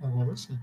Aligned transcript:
Agora 0.00 0.36
sim. 0.36 0.58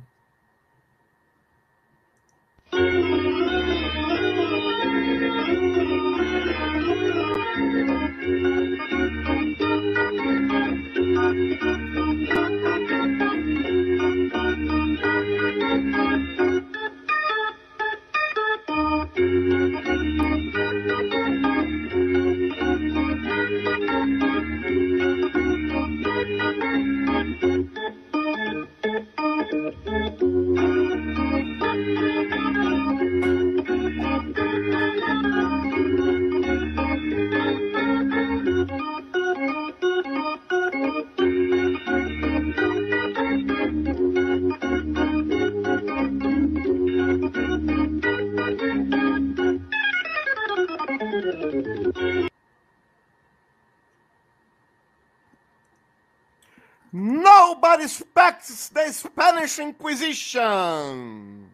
Spanish 59.48 59.60
Inquisition. 59.60 61.46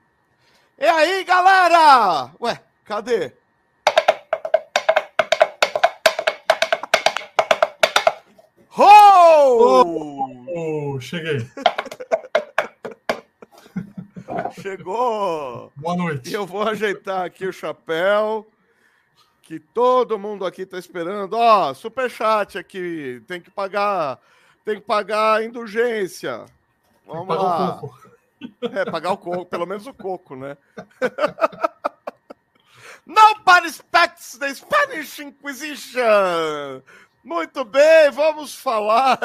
E 0.79 0.85
aí, 0.85 1.23
galera? 1.25 2.31
Ué, 2.39 2.59
cadê? 2.85 3.33
Ho! 8.77 10.45
Oh, 10.47 10.99
cheguei. 10.99 11.45
Chegou! 14.61 15.71
Boa 15.75 15.93
E 15.93 15.97
noite. 15.97 16.33
eu 16.33 16.45
vou 16.45 16.63
ajeitar 16.63 17.25
aqui 17.25 17.45
o 17.45 17.51
chapéu, 17.53 18.47
que 19.41 19.59
todo 19.59 20.17
mundo 20.19 20.45
aqui 20.45 20.65
tá 20.65 20.77
esperando. 20.77 21.33
Ó, 21.33 21.73
superchat 21.73 22.57
aqui, 22.57 23.21
tem 23.27 23.41
que 23.41 23.51
pagar, 23.51 24.19
tem 24.63 24.75
que 24.79 24.85
pagar 24.85 25.39
a 25.39 25.43
indulgência. 25.43 26.45
Vamos 27.11 27.27
Pagar 27.27 27.41
lá. 27.43 27.75
o 27.75 27.79
coco. 27.79 28.01
É, 28.61 28.85
pagar 28.89 29.11
o 29.11 29.17
coco, 29.17 29.45
pelo 29.45 29.65
menos 29.67 29.85
o 29.85 29.93
coco, 29.93 30.35
né? 30.35 30.57
Nobody 33.05 33.67
expects 33.67 34.37
the 34.37 34.53
Spanish 34.53 35.19
Inquisition! 35.19 36.81
Muito 37.23 37.63
bem, 37.65 38.09
vamos 38.11 38.55
falar. 38.55 39.19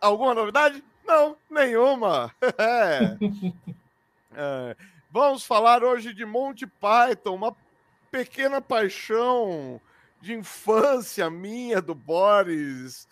Alguma 0.00 0.34
novidade? 0.34 0.82
Não, 1.06 1.36
nenhuma. 1.50 2.34
É. 2.58 3.16
É. 4.34 4.76
Vamos 5.10 5.44
falar 5.44 5.82
hoje 5.82 6.12
de 6.12 6.24
Monty 6.24 6.66
Python, 6.66 7.34
uma 7.34 7.56
pequena 8.10 8.60
paixão 8.60 9.80
de 10.20 10.34
infância 10.34 11.30
minha, 11.30 11.80
do 11.80 11.94
Boris, 11.94 13.06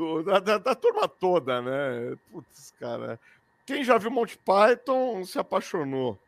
do- 0.00 0.22
da, 0.22 0.38
da- 0.38 0.56
da 0.58 0.74
turma 0.74 1.06
toda, 1.06 1.60
né? 1.60 2.16
Putz, 2.32 2.72
cara. 2.80 3.20
Quem 3.66 3.84
já 3.84 3.98
viu 3.98 4.10
Monty 4.10 4.38
Python 4.38 5.22
se 5.24 5.38
apaixonou. 5.38 6.18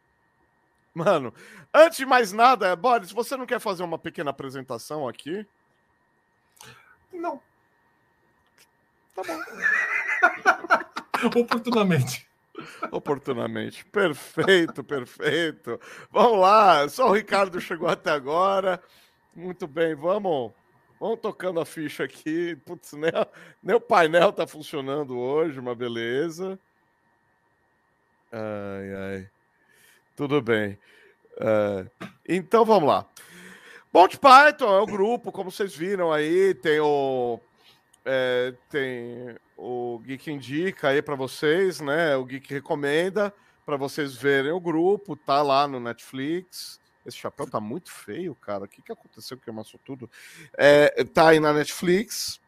Mano, 0.94 1.32
antes 1.72 1.96
de 1.96 2.04
mais 2.06 2.32
nada, 2.32 2.76
Boris, 2.76 3.10
você 3.10 3.34
não 3.34 3.46
quer 3.46 3.58
fazer 3.58 3.82
uma 3.82 3.98
pequena 3.98 4.28
apresentação 4.30 5.08
aqui? 5.08 5.46
Não, 7.12 7.40
Tá 9.14 9.22
bom. 9.22 9.38
oportunamente. 11.40 12.28
Oportunamente. 12.90 13.84
Perfeito, 13.86 14.84
perfeito. 14.84 15.80
Vamos 16.10 16.38
lá. 16.40 16.86
Só 16.88 17.08
o 17.08 17.12
Ricardo 17.12 17.60
chegou 17.60 17.88
até 17.88 18.10
agora. 18.10 18.82
Muito 19.34 19.66
bem, 19.66 19.94
vamos. 19.94 20.52
Vamos 21.02 21.18
tocando 21.18 21.58
a 21.58 21.66
ficha 21.66 22.04
aqui. 22.04 22.54
Putz, 22.64 22.92
nem, 22.92 23.10
nem 23.60 23.74
o 23.74 23.80
painel 23.80 24.32
tá 24.32 24.46
funcionando 24.46 25.18
hoje, 25.18 25.58
uma 25.58 25.74
beleza. 25.74 26.56
Ai, 28.30 28.94
ai. 28.94 29.30
Tudo 30.14 30.40
bem. 30.40 30.78
É, 31.40 31.86
então 32.28 32.64
vamos 32.64 32.88
lá. 32.88 33.04
Monty 33.92 34.16
Python 34.16 34.72
é 34.72 34.80
o 34.80 34.86
grupo, 34.86 35.32
como 35.32 35.50
vocês 35.50 35.74
viram 35.74 36.12
aí, 36.12 36.54
tem 36.54 36.78
o 36.78 37.40
é, 38.04 38.54
tem 38.70 39.36
o 39.56 39.98
Geek 40.04 40.30
Indica 40.30 40.90
aí 40.90 41.02
para 41.02 41.16
vocês, 41.16 41.80
né? 41.80 42.14
O 42.14 42.24
Geek 42.24 42.54
recomenda 42.54 43.34
para 43.66 43.76
vocês 43.76 44.14
verem 44.14 44.52
o 44.52 44.60
grupo, 44.60 45.16
tá 45.16 45.42
lá 45.42 45.66
no 45.66 45.80
Netflix. 45.80 46.80
Esse 47.04 47.16
chapéu 47.16 47.46
tá 47.46 47.60
muito 47.60 47.90
feio, 47.90 48.34
cara. 48.34 48.64
O 48.64 48.68
que, 48.68 48.80
que 48.80 48.92
aconteceu 48.92 49.36
que 49.36 49.50
amassou 49.50 49.80
tudo? 49.84 50.08
É, 50.56 51.04
tá 51.04 51.28
aí 51.28 51.40
na 51.40 51.52
Netflix 51.52 52.40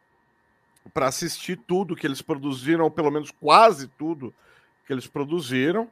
para 0.92 1.06
assistir 1.06 1.56
tudo 1.56 1.96
que 1.96 2.06
eles 2.06 2.22
produziram, 2.22 2.84
ou 2.84 2.90
pelo 2.90 3.10
menos 3.10 3.30
quase 3.30 3.88
tudo 3.88 4.34
que 4.86 4.92
eles 4.92 5.06
produziram. 5.06 5.88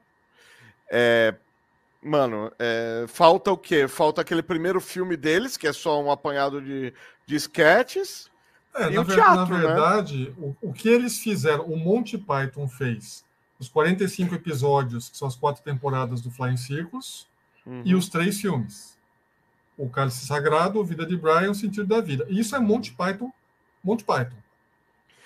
É, 0.91 1.35
mano, 2.03 2.53
é, 2.59 3.07
falta 3.09 3.51
o 3.51 3.57
quê? 3.57 3.89
Falta 3.89 4.21
aquele 4.21 4.43
primeiro 4.43 4.81
filme 4.81 5.17
deles, 5.17 5.57
que 5.57 5.67
é 5.67 5.73
só 5.73 6.03
um 6.03 6.11
apanhado 6.11 6.61
de, 6.61 6.93
de 7.27 7.37
sketches. 7.37 8.31
É, 8.75 8.91
E 8.91 8.95
na, 8.95 9.01
o 9.01 9.05
teatro, 9.05 9.55
na 9.55 9.61
né? 9.61 9.67
verdade, 9.67 10.35
o, 10.39 10.55
o 10.61 10.73
que 10.73 10.89
eles 10.89 11.19
fizeram, 11.19 11.65
o 11.65 11.77
Monty 11.77 12.19
Python 12.19 12.69
fez, 12.69 13.25
os 13.59 13.69
45 13.69 14.35
episódios, 14.35 15.09
que 15.09 15.17
são 15.17 15.29
as 15.29 15.37
quatro 15.37 15.63
temporadas 15.63 16.21
do 16.21 16.31
Flying 16.31 16.57
Circus, 16.57 17.27
Uhum. 17.67 17.83
e 17.85 17.95
os 17.95 18.09
três 18.09 18.41
filmes. 18.41 18.99
O 19.79 19.89
Cálice 19.89 20.27
Sagrado, 20.27 20.81
A 20.81 20.85
Vida 20.85 21.07
de 21.07 21.17
Brian, 21.17 21.51
O 21.51 21.55
Sentido 21.55 21.87
da 21.87 22.01
Vida. 22.01 22.27
Isso 22.29 22.55
é 22.55 22.59
Monty 22.59 22.93
Python, 22.93 23.31
Monty 23.83 24.05
Python. 24.05 24.37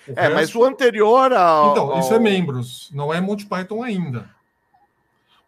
O 0.07 0.11
É, 0.15 0.29
mas 0.29 0.39
resto- 0.41 0.59
o 0.59 0.63
anterior 0.65 1.33
ao. 1.33 1.71
Então, 1.71 1.99
isso 1.99 2.13
é 2.13 2.19
membros, 2.19 2.89
não 2.93 3.13
é 3.13 3.19
Monty 3.19 3.45
Python 3.45 3.83
ainda. 3.83 4.29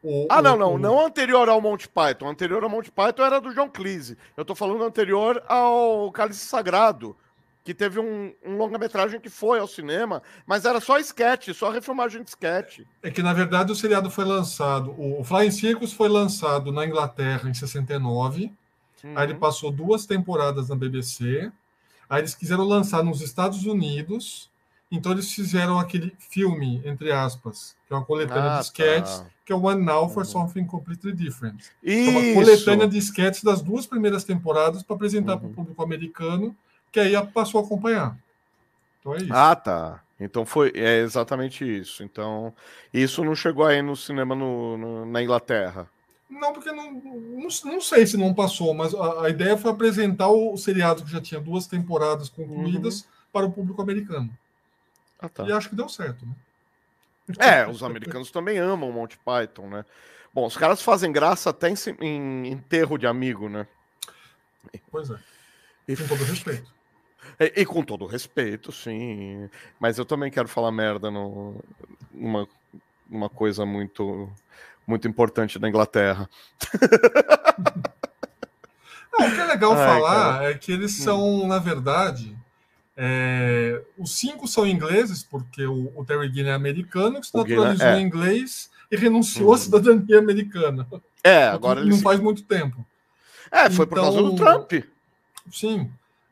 O- 0.03 0.27
Ah, 0.29 0.39
o- 0.39 0.41
não, 0.41 0.57
não. 0.57 0.77
Não 0.77 1.05
anterior 1.05 1.47
ao 1.49 1.61
Monty 1.61 1.87
Python. 1.87 2.27
Anterior 2.29 2.63
ao 2.63 2.69
Monty 2.69 2.91
Python 2.91 3.23
era 3.23 3.39
do 3.39 3.53
John 3.53 3.69
Cleese. 3.69 4.17
Eu 4.35 4.43
tô 4.45 4.55
falando 4.55 4.83
anterior 4.83 5.43
ao 5.47 6.11
Cálice 6.11 6.45
Sagrado, 6.45 7.15
que 7.63 7.73
teve 7.73 7.99
um, 7.99 8.33
um 8.45 8.57
longa-metragem 8.57 9.19
que 9.19 9.29
foi 9.29 9.59
ao 9.59 9.67
cinema, 9.67 10.23
mas 10.47 10.65
era 10.65 10.79
só 10.79 10.97
sketch, 10.99 11.49
só 11.53 11.69
refilmagem 11.69 12.23
de 12.23 12.29
sketch. 12.29 12.79
É 13.03 13.11
que, 13.11 13.21
na 13.21 13.33
verdade, 13.33 13.71
o 13.71 13.75
seriado 13.75 14.09
foi 14.09 14.25
lançado. 14.25 14.95
O 14.97 15.23
Flying 15.23 15.51
Circus 15.51 15.93
foi 15.93 16.09
lançado 16.09 16.71
na 16.71 16.85
Inglaterra 16.85 17.49
em 17.49 17.53
69. 17.53 18.51
Aí 19.15 19.23
ele 19.25 19.33
Uhum. 19.33 19.39
passou 19.39 19.71
duas 19.71 20.05
temporadas 20.05 20.69
na 20.69 20.75
BBC. 20.75 21.51
Aí 22.09 22.21
eles 22.21 22.33
quiseram 22.33 22.63
lançar 22.63 23.03
nos 23.03 23.21
Estados 23.21 23.65
Unidos. 23.65 24.49
Então 24.91 25.11
eles 25.11 25.31
fizeram 25.31 25.77
aquele 25.77 26.11
filme, 26.17 26.81
entre 26.83 27.11
aspas, 27.11 27.75
que 27.87 27.93
é 27.93 27.95
uma 27.95 28.03
coletânea 28.03 28.53
Ah, 28.53 28.59
de 28.59 28.65
sketches, 28.65 29.19
tá. 29.19 29.25
que 29.45 29.53
é 29.53 29.55
o 29.55 29.61
One 29.63 29.85
Now 29.85 30.09
for 30.09 30.23
Uhum. 30.23 30.29
Something 30.31 30.65
Completely 30.65 31.13
Different. 31.13 31.61
É 31.85 32.09
uma 32.09 32.19
Isso. 32.21 32.33
coletânea 32.33 32.87
de 32.87 32.97
sketches 32.97 33.43
das 33.43 33.61
duas 33.61 33.85
primeiras 33.85 34.23
temporadas 34.23 34.81
para 34.81 34.95
apresentar 34.95 35.37
para 35.37 35.45
Uhum. 35.45 35.51
o 35.51 35.55
público 35.55 35.83
americano, 35.83 36.55
que 36.91 36.99
aí 36.99 37.13
passou 37.27 37.61
a 37.61 37.63
acompanhar. 37.65 38.17
Então 38.99 39.15
é 39.15 39.17
isso. 39.19 39.33
Ah, 39.33 39.55
tá. 39.55 40.03
Então 40.19 40.45
foi 40.45 40.71
é 40.75 40.99
exatamente 40.99 41.63
isso. 41.63 42.03
Então, 42.03 42.53
isso 42.93 43.23
não 43.23 43.35
chegou 43.35 43.65
aí 43.65 43.81
no 43.81 43.95
cinema 43.95 44.35
no- 44.35 44.77
no- 44.77 45.05
na 45.05 45.23
Inglaterra. 45.23 45.89
Não, 46.29 46.53
porque 46.53 46.71
não, 46.71 46.91
não, 46.91 47.47
não 47.65 47.81
sei 47.81 48.05
se 48.05 48.15
não 48.15 48.33
passou, 48.33 48.73
mas 48.73 48.93
a, 48.93 49.25
a 49.25 49.29
ideia 49.29 49.57
foi 49.57 49.71
apresentar 49.71 50.29
o 50.29 50.55
seriado 50.57 51.03
que 51.03 51.11
já 51.11 51.19
tinha 51.19 51.41
duas 51.41 51.65
temporadas 51.65 52.29
concluídas 52.29 53.07
para 53.31 53.45
o 53.45 53.51
público 53.51 53.81
americano. 53.81 54.29
Ah, 55.19 55.27
tá. 55.29 55.45
E 55.47 55.51
acho 55.51 55.69
que 55.69 55.75
deu 55.75 55.89
certo, 55.89 56.25
né? 56.25 56.33
É, 57.39 57.67
os 57.67 57.83
americanos 57.83 58.31
também 58.31 58.57
amam 58.57 58.91
Monty 58.91 59.17
Python, 59.17 59.69
né? 59.69 59.85
Bom, 60.33 60.45
os 60.45 60.57
caras 60.57 60.81
fazem 60.81 61.11
graça 61.11 61.49
até 61.49 61.69
em, 61.69 61.75
em 62.01 62.47
enterro 62.51 62.97
de 62.97 63.07
amigo, 63.07 63.49
né? 63.49 63.67
Pois 64.91 65.09
é, 65.09 65.19
E, 65.87 65.95
com 65.95 66.07
todo 66.07 66.23
respeito. 66.23 66.78
E- 67.39 67.53
e 67.61 67.65
com 67.65 67.83
todo 67.83 68.05
respeito, 68.05 68.71
sim. 68.71 69.49
Mas 69.79 69.97
eu 69.97 70.05
também 70.05 70.31
quero 70.31 70.47
falar 70.47 70.71
merda 70.71 71.11
no, 71.11 71.55
numa, 72.13 72.47
numa 73.09 73.29
coisa 73.29 73.65
muito, 73.65 74.29
muito 74.87 75.07
importante 75.07 75.59
da 75.59 75.67
Inglaterra. 75.67 76.29
Não, 79.11 79.27
o 79.27 79.31
que 79.35 79.41
é 79.41 79.45
legal 79.45 79.73
Ai, 79.73 79.85
falar 79.85 80.43
é 80.45 80.53
que 80.53 80.71
eles 80.71 80.99
Hum. 80.99 81.03
são, 81.03 81.47
na 81.47 81.59
verdade, 81.59 82.35
É, 83.01 83.81
os 83.97 84.17
cinco 84.17 84.45
são 84.45 84.67
ingleses, 84.67 85.23
porque 85.23 85.65
o, 85.65 85.89
o 85.95 86.03
Terry 86.03 86.27
Gilliam 86.27 86.51
é 86.51 86.53
americano, 86.53 87.21
que 87.21 87.27
se 87.27 87.33
naturalizou 87.37 87.87
é. 87.87 87.97
em 87.97 88.05
inglês 88.05 88.69
e 88.91 88.97
renunciou 88.97 89.51
à 89.51 89.55
Uhum. 89.55 89.57
cidadania 89.57 90.19
americana. 90.19 90.85
É, 91.23 91.43
agora 91.47 91.79
ele. 91.79 91.91
não 91.91 91.99
faz 91.99 92.19
muito 92.19 92.43
tempo. 92.43 92.85
É, 93.49 93.69
foi 93.69 93.87
por 93.87 93.95
causa 93.95 94.21
do 94.21 94.33
Então- 94.33 94.65
Trump. 94.65 94.83
Sim, 95.49 95.89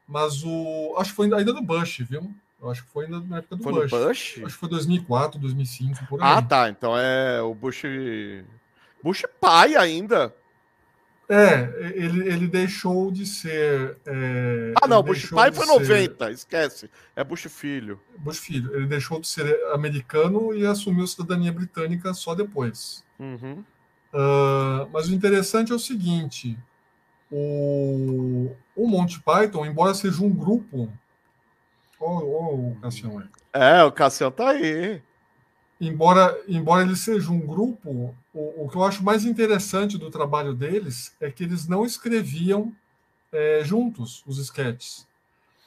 mas 0.08 0.44
o. 0.44 0.96
Acho 0.98 1.10
que 1.12 1.16
foi 1.16 1.32
ainda 1.34 1.54
do 1.54 1.62
Bush, 1.62 2.00
viu? 2.10 2.34
Eu 2.62 2.72
acho 2.72 2.84
que 2.84 2.90
foi 2.92 3.06
ainda 3.06 3.20
na 3.20 3.38
época 3.38 3.56
do 3.58 3.64
Foi 3.64 3.74
Bush. 3.74 3.92
Bush? 3.92 4.34
Acho 4.44 4.46
que 4.56 4.60
foi 4.60 4.70
2004, 4.70 5.40
2005, 5.40 6.06
por 6.08 6.22
aí. 6.24 6.28
Ah, 6.28 6.42
tá. 6.42 6.70
Então 6.70 6.98
é 6.98 7.42
o 7.42 7.54
Bush. 7.54 7.84
Bush 9.04 9.24
pai 9.40 9.76
ainda. 9.76 10.34
É, 11.30 11.92
ele, 11.94 12.26
ele 12.28 12.48
deixou 12.48 13.12
de 13.12 13.26
ser. 13.26 13.98
é, 14.06 14.74
Ah, 14.82 14.88
não, 14.88 15.04
Bush 15.04 15.30
pai 15.30 15.52
foi 15.52 15.66
ser- 15.66 15.72
90, 15.74 16.32
esquece. 16.32 16.90
É 17.16 17.24
Bush 17.24 17.48
filho. 17.50 18.00
Bush 18.18 18.40
filho. 18.40 18.74
Ele 18.74 18.88
deixou 18.88 19.20
de 19.20 19.28
ser 19.28 19.46
americano 19.74 20.56
e 20.56 20.66
assumiu 20.66 21.06
cidadania 21.06 21.52
britânica 21.52 22.14
só 22.14 22.34
depois. 22.34 23.04
Uhum. 23.20 23.62
Ah, 24.14 24.88
mas 24.94 25.10
o 25.10 25.14
interessante 25.14 25.72
é 25.72 25.76
o 25.76 25.80
seguinte: 25.80 26.58
o, 27.32 28.52
o 28.76 28.88
Monty 28.88 29.20
Python, 29.22 29.66
embora 29.66 29.94
seja 29.94 30.24
um 30.24 30.30
grupo. 30.30 30.92
Ó, 32.00 32.24
ó, 32.24 32.56
o 32.56 32.78
Cassião 32.82 33.20
aí. 33.20 33.26
É, 33.54 33.84
o 33.84 33.92
Cassiel 33.92 34.32
tá 34.32 34.50
aí. 34.50 35.02
embora, 35.80 36.40
embora 36.48 36.84
ele 36.84 36.96
seja 36.96 37.32
um 37.32 37.40
grupo, 37.40 38.16
o, 38.34 38.66
o 38.66 38.70
que 38.70 38.78
eu 38.78 38.84
acho 38.84 39.04
mais 39.04 39.26
interessante 39.26 39.98
do 39.98 40.10
trabalho 40.10 40.54
deles 40.54 41.16
é 41.20 41.32
que 41.32 41.44
eles 41.44 41.68
não 41.68 41.86
escreviam 41.86 42.74
é, 43.32 43.62
juntos 43.64 44.24
os 44.26 44.38
sketches. 44.38 45.08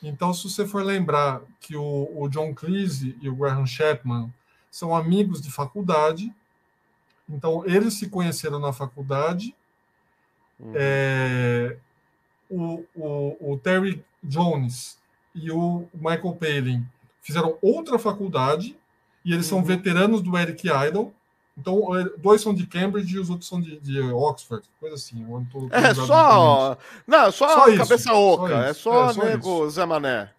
Então, 0.03 0.33
se 0.33 0.49
você 0.49 0.67
for 0.67 0.83
lembrar 0.83 1.43
que 1.61 1.77
o, 1.77 2.11
o 2.15 2.29
John 2.29 2.55
Cleese 2.55 3.17
e 3.21 3.29
o 3.29 3.37
Graham 3.37 3.67
Chapman 3.67 4.33
são 4.71 4.97
amigos 4.97 5.43
de 5.43 5.51
faculdade, 5.51 6.33
então 7.29 7.65
eles 7.67 7.95
se 7.95 8.09
conheceram 8.09 8.59
na 8.59 8.73
faculdade. 8.73 9.55
Uhum. 10.61 10.73
É, 10.75 11.77
o, 12.51 12.85
o, 12.95 13.53
o 13.53 13.59
Terry 13.59 14.05
Jones 14.23 14.99
e 15.35 15.51
o 15.51 15.87
Michael 15.95 16.35
Palin 16.39 16.87
fizeram 17.23 17.57
outra 17.63 17.99
faculdade 17.99 18.77
e 19.25 19.33
eles 19.33 19.47
são 19.47 19.59
Uhum. 19.59 19.65
veteranos 19.65 20.21
do 20.21 20.37
Eric 20.37 20.69
Idle. 20.69 21.13
Então, 21.59 21.95
eh, 21.99 22.05
dois 22.19 22.41
são 22.41 22.55
de 22.55 22.67
Cambridge 22.67 23.15
e 23.17 23.19
os 23.19 23.29
outros 23.29 23.49
são 23.49 23.61
de, 23.61 23.79
de 23.81 24.01
Oxford, 24.01 24.67
coisa 24.79 24.95
assim. 24.95 25.23
não 25.25 25.45
tô 25.45 25.69
É 25.71 25.93
só. 25.95 26.77
Não, 27.07 27.31
só, 27.33 27.49
Só 27.49 27.69
isso, 27.69 27.79
cabeça 27.79 28.15
oca. 28.15 28.49
só 28.49 28.63
é 28.63 28.71
isso, 28.71 28.81
só, 28.81 29.11
é, 29.11 29.13
só 29.13 29.25
nego 29.25 29.69
Zé 29.71 29.85
Mané. 29.85 30.31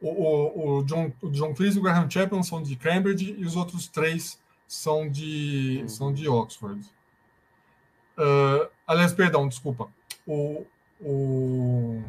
O, 0.00 0.08
o, 0.10 0.78
o, 0.78 0.84
John, 0.84 1.10
o 1.22 1.30
John 1.30 1.54
Cleese 1.54 1.76
e 1.78 1.80
o 1.80 1.82
Graham 1.82 2.08
Chapman 2.10 2.42
são 2.42 2.62
de 2.62 2.76
Cambridge 2.76 3.34
e 3.38 3.44
os 3.44 3.56
outros 3.56 3.88
três 3.88 4.38
são 4.66 5.08
de, 5.08 5.78
Uhum. 5.82 5.88
são 5.88 6.12
de 6.12 6.28
Oxford. 6.28 6.80
Ah, 8.16 8.68
aliás, 8.88 9.12
perdão, 9.12 9.46
desculpa. 9.46 9.88
O, 10.26 10.64
o, 11.00 12.02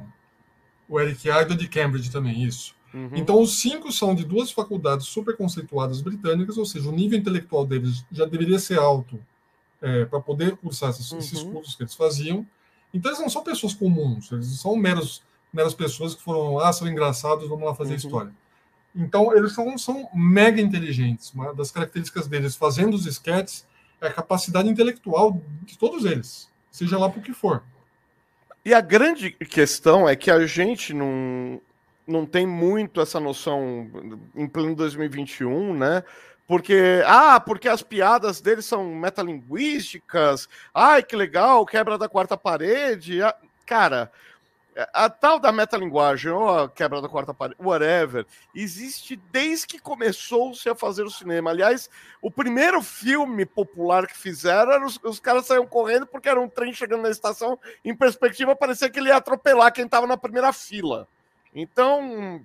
o 0.88 1.00
Eric 1.00 1.28
Idle 1.30 1.54
é 1.54 1.58
de 1.58 1.68
Cambridge 1.68 2.10
também, 2.10 2.44
isso. 2.44 2.74
Uhum. 2.94 3.12
Então, 3.14 3.40
os 3.40 3.60
cinco 3.60 3.92
são 3.92 4.16
de 4.16 4.26
duas 4.26 4.50
faculdades 4.52 5.06
super 5.06 5.38
conceituadas 5.38 6.02
britânicas, 6.02 6.58
ou 6.58 6.66
seja, 6.66 6.90
o 6.90 6.92
nível 6.92 7.20
intelectual 7.20 7.66
deles 7.66 8.04
já 8.12 8.26
deveria 8.26 8.58
ser 8.58 8.80
alto 8.80 9.20
para 10.10 10.20
poder 10.20 10.58
cursar 10.58 10.90
esses, 10.90 11.10
esses 11.14 11.42
Uhum. 11.44 11.54
cursos 11.54 11.76
que 11.76 11.84
eles 11.84 11.94
faziam. 11.96 12.46
Então, 12.94 13.12
eles 13.12 13.22
não 13.22 13.30
são 13.30 13.44
pessoas 13.44 13.74
comuns, 13.74 14.30
eles 14.32 14.60
são 14.60 14.76
meros, 14.76 15.22
meras 15.54 15.74
pessoas 15.74 16.16
que 16.16 16.22
foram, 16.24 16.60
ah, 16.60 16.74
são 16.74 16.88
engraçados, 16.88 17.48
vamos 17.48 17.64
lá 17.66 17.74
fazer 17.76 17.92
Uhum. 17.92 17.98
história. 17.98 18.36
Então, 18.96 19.34
eles 19.38 19.54
são, 19.54 19.78
são 19.78 20.10
mega 20.14 20.60
inteligentes. 20.60 21.32
Uma 21.32 21.54
das 21.54 21.70
características 21.72 22.28
deles 22.28 22.56
fazendo 22.56 22.96
os 22.96 23.06
sketches 23.06 23.66
é 24.02 24.08
a 24.08 24.14
capacidade 24.14 24.68
intelectual 24.68 25.40
de 25.64 25.78
todos 25.78 26.04
eles, 26.06 26.49
seja 26.72 26.98
lá 26.98 27.10
por 27.10 27.22
que 27.22 27.34
for. 27.34 27.64
E 28.64 28.74
a 28.74 28.82
grande 28.82 29.32
questão 29.32 30.08
é 30.08 30.16
que 30.16 30.30
a 30.30 30.46
gente 30.46 30.94
não, 30.94 31.62
não 32.06 32.26
tem 32.26 32.46
muito 32.46 33.02
essa 33.02 33.20
noção 33.20 33.90
em 34.36 34.48
pleno 34.48 34.76
2021, 34.76 35.74
né? 35.74 36.04
Porque, 36.46 37.04
ah, 37.06 37.40
porque 37.40 37.70
as 37.70 37.84
piadas 37.84 38.42
deles 38.42 38.66
são 38.66 38.96
metalinguísticas, 38.96 40.50
ai, 40.74 41.04
que 41.04 41.16
legal, 41.16 41.66
quebra 41.66 41.98
da 41.98 42.10
quarta 42.10 42.36
parede. 42.36 43.22
Ah, 43.22 43.36
Cara, 43.70 44.12
a 44.94 45.10
tal 45.10 45.40
da 45.40 45.52
metalinguagem, 45.52 46.32
ou 46.32 46.60
a 46.60 46.70
quebra 46.70 47.02
da 47.02 47.10
quarta 47.10 47.34
parede, 47.34 47.60
whatever, 47.62 48.26
existe 48.54 49.16
desde 49.32 49.68
que 49.68 49.80
começou-se 49.80 50.68
a 50.70 50.76
fazer 50.76 51.04
o 51.04 51.10
cinema. 51.10 51.50
Aliás, 51.50 51.90
o 52.22 52.30
primeiro 52.30 52.82
filme 52.82 53.46
popular 53.46 54.08
que 54.08 54.18
fizeram, 54.18 54.72
era 54.72 54.86
os, 54.86 55.00
os 55.04 55.20
caras 55.20 55.46
saíam 55.46 55.66
correndo 55.66 56.06
porque 56.06 56.30
era 56.30 56.40
um 56.40 56.50
trem 56.50 56.74
chegando 56.74 57.04
na 57.04 57.10
estação, 57.10 57.58
em 57.84 57.96
perspectiva, 57.96 58.56
parecia 58.56 58.90
que 58.90 59.00
ele 59.00 59.10
ia 59.10 59.18
atropelar 59.18 59.74
quem 59.74 59.86
estava 59.86 60.06
na 60.06 60.18
primeira 60.18 60.54
fila. 60.54 61.08
Então, 61.54 62.42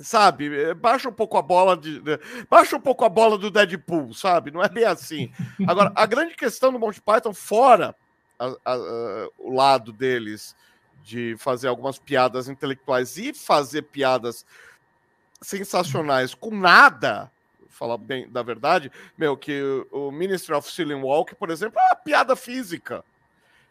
sabe, 0.00 0.54
eh, 0.54 0.74
baixa 0.74 1.08
um 1.08 1.12
pouco 1.12 1.36
a 1.36 1.42
bola 1.42 1.76
de- 1.76 2.00
baixa 2.48 2.76
um 2.76 2.80
pouco 2.80 3.04
a 3.04 3.08
bola 3.08 3.36
do 3.36 3.50
Deadpool, 3.50 4.14
sabe? 4.14 4.50
Não 4.50 4.62
é 4.62 4.68
bem 4.68 4.84
assim. 4.84 5.30
Agora, 5.66 5.92
a 5.94 6.06
grande 6.06 6.34
questão 6.34 6.72
do 6.72 6.78
Monty 6.78 7.00
Python, 7.02 7.34
fora 7.34 7.94
a- 8.38 8.46
a- 8.64 8.74
a- 8.74 9.28
o 9.38 9.52
lado 9.52 9.92
deles 9.92 10.54
de 11.08 11.34
fazer 11.38 11.68
algumas 11.68 11.98
piadas 11.98 12.50
intelectuais 12.50 13.16
e 13.16 13.32
fazer 13.32 13.80
piadas 13.82 14.44
sensacionais 15.40 16.34
com 16.34 16.54
nada, 16.54 17.32
falar 17.70 17.96
bem 17.96 18.28
da 18.28 18.42
verdade, 18.42 18.92
meu, 19.16 19.34
que 19.34 19.86
o 19.90 20.10
Ministry 20.10 20.52
of 20.54 20.70
Ceiling 20.70 21.00
Walk, 21.00 21.34
por 21.36 21.48
exemplo, 21.48 21.80
é 21.80 21.86
uma 21.86 21.96
piada 21.96 22.36
física. 22.36 23.02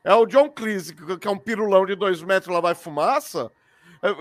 É 0.03 0.15
o 0.15 0.25
John 0.25 0.49
Cleese, 0.49 0.95
que 0.95 1.17
que 1.17 1.27
é 1.27 1.31
um 1.31 1.37
pirulão 1.37 1.85
de 1.85 1.93
dois 1.93 2.23
metros, 2.23 2.51
lá 2.51 2.59
vai 2.59 2.73
fumaça, 2.73 3.51
é, 4.01 4.09
é, 4.09 4.13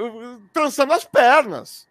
trançando 0.52 0.92
as 0.92 1.04
pernas. 1.06 1.88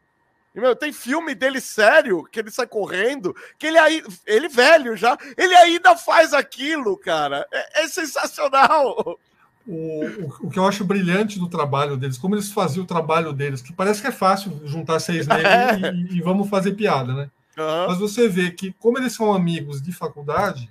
E, 0.54 0.60
meu, 0.60 0.76
tem 0.76 0.94
filme 0.94 1.34
dele 1.34 1.60
sério, 1.60 2.24
que 2.24 2.40
ele 2.40 2.52
sai 2.52 2.68
correndo, 2.68 3.36
que 3.58 3.66
ele 3.66 3.80
aí, 3.80 4.04
ele 4.28 4.48
velho 4.48 4.96
já, 4.96 5.18
ele 5.36 5.56
ainda 5.56 5.98
faz 5.98 6.34
aquilo, 6.34 6.96
cara. 6.96 7.48
É, 7.52 7.84
é 7.84 7.88
sensacional. 7.88 9.20
O, 9.68 10.46
o, 10.46 10.50
que 10.50 10.60
eu 10.60 10.68
acho 10.68 10.86
brilhante 10.86 11.40
do 11.40 11.50
trabalho 11.50 11.98
deles, 11.98 12.18
como 12.20 12.36
eles 12.36 12.52
faziam 12.52 12.84
o 12.84 12.88
trabalho 12.88 13.34
deles, 13.34 13.62
que 13.64 13.74
parece 13.74 14.00
que 14.02 14.08
é 14.08 14.12
fácil 14.12 14.62
juntar 14.66 15.00
seis 15.00 15.26
negros 15.26 15.50
e, 16.12 16.18
e 16.18 16.22
vamos 16.22 16.50
fazer 16.50 16.74
piada, 16.74 17.14
né? 17.14 17.30
Aham. 17.58 17.88
Mas 17.88 17.98
você 17.98 18.28
vê 18.28 18.52
que, 18.52 18.74
como 18.74 19.00
eles 19.00 19.14
são 19.14 19.34
amigos 19.34 19.82
de 19.82 19.92
faculdade, 19.92 20.70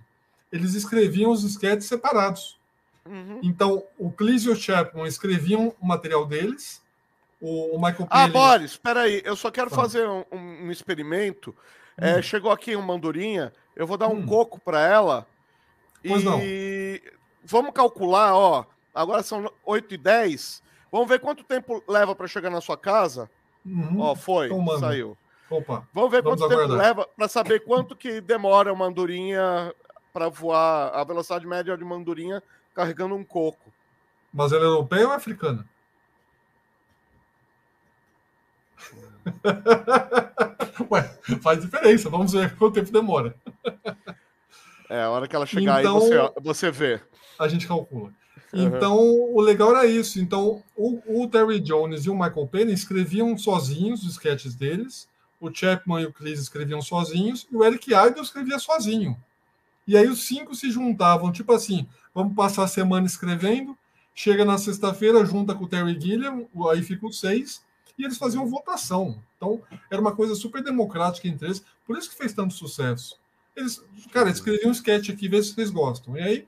eles 0.52 0.74
escreviam 0.74 1.30
os 1.32 1.42
sketches 1.42 1.86
separados. 1.86 2.56
Uhum. 3.04 3.40
Então, 3.42 3.82
o 3.98 4.10
Cleese 4.12 4.48
e 4.48 4.52
o 4.52 4.56
Chapman 4.56 5.06
escreviam 5.06 5.74
o 5.80 5.86
material 5.86 6.24
deles, 6.24 6.80
o, 7.40 7.74
o 7.76 7.78
Michael 7.82 8.06
Ah. 8.10 8.28
Boris, 8.28 8.70
espera 8.72 9.00
aí, 9.02 9.20
eu 9.24 9.34
só 9.34 9.50
quero 9.50 9.70
Fala. 9.70 9.82
fazer 9.82 10.08
um, 10.08 10.24
um- 10.32 10.70
experimento. 10.70 11.54
É, 11.98 12.18
Hum. 12.18 12.22
chegou 12.22 12.50
aqui 12.50 12.74
uma 12.76 12.94
andorinha, 12.94 13.52
eu 13.74 13.86
vou 13.86 13.96
dar 13.96 14.08
um 14.08 14.18
Hum. 14.18 14.26
coco 14.26 14.60
para 14.60 14.80
ela. 14.80 15.26
Pois 16.06 16.22
e 16.22 16.24
não. 16.24 16.40
vamos 17.44 17.72
calcular, 17.72 18.34
ó. 18.34 18.64
Agora 18.94 19.22
são 19.22 19.50
8 19.64 19.94
e 19.94 19.98
10. 19.98 20.62
Vamos 20.92 21.08
ver 21.08 21.18
quanto 21.18 21.42
tempo 21.42 21.82
leva 21.88 22.14
para 22.14 22.28
chegar 22.28 22.50
na 22.50 22.60
sua 22.60 22.76
casa. 22.76 23.28
Uhum. 23.66 24.00
Ó, 24.00 24.14
foi, 24.14 24.46
Então 24.46 24.60
manda. 24.60 24.80
saiu. 24.80 25.16
Opa, 25.50 25.86
Vamos 25.92 26.10
ver 26.10 26.22
Vamos 26.22 26.38
quanto 26.40 26.48
tempo 26.50 26.62
aguardar. 26.62 26.86
leva 26.86 27.06
para 27.16 27.28
saber 27.28 27.60
quanto 27.64 27.96
que 27.96 28.20
demora 28.20 28.72
uma 28.72 28.86
andorinha 28.86 29.74
para 30.12 30.28
voar 30.28 30.88
a 30.94 31.02
velocidade 31.04 31.46
média 31.46 31.76
de 31.76 31.82
uma 31.84 31.96
andorinha 31.96 32.42
carregando 32.74 33.14
um 33.14 33.24
coco. 33.24 33.72
mas 34.32 34.52
ela 34.52 34.64
é 34.64 34.66
europeia 34.66 35.06
ou 35.06 35.12
é 35.12 35.16
africana? 35.16 35.66
Ué, 40.90 41.02
faz 41.42 41.60
diferença. 41.60 42.08
Vamos 42.10 42.32
ver 42.32 42.54
quanto 42.56 42.74
tempo 42.74 42.90
demora. 42.92 43.34
É, 44.88 45.02
a 45.02 45.10
hora 45.10 45.26
que 45.28 45.34
ela 45.34 45.46
chegar 45.46 45.80
Então- 45.80 45.96
aí, 45.98 46.02
você, 46.02 46.40
você 46.40 46.70
vê. 46.70 47.00
A 47.38 47.48
gente 47.48 47.66
calcula. 47.66 48.12
Uhum. 48.54 48.66
Então, 48.66 48.96
o 48.96 49.40
legal 49.40 49.70
era 49.70 49.86
isso. 49.86 50.20
Então, 50.20 50.62
o, 50.76 51.22
o 51.22 51.28
Terry 51.28 51.60
Jones 51.60 52.04
e 52.04 52.10
o 52.10 52.14
Michael 52.14 52.46
Palin 52.46 52.72
escreviam 52.72 53.36
sozinhos 53.36 54.04
os 54.04 54.12
sketches 54.12 54.54
deles, 54.54 55.08
o 55.40 55.52
Chapman 55.52 56.02
e 56.02 56.06
o 56.06 56.12
Cleese 56.12 56.42
escreviam 56.42 56.80
sozinhos, 56.80 57.46
e 57.50 57.56
o 57.56 57.64
Eric 57.64 57.92
Idle 57.92 58.22
escrevia 58.22 58.58
sozinho. 58.58 59.16
E 59.86 59.96
aí 59.96 60.06
os 60.08 60.24
cinco 60.24 60.54
se 60.54 60.70
juntavam, 60.70 61.32
tipo 61.32 61.52
assim, 61.52 61.86
vamos 62.14 62.34
passar 62.34 62.64
a 62.64 62.68
semana 62.68 63.06
escrevendo, 63.06 63.76
chega 64.14 64.44
na 64.44 64.56
sexta-feira, 64.56 65.24
junta 65.26 65.54
com 65.54 65.64
o 65.64 65.68
Terry 65.68 66.00
Gilliam, 66.00 66.46
aí 66.70 66.82
fica 66.82 67.06
os 67.06 67.18
seis, 67.18 67.62
e 67.98 68.04
eles 68.04 68.16
faziam 68.16 68.46
votação. 68.46 69.20
Então, 69.36 69.60
era 69.90 70.00
uma 70.00 70.14
coisa 70.14 70.34
super 70.34 70.62
democrática 70.62 71.28
entre 71.28 71.48
eles, 71.48 71.64
por 71.86 71.98
isso 71.98 72.08
que 72.08 72.16
fez 72.16 72.32
tanto 72.32 72.54
sucesso. 72.54 73.18
Eles, 73.54 73.84
cara, 74.12 74.30
escreviam 74.30 74.70
um 74.70 74.72
sketch 74.72 75.10
aqui, 75.10 75.28
vê 75.28 75.42
se 75.42 75.54
vocês 75.54 75.70
gostam. 75.70 76.16
E 76.16 76.22
aí 76.22 76.46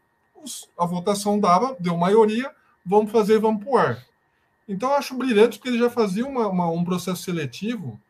a 0.79 0.87
votação 0.87 1.38
dava, 1.38 1.76
deu 1.79 1.97
maioria, 1.97 2.50
vamos 2.85 3.11
fazer, 3.11 3.38
vamos 3.38 3.65
pro 3.65 3.76
ar. 3.76 4.05
Então 4.69 4.91
eu 4.91 4.97
acho 4.97 5.17
brilhante 5.17 5.59
porque 5.59 5.69
ele 5.69 5.79
já 5.79 5.91
fazia 5.91 6.26
uma, 6.26 6.49
uma, 6.49 6.71
um 6.71 6.85
processo 6.85 7.23
seletivo, 7.23 8.00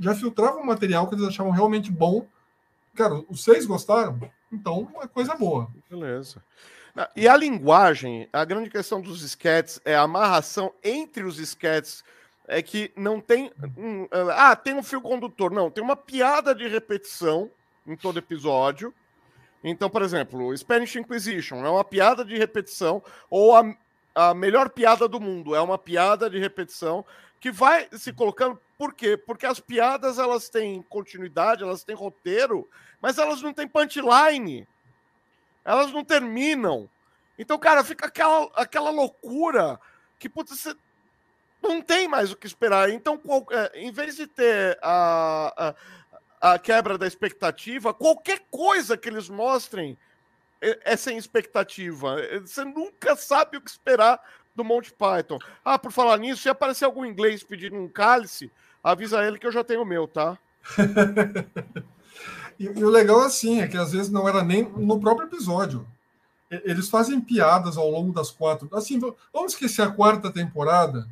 já 0.00 0.14
filtrava 0.14 0.58
um 0.58 0.64
material 0.64 1.08
que 1.08 1.14
eles 1.14 1.26
achavam 1.26 1.52
realmente 1.52 1.90
bom. 1.90 2.26
Cara, 2.94 3.22
os 3.28 3.42
seis 3.42 3.64
gostaram, 3.66 4.18
então 4.52 4.88
é 5.00 5.06
coisa 5.06 5.34
boa. 5.34 5.68
Beleza. 5.88 6.42
E 7.16 7.26
a 7.26 7.36
linguagem, 7.36 8.28
a 8.32 8.44
grande 8.44 8.68
questão 8.68 9.00
dos 9.00 9.22
sketches 9.22 9.80
é 9.84 9.94
a 9.94 10.02
amarração 10.02 10.72
entre 10.84 11.24
os 11.24 11.38
sketches 11.38 12.04
é 12.46 12.60
que 12.60 12.92
não 12.96 13.20
tem 13.20 13.50
um, 13.78 14.06
ah 14.32 14.54
tem 14.54 14.74
um 14.74 14.82
fio 14.82 15.00
condutor 15.00 15.50
não 15.52 15.70
tem 15.70 15.82
uma 15.82 15.96
piada 15.96 16.52
de 16.54 16.66
repetição 16.66 17.48
em 17.86 17.96
todo 17.96 18.18
episódio 18.18 18.92
então 19.62 19.88
por 19.88 20.02
exemplo 20.02 20.56
Spanish 20.56 20.96
Inquisition 20.96 21.64
é 21.64 21.70
uma 21.70 21.84
piada 21.84 22.24
de 22.24 22.36
repetição 22.36 23.02
ou 23.30 23.54
a, 23.56 23.74
a 24.14 24.34
melhor 24.34 24.70
piada 24.70 25.06
do 25.08 25.20
mundo 25.20 25.54
é 25.54 25.60
uma 25.60 25.78
piada 25.78 26.28
de 26.28 26.38
repetição 26.38 27.04
que 27.40 27.50
vai 27.50 27.88
se 27.92 28.12
colocando 28.12 28.58
por 28.78 28.94
quê 28.94 29.16
porque 29.16 29.46
as 29.46 29.60
piadas 29.60 30.18
elas 30.18 30.48
têm 30.48 30.82
continuidade 30.82 31.62
elas 31.62 31.84
têm 31.84 31.94
roteiro 31.94 32.68
mas 33.00 33.18
elas 33.18 33.42
não 33.42 33.52
têm 33.52 33.68
punchline 33.68 34.66
elas 35.64 35.92
não 35.92 36.04
terminam. 36.04 36.88
Então, 37.38 37.58
cara, 37.58 37.84
fica 37.84 38.06
aquela, 38.06 38.50
aquela 38.54 38.90
loucura 38.90 39.80
que 40.18 40.28
putz, 40.28 40.50
você 40.50 40.76
não 41.62 41.80
tem 41.80 42.08
mais 42.08 42.32
o 42.32 42.36
que 42.36 42.46
esperar. 42.46 42.90
Então, 42.90 43.16
qual, 43.16 43.46
é, 43.50 43.70
em 43.74 43.90
vez 43.90 44.16
de 44.16 44.26
ter 44.26 44.78
a, 44.82 45.54
a, 45.56 45.74
a, 46.42 46.58
quebra 46.58 46.98
da 46.98 47.06
expectativa, 47.06 47.94
qualquer 47.94 48.40
coisa 48.50 48.96
que 48.96 49.08
eles 49.08 49.28
mostrem 49.28 49.96
é, 50.60 50.92
é 50.92 50.96
sem 50.96 51.16
expectativa. 51.16 52.16
Você 52.40 52.64
nunca 52.64 53.14
sabe 53.14 53.56
o 53.56 53.60
que 53.60 53.70
esperar 53.70 54.20
do 54.54 54.64
Monty 54.64 54.92
Python. 54.92 55.38
Ah, 55.64 55.78
por 55.78 55.92
falar 55.92 56.18
nisso, 56.18 56.42
se 56.42 56.48
aparecer 56.48 56.84
algum 56.84 57.04
inglês 57.04 57.44
pedindo 57.44 57.76
um 57.76 57.88
cálice, 57.88 58.50
avisa 58.82 59.24
ele 59.24 59.38
que 59.38 59.46
eu 59.46 59.52
já 59.52 59.62
tenho 59.62 59.82
o 59.82 59.86
meu, 59.86 60.08
tá? 60.08 60.36
E, 62.58 62.66
e, 62.66 62.84
o 62.84 62.90
legal 62.90 63.22
assim 63.22 63.60
é 63.60 63.66
que 63.66 63.78
às 63.78 63.90
vezes 63.90 64.10
não 64.10 64.28
era 64.28 64.44
nem 64.44 64.62
no 64.62 65.00
próprio 65.00 65.26
episódio. 65.26 65.84
Eles 66.50 66.88
fazem 66.88 67.20
piadas 67.20 67.76
ao 67.76 67.90
longo 67.90 68.12
das 68.12 68.30
quatro. 68.30 68.68
Assim, 68.72 69.00
vamos 69.32 69.54
esquecer 69.54 69.82
a 69.82 69.90
quarta 69.90 70.30
temporada. 70.30 71.08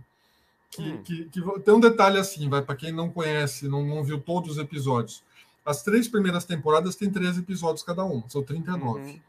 Que, 0.70 0.82
hum. 0.82 1.02
que, 1.02 1.24
que 1.24 1.60
tem 1.60 1.74
um 1.74 1.80
detalhe 1.80 2.18
assim, 2.18 2.48
vai 2.48 2.62
para 2.62 2.76
quem 2.76 2.92
não 2.92 3.10
conhece, 3.10 3.68
não, 3.68 3.84
não 3.84 4.04
viu 4.04 4.20
todos 4.20 4.52
os 4.52 4.58
episódios. 4.58 5.22
As 5.64 5.82
três 5.82 6.08
primeiras 6.08 6.44
temporadas 6.44 6.96
têm 6.96 7.10
13 7.10 7.40
episódios 7.40 7.82
cada 7.82 8.04
um, 8.04 8.22
são 8.28 8.42
39. 8.42 9.00
Uhum. 9.00 9.20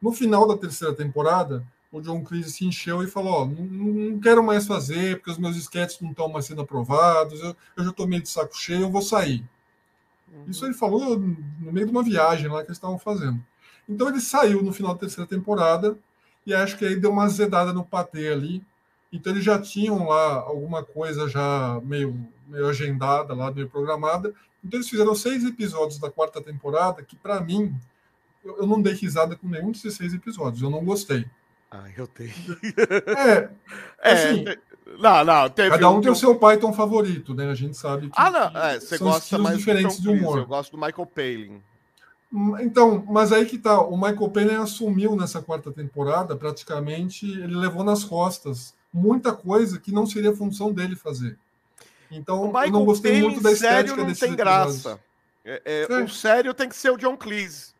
No 0.00 0.12
final 0.12 0.46
da 0.46 0.56
terceira 0.56 0.94
temporada, 0.94 1.66
o 1.90 2.00
John 2.00 2.22
Cleese 2.22 2.50
se 2.50 2.64
encheu 2.64 3.02
e 3.02 3.06
falou: 3.06 3.32
Ó, 3.32 3.46
não, 3.46 3.64
não, 3.64 4.20
quero 4.20 4.42
mais 4.42 4.66
fazer, 4.66 5.16
porque 5.16 5.30
os 5.30 5.38
meus 5.38 5.56
sketches 5.56 6.00
não 6.00 6.10
estão 6.10 6.28
mais 6.28 6.44
sendo 6.44 6.62
aprovados, 6.62 7.40
eu, 7.40 7.56
eu 7.76 7.84
já 7.84 7.90
estou 7.90 8.06
meio 8.06 8.22
de 8.22 8.28
saco 8.28 8.56
cheio, 8.56 8.82
eu 8.82 8.90
vou 8.90 9.02
sair. 9.02 9.44
Uhum. 10.32 10.44
Isso 10.48 10.64
ele 10.64 10.74
falou 10.74 11.18
no 11.18 11.72
meio 11.72 11.86
de 11.86 11.92
uma 11.92 12.02
viagem 12.02 12.48
lá 12.48 12.60
que 12.60 12.68
eles 12.68 12.76
estavam 12.76 12.98
fazendo. 12.98 13.42
Então 13.88 14.08
ele 14.08 14.20
saiu 14.20 14.62
no 14.62 14.72
final 14.72 14.92
da 14.94 15.00
terceira 15.00 15.28
temporada 15.28 15.96
e 16.44 16.52
acho 16.52 16.76
que 16.76 16.84
aí 16.84 16.96
deu 16.96 17.10
uma 17.10 17.24
azedada 17.24 17.72
no 17.72 17.84
patê 17.84 18.28
ali. 18.28 18.62
Então 19.12 19.32
eles 19.32 19.44
já 19.44 19.58
tinham 19.60 20.08
lá 20.08 20.34
alguma 20.34 20.84
coisa 20.84 21.28
já 21.28 21.80
meio, 21.84 22.18
meio 22.46 22.68
agendada 22.68 23.34
lá, 23.34 23.50
meio 23.50 23.68
programada. 23.68 24.34
Então 24.64 24.78
eles 24.78 24.88
fizeram 24.88 25.14
seis 25.14 25.44
episódios 25.44 25.98
da 25.98 26.10
quarta 26.10 26.40
temporada 26.40 27.02
que 27.02 27.16
para 27.16 27.40
mim 27.40 27.74
eu, 28.44 28.58
eu 28.58 28.66
não 28.66 28.80
dei 28.80 28.94
risada 28.94 29.36
com 29.36 29.48
nenhum 29.48 29.72
desses 29.72 29.94
seis 29.94 30.12
episódios. 30.12 30.62
Eu 30.62 30.70
não 30.70 30.84
gostei. 30.84 31.26
Ah, 31.70 31.84
eu 31.96 32.06
tenho. 32.06 32.32
É, 33.16 33.50
é 34.02 34.12
assim, 34.12 34.44
não, 34.98 35.24
não. 35.24 35.50
Cada 35.50 35.90
um 35.90 36.00
tem 36.00 36.10
o 36.10 36.14
seu 36.14 36.36
Python 36.36 36.72
favorito, 36.72 37.34
né? 37.34 37.50
A 37.50 37.54
gente 37.54 37.76
sabe 37.76 38.08
que. 38.08 38.14
Ah, 38.16 38.30
não. 38.30 38.62
É, 38.62 38.78
você 38.78 38.98
gosta 38.98 39.38
mais 39.38 39.58
diferentes 39.58 40.00
de 40.00 40.08
humor. 40.08 40.38
Eu 40.38 40.46
gosto 40.46 40.72
do 40.72 40.78
Michael 40.78 41.06
Palin. 41.06 41.62
Então, 42.60 43.04
mas 43.08 43.32
aí 43.32 43.46
que 43.46 43.58
tá. 43.58 43.80
O 43.80 43.96
Michael 43.96 44.30
Palin 44.30 44.54
assumiu 44.54 45.16
nessa 45.16 45.42
quarta 45.42 45.72
temporada, 45.72 46.36
praticamente, 46.36 47.26
ele 47.28 47.56
levou 47.56 47.82
nas 47.82 48.04
costas 48.04 48.74
muita 48.96 49.32
coisa 49.32 49.78
que 49.78 49.92
não 49.92 50.06
seria 50.06 50.34
função 50.34 50.72
dele 50.72 50.96
fazer. 50.96 51.38
Então, 52.10 52.52
eu 52.64 52.70
não 52.70 52.84
gostei 52.84 53.20
muito 53.20 53.40
da 53.40 53.52
estética 53.52 53.88
sério, 53.88 54.06
não 54.06 54.14
tem 54.14 54.34
graça. 54.34 54.98
É, 55.44 55.62
é, 55.64 55.82
é. 55.82 56.02
O 56.02 56.08
sério 56.08 56.54
tem 56.54 56.68
que 56.68 56.76
ser 56.76 56.90
o 56.90 56.96
John 56.96 57.16
Cleese. 57.16 57.74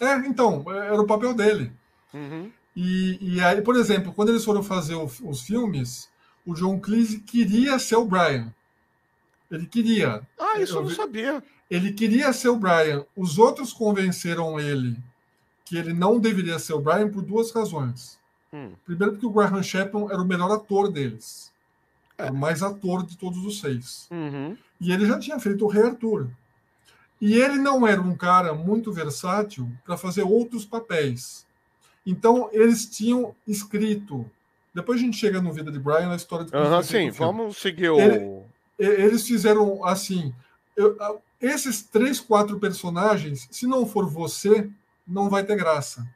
É, 0.00 0.14
então, 0.26 0.64
era 0.70 1.00
o 1.00 1.06
papel 1.06 1.34
dele. 1.34 1.72
Uhum. 2.12 2.50
E, 2.74 3.34
e 3.36 3.40
aí, 3.40 3.60
por 3.62 3.76
exemplo, 3.76 4.12
quando 4.12 4.30
eles 4.30 4.44
foram 4.44 4.62
fazer 4.62 4.94
o, 4.94 5.10
os 5.22 5.42
filmes, 5.42 6.08
o 6.44 6.54
John 6.54 6.80
Cleese 6.80 7.20
queria 7.20 7.78
ser 7.78 7.96
o 7.96 8.04
Brian. 8.04 8.52
Ele 9.50 9.66
queria. 9.66 10.22
Ah, 10.38 10.60
isso 10.60 10.74
eu, 10.74 10.82
eu 10.82 10.88
não 10.88 10.90
sabia. 10.90 11.42
Ele 11.70 11.92
queria 11.92 12.32
ser 12.32 12.48
o 12.48 12.56
Brian. 12.56 13.04
Os 13.16 13.38
outros 13.38 13.72
convenceram 13.72 14.58
ele 14.58 14.96
que 15.64 15.76
ele 15.76 15.92
não 15.92 16.18
deveria 16.18 16.58
ser 16.58 16.72
o 16.72 16.80
Brian 16.80 17.10
por 17.10 17.22
duas 17.22 17.50
razões. 17.50 18.17
Hum. 18.52 18.72
Primeiro, 18.84 19.12
porque 19.12 19.26
o 19.26 19.30
Graham 19.30 19.62
Chapman 19.62 20.08
era 20.10 20.20
o 20.20 20.26
melhor 20.26 20.50
ator 20.50 20.90
deles. 20.90 21.52
É. 22.16 22.24
Era 22.24 22.32
o 22.32 22.36
mais 22.36 22.62
ator 22.62 23.04
de 23.04 23.16
todos 23.16 23.44
os 23.44 23.60
seis. 23.60 24.08
Uhum. 24.10 24.56
E 24.80 24.92
ele 24.92 25.06
já 25.06 25.18
tinha 25.18 25.38
feito 25.38 25.64
o 25.64 25.68
Rei 25.68 25.82
Arthur. 25.82 26.28
E 27.20 27.34
ele 27.34 27.58
não 27.58 27.86
era 27.86 28.00
um 28.00 28.16
cara 28.16 28.54
muito 28.54 28.92
versátil 28.92 29.68
para 29.84 29.96
fazer 29.96 30.22
outros 30.22 30.64
papéis. 30.64 31.46
Então, 32.06 32.48
eles 32.52 32.86
tinham 32.86 33.34
escrito. 33.46 34.28
Depois 34.74 35.00
a 35.00 35.02
gente 35.02 35.16
chega 35.16 35.40
no 35.40 35.52
Vida 35.52 35.72
de 35.72 35.78
Brian, 35.78 36.08
na 36.08 36.16
história 36.16 36.46
de. 36.46 36.56
Uhum, 36.56 36.82
sim, 36.82 37.10
vamos 37.10 37.58
seguir 37.58 37.90
o. 37.90 37.98
Ele, 37.98 38.44
eles 38.78 39.26
fizeram 39.26 39.84
assim. 39.84 40.32
Eu, 40.76 40.96
esses 41.40 41.82
três, 41.82 42.20
quatro 42.20 42.58
personagens, 42.58 43.48
se 43.50 43.66
não 43.66 43.84
for 43.84 44.08
você, 44.08 44.68
não 45.06 45.28
vai 45.28 45.44
ter 45.44 45.56
graça. 45.56 46.06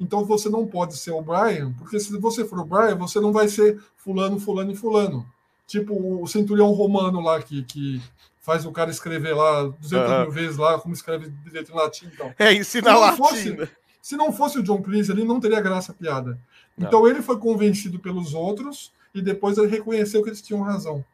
Então 0.00 0.24
você 0.24 0.48
não 0.48 0.66
pode 0.66 0.96
ser 0.96 1.10
o 1.10 1.22
Brian, 1.22 1.72
porque 1.72 1.98
se 1.98 2.16
você 2.18 2.44
for 2.44 2.60
o 2.60 2.64
Brian, 2.64 2.96
você 2.96 3.20
não 3.20 3.32
vai 3.32 3.48
ser 3.48 3.80
fulano, 3.96 4.38
fulano 4.38 4.70
e 4.70 4.76
fulano. 4.76 5.26
Tipo 5.66 6.22
o 6.22 6.26
centurião 6.26 6.72
romano 6.72 7.20
lá 7.20 7.42
que, 7.42 7.62
que 7.64 8.00
faz 8.40 8.64
o 8.64 8.72
cara 8.72 8.90
escrever 8.90 9.34
lá 9.34 9.64
200 9.80 10.10
uhum. 10.10 10.20
mil 10.22 10.30
vezes 10.30 10.56
lá, 10.56 10.78
como 10.78 10.94
escreve 10.94 11.28
direito 11.44 11.72
em 11.72 11.74
latim. 11.74 12.06
Então. 12.06 12.32
É, 12.38 12.54
ensina 12.54 12.96
latim. 12.96 13.18
Fosse, 13.18 13.50
né? 13.50 13.68
Se 14.00 14.16
não 14.16 14.32
fosse 14.32 14.58
o 14.58 14.62
John 14.62 14.80
Cleese 14.80 15.12
ali, 15.12 15.24
não 15.24 15.40
teria 15.40 15.60
graça 15.60 15.92
a 15.92 15.94
piada. 15.94 16.38
Não. 16.76 16.86
Então 16.86 17.06
ele 17.06 17.20
foi 17.20 17.36
convencido 17.38 17.98
pelos 17.98 18.32
outros 18.32 18.92
e 19.14 19.20
depois 19.20 19.58
ele 19.58 19.66
reconheceu 19.66 20.22
que 20.22 20.30
eles 20.30 20.40
tinham 20.40 20.62
razão. 20.62 21.04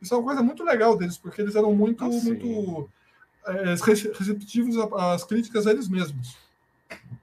Isso 0.00 0.14
é 0.14 0.16
uma 0.16 0.24
coisa 0.24 0.42
muito 0.42 0.64
legal 0.64 0.96
deles, 0.96 1.18
porque 1.18 1.42
eles 1.42 1.54
eram 1.54 1.74
muito, 1.74 2.02
ah, 2.02 2.08
muito 2.08 2.88
é, 3.46 3.74
receptivos 4.18 4.76
às 4.96 5.24
críticas 5.24 5.66
a 5.66 5.70
eles 5.70 5.88
mesmos. 5.88 6.36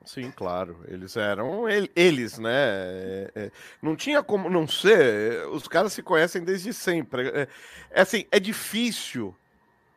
Sim, 0.06 0.32
claro. 0.32 0.80
Eles 0.88 1.16
eram 1.16 1.66
eles, 1.96 2.40
né? 2.40 2.52
É, 2.52 3.32
é, 3.36 3.52
não 3.82 3.96
tinha 3.96 4.24
como 4.24 4.50
não 4.50 4.68
ser. 4.68 5.48
Os 5.50 5.68
caras 5.68 5.94
se 5.94 6.02
conhecem 6.02 6.44
desde 6.44 6.74
sempre. 6.74 7.28
É, 7.30 7.48
é 7.92 8.02
assim, 8.02 8.26
é 8.32 8.40
difícil 8.40 9.36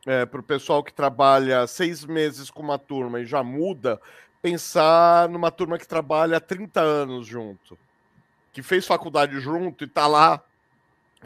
é, 0.07 0.27
para 0.27 0.41
o 0.41 0.45
pessoal 0.45 0.83
que 0.83 0.93
trabalha 0.93 1.67
seis 1.67 2.05
meses 2.05 2.51
com 2.51 2.63
uma 2.63 2.79
turma 2.79 3.21
e 3.21 3.27
já 3.27 3.43
muda 3.43 4.01
pensar 4.43 5.29
numa 5.29 5.51
turma 5.51 5.79
que 5.79 5.87
trabalha 5.87 6.37
há 6.37 6.41
30 6.41 6.81
anos 6.81 7.27
junto, 7.27 7.79
que 8.53 8.63
fez 8.63 8.87
faculdade 8.87 9.39
junto 9.41 9.85
e 9.85 9.87
tá 9.87 10.07
lá 10.07 10.43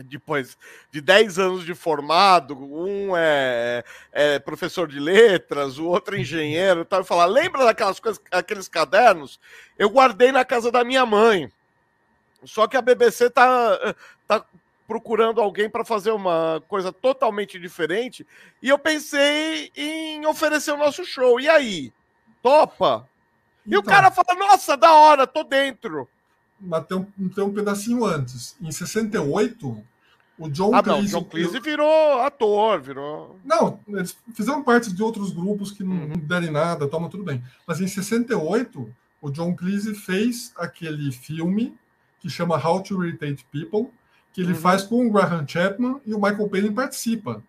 depois 0.04 0.56
de 0.90 1.00
10 1.00 1.38
anos 1.38 1.64
de 1.64 1.74
formado, 1.74 2.56
um 2.56 3.16
é, 3.16 3.84
é 4.12 4.38
professor 4.38 4.88
de 4.88 4.98
letras, 4.98 5.78
o 5.78 5.86
outro 5.86 6.16
é 6.16 6.20
engenheiro, 6.20 6.84
tal, 6.84 7.00
e 7.00 7.04
falar: 7.04 7.26
lembra 7.26 7.64
daquelas 7.64 8.00
coisas, 8.00 8.20
aqueles 8.30 8.68
cadernos? 8.68 9.40
Eu 9.78 9.88
guardei 9.90 10.32
na 10.32 10.44
casa 10.44 10.70
da 10.70 10.84
minha 10.84 11.04
mãe. 11.06 11.50
Só 12.44 12.66
que 12.66 12.76
a 12.76 12.82
BBC 12.82 13.30
tá, 13.30 13.94
tá 14.28 14.44
procurando 14.86 15.40
alguém 15.40 15.68
para 15.68 15.84
fazer 15.84 16.12
uma 16.12 16.62
coisa 16.68 16.92
totalmente 16.92 17.58
diferente, 17.58 18.26
e 18.62 18.68
eu 18.68 18.78
pensei 18.78 19.72
em 19.76 20.24
oferecer 20.26 20.72
o 20.72 20.76
nosso 20.76 21.04
show. 21.04 21.40
E 21.40 21.48
aí? 21.48 21.92
Topa? 22.42 23.08
E 23.66 23.70
então, 23.70 23.80
o 23.80 23.84
cara 23.84 24.10
fala, 24.10 24.38
nossa, 24.38 24.76
da 24.76 24.92
hora, 24.92 25.26
tô 25.26 25.42
dentro. 25.42 26.08
Mas 26.60 26.86
tem 26.86 26.96
um, 26.96 27.06
um 27.18 27.52
pedacinho 27.52 28.04
antes. 28.04 28.56
Em 28.60 28.70
68, 28.70 29.84
o 30.38 30.48
John 30.48 30.74
ah, 30.74 30.82
Cleese... 30.82 31.12
Não, 31.12 31.20
John 31.20 31.24
Cleese 31.28 31.60
virou 31.60 32.20
ator, 32.20 32.80
virou... 32.80 33.38
Não, 33.44 33.80
eles 33.88 34.16
fizeram 34.34 34.62
parte 34.62 34.92
de 34.92 35.02
outros 35.02 35.32
grupos 35.32 35.70
que 35.70 35.84
não, 35.84 35.94
uhum. 35.94 36.12
deram 36.16 36.52
nada, 36.52 36.88
toma 36.88 37.08
tudo 37.08 37.24
bem. 37.24 37.42
Mas 37.66 37.80
em 37.80 37.86
68, 37.86 38.92
o 39.20 39.30
John 39.30 39.54
Cleese 39.54 39.94
fez 39.94 40.52
aquele 40.56 41.12
filme 41.12 41.74
que 42.20 42.28
chama 42.28 42.56
How 42.56 42.82
to 42.82 43.04
Irritate 43.04 43.46
People, 43.50 43.90
que 44.32 44.40
ele 44.40 44.52
uhum. 44.52 44.58
faz 44.58 44.82
com 44.82 45.06
o 45.06 45.10
Graham 45.10 45.46
Chapman 45.46 46.00
e 46.04 46.12
o 46.12 46.20
Michael 46.20 46.48
Palin 46.48 46.72
participa. 46.72 47.42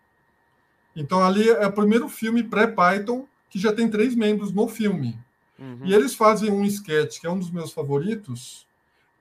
Então 0.96 1.24
ali 1.24 1.50
é 1.50 1.68
o 1.68 1.72
primeiro 1.72 2.08
filme 2.08 2.44
pré-Python 2.44 3.26
que 3.50 3.60
já 3.60 3.74
tem 3.74 3.90
três 3.90 4.16
membros 4.16 4.52
no 4.52 4.68
filme. 4.68 5.20
Uhum. 5.60 5.80
E 5.84 5.94
eles 5.94 6.16
fazem 6.16 6.52
um 6.52 6.64
sketch 6.66 7.20
que 7.20 7.28
é 7.28 7.30
um 7.30 7.40
dos 7.40 7.50
meus 7.50 7.72
favoritos, 7.72 8.67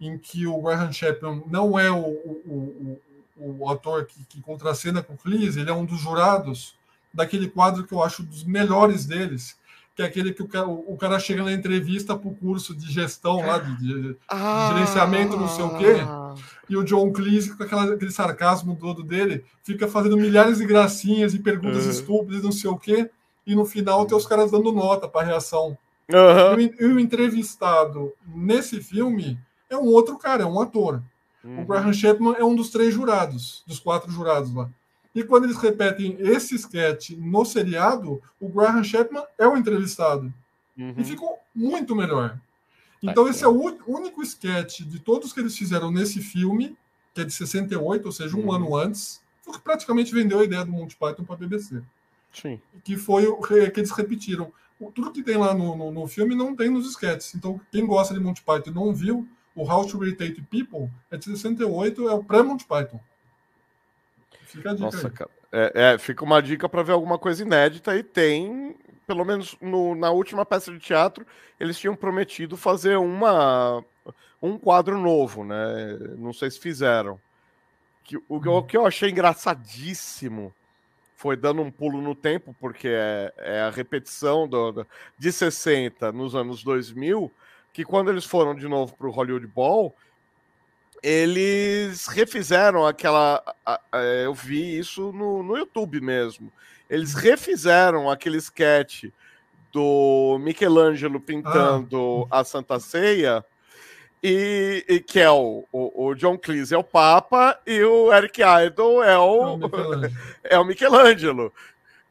em 0.01 0.19
que 0.19 0.47
o 0.47 0.61
Graham 0.61 0.93
Chapman 0.93 1.43
não 1.47 1.79
é 1.79 1.91
o, 1.91 1.97
o, 1.97 3.01
o, 3.37 3.63
o 3.63 3.71
ator 3.71 4.05
que, 4.07 4.25
que 4.25 4.41
contracena 4.41 5.03
com 5.03 5.15
o 5.15 5.17
Cleese, 5.17 5.61
ele 5.61 5.71
é 5.71 5.75
um 5.75 5.85
dos 5.85 6.01
jurados 6.01 6.75
daquele 7.13 7.49
quadro 7.49 7.85
que 7.85 7.93
eu 7.93 8.03
acho 8.03 8.23
dos 8.23 8.45
melhores 8.45 9.07
deles, 9.07 9.59
que 9.95 10.03
é 10.03 10.05
aquele 10.05 10.35
que 10.35 10.43
o 10.43 10.49
cara, 10.49 10.69
o 10.69 10.95
cara 10.99 11.19
chega 11.19 11.43
na 11.43 11.53
entrevista 11.53 12.15
para 12.15 12.29
o 12.29 12.35
curso 12.35 12.77
de 12.77 12.93
gestão 12.93 13.39
lá, 13.39 13.59
de, 13.59 13.77
de, 13.79 14.17
ah, 14.29 14.71
gerenciamento, 14.75 15.39
não 15.39 15.49
sei 15.49 15.65
o 15.65 15.79
quê, 15.79 15.97
e 16.69 16.77
o 16.77 16.85
John 16.85 17.11
Cleese, 17.11 17.57
com 17.57 17.63
aquela, 17.63 17.95
aquele 17.95 18.11
sarcasmo 18.11 18.77
todo 18.77 19.03
dele, 19.03 19.43
fica 19.65 19.89
fazendo 19.89 20.19
milhares 20.19 20.59
de 20.59 20.67
gracinhas 20.67 21.33
e 21.33 21.39
perguntas 21.39 21.85
uhum. 21.85 21.91
estúpidas, 21.91 22.43
não 22.43 22.53
sei 22.53 22.69
o 22.69 22.77
quê, 22.77 23.11
e 23.47 23.55
no 23.55 23.65
final 23.65 24.05
tem 24.05 24.17
os 24.17 24.27
caras 24.27 24.51
dando 24.51 24.71
nota 24.71 25.09
para 25.09 25.23
a 25.23 25.31
reação. 25.31 25.79
Uhum. 26.13 26.61
E, 26.61 26.67
o, 26.67 26.83
e 26.83 26.93
o 26.93 27.01
entrevistado 27.01 28.13
nesse 28.27 28.83
filme 28.83 29.39
é 29.69 29.77
um 29.77 29.87
outro 29.87 30.17
cara, 30.19 30.43
é 30.43 30.47
um 30.47 30.61
ator. 30.61 31.03
Uhum. 31.43 31.63
O 31.63 31.65
Graham 31.67 31.93
Chapman 31.93 32.35
é 32.39 32.45
um 32.45 32.55
dos 32.55 32.71
três 32.71 32.93
jurados, 32.93 33.63
dos 33.67 33.79
quatro 33.79 34.11
jurados 34.11 34.53
lá. 34.53 34.69
E 35.15 35.25
quando 35.25 35.45
eles 35.45 35.57
repetem 35.57 36.17
esse 36.19 36.55
sketch 36.57 37.11
no 37.13 37.45
seriado, 37.45 38.21
o 38.39 38.49
Graham 38.49 38.85
Chapman 38.85 39.25
é 39.39 39.47
o 39.47 39.57
entrevistado. 39.57 40.33
Uhum. 40.77 40.95
E 40.97 41.05
ficou 41.05 41.39
muito 41.55 41.97
melhor. 41.97 42.31
Tá 42.31 42.39
então, 43.03 43.29
esse 43.29 43.45
é 43.45 43.49
o 43.49 43.79
único 43.87 44.23
sketch 44.23 44.81
de 44.81 44.99
todos 44.99 45.33
que 45.33 45.41
eles 45.41 45.57
fizeram 45.57 45.91
nesse 45.91 46.21
filme, 46.21 46.77
que 47.15 47.23
é 47.23 47.25
de 47.25 47.33
68, 47.33 48.05
ou 48.05 48.13
seja, 48.13 48.37
um 48.37 48.47
uhum. 48.47 48.53
ano 48.53 48.77
antes, 48.77 49.23
que 49.51 49.61
praticamente 49.61 50.13
vendeu 50.13 50.41
a 50.41 50.45
ideia 50.45 50.65
do 50.65 50.73
Monty 50.73 50.97
Python 50.97 51.25
para 51.25 51.37
a 51.37 51.39
BBC. 51.39 51.83
Sim. 52.33 52.61
Que 52.85 52.97
foi 52.97 53.27
o 53.27 53.41
que 53.41 53.55
eles 53.55 53.91
repetiram. 53.91 54.53
Tudo 54.95 55.13
que 55.13 55.23
tem 55.23 55.39
lá 55.39 55.55
no, 55.55 55.75
no, 55.75 55.91
no, 55.91 56.07
filme 56.07 56.35
não 56.35 56.55
tem 56.55 56.69
nos 56.69 56.87
sketches. 56.91 57.35
Então, 57.35 57.59
quem 57.73 57.87
gosta 57.87 58.13
de 58.13 58.21
Monty 58.21 58.43
Python 58.43 58.71
e 58.71 58.75
não 58.75 58.93
viu, 58.93 59.27
o 59.57 59.69
How 59.69 59.87
to 59.87 60.05
Irritate 60.05 60.41
People 60.43 60.91
é 61.11 61.17
de 61.17 61.25
68, 61.25 62.09
é 62.09 62.13
o 62.13 62.23
pré-Monty 62.23 62.67
Python. 62.67 63.01
Fica 64.45 64.71
a 64.71 64.75
dica 64.75 64.85
Nossa, 64.85 65.09
aí. 65.09 65.13
cara. 65.13 65.31
É, 65.51 65.95
é, 65.95 65.99
fica 65.99 66.23
uma 66.25 66.43
dica 66.43 66.69
para 66.69 66.83
ver 66.83 66.93
alguma 66.93 67.19
coisa 67.19 67.43
inédita 67.43 67.97
e 67.97 68.03
tem, 68.03 68.77
pelo 69.07 69.25
menos 69.25 69.57
no, 69.61 69.95
na 69.95 70.11
última 70.11 70.45
peça 70.45 70.71
de 70.71 70.79
teatro, 70.79 71.27
eles 71.59 71.79
tinham 71.79 71.97
prometido 71.97 72.57
fazer 72.57 72.97
uma 72.97 73.83
um 74.43 74.59
quadro 74.59 74.99
novo, 74.99 75.45
né? 75.45 75.99
Não 76.19 76.33
sei 76.33 76.51
se 76.51 76.61
fizeram. 76.61 77.19
Que, 78.05 78.17
o, 78.17 78.25
o 78.29 78.63
que 78.63 78.77
eu 78.77 78.87
achei 78.87 79.11
engraçadíssimo 79.11 80.55
foi 81.17 81.37
dando 81.37 81.63
um 81.63 81.71
pulo 81.71 82.01
no 82.03 82.15
tempo, 82.15 82.55
porque 82.61 82.89
é, 82.89 83.33
é 83.39 83.61
a 83.63 83.71
repetição 83.71 84.47
do, 84.47 84.71
do, 84.71 84.87
de 85.19 85.33
60 85.33 86.13
nos 86.13 86.35
anos 86.35 86.63
2000, 86.63 87.33
que 87.77 87.85
quando 87.85 88.11
eles 88.11 88.25
foram 88.25 88.55
de 88.55 88.67
novo 88.67 88.97
para 88.97 89.07
o 89.07 89.11
Hollywood 89.11 89.47
Bowl, 89.47 89.95
eles 91.03 92.07
refizeram 92.07 92.87
aquela. 92.87 93.45
Eu 94.25 94.33
vi 94.33 94.79
isso 94.79 95.13
no, 95.13 95.43
no 95.43 95.59
YouTube 95.59 96.01
mesmo. 96.01 96.51
Eles 96.89 97.15
uhum. 97.15 97.21
refizeram 97.21 98.11
aquele 98.11 98.39
sketch 98.39 99.11
do 99.71 100.39
Michelangelo 100.41 101.21
pintando 101.21 102.27
ah. 102.31 102.41
a 102.41 102.45
Santa 102.45 102.81
Ceia. 102.81 103.45
E, 104.23 104.83
e, 104.89 104.99
que 104.99 105.21
é 105.21 105.31
o, 105.31 105.67
o, 105.71 106.07
o, 106.07 106.15
John 106.15 106.39
Cleese 106.39 106.75
é 106.75 106.79
o 106.79 106.83
Papa 106.83 107.61
e 107.67 107.83
o 107.85 108.11
Eric 108.11 108.41
Idle 108.41 109.03
é 109.03 109.19
o, 109.19 109.59
é 110.43 110.59
o 110.59 110.65
Michelangelo. 110.65 111.53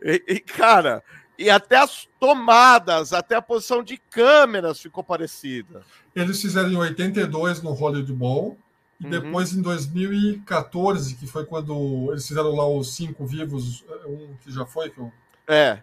E, 0.03 0.21
e, 0.27 0.39
cara, 0.41 1.01
e 1.37 1.49
até 1.49 1.77
as 1.77 2.07
tomadas, 2.19 3.13
até 3.13 3.35
a 3.35 3.41
posição 3.41 3.83
de 3.83 3.97
câmeras 3.97 4.79
ficou 4.79 5.03
parecida. 5.03 5.81
Eles 6.15 6.41
fizeram 6.41 6.71
em 6.71 6.77
82 6.77 7.61
no 7.61 7.71
Hollywood 7.71 8.13
Bowl 8.13 8.57
e 8.99 9.03
uhum. 9.05 9.09
depois, 9.09 9.53
em 9.53 9.61
2014, 9.61 11.15
que 11.15 11.27
foi 11.27 11.45
quando 11.45 12.09
eles 12.11 12.27
fizeram 12.27 12.55
lá 12.55 12.67
os 12.67 12.95
cinco 12.95 13.25
vivos, 13.25 13.83
um 14.07 14.35
que 14.41 14.51
já 14.51 14.65
foi. 14.65 14.89
Que 14.89 14.99
eu... 14.99 15.11
É. 15.47 15.79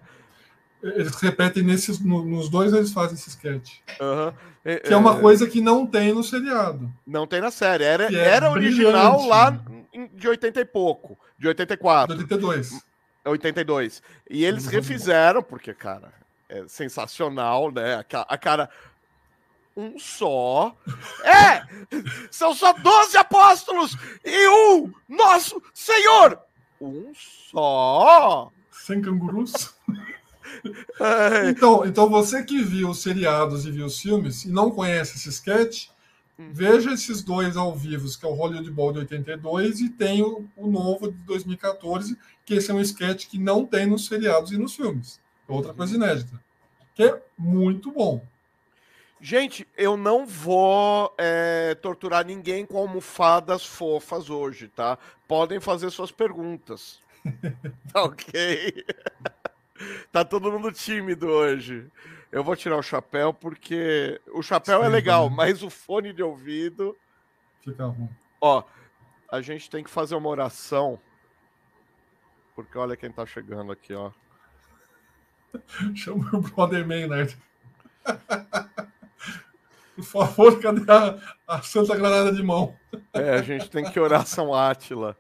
Eles 0.83 1.15
repetem 1.17 1.63
nesses. 1.63 2.01
No, 2.01 2.25
nos 2.25 2.49
dois 2.49 2.73
eles 2.73 2.93
fazem 2.93 3.15
esse 3.15 3.29
sketch. 3.29 3.79
Uhum. 4.01 4.33
É, 4.65 4.77
que 4.77 4.93
é 4.93 4.97
uma 4.97 5.17
é... 5.17 5.21
coisa 5.21 5.47
que 5.47 5.61
não 5.61 5.87
tem 5.87 6.13
no 6.13 6.25
seriado. 6.25 6.91
Não 7.07 7.27
tem 7.27 7.41
na 7.41 7.51
série. 7.51 7.85
Era, 7.85 8.05
é 8.05 8.15
era 8.15 8.51
original 8.51 9.27
lá 9.27 9.63
de 10.15 10.29
80 10.29 10.61
e 10.61 10.65
pouco. 10.65 11.19
De 11.39 11.49
84. 11.49 12.17
De 12.17 12.23
82. 12.23 12.83
82. 13.25 14.03
E 14.29 14.45
eles 14.45 14.67
refizeram, 14.67 15.43
porque, 15.43 15.73
cara, 15.73 16.13
é 16.49 16.67
sensacional, 16.69 17.71
né? 17.71 18.05
A, 18.29 18.39
cara 18.39 18.69
um 19.77 19.99
só. 19.99 20.77
É! 21.25 21.63
São 22.31 22.55
só 22.55 22.73
doze 22.75 23.17
apóstolos 23.17 23.97
e 24.25 24.49
um 24.49 24.93
nosso 25.09 25.63
Senhor! 25.73 26.39
Um 26.81 27.13
só! 27.15 28.51
Sem 28.71 29.01
cangurus? 29.01 29.75
então, 31.49 31.87
então, 31.87 32.11
você 32.11 32.43
que 32.43 32.63
viu 32.63 32.91
os 32.91 33.03
seriados 33.03 33.65
e 33.65 33.71
viu 33.71 33.87
os 33.87 34.01
filmes 34.01 34.45
e 34.45 34.51
não 34.51 34.71
conhece 34.71 35.17
esse 35.17 35.29
sketch, 35.31 35.89
hum. 36.39 36.51
veja 36.53 36.93
esses 36.93 37.23
dois 37.23 37.57
ao 37.57 37.75
vivo, 37.75 38.09
que 38.19 38.25
é 38.25 38.29
o 38.29 38.35
Hollywood 38.35 38.71
Bowl 38.71 38.93
de 38.93 39.01
82 39.01 39.81
e 39.81 39.89
tem 39.89 40.23
o, 40.23 40.49
o 40.57 40.67
novo 40.67 41.11
de 41.11 41.19
2014, 41.25 42.17
que 42.45 42.55
esse 42.55 42.71
é 42.71 42.75
um 42.75 42.81
sketch 42.81 43.29
que 43.29 43.39
não 43.39 43.65
tem 43.65 43.87
nos 43.87 44.07
seriados 44.07 44.53
e 44.53 44.59
nos 44.59 44.75
filmes. 44.75 45.21
É 45.49 45.53
outra 45.53 45.75
coisa 45.75 45.95
inédita. 45.95 46.41
Que 46.95 47.05
é 47.05 47.23
muito 47.39 47.91
bom. 47.91 48.25
Gente, 49.25 49.65
eu 49.77 49.97
não 49.97 50.27
vou 50.27 51.15
é, 51.17 51.77
torturar 51.77 52.27
ninguém 52.27 52.67
com 52.67 52.77
almofadas 52.77 53.65
fofas 53.65 54.29
hoje, 54.29 54.67
tá? 54.67 54.99
Podem 55.29 55.61
fazer 55.61 55.91
suas 55.91 56.11
perguntas. 56.11 57.01
tá 57.93 58.03
ok? 58.03 58.85
tá 60.11 60.25
todo 60.25 60.51
mundo 60.51 60.73
tímido 60.73 61.29
hoje. 61.29 61.87
Eu 62.33 62.43
vou 62.43 62.57
tirar 62.57 62.79
o 62.79 62.83
chapéu 62.83 63.35
porque 63.35 64.19
o 64.33 64.43
chapéu 64.43 64.81
Sim, 64.81 64.87
é 64.87 64.89
legal, 64.89 65.29
né? 65.29 65.37
mas 65.37 65.63
o 65.63 65.69
fone 65.69 66.15
de 66.15 66.23
ouvido. 66.23 66.97
Fica 67.61 67.85
ruim. 67.85 68.09
Ó, 68.41 68.65
a 69.31 69.43
gente 69.43 69.69
tem 69.69 69.85
que 69.85 69.91
fazer 69.91 70.15
uma 70.15 70.31
oração. 70.31 70.99
Porque 72.57 72.77
olha 72.79 72.97
quem 72.97 73.13
tá 73.13 73.27
chegando 73.27 73.71
aqui, 73.71 73.93
ó. 73.93 74.11
Chama 75.95 76.31
o 76.33 76.41
brother 76.41 76.87
Maynard. 76.87 77.37
Por 79.95 80.05
favor, 80.05 80.59
cadê 80.59 80.91
a, 80.91 81.19
a 81.47 81.61
Santa 81.61 81.95
Granada 81.95 82.33
de 82.33 82.43
Mão? 82.43 82.75
É, 83.15 83.35
a 83.35 83.43
gente 83.43 83.71
tem 83.71 83.91
que 83.91 84.01
orar 84.01 84.27
São 84.27 84.55
Átila. 84.55 85.19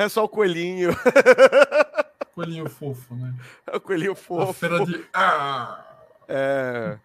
É 0.00 0.08
só 0.08 0.24
o 0.24 0.28
coelhinho. 0.28 0.92
Coelhinho 2.34 2.70
fofo, 2.70 3.14
né? 3.14 3.34
É 3.66 3.76
o 3.76 3.80
coelhinho 3.80 4.14
fofo. 4.14 4.50
A 4.50 4.54
feira 4.54 4.86
de. 4.86 5.06
Ah! 5.12 5.84
É. 6.26 6.98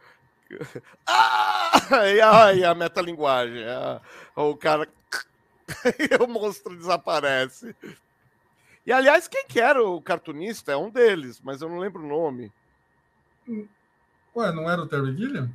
Ah! 1.06 1.74
E 2.08 2.22
aí 2.22 2.64
a 2.64 2.74
metalinguagem. 2.74 3.64
É... 3.64 4.00
O 4.34 4.56
cara. 4.56 4.88
e 6.00 6.24
o 6.24 6.28
monstro 6.28 6.74
desaparece. 6.78 7.76
E 8.86 8.94
aliás, 8.94 9.28
quem 9.28 9.46
que 9.46 9.60
era 9.60 9.84
o 9.84 10.02
cartunista? 10.02 10.72
É 10.72 10.78
um 10.78 10.90
deles, 10.90 11.42
mas 11.44 11.62
eu 11.62 11.68
não 11.68 11.80
lembro 11.80 12.02
o 12.02 12.08
nome. 12.08 12.50
Ué, 14.34 14.54
não 14.54 14.70
era 14.70 14.82
o 14.82 14.88
Terry 14.88 15.18
Gilliam? 15.18 15.52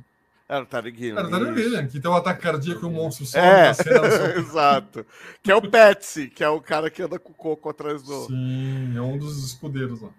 Era 0.51 0.63
o 0.63 0.65
Terry 0.65 0.93
Gilliam. 0.93 1.17
Era 1.17 1.83
o 1.83 1.87
que 1.87 1.97
tem 1.97 2.11
um 2.11 2.13
ataque 2.13 2.41
cardíaco 2.41 2.85
e 2.85 2.85
um 2.85 2.91
monstro 2.91 3.25
só. 3.25 3.39
É, 3.39 3.69
exato. 4.37 5.05
Que 5.41 5.49
é 5.49 5.55
o 5.55 5.61
Patsy, 5.61 6.27
que 6.27 6.43
é 6.43 6.49
o 6.49 6.59
cara 6.59 6.89
que 6.89 7.01
anda 7.01 7.17
com 7.17 7.31
o 7.31 7.33
coco 7.33 7.69
atrás 7.69 8.03
do. 8.03 8.27
Sim, 8.27 8.97
é 8.97 9.01
um 9.01 9.17
dos 9.17 9.45
escudeiros 9.45 10.01
lá. 10.01 10.09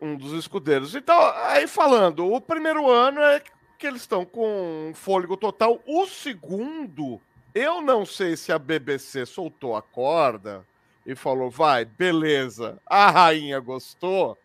Um 0.00 0.16
dos 0.16 0.34
escudeiros. 0.34 0.94
Então, 0.94 1.18
aí 1.34 1.66
falando, 1.66 2.32
o 2.32 2.40
primeiro 2.40 2.88
ano 2.88 3.20
é 3.22 3.42
que 3.76 3.84
eles 3.84 4.02
estão 4.02 4.24
com 4.24 4.92
fôlego 4.94 5.36
total. 5.36 5.82
O 5.84 6.06
segundo, 6.06 7.20
eu 7.52 7.82
não 7.82 8.06
sei 8.06 8.36
se 8.36 8.52
a 8.52 8.60
BBC 8.60 9.26
soltou 9.26 9.74
a 9.74 9.82
corda 9.82 10.64
e 11.04 11.16
falou: 11.16 11.50
vai, 11.50 11.84
beleza, 11.84 12.78
a 12.86 13.10
rainha 13.10 13.58
gostou. 13.58 14.38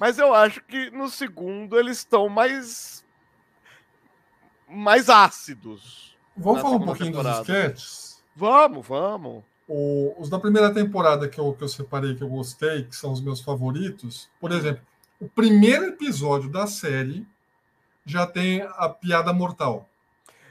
Mas 0.00 0.18
eu 0.18 0.32
acho 0.32 0.62
que 0.62 0.90
no 0.92 1.10
segundo 1.10 1.78
eles 1.78 1.98
estão 1.98 2.26
mais. 2.30 3.04
Mais 4.68 5.08
ácidos. 5.08 6.16
Vamos 6.36 6.60
falar 6.60 6.76
um 6.76 6.84
pouquinho 6.84 7.10
temporada. 7.10 7.38
dos 7.38 7.48
sketches? 7.48 8.22
Vamos, 8.34 8.86
vamos. 8.86 9.42
O, 9.68 10.14
os 10.18 10.28
da 10.28 10.38
primeira 10.38 10.72
temporada 10.72 11.28
que 11.28 11.40
eu, 11.40 11.52
que 11.52 11.64
eu 11.64 11.68
separei, 11.68 12.14
que 12.14 12.22
eu 12.22 12.28
gostei, 12.28 12.84
que 12.84 12.94
são 12.94 13.12
os 13.12 13.20
meus 13.20 13.40
favoritos, 13.40 14.28
por 14.40 14.52
exemplo, 14.52 14.82
o 15.20 15.28
primeiro 15.28 15.86
episódio 15.86 16.48
da 16.50 16.66
série 16.66 17.26
já 18.04 18.26
tem 18.26 18.62
a 18.62 18.88
piada 18.88 19.32
mortal. 19.32 19.88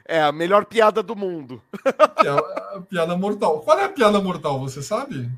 É 0.04 0.22
a 0.22 0.32
melhor 0.32 0.66
piada 0.66 1.02
do 1.02 1.16
mundo. 1.16 1.62
É 2.26 2.30
a, 2.30 2.78
a 2.78 2.82
piada 2.82 3.16
mortal. 3.16 3.60
Qual 3.60 3.78
é 3.78 3.84
a 3.84 3.90
piada 3.90 4.20
mortal, 4.20 4.60
você 4.60 4.82
sabe? 4.82 5.30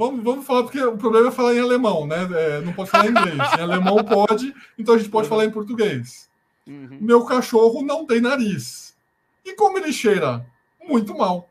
Vamos, 0.00 0.24
vamos 0.24 0.46
falar, 0.46 0.62
porque 0.62 0.82
o 0.82 0.96
problema 0.96 1.28
é 1.28 1.30
falar 1.30 1.54
em 1.54 1.60
alemão, 1.60 2.06
né? 2.06 2.26
É, 2.32 2.62
não 2.62 2.72
pode 2.72 2.90
falar 2.90 3.06
em 3.06 3.10
inglês. 3.10 3.36
Em 3.58 3.60
alemão 3.60 4.02
pode, 4.02 4.54
então 4.78 4.94
a 4.94 4.98
gente 4.98 5.10
pode 5.10 5.26
uhum. 5.26 5.28
falar 5.28 5.44
em 5.44 5.50
português. 5.50 6.30
Uhum. 6.66 6.96
Meu 6.98 7.22
cachorro 7.26 7.82
não 7.82 8.06
tem 8.06 8.18
nariz. 8.18 8.96
E 9.44 9.54
como 9.54 9.76
ele 9.76 9.92
cheira? 9.92 10.46
Muito 10.82 11.14
mal. 11.16 11.50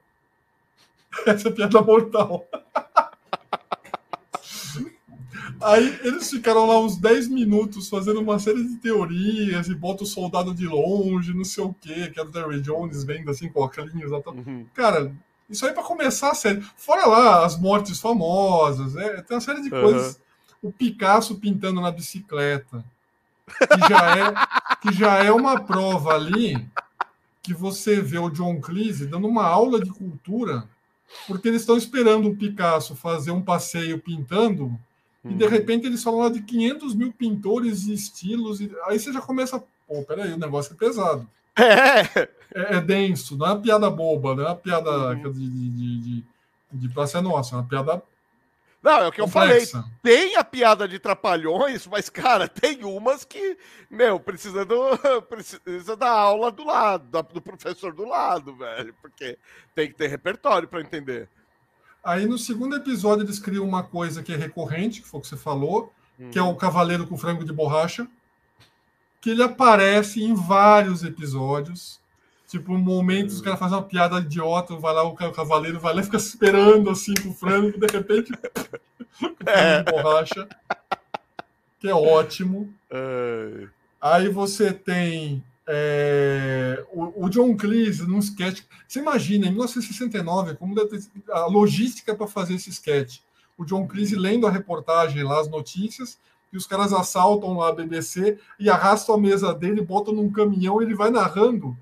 Essa 1.27 1.49
é 1.49 1.51
piada 1.51 1.79
mortal. 1.79 2.43
Aí 5.62 5.99
eles 6.03 6.29
ficaram 6.29 6.65
lá 6.65 6.79
uns 6.79 6.97
10 6.97 7.27
minutos 7.27 7.89
fazendo 7.89 8.21
uma 8.21 8.39
série 8.39 8.63
de 8.63 8.77
teorias 8.77 9.67
e 9.67 9.75
bota 9.75 10.03
o 10.03 10.07
soldado 10.07 10.55
de 10.55 10.65
longe, 10.65 11.33
não 11.33 11.43
sei 11.43 11.63
o 11.65 11.75
quê, 11.81 12.09
que 12.09 12.19
era 12.19 12.27
o 12.29 12.31
Terry 12.31 12.62
Jones 12.62 13.03
vendo 13.03 13.29
assim 13.29 13.49
com 13.49 13.62
óculos. 13.62 13.91
Uhum. 13.93 14.65
Cara, 14.73 15.13
isso 15.49 15.65
aí 15.65 15.73
para 15.73 15.83
começar 15.83 16.31
a 16.31 16.35
série. 16.35 16.62
Fora 16.77 17.05
lá 17.05 17.45
as 17.45 17.59
mortes 17.59 17.99
famosas, 17.99 18.95
é, 18.95 19.21
tem 19.21 19.35
uma 19.35 19.41
série 19.41 19.62
de 19.62 19.73
uhum. 19.73 19.81
coisas. 19.81 20.19
O 20.62 20.71
Picasso 20.71 21.35
pintando 21.35 21.81
na 21.81 21.91
bicicleta, 21.91 22.83
que 23.47 23.89
já 23.89 24.17
é, 24.17 24.33
que 24.81 24.93
já 24.93 25.23
é 25.23 25.31
uma 25.31 25.59
prova 25.62 26.13
ali 26.13 26.67
que 27.41 27.53
você 27.53 28.01
vê 28.01 28.19
o 28.19 28.29
John 28.29 28.59
Cleese 28.59 29.07
dando 29.07 29.27
uma 29.27 29.45
aula 29.45 29.79
de 29.81 29.89
cultura, 29.89 30.67
porque 31.25 31.47
eles 31.47 31.62
estão 31.62 31.77
esperando 31.77 32.29
o 32.29 32.35
Picasso 32.35 32.95
fazer 32.95 33.31
um 33.31 33.41
passeio 33.41 33.99
pintando 33.99 34.77
e 35.23 35.33
de 35.33 35.43
uhum. 35.43 35.49
repente 35.49 35.85
eles 35.85 36.01
falam 36.01 36.21
lá 36.21 36.29
de 36.29 36.41
500 36.41 36.95
mil 36.95 37.12
pintores 37.12 37.88
e 37.88 37.93
estilos. 37.93 38.62
E... 38.62 38.71
Aí 38.85 38.99
você 38.99 39.12
já 39.12 39.21
começa. 39.21 39.62
Pô, 39.88 40.03
peraí, 40.03 40.31
o 40.31 40.38
negócio 40.38 40.73
é 40.73 40.77
pesado. 40.77 41.27
É. 41.60 42.19
é. 42.19 42.78
É, 42.78 42.82
denso, 42.82 43.38
não 43.38 43.45
é 43.45 43.50
uma 43.52 43.62
piada 43.62 43.89
boba, 43.91 44.36
não 44.36 44.43
é 44.43 44.48
uma 44.48 44.56
piada 44.56 44.89
uhum. 44.89 45.32
de, 45.32 45.50
de, 45.50 46.00
de, 46.00 46.24
de 46.72 46.89
Praça 46.89 47.22
Nossa, 47.22 47.56
é 47.56 47.60
uma 47.60 47.67
piada. 47.67 48.02
Não, 48.82 49.00
é 49.02 49.08
o 49.08 49.12
que 49.12 49.22
complexa. 49.22 49.78
eu 49.78 49.82
falei. 49.84 49.95
Tem 50.02 50.36
a 50.36 50.43
piada 50.43 50.88
de 50.88 50.98
trapalhões, 51.00 51.86
mas, 51.86 52.10
cara, 52.10 52.48
tem 52.48 52.84
umas 52.84 53.26
que, 53.26 53.58
meu, 53.89 54.19
precisa, 54.19 54.65
do, 54.65 54.98
precisa 55.30 55.95
da 55.95 56.10
aula 56.10 56.52
do 56.52 56.65
lado, 56.65 57.24
do 57.34 57.41
professor 57.41 57.93
do 57.93 58.08
lado, 58.08 58.56
velho, 58.56 58.95
porque 59.02 59.38
tem 59.76 59.89
que 59.89 59.95
ter 59.95 60.08
repertório 60.08 60.67
para 60.67 60.82
entender. 60.82 61.28
Aí 62.04 62.26
no 62.26 62.38
segundo 62.38 62.78
episódio 62.78 63.26
eles 63.26 63.39
criam 63.39 63.65
uma 63.65 63.84
coisa 63.84 64.24
que 64.24 64.34
é 64.34 64.38
recorrente, 64.38 65.02
que 65.02 65.08
foi 65.08 65.19
o 65.19 65.22
que 65.22 65.28
você 65.28 65.38
falou, 65.38 65.93
hum. 66.17 66.32
que 66.32 66.39
é 66.39 66.41
o 66.41 66.56
Cavaleiro 66.56 67.06
com 67.06 67.17
frango 67.17 67.43
de 67.43 67.52
borracha, 67.52 68.08
que 69.21 69.29
ele 69.32 69.43
aparece 69.43 70.23
em 70.23 70.34
vários 70.34 71.03
episódios. 71.03 71.99
Tipo, 72.47 72.73
momentos 72.73 73.36
hum. 73.36 73.38
os 73.38 73.41
caras 73.43 73.60
fazem 73.60 73.77
uma 73.77 73.84
piada 73.84 74.19
idiota, 74.19 74.75
vai 74.75 74.93
lá 74.93 75.03
o 75.03 75.15
cavaleiro 75.15 75.79
vai 75.79 75.93
lá 75.93 76.01
e 76.01 76.03
fica 76.03 76.17
esperando 76.17 76.89
assim 76.89 77.13
com 77.21 77.29
o 77.29 77.34
frango, 77.34 77.79
de 77.79 77.86
repente 77.86 78.32
é. 79.45 79.84
borracha. 79.84 80.47
Que 81.79 81.89
é 81.89 81.93
ótimo. 81.93 82.73
É. 82.89 83.67
Aí 84.01 84.29
você 84.29 84.73
tem 84.73 85.43
é, 85.67 86.84
o, 86.91 87.25
o, 87.25 87.29
John 87.29 87.55
Cleese 87.55 88.08
num 88.08 88.17
sketch. 88.17 88.63
Você 88.88 88.99
imagina, 88.99 89.45
em 89.45 89.51
1969, 89.51 90.55
como 90.55 90.73
ter, 90.88 90.99
a 91.29 91.45
logística 91.45 92.15
para 92.15 92.25
fazer 92.25 92.55
esse 92.55 92.71
sketch. 92.71 93.19
O 93.55 93.63
John 93.63 93.88
Cleese 93.88 94.15
lendo 94.15 94.47
a 94.47 94.51
reportagem 94.51 95.21
lá, 95.21 95.39
as 95.39 95.47
notícias, 95.47 96.17
e 96.51 96.57
os 96.57 96.65
caras 96.65 96.93
assaltam 96.93 97.57
lá 97.57 97.69
a 97.69 97.73
BBC 97.73 98.39
e 98.59 98.69
arrastam 98.69 99.15
a 99.15 99.17
mesa 99.17 99.53
dele, 99.53 99.81
botam 99.81 100.13
num 100.13 100.31
caminhão 100.31 100.81
e 100.81 100.85
ele 100.85 100.95
vai 100.95 101.09
narrando 101.09 101.77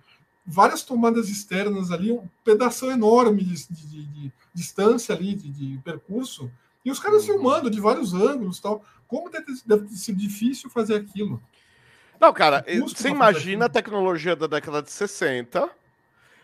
várias 0.45 0.82
tomadas 0.82 1.30
externas 1.30 1.91
ali, 1.91 2.12
um 2.12 2.27
pedaço 2.43 2.89
enorme 2.89 3.43
de, 3.43 3.67
de, 3.67 3.88
de, 3.88 4.06
de 4.06 4.34
distância 4.53 5.13
ali, 5.13 5.36
de, 5.36 5.77
percurso, 5.84 6.49
e 6.86 6.89
os 6.89 6.99
caras 6.99 7.27
uhum. 7.27 7.34
filmando 7.34 7.69
de 7.69 7.82
vários 7.82 8.13
ângulos 8.13 8.60
tal. 8.60 8.84
Como 9.08 9.30
deve 9.30 9.45
deve 9.65 9.89
sido 9.89 10.17
difícil 10.17 10.69
fazer 10.69 10.95
aquilo? 10.95 11.41
Não, 12.19 12.34
cara, 12.34 12.65
você 12.82 13.10
imagina 13.10 13.65
a 13.65 13.69
tecnologia 13.69 14.36
da 14.36 14.47
década 14.47 14.82
de 14.82 14.91
60. 14.91 15.69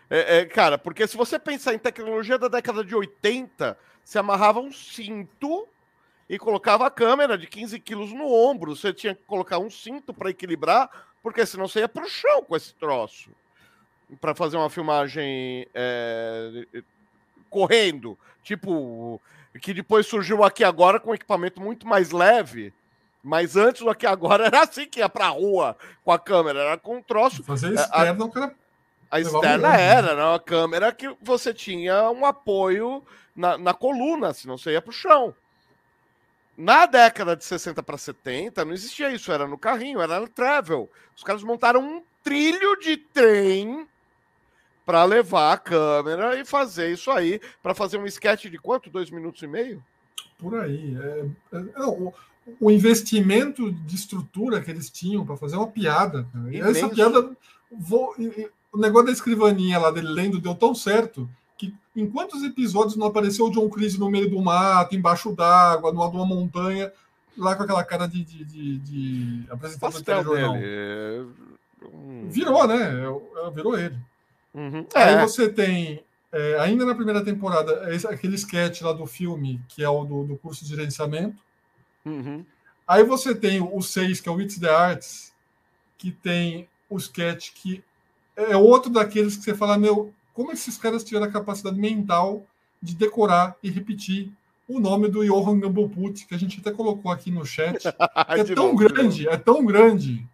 É, 0.08 0.38
é, 0.38 0.44
cara, 0.44 0.78
porque 0.78 1.06
se 1.06 1.16
você 1.16 1.38
pensar 1.38 1.74
em 1.74 1.78
tecnologia 1.78 2.38
da 2.38 2.48
década 2.48 2.84
de 2.84 2.94
80, 2.94 3.76
você 4.04 4.18
amarrava 4.18 4.60
um 4.60 4.70
cinto 4.70 5.66
e 6.28 6.38
colocava 6.38 6.86
a 6.86 6.90
câmera 6.90 7.36
de 7.36 7.46
15 7.46 7.78
quilos 7.80 8.12
no 8.12 8.26
ombro. 8.26 8.74
Você 8.74 8.92
tinha 8.92 9.14
que 9.14 9.22
colocar 9.26 9.58
um 9.58 9.70
cinto 9.70 10.12
para 10.12 10.30
equilibrar, 10.30 10.90
porque 11.22 11.44
senão 11.44 11.68
você 11.68 11.80
ia 11.80 11.88
pro 11.88 12.08
chão 12.08 12.42
com 12.42 12.56
esse 12.56 12.74
troço. 12.74 13.30
Para 14.20 14.34
fazer 14.34 14.56
uma 14.56 14.70
filmagem 14.70 15.66
é, 15.74 16.66
correndo. 17.50 18.18
Tipo, 18.42 19.20
que 19.60 19.72
depois 19.72 20.06
surgiu 20.06 20.44
aqui 20.44 20.62
agora 20.62 21.00
com 21.00 21.10
um 21.10 21.14
equipamento 21.14 21.60
muito 21.60 21.86
mais 21.86 22.10
leve 22.10 22.72
mas 23.24 23.56
antes 23.56 23.80
do 23.80 23.94
que 23.94 24.06
agora 24.06 24.44
era 24.44 24.62
assim 24.62 24.86
que 24.86 25.00
ia 25.00 25.08
pra 25.08 25.28
rua 25.28 25.74
com 26.04 26.12
a 26.12 26.18
câmera, 26.18 26.60
era 26.60 26.76
com 26.76 26.98
um 26.98 27.02
troço. 27.02 27.42
Fazer 27.42 27.72
externa, 27.72 28.22
a, 28.22 28.26
o 28.26 28.30
cara. 28.30 28.54
A 29.10 29.18
externa 29.18 29.70
né? 29.70 29.82
era, 29.82 30.14
né? 30.14 30.34
A 30.34 30.38
câmera 30.38 30.92
que 30.92 31.10
você 31.22 31.54
tinha 31.54 32.10
um 32.10 32.26
apoio 32.26 33.02
na, 33.34 33.56
na 33.56 33.72
coluna, 33.72 34.34
senão 34.34 34.58
você 34.58 34.72
ia 34.72 34.82
pro 34.82 34.92
chão. 34.92 35.34
Na 36.56 36.86
década 36.86 37.34
de 37.34 37.44
60 37.44 37.82
para 37.82 37.98
70, 37.98 38.64
não 38.64 38.72
existia 38.72 39.12
isso, 39.12 39.32
era 39.32 39.46
no 39.46 39.58
carrinho, 39.58 40.00
era 40.00 40.20
no 40.20 40.28
travel. 40.28 40.88
Os 41.16 41.22
caras 41.22 41.42
montaram 41.42 41.80
um 41.80 42.02
trilho 42.22 42.76
de 42.78 42.96
trem 42.96 43.86
para 44.86 45.04
levar 45.04 45.52
a 45.52 45.58
câmera 45.58 46.38
e 46.38 46.44
fazer 46.44 46.92
isso 46.92 47.10
aí, 47.10 47.40
para 47.62 47.74
fazer 47.74 47.98
um 47.98 48.06
sketch 48.06 48.44
de 48.46 48.58
quanto? 48.58 48.90
Dois 48.90 49.10
minutos 49.10 49.42
e 49.42 49.46
meio? 49.46 49.82
Por 50.38 50.58
aí. 50.58 50.96
É, 50.96 51.56
é, 51.56 51.60
não, 51.76 52.12
o 52.60 52.70
investimento 52.70 53.72
de 53.72 53.94
estrutura 53.96 54.60
que 54.60 54.70
eles 54.70 54.90
tinham 54.90 55.24
para 55.24 55.36
fazer 55.36 55.56
uma 55.56 55.66
piada. 55.66 56.26
Essa 56.52 56.88
piada, 56.88 57.36
vou, 57.70 58.14
o 58.72 58.78
negócio 58.78 59.06
da 59.06 59.12
escrivaninha 59.12 59.78
lá 59.78 59.90
dele 59.90 60.08
lendo 60.08 60.40
deu 60.40 60.54
tão 60.54 60.74
certo 60.74 61.28
que 61.56 61.74
em 61.94 62.08
quantos 62.08 62.42
episódios 62.42 62.96
não 62.96 63.06
apareceu 63.06 63.46
o 63.46 63.50
John 63.50 63.68
Cleese 63.68 63.98
no 63.98 64.10
meio 64.10 64.30
do 64.30 64.40
mato, 64.40 64.94
embaixo 64.94 65.34
d'água, 65.34 65.92
numa 65.92 66.08
uma 66.08 66.26
montanha, 66.26 66.92
lá 67.36 67.54
com 67.54 67.62
aquela 67.62 67.84
cara 67.84 68.06
de, 68.06 68.24
de, 68.24 68.44
de, 68.44 68.78
de 68.78 69.44
apresentador 69.50 69.98
de 69.98 70.04
telejornal. 70.04 70.56
É... 70.56 71.24
Virou, 72.24 72.66
né? 72.66 72.76
É, 72.76 73.46
é, 73.46 73.50
virou 73.50 73.78
ele. 73.78 73.96
Uhum. 74.54 74.86
Aí 74.94 75.14
é. 75.14 75.20
você 75.20 75.48
tem, 75.48 76.02
é, 76.32 76.58
ainda 76.60 76.84
na 76.84 76.94
primeira 76.94 77.22
temporada, 77.22 77.88
aquele 78.08 78.36
sketch 78.36 78.82
lá 78.82 78.92
do 78.92 79.06
filme, 79.06 79.60
que 79.68 79.82
é 79.82 79.88
o 79.88 80.04
do, 80.04 80.24
do 80.24 80.36
curso 80.36 80.64
de 80.64 80.70
gerenciamento, 80.70 81.44
Uhum. 82.04 82.44
Aí 82.86 83.02
você 83.02 83.34
tem 83.34 83.60
o 83.62 83.80
6, 83.80 84.20
que 84.20 84.28
é 84.28 84.32
o 84.32 84.40
It's 84.40 84.58
the 84.58 84.68
Arts, 84.68 85.32
que 85.96 86.10
tem 86.10 86.68
o 86.88 86.98
sketch 86.98 87.52
que 87.54 87.82
é 88.36 88.56
outro 88.56 88.90
daqueles 88.90 89.36
que 89.36 89.42
você 89.42 89.54
fala, 89.54 89.78
meu, 89.78 90.12
como 90.34 90.52
esses 90.52 90.76
caras 90.76 91.04
tiveram 91.04 91.26
a 91.26 91.32
capacidade 91.32 91.78
mental 91.78 92.44
de 92.82 92.94
decorar 92.94 93.56
e 93.62 93.70
repetir 93.70 94.30
o 94.68 94.80
nome 94.80 95.08
do 95.08 95.24
Johan 95.24 95.60
Gamboput, 95.60 96.26
que 96.26 96.34
a 96.34 96.38
gente 96.38 96.60
até 96.60 96.70
colocou 96.70 97.10
aqui 97.10 97.30
no 97.30 97.46
chat. 97.46 97.86
é 98.28 98.44
tão 98.44 98.72
novo, 98.72 98.76
grande, 98.76 99.28
é 99.28 99.36
tão 99.36 99.64
grande, 99.64 100.26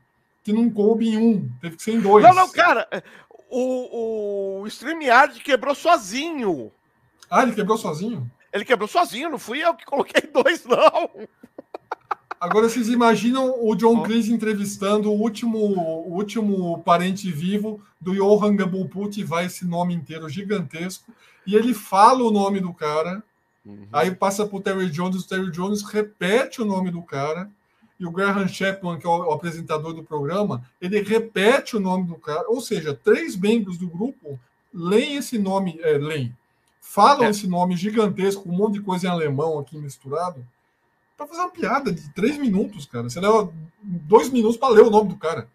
que 0.43 0.53
não 0.53 0.71
coube 0.71 1.09
em 1.09 1.19
um, 1.19 1.51
teve 1.61 1.77
que 1.77 1.83
ser 1.83 1.93
em 1.93 2.01
dois. 2.01 2.25
Não, 2.25 2.35
não, 2.35 2.51
cara, 2.51 2.89
o, 3.49 4.63
o 4.63 4.67
StreamYard 4.67 5.41
quebrou 5.41 5.75
sozinho. 5.75 6.73
Ah, 7.31 7.43
ele 7.43 7.53
quebrou 7.53 7.77
sozinho? 7.77 8.31
Ele 8.53 8.65
quebrou 8.65 8.89
sozinho, 8.89 9.31
não 9.31 9.39
fui 9.39 9.63
eu 9.63 9.75
que 9.75 9.85
coloquei 9.85 10.23
dois, 10.33 10.65
não. 10.65 11.29
Agora 12.40 12.70
vocês 12.70 12.88
imaginam 12.88 13.55
o 13.62 13.74
John 13.74 14.03
Cleese 14.03 14.33
entrevistando 14.33 15.11
o 15.11 15.14
último, 15.14 15.59
o 15.59 16.14
último 16.14 16.83
parente 16.83 17.31
vivo 17.31 17.83
do 18.00 18.14
Johan 18.14 18.57
Gabulput 18.57 19.22
vai 19.24 19.44
esse 19.44 19.66
nome 19.66 19.92
inteiro 19.92 20.26
gigantesco 20.26 21.12
e 21.46 21.55
ele 21.55 21.74
fala 21.74 22.24
o 22.24 22.31
nome 22.31 22.59
do 22.59 22.72
cara. 22.72 23.22
Uhum. 23.62 23.87
Aí 23.92 24.14
passa 24.14 24.46
para 24.46 24.57
o 24.57 24.61
Terry 24.61 24.88
Jones, 24.88 25.22
o 25.22 25.29
Terry 25.29 25.50
Jones 25.50 25.83
repete 25.83 26.62
o 26.62 26.64
nome 26.64 26.90
do 26.90 27.03
cara 27.03 27.50
e 27.98 28.07
o 28.07 28.11
Graham 28.11 28.48
Chapman, 28.48 28.98
que 28.98 29.07
é 29.07 29.11
o, 29.11 29.33
apresentador 29.33 29.92
do 29.92 30.03
programa, 30.03 30.64
ele 30.81 31.03
repete 31.03 31.76
o 31.76 31.81
nome 31.81 32.07
do 32.07 32.14
cara. 32.14 32.48
Ou 32.48 32.62
seja, 32.62 32.94
três 32.94 33.37
membros 33.37 33.76
do 33.76 33.87
grupo 33.87 34.40
leem 34.72 35.16
esse 35.16 35.37
nome, 35.37 35.79
é, 35.83 35.98
leem, 35.98 36.35
falam 36.81 37.24
é. 37.24 37.29
esse 37.29 37.46
nome 37.46 37.76
gigantesco, 37.76 38.48
um 38.48 38.57
monte 38.57 38.74
de 38.74 38.81
coisa 38.81 39.09
em 39.09 39.11
alemão 39.11 39.59
aqui 39.59 39.76
misturado 39.76 40.42
para 41.20 41.26
fazer 41.26 41.40
uma 41.40 41.50
piada 41.50 41.92
de 41.92 42.09
três 42.14 42.38
minutos, 42.38 42.87
cara. 42.87 43.11
Você 43.11 43.20
leva 43.20 43.52
dois 43.83 44.30
minutos 44.30 44.56
para 44.56 44.72
ler 44.72 44.83
o 44.83 44.90
nome 44.90 45.11
do 45.11 45.16
cara. 45.16 45.46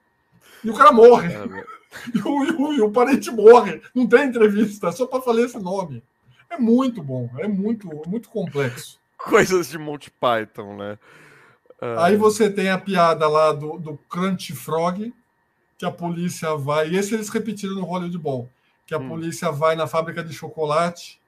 E 0.63 0.69
o 0.69 0.75
cara 0.75 0.91
morre. 0.91 1.33
É, 1.33 1.39
e, 2.13 2.21
o, 2.21 2.45
e, 2.45 2.51
o, 2.51 2.73
e, 2.73 2.81
o, 2.81 2.91
parente 2.91 3.31
morre. 3.31 3.81
Não 3.93 4.05
tem 4.05 4.27
entrevista, 4.27 4.91
só 4.91 5.07
para 5.07 5.21
falar 5.21 5.41
esse 5.41 5.57
nome. 5.57 6.03
É 6.51 6.57
muito 6.57 7.01
bom, 7.01 7.29
é 7.39 7.47
muito, 7.47 7.89
muito 8.07 8.29
complexo. 8.29 8.99
Coisas 9.17 9.69
de 9.69 9.79
Monty 9.79 10.11
Python, 10.11 10.75
né? 10.75 10.99
Uh... 11.81 11.99
Aí 11.99 12.15
você 12.15 12.47
tem 12.49 12.69
a 12.69 12.77
piada 12.77 13.27
lá 13.27 13.51
do, 13.51 13.79
do 13.79 13.97
Crunch 14.07 14.53
Frog, 14.53 15.11
que 15.79 15.85
a 15.85 15.91
polícia 15.91 16.55
vai. 16.55 16.89
E 16.89 16.97
esse 16.97 17.15
eles 17.15 17.29
repetiram 17.29 17.73
no 17.73 17.85
Hollywood 17.85 18.17
Ball. 18.19 18.47
Que 18.85 18.93
a 18.93 18.99
hum. 18.99 19.07
polícia 19.07 19.51
vai 19.51 19.75
na 19.75 19.87
fábrica 19.87 20.23
de 20.23 20.31
chocolate 20.31 21.19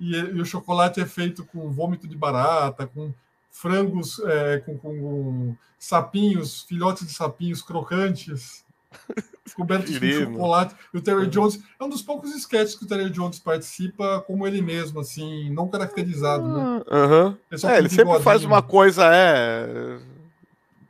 e, 0.00 0.16
e, 0.16 0.40
o 0.40 0.46
chocolate 0.46 0.98
é 0.98 1.04
feito 1.04 1.44
com 1.44 1.70
vômito 1.70 2.08
de 2.08 2.16
barata, 2.16 2.86
com 2.86 3.12
frangos, 3.52 4.18
é, 4.24 4.58
com, 4.60 4.76
com, 4.78 5.54
sapinhos, 5.78 6.62
filhotes 6.62 7.06
de 7.06 7.12
sapinhos 7.12 7.60
crocantes, 7.60 8.64
cobertos 9.54 10.00
de 10.00 10.24
chocolate. 10.24 10.74
E 10.92 10.98
o 10.98 11.02
Terry 11.02 11.28
Jones 11.28 11.62
é 11.78 11.84
um 11.84 11.88
dos 11.88 12.02
poucos 12.02 12.34
sketches 12.34 12.74
que 12.74 12.84
o 12.84 12.88
Terry 12.88 13.10
Jones 13.10 13.38
participa 13.38 14.22
como 14.26 14.46
ele 14.46 14.62
mesmo, 14.62 15.00
assim, 15.00 15.50
não 15.50 15.68
caracterizado, 15.68 16.48
né? 16.48 16.82
Uhum. 16.90 17.36
É, 17.68 17.78
ele 17.78 17.88
sempre 17.88 18.18
faz 18.20 18.44
uma 18.44 18.62
coisa, 18.62 19.04
é. 19.12 20.00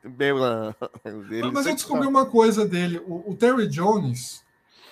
Bem, 0.04 0.32
Mas 1.52 1.66
eu 1.66 1.74
descobri 1.74 2.06
uma 2.06 2.26
coisa 2.26 2.66
dele. 2.66 3.00
O, 3.06 3.30
o 3.30 3.36
Terry 3.36 3.68
Jones, 3.68 4.44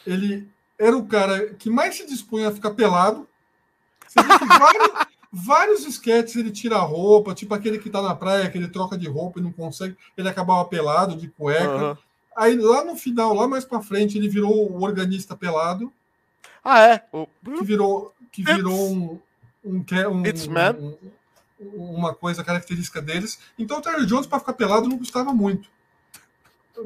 ele 0.06 0.48
era 0.78 0.96
o 0.96 1.06
cara 1.06 1.52
que 1.54 1.68
mais 1.68 1.96
se 1.96 2.06
dispunha 2.06 2.48
a 2.48 2.52
ficar 2.52 2.70
pelado. 2.70 3.28
vários, 4.14 5.06
vários 5.32 5.86
sketches 5.86 6.36
ele 6.36 6.50
tira 6.50 6.76
a 6.76 6.82
roupa, 6.82 7.34
tipo 7.34 7.54
aquele 7.54 7.78
que 7.78 7.90
tá 7.90 8.02
na 8.02 8.14
praia, 8.14 8.50
que 8.50 8.58
ele 8.58 8.68
troca 8.68 8.98
de 8.98 9.08
roupa 9.08 9.38
e 9.38 9.42
não 9.42 9.52
consegue, 9.52 9.96
ele 10.16 10.28
acabava 10.28 10.64
pelado, 10.64 11.16
de 11.16 11.28
cueca. 11.28 11.90
Uhum. 11.90 11.96
Aí 12.36 12.56
lá 12.56 12.84
no 12.84 12.96
final, 12.96 13.34
lá 13.34 13.46
mais 13.46 13.64
para 13.64 13.82
frente, 13.82 14.18
ele 14.18 14.28
virou 14.28 14.70
o 14.70 14.82
organista 14.82 15.36
pelado. 15.36 15.92
Ah, 16.64 16.80
é? 16.80 17.04
O... 17.12 17.26
Que 17.42 17.64
virou, 17.64 18.14
que 18.32 18.42
virou 18.42 18.90
um, 18.90 19.20
um, 19.64 19.84
um, 20.10 20.26
It's 20.26 20.46
man. 20.46 20.76
Um, 21.60 21.94
uma 21.96 22.14
coisa 22.14 22.42
característica 22.42 23.00
deles. 23.02 23.38
Então 23.58 23.78
o 23.78 23.82
Terry 23.82 24.06
Jones, 24.06 24.26
para 24.26 24.40
ficar 24.40 24.54
pelado, 24.54 24.88
não 24.88 24.98
custava 24.98 25.32
muito. 25.32 25.68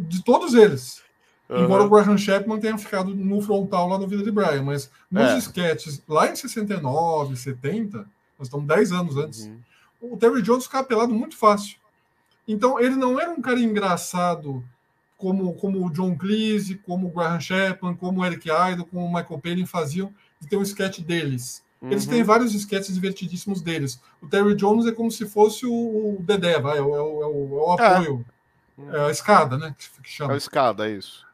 De 0.00 0.22
todos 0.22 0.54
eles. 0.54 1.02
Uhum. 1.48 1.64
Embora 1.64 1.84
o 1.84 1.88
Graham 1.88 2.18
Chapman 2.18 2.58
tenha 2.58 2.76
ficado 2.76 3.14
no 3.14 3.40
frontal 3.40 3.88
lá 3.88 3.98
no 3.98 4.08
Vida 4.08 4.22
de 4.22 4.30
Brian, 4.30 4.62
mas 4.62 4.90
nos 5.10 5.30
é. 5.30 5.38
sketches, 5.38 6.02
lá 6.08 6.26
em 6.28 6.34
69, 6.34 7.36
70, 7.36 8.06
nós 8.38 8.48
estamos 8.48 8.66
10 8.66 8.92
anos 8.92 9.16
antes, 9.16 9.46
uhum. 9.46 10.12
o 10.12 10.16
Terry 10.16 10.42
Jones 10.42 10.64
ficava 10.64 10.84
pelado 10.84 11.14
muito 11.14 11.36
fácil. 11.36 11.76
Então, 12.46 12.78
ele 12.78 12.94
não 12.94 13.18
era 13.18 13.30
um 13.30 13.40
cara 13.40 13.58
engraçado 13.60 14.62
como, 15.16 15.54
como 15.54 15.86
o 15.86 15.90
John 15.90 16.16
Cleese, 16.16 16.76
como 16.76 17.08
o 17.08 17.10
Graham 17.10 17.40
Chapman, 17.40 17.94
como 17.94 18.20
o 18.20 18.24
Eric 18.24 18.48
Idle, 18.48 18.84
como 18.84 19.06
o 19.06 19.08
Michael 19.08 19.40
Palin 19.40 19.66
faziam, 19.66 20.12
de 20.40 20.46
ter 20.46 20.56
um 20.56 20.62
sketch 20.62 21.00
deles. 21.00 21.64
Eles 21.90 22.04
uhum. 22.04 22.12
têm 22.12 22.22
vários 22.22 22.54
sketches 22.54 22.94
divertidíssimos 22.94 23.60
deles. 23.60 24.00
O 24.20 24.26
Terry 24.26 24.54
Jones 24.54 24.86
é 24.86 24.92
como 24.92 25.10
se 25.10 25.26
fosse 25.26 25.66
o, 25.66 26.16
Dedé, 26.20 26.58
vai, 26.58 26.78
é 26.78 26.82
o, 26.82 26.96
é 26.96 27.02
o, 27.02 27.22
é 27.22 27.26
o, 27.26 27.58
é 27.58 27.62
o 27.62 27.72
apoio. 27.72 28.24
É. 28.90 28.96
é. 28.96 29.06
a 29.06 29.10
escada, 29.10 29.58
né? 29.58 29.74
Que 29.78 30.08
chama. 30.08 30.32
É 30.32 30.34
a 30.34 30.38
escada, 30.38 30.88
é 30.88 30.92
isso. 30.92 31.26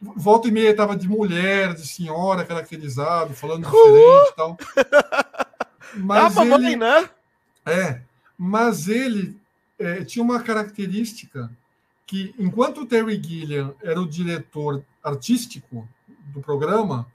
Volta 0.00 0.46
e 0.46 0.52
meia 0.52 0.70
estava 0.70 0.96
de 0.96 1.08
mulher, 1.08 1.74
de 1.74 1.84
senhora 1.86 2.44
caracterizado, 2.44 3.34
falando 3.34 3.64
diferente 3.66 4.30
e 4.30 4.36
tal. 4.36 4.56
Mas 5.94 6.36
ah, 6.36 6.44
ele, 6.46 6.76
né? 6.76 7.10
É, 7.64 8.00
mas 8.36 8.88
ele 8.88 9.36
é, 9.78 10.04
tinha 10.04 10.24
uma 10.24 10.42
característica 10.42 11.50
que, 12.06 12.34
enquanto 12.38 12.82
o 12.82 12.86
Terry 12.86 13.22
Gilliam 13.22 13.74
era 13.82 14.00
o 14.00 14.08
diretor 14.08 14.82
artístico 15.02 15.86
do 16.32 16.40
programa, 16.40 17.06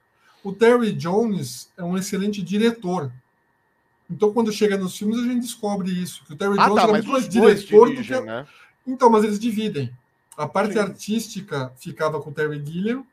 o 0.43 0.53
Terry 0.53 0.93
Jones 0.93 1.71
é 1.77 1.83
um 1.83 1.97
excelente 1.97 2.41
diretor. 2.41 3.11
Então, 4.09 4.31
quando 4.33 4.51
chega 4.51 4.77
nos 4.77 4.97
filmes, 4.97 5.17
a 5.17 5.23
gente 5.23 5.41
descobre 5.41 5.91
isso, 5.91 6.23
que 6.25 6.33
o 6.33 6.35
Terry 6.35 6.55
ah, 6.59 6.67
Jones 6.67 6.83
tá, 6.83 6.87
é 6.87 6.91
muito 6.91 7.09
mais 7.09 7.27
diretor 7.27 7.87
dirigem, 7.87 8.17
do 8.17 8.21
que... 8.21 8.27
Né? 8.27 8.47
Então, 8.85 9.09
mas 9.09 9.23
eles 9.23 9.39
dividem. 9.39 9.91
A 10.37 10.47
parte 10.47 10.73
Sim. 10.73 10.79
artística 10.79 11.73
ficava 11.77 12.21
com 12.21 12.29
o 12.29 12.33
Terry 12.33 12.63
Gilliam, 12.63 13.05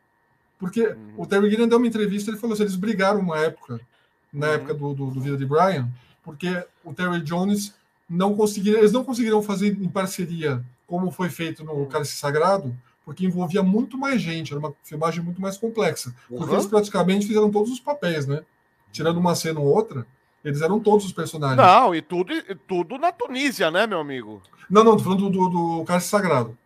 porque 0.58 0.88
uhum. 0.88 1.14
o 1.16 1.26
Terry 1.26 1.48
Gilliam 1.48 1.68
deu 1.68 1.78
uma 1.78 1.86
entrevista, 1.86 2.30
ele 2.30 2.38
falou 2.38 2.54
assim, 2.54 2.64
eles 2.64 2.76
brigaram 2.76 3.20
uma 3.20 3.38
época, 3.38 3.80
na 4.32 4.48
uhum. 4.48 4.52
época 4.54 4.74
do, 4.74 4.94
do, 4.94 5.10
do, 5.10 5.20
Vida 5.20 5.36
de 5.36 5.46
Brian, 5.46 5.88
porque 6.22 6.64
o 6.84 6.92
Terry 6.92 7.20
Jones 7.22 7.74
não 8.08 8.34
conseguiram, 8.34 8.78
eles 8.78 8.92
não 8.92 9.04
conseguiram 9.04 9.42
fazer 9.42 9.68
em 9.68 9.88
parceria 9.88 10.64
como 10.86 11.10
foi 11.10 11.28
feito 11.28 11.64
no 11.64 11.72
uhum. 11.72 11.86
Cálice 11.86 12.16
Sagrado, 12.16 12.76
porque 13.04 13.24
envolvia 13.24 13.62
muito 13.62 13.96
mais 13.96 14.20
gente, 14.20 14.52
era 14.52 14.58
uma 14.58 14.74
filmagem 14.84 15.22
muito 15.22 15.40
mais 15.40 15.56
complexa, 15.56 16.14
porque 16.28 16.52
eles 16.52 16.66
praticamente 16.66 17.26
fizeram 17.26 17.50
todos 17.50 17.70
os 17.70 17.80
papéis, 17.80 18.26
né? 18.26 18.42
Tirando 18.92 19.18
uma 19.18 19.34
cena 19.34 19.60
ou 19.60 19.66
outra, 19.66 20.06
eles 20.44 20.60
eram 20.62 20.80
todos 20.80 21.06
os 21.06 21.12
personagens. 21.12 21.58
Não, 21.58 21.94
e 21.94 22.02
tudo, 22.02 22.32
e 22.32 22.54
tudo 22.54 22.98
na 22.98 23.12
Tunísia, 23.12 23.70
né, 23.70 23.86
meu 23.86 24.00
amigo? 24.00 24.42
Não, 24.68 24.84
não, 24.84 24.96
tô 24.96 25.04
falando 25.04 25.28
do, 25.28 25.48
do, 25.48 25.78
do 25.78 25.84
Cálice 25.84 26.08
Sagrado. 26.08 26.56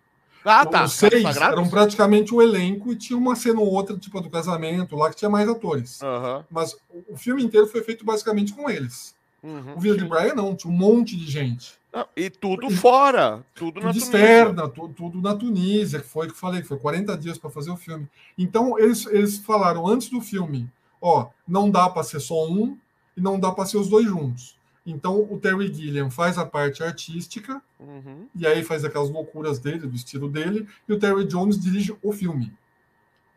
Ah, 0.45 0.67
tá. 0.67 0.85
Os 0.85 0.93
seis 0.93 1.37
eram 1.37 1.69
praticamente 1.69 2.35
o 2.35 2.43
elenco 2.43 2.93
e 2.93 2.97
tinha 2.97 3.19
uma 3.19 3.35
cena 3.35 3.61
ou 3.61 3.73
outra, 3.73 3.97
tipo 3.97 4.19
a 4.19 4.21
do 4.21 4.29
casamento, 4.29 4.95
lá 4.95 5.09
que 5.09 5.17
tinha 5.17 5.31
mais 5.31 5.49
atores. 5.49 6.01
Uhum. 6.03 6.45
Mas 6.51 6.77
o 7.09 7.17
filme 7.17 7.43
inteiro 7.43 7.67
foi 7.67 7.83
feito 7.83 8.05
basicamente 8.05 8.53
com 8.53 8.69
eles. 8.69 9.15
Uhum, 9.43 9.75
o 9.77 9.81
Vida 9.81 9.99
de 9.99 10.05
Brian 10.07 10.35
não, 10.35 10.57
tinha 10.57 10.73
um 10.73 10.77
monte 10.77 11.17
de 11.17 11.31
gente. 11.31 11.75
Não, 11.93 12.07
e 12.17 12.31
tudo 12.31 12.67
e, 12.67 12.75
fora, 12.75 13.45
tudo, 13.55 13.75
tudo 13.75 13.85
na 13.85 13.91
externa, 13.91 14.69
tudo, 14.69 14.95
tudo, 14.95 15.21
na 15.21 15.35
Tunísia, 15.35 16.01
que 16.01 16.07
foi 16.07 16.27
que 16.27 16.33
eu 16.33 16.37
falei, 16.37 16.63
que 16.63 16.67
foi 16.67 16.79
40 16.79 17.17
dias 17.19 17.39
para 17.39 17.51
fazer 17.51 17.71
o 17.71 17.77
filme. 17.77 18.09
Então 18.39 18.79
eles, 18.79 19.07
eles 19.07 19.39
falaram 19.39 19.87
antes 19.87 20.09
do 20.09 20.21
filme, 20.21 20.69
ó, 21.01 21.29
não 21.47 21.71
dá 21.71 21.89
para 21.91 22.03
ser 22.03 22.21
só 22.21 22.47
um 22.49 22.77
e 23.15 23.21
não 23.21 23.39
dá 23.39 23.53
para 23.53 23.67
ser 23.67 23.77
os 23.77 23.89
dois 23.89 24.07
juntos. 24.07 24.57
Então 24.87 25.27
o 25.31 25.39
Terry 25.39 25.73
Gilliam 25.73 26.11
faz 26.11 26.37
a 26.37 26.45
parte 26.45 26.83
artística, 26.83 27.63
uhum. 27.81 28.29
e 28.35 28.47
aí 28.47 28.63
faz 28.63 28.85
aquelas 28.85 29.09
loucuras 29.09 29.59
dele, 29.59 29.87
do 29.87 29.97
estilo 29.97 30.29
dele, 30.29 30.69
e 30.87 30.93
o 30.93 30.99
Terry 30.99 31.25
Jones 31.25 31.59
dirige 31.59 31.97
o 32.03 32.13
filme. 32.13 32.53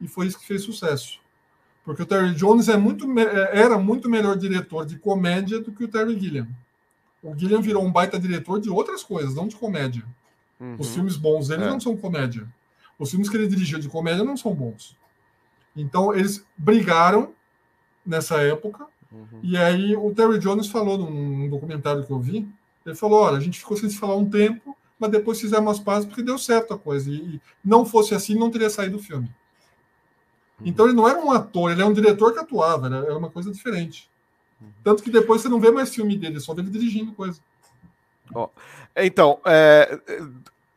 E 0.02 0.08
foi 0.08 0.28
isso 0.28 0.40
que 0.40 0.46
fez 0.46 0.62
sucesso. 0.62 1.20
Porque 1.86 2.04
o 2.04 2.06
Terry 2.06 2.36
Jones 2.36 2.68
é 2.68 2.76
muito, 2.76 3.08
é, 3.18 3.60
era 3.60 3.78
muito 3.78 4.10
melhor 4.10 4.36
diretor 4.36 4.86
de 4.86 5.00
comédia 5.00 5.60
do 5.62 5.72
que 5.72 5.86
o 5.86 5.88
Terry 5.88 6.20
Gilliam. 6.20 6.48
O 7.24 7.34
Gilliam 7.34 7.62
virou 7.62 7.84
um 7.84 7.92
baita 7.92 8.20
diretor 8.20 8.60
de 8.60 8.70
outras 8.70 9.02
coisas, 9.02 9.34
não 9.34 9.48
de 9.48 9.56
comédia. 9.56 10.04
Uhum. 10.60 10.76
Os 10.78 10.94
filmes 10.94 11.16
bons 11.16 11.48
dele 11.48 11.64
é. 11.64 11.68
não 11.68 11.80
são 11.80 11.96
comédia. 11.96 12.46
Os 13.00 13.10
filmes 13.10 13.30
que 13.30 13.38
ele 13.38 13.48
dirigiu 13.48 13.80
de 13.80 13.88
comédia 13.88 14.24
não 14.24 14.36
são 14.36 14.54
bons. 14.54 14.98
Então 15.76 16.14
eles 16.14 16.46
brigaram 16.58 17.34
nessa 18.06 18.42
época 18.42 18.86
Uhum. 19.12 19.40
E 19.42 19.58
aí 19.58 19.96
o 19.96 20.14
Terry 20.14 20.40
Jones 20.40 20.68
falou 20.68 20.98
num 20.98 21.50
documentário 21.50 22.06
que 22.06 22.12
eu 22.12 22.20
vi, 22.20 22.48
ele 22.86 22.96
falou, 22.96 23.22
olha, 23.22 23.38
a 23.38 23.42
gente 23.42 23.60
ficou 23.60 23.76
sem 23.78 23.90
se 23.90 23.98
falar 23.98 24.16
um 24.16 24.30
tempo, 24.30 24.76
mas 25.00 25.12
depois 25.12 25.40
fizemos 25.40 25.72
as 25.72 25.80
pazes 25.80 26.06
porque 26.06 26.24
deu 26.24 26.38
certo 26.38 26.74
a 26.74 26.78
coisa. 26.78 27.12
E, 27.12 27.42
não 27.64 27.86
fosse 27.86 28.16
assim, 28.16 28.36
não 28.36 28.50
teria 28.50 28.70
saído 28.70 28.98
o 28.98 29.02
filme. 29.02 29.28
Uhum. 30.60 30.68
Então 30.68 30.86
ele 30.86 30.96
não 30.96 31.08
era 31.08 31.20
um 31.20 31.32
ator, 31.32 31.72
ele 31.72 31.82
é 31.82 31.86
um 31.86 31.94
diretor 31.94 32.34
que 32.34 32.40
atuava, 32.40 32.88
era, 32.88 33.18
uma 33.18 33.30
coisa 33.30 33.52
diferente. 33.52 34.10
Uhum. 34.62 34.70
Tanto 34.84 35.04
que 35.04 35.12
depois 35.12 35.42
você 35.42 35.50
não 35.50 35.60
vê 35.60 35.72
mais 35.72 35.94
filme 35.94 36.18
dele, 36.18 36.40
só 36.40 36.54
vê 36.54 36.62
ele 36.62 36.70
dirigindo 36.70 37.14
coisa. 37.14 37.40
Oh, 38.34 38.50
então, 38.96 39.40
é, 39.46 40.00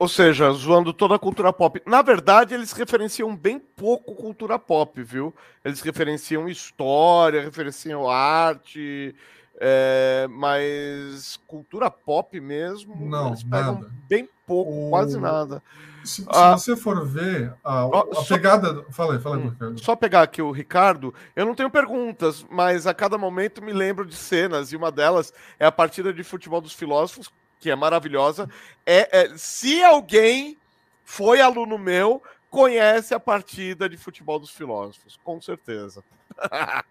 ou 0.00 0.08
seja, 0.08 0.50
zoando 0.52 0.94
toda 0.94 1.16
a 1.16 1.18
cultura 1.18 1.52
pop. 1.52 1.82
Na 1.84 2.00
verdade, 2.00 2.54
eles 2.54 2.72
referenciam 2.72 3.36
bem 3.36 3.58
pouco 3.58 4.14
cultura 4.14 4.58
pop, 4.58 5.02
viu? 5.02 5.34
Eles 5.62 5.82
referenciam 5.82 6.48
história, 6.48 7.42
referenciam 7.42 8.08
arte, 8.08 9.14
é, 9.60 10.26
mas 10.30 11.38
cultura 11.46 11.90
pop 11.90 12.40
mesmo, 12.40 12.96
não, 12.96 13.28
eles 13.28 13.42
pegam 13.42 13.74
nada. 13.74 13.90
bem 14.08 14.26
pouco, 14.46 14.86
o... 14.86 14.88
quase 14.88 15.20
nada. 15.20 15.62
Se, 16.02 16.22
se 16.22 16.28
ah, 16.30 16.56
você 16.56 16.74
for 16.74 17.06
ver 17.06 17.52
a, 17.62 17.82
a 17.82 18.24
pegada. 18.26 18.82
Fala 18.88 19.12
aí, 19.12 19.20
fala 19.20 19.36
aí, 19.36 19.42
hum, 19.42 19.50
Ricardo. 19.50 19.84
Só 19.84 19.94
pegar 19.94 20.22
aqui 20.22 20.40
o 20.40 20.50
Ricardo, 20.50 21.12
eu 21.36 21.44
não 21.44 21.54
tenho 21.54 21.68
perguntas, 21.68 22.46
mas 22.50 22.86
a 22.86 22.94
cada 22.94 23.18
momento 23.18 23.60
me 23.60 23.74
lembro 23.74 24.06
de 24.06 24.16
cenas, 24.16 24.72
e 24.72 24.76
uma 24.76 24.90
delas 24.90 25.30
é 25.58 25.66
a 25.66 25.70
partida 25.70 26.10
de 26.10 26.24
futebol 26.24 26.62
dos 26.62 26.72
filósofos 26.72 27.30
que 27.60 27.70
é 27.70 27.76
maravilhosa. 27.76 28.48
É, 28.84 29.20
é, 29.20 29.36
se 29.36 29.82
alguém 29.84 30.56
foi 31.04 31.40
aluno 31.40 31.78
meu, 31.78 32.22
conhece 32.48 33.14
a 33.14 33.20
partida 33.20 33.88
de 33.88 33.96
futebol 33.96 34.40
dos 34.40 34.50
filósofos, 34.50 35.18
com 35.22 35.40
certeza. 35.40 36.02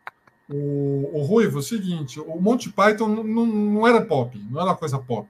o, 0.47 1.09
o 1.13 1.23
Ruivo, 1.23 1.57
é 1.57 1.59
o 1.59 1.63
seguinte, 1.63 2.19
o 2.19 2.39
Monty 2.39 2.69
Python 2.69 3.07
não, 3.07 3.45
não 3.45 3.87
era 3.87 4.01
pop, 4.05 4.37
não 4.49 4.61
era 4.61 4.75
coisa 4.75 4.99
pop. 4.99 5.27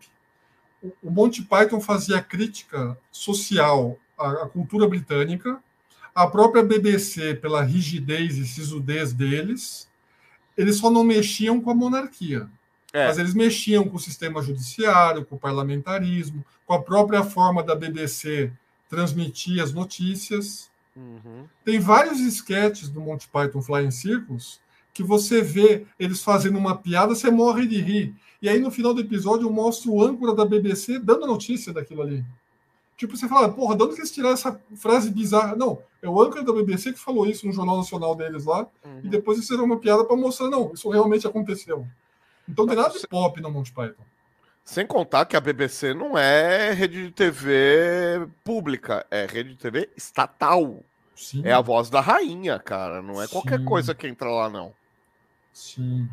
O, 0.84 0.92
o 1.04 1.12
Monty 1.12 1.42
Python 1.42 1.80
fazia 1.80 2.22
crítica 2.22 2.98
social 3.12 3.98
à, 4.18 4.44
à 4.44 4.50
cultura 4.50 4.88
britânica, 4.88 5.62
a 6.14 6.28
própria 6.28 6.64
BBC, 6.64 7.36
pela 7.36 7.64
rigidez 7.64 8.38
e 8.38 8.46
sisudez 8.46 9.14
deles, 9.14 9.90
eles 10.58 10.76
só 10.76 10.92
não 10.92 11.04
mexiam 11.04 11.62
com 11.62 11.72
a 11.72 11.76
monarquia. 11.76 12.50
É. 12.92 13.08
Mas 13.08 13.18
eles 13.18 13.34
mexiam 13.34 13.88
com 13.88 13.98
o 13.98 14.00
sistema 14.00 14.42
judiciário, 14.42 15.26
com 15.26 15.36
o 15.36 15.40
parlamentarismo, 15.40 16.44
com 16.66 16.74
a 16.74 16.82
própria 16.82 17.24
forma 17.24 17.62
da 17.62 17.76
BBC 17.76 18.52
transmitir 18.90 19.62
as 19.62 19.72
notícias. 19.72 20.70
Uhum. 20.96 21.46
Tem 21.64 21.80
vários 21.80 22.20
esquetes 22.20 22.90
do 22.90 23.00
Monty 23.00 23.28
Python 23.28 23.62
Flying 23.62 23.92
Circus 23.92 24.60
que 24.92 25.04
você 25.04 25.42
vê 25.42 25.86
eles 25.98 26.22
fazendo 26.22 26.58
uma 26.58 26.76
piada, 26.76 27.16
você 27.16 27.30
morre 27.30 27.68
de 27.68 27.80
rir. 27.80 28.16
E 28.42 28.50
aí 28.50 28.60
no 28.60 28.72
final 28.72 28.94
do 28.94 29.02
episódio 29.02 29.50
mostra 29.50 29.90
o 29.90 30.04
âncora 30.04 30.34
da 30.34 30.44
BBC 30.44 31.00
dando 31.00 31.24
a 31.24 31.28
notícia 31.28 31.72
daquilo 31.72 32.02
ali. 32.02 32.26
Tipo, 32.98 33.16
você 33.16 33.30
fala, 33.30 33.48
porra, 33.48 33.78
de 33.78 33.84
onde 33.84 33.94
que 33.94 34.02
eles 34.02 34.12
tiraram 34.12 34.34
essa 34.34 34.60
frase 34.76 35.10
bizarra? 35.10 35.56
Não, 35.56 35.80
é 36.02 36.10
o 36.10 36.22
âncora 36.22 36.44
da 36.44 36.52
BBC 36.52 36.92
que 36.92 37.00
falou 37.00 37.26
isso 37.26 37.48
no 37.48 37.54
Jornal 37.54 37.78
Nacional 37.78 38.14
deles 38.14 38.44
lá, 38.44 38.68
uhum. 38.84 39.00
e 39.02 39.08
depois 39.08 39.38
eles 39.38 39.48
fizeram 39.48 39.66
uma 39.66 39.78
piada 39.78 40.04
para 40.04 40.18
mostrar, 40.18 40.50
não, 40.50 40.74
isso 40.74 40.90
realmente 40.90 41.26
aconteceu. 41.26 41.88
Então 42.50 42.66
não 42.66 42.74
tem 42.74 42.84
nada 42.84 42.98
de 42.98 43.08
pop 43.08 43.40
no 43.42 43.52
Monty 43.52 43.72
Python. 43.72 44.04
Sem 44.64 44.86
contar 44.86 45.26
que 45.26 45.36
a 45.36 45.42
BBC 45.42 45.94
não 45.94 46.18
é 46.18 46.72
rede 46.74 47.06
de 47.08 47.12
TV 47.12 48.28
pública, 48.44 49.06
é 49.10 49.26
rede 49.26 49.50
de 49.50 49.56
TV 49.56 49.90
estatal. 49.96 50.84
Sim. 51.16 51.42
É 51.44 51.52
a 51.52 51.62
voz 51.62 51.90
da 51.90 52.00
rainha, 52.00 52.60
cara. 52.60 53.02
Não 53.02 53.22
é 53.22 53.28
Sim. 53.28 53.34
qualquer 53.34 53.64
coisa 53.66 53.94
que 53.94 54.08
entra 54.08 54.30
lá, 54.30 54.50
não. 54.50 54.74
Sim. 55.52 56.08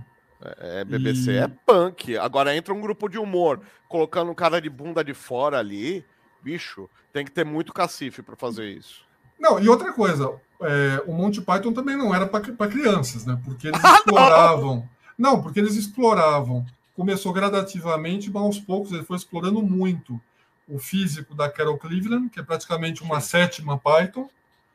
É, 0.59 0.85
BBC 0.85 1.33
e... 1.33 1.37
é 1.37 1.49
punk. 1.49 2.17
Agora 2.17 2.55
entra 2.57 2.75
um 2.75 2.81
grupo 2.81 3.09
de 3.09 3.19
humor, 3.19 3.61
colocando 3.89 4.31
um 4.31 4.35
cara 4.35 4.61
de 4.61 4.69
bunda 4.69 5.05
de 5.05 5.15
fora 5.15 5.59
ali. 5.59 6.05
Bicho, 6.43 6.89
tem 7.13 7.25
que 7.25 7.31
ter 7.31 7.45
muito 7.45 7.73
cacife 7.73 8.23
para 8.23 8.37
fazer 8.37 8.69
isso. 8.69 9.05
Não, 9.39 9.61
e 9.61 9.69
outra 9.69 9.93
coisa, 9.93 10.35
é, 10.63 11.03
o 11.07 11.13
Monty 11.13 11.41
Python 11.41 11.73
também 11.73 11.97
não 11.97 12.15
era 12.15 12.27
para 12.27 12.69
crianças, 12.69 13.27
né? 13.27 13.39
Porque 13.45 13.69
eles 13.69 13.81
exploravam. 13.85 14.89
Não. 15.19 15.43
porque 15.43 15.59
eles 15.59 15.75
exploravam 15.77 16.65
começou 16.97 17.33
gradativamente, 17.33 18.31
mas 18.31 18.43
aos 18.43 18.59
poucos 18.59 18.91
ele 18.91 19.05
foi 19.05 19.19
explorando 19.19 19.63
muito 19.63 20.19
o 20.67 20.79
físico 20.79 21.35
da 21.35 21.49
Carol 21.49 21.77
Cleveland, 21.77 22.31
que 22.31 22.41
é 22.41 22.43
praticamente 22.43 23.03
uma 23.03 23.21
sétima 23.21 23.79
Python. 23.79 24.29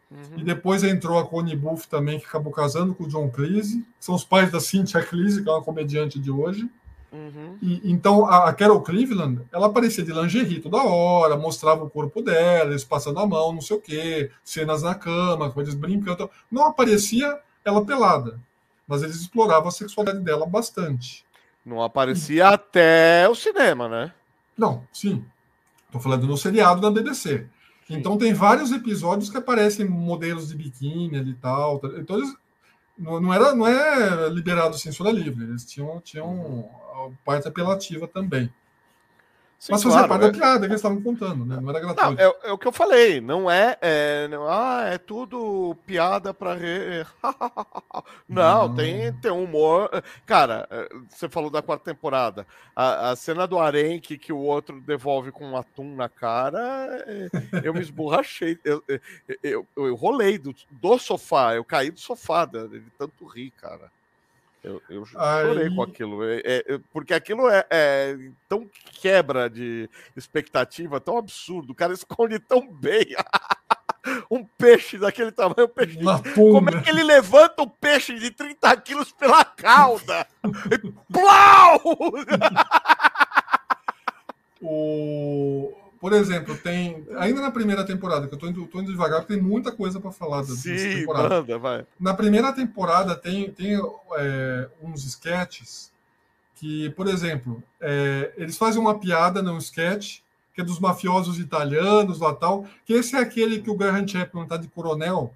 Uhum. 0.09 0.37
E 0.37 0.43
depois 0.43 0.83
entrou 0.83 1.17
a 1.17 1.25
Connie 1.25 1.55
Buff 1.55 1.87
também, 1.87 2.19
que 2.19 2.25
acabou 2.25 2.51
casando 2.53 2.93
com 2.93 3.05
o 3.05 3.07
John 3.07 3.29
Cleese, 3.29 3.83
são 3.99 4.13
os 4.13 4.23
pais 4.23 4.51
da 4.51 4.59
Cynthia 4.59 5.01
Cleese, 5.01 5.41
que 5.41 5.49
é 5.49 5.51
uma 5.51 5.63
comediante 5.63 6.19
de 6.19 6.29
hoje. 6.29 6.69
Uhum. 7.11 7.57
E, 7.61 7.81
então 7.91 8.25
a, 8.25 8.49
a, 8.49 8.53
Carol 8.53 8.81
Cleveland, 8.81 9.41
ela 9.51 9.67
aparecia 9.67 10.03
de 10.03 10.13
lingerie 10.13 10.61
toda 10.61 10.83
hora, 10.83 11.35
mostrava 11.35 11.83
o 11.83 11.89
corpo 11.89 12.21
dela, 12.21 12.69
eles 12.69 12.85
passando 12.85 13.19
a 13.19 13.27
mão, 13.27 13.51
não 13.51 13.61
sei 13.61 13.77
o 13.77 13.81
quê, 13.81 14.31
cenas 14.43 14.83
na 14.83 14.95
cama, 14.95 15.51
coisas 15.51 15.73
brincando. 15.73 16.29
Não 16.49 16.67
aparecia 16.67 17.39
ela 17.65 17.83
pelada, 17.83 18.39
mas 18.91 19.03
eles 19.03 19.15
exploravam 19.15 19.69
a 19.69 19.71
sexualidade 19.71 20.21
dela 20.21 20.45
bastante. 20.45 21.23
Não 21.65 21.81
aparecia 21.81 22.49
até 22.49 23.25
o 23.29 23.33
cinema, 23.33 23.87
né? 23.87 24.13
Não, 24.57 24.85
sim. 24.91 25.23
Estou 25.85 26.01
falando 26.01 26.27
no 26.27 26.35
seriado 26.35 26.81
da 26.81 26.91
BBC. 26.91 27.47
Sim. 27.87 27.93
Então 27.95 28.17
tem 28.17 28.33
vários 28.33 28.69
episódios 28.73 29.29
que 29.29 29.37
aparecem 29.37 29.87
modelos 29.87 30.49
de 30.49 30.57
biquíni 30.57 31.17
e 31.19 31.33
tal. 31.35 31.79
Então 31.97 32.17
eles, 32.17 32.35
não, 32.97 33.33
era, 33.33 33.55
não 33.55 33.65
é 33.65 34.27
liberado 34.27 34.77
censura 34.77 35.09
livre. 35.09 35.45
Eles 35.45 35.63
tinham, 35.63 36.01
tinham 36.01 36.69
parte 37.23 37.47
apelativa 37.47 38.09
também. 38.09 38.53
Sim, 39.61 39.73
Mas 39.73 39.83
fazia 39.83 39.99
claro, 39.99 40.09
parte 40.09 40.23
é. 40.23 40.31
da 40.31 40.37
piada 40.39 40.59
que 40.61 40.65
eles 40.65 40.77
estavam 40.77 40.99
contando, 41.03 41.45
né? 41.45 41.59
Não 41.61 41.69
era 41.69 41.79
gratuito. 41.79 42.15
Não, 42.15 42.19
é, 42.19 42.35
é, 42.45 42.51
o 42.51 42.57
que 42.57 42.67
eu 42.67 42.71
falei, 42.71 43.21
não 43.21 43.49
é, 43.49 43.77
é 43.79 44.27
não, 44.27 44.47
ah, 44.49 44.85
é 44.87 44.97
tudo 44.97 45.77
piada 45.85 46.33
para 46.33 46.55
re... 46.55 47.05
não, 48.27 48.69
não, 48.69 48.75
tem 48.75 49.13
tem 49.21 49.29
humor. 49.29 49.87
Cara, 50.25 50.67
é, 50.71 50.89
você 51.07 51.29
falou 51.29 51.51
da 51.51 51.61
quarta 51.61 51.85
temporada, 51.85 52.47
a, 52.75 53.11
a 53.11 53.15
cena 53.15 53.45
do 53.45 53.59
arenque 53.59 54.17
que 54.17 54.33
o 54.33 54.39
outro 54.39 54.81
devolve 54.81 55.31
com 55.31 55.45
um 55.45 55.55
atum 55.55 55.95
na 55.95 56.09
cara, 56.09 57.05
é, 57.05 57.29
eu 57.63 57.71
me 57.71 57.81
esborrachei, 57.81 58.57
eu, 58.65 58.83
eu, 58.87 58.99
eu, 59.43 59.67
eu 59.77 59.93
rolei 59.93 60.39
do, 60.39 60.55
do 60.71 60.97
sofá, 60.97 61.53
eu 61.53 61.63
caí 61.63 61.91
do 61.91 61.99
sofá, 61.99 62.45
de 62.45 62.81
tanto 62.97 63.27
rir, 63.27 63.51
cara. 63.51 63.91
Eu, 64.63 64.81
eu 64.89 65.05
chorei 65.05 65.63
Aí... 65.63 65.75
com 65.75 65.81
aquilo, 65.81 66.23
é, 66.23 66.41
é, 66.45 66.79
porque 66.93 67.13
aquilo 67.15 67.49
é, 67.49 67.65
é, 67.69 68.15
tão 68.47 68.69
quebra 69.01 69.49
de 69.49 69.89
expectativa, 70.15 70.99
tão 70.99 71.17
absurdo. 71.17 71.71
O 71.71 71.75
cara 71.75 71.93
esconde 71.93 72.37
tão 72.37 72.71
bem 72.71 73.07
um 74.29 74.43
peixe 74.43 74.99
daquele 74.99 75.31
tamanho. 75.31 75.65
Um 75.65 75.67
peixe 75.67 75.97
Como 76.35 76.69
é 76.69 76.79
que 76.79 76.89
ele 76.89 77.03
levanta 77.03 77.63
um 77.63 77.69
peixe 77.69 78.13
de 78.19 78.29
30 78.29 78.77
quilos 78.77 79.11
pela 79.11 79.43
cauda? 79.43 80.27
Plau! 81.11 81.81
o 84.61 85.80
por 86.01 86.13
exemplo, 86.13 86.57
tem. 86.57 87.05
Ainda 87.17 87.39
na 87.39 87.51
primeira 87.51 87.85
temporada, 87.85 88.27
que 88.27 88.33
eu 88.33 88.39
tô 88.39 88.47
indo, 88.47 88.65
tô 88.65 88.81
indo 88.81 88.91
devagar, 88.91 89.19
porque 89.19 89.35
tem 89.35 89.41
muita 89.41 89.71
coisa 89.71 89.99
para 89.99 90.11
falar 90.11 90.41
dessa 90.41 90.55
Sim, 90.55 91.01
temporada. 91.01 91.35
Manda, 91.35 91.59
vai. 91.59 91.85
Na 91.99 92.15
primeira 92.15 92.51
temporada 92.51 93.15
tem, 93.15 93.51
tem 93.51 93.79
é, 94.17 94.67
uns 94.81 95.05
sketches 95.05 95.91
que, 96.55 96.89
por 96.91 97.07
exemplo, 97.07 97.61
é, 97.79 98.33
eles 98.35 98.57
fazem 98.57 98.81
uma 98.81 98.97
piada 98.97 99.43
num 99.43 99.59
sketch 99.59 100.21
que 100.55 100.61
é 100.61 100.63
dos 100.63 100.79
mafiosos 100.79 101.39
italianos 101.39 102.19
lá 102.19 102.33
tal, 102.33 102.65
que 102.83 102.93
esse 102.93 103.15
é 103.15 103.19
aquele 103.19 103.61
que 103.61 103.69
o 103.69 103.77
Graham 103.77 104.05
Chapman 104.05 104.47
tá 104.47 104.57
de 104.57 104.67
coronel 104.67 105.31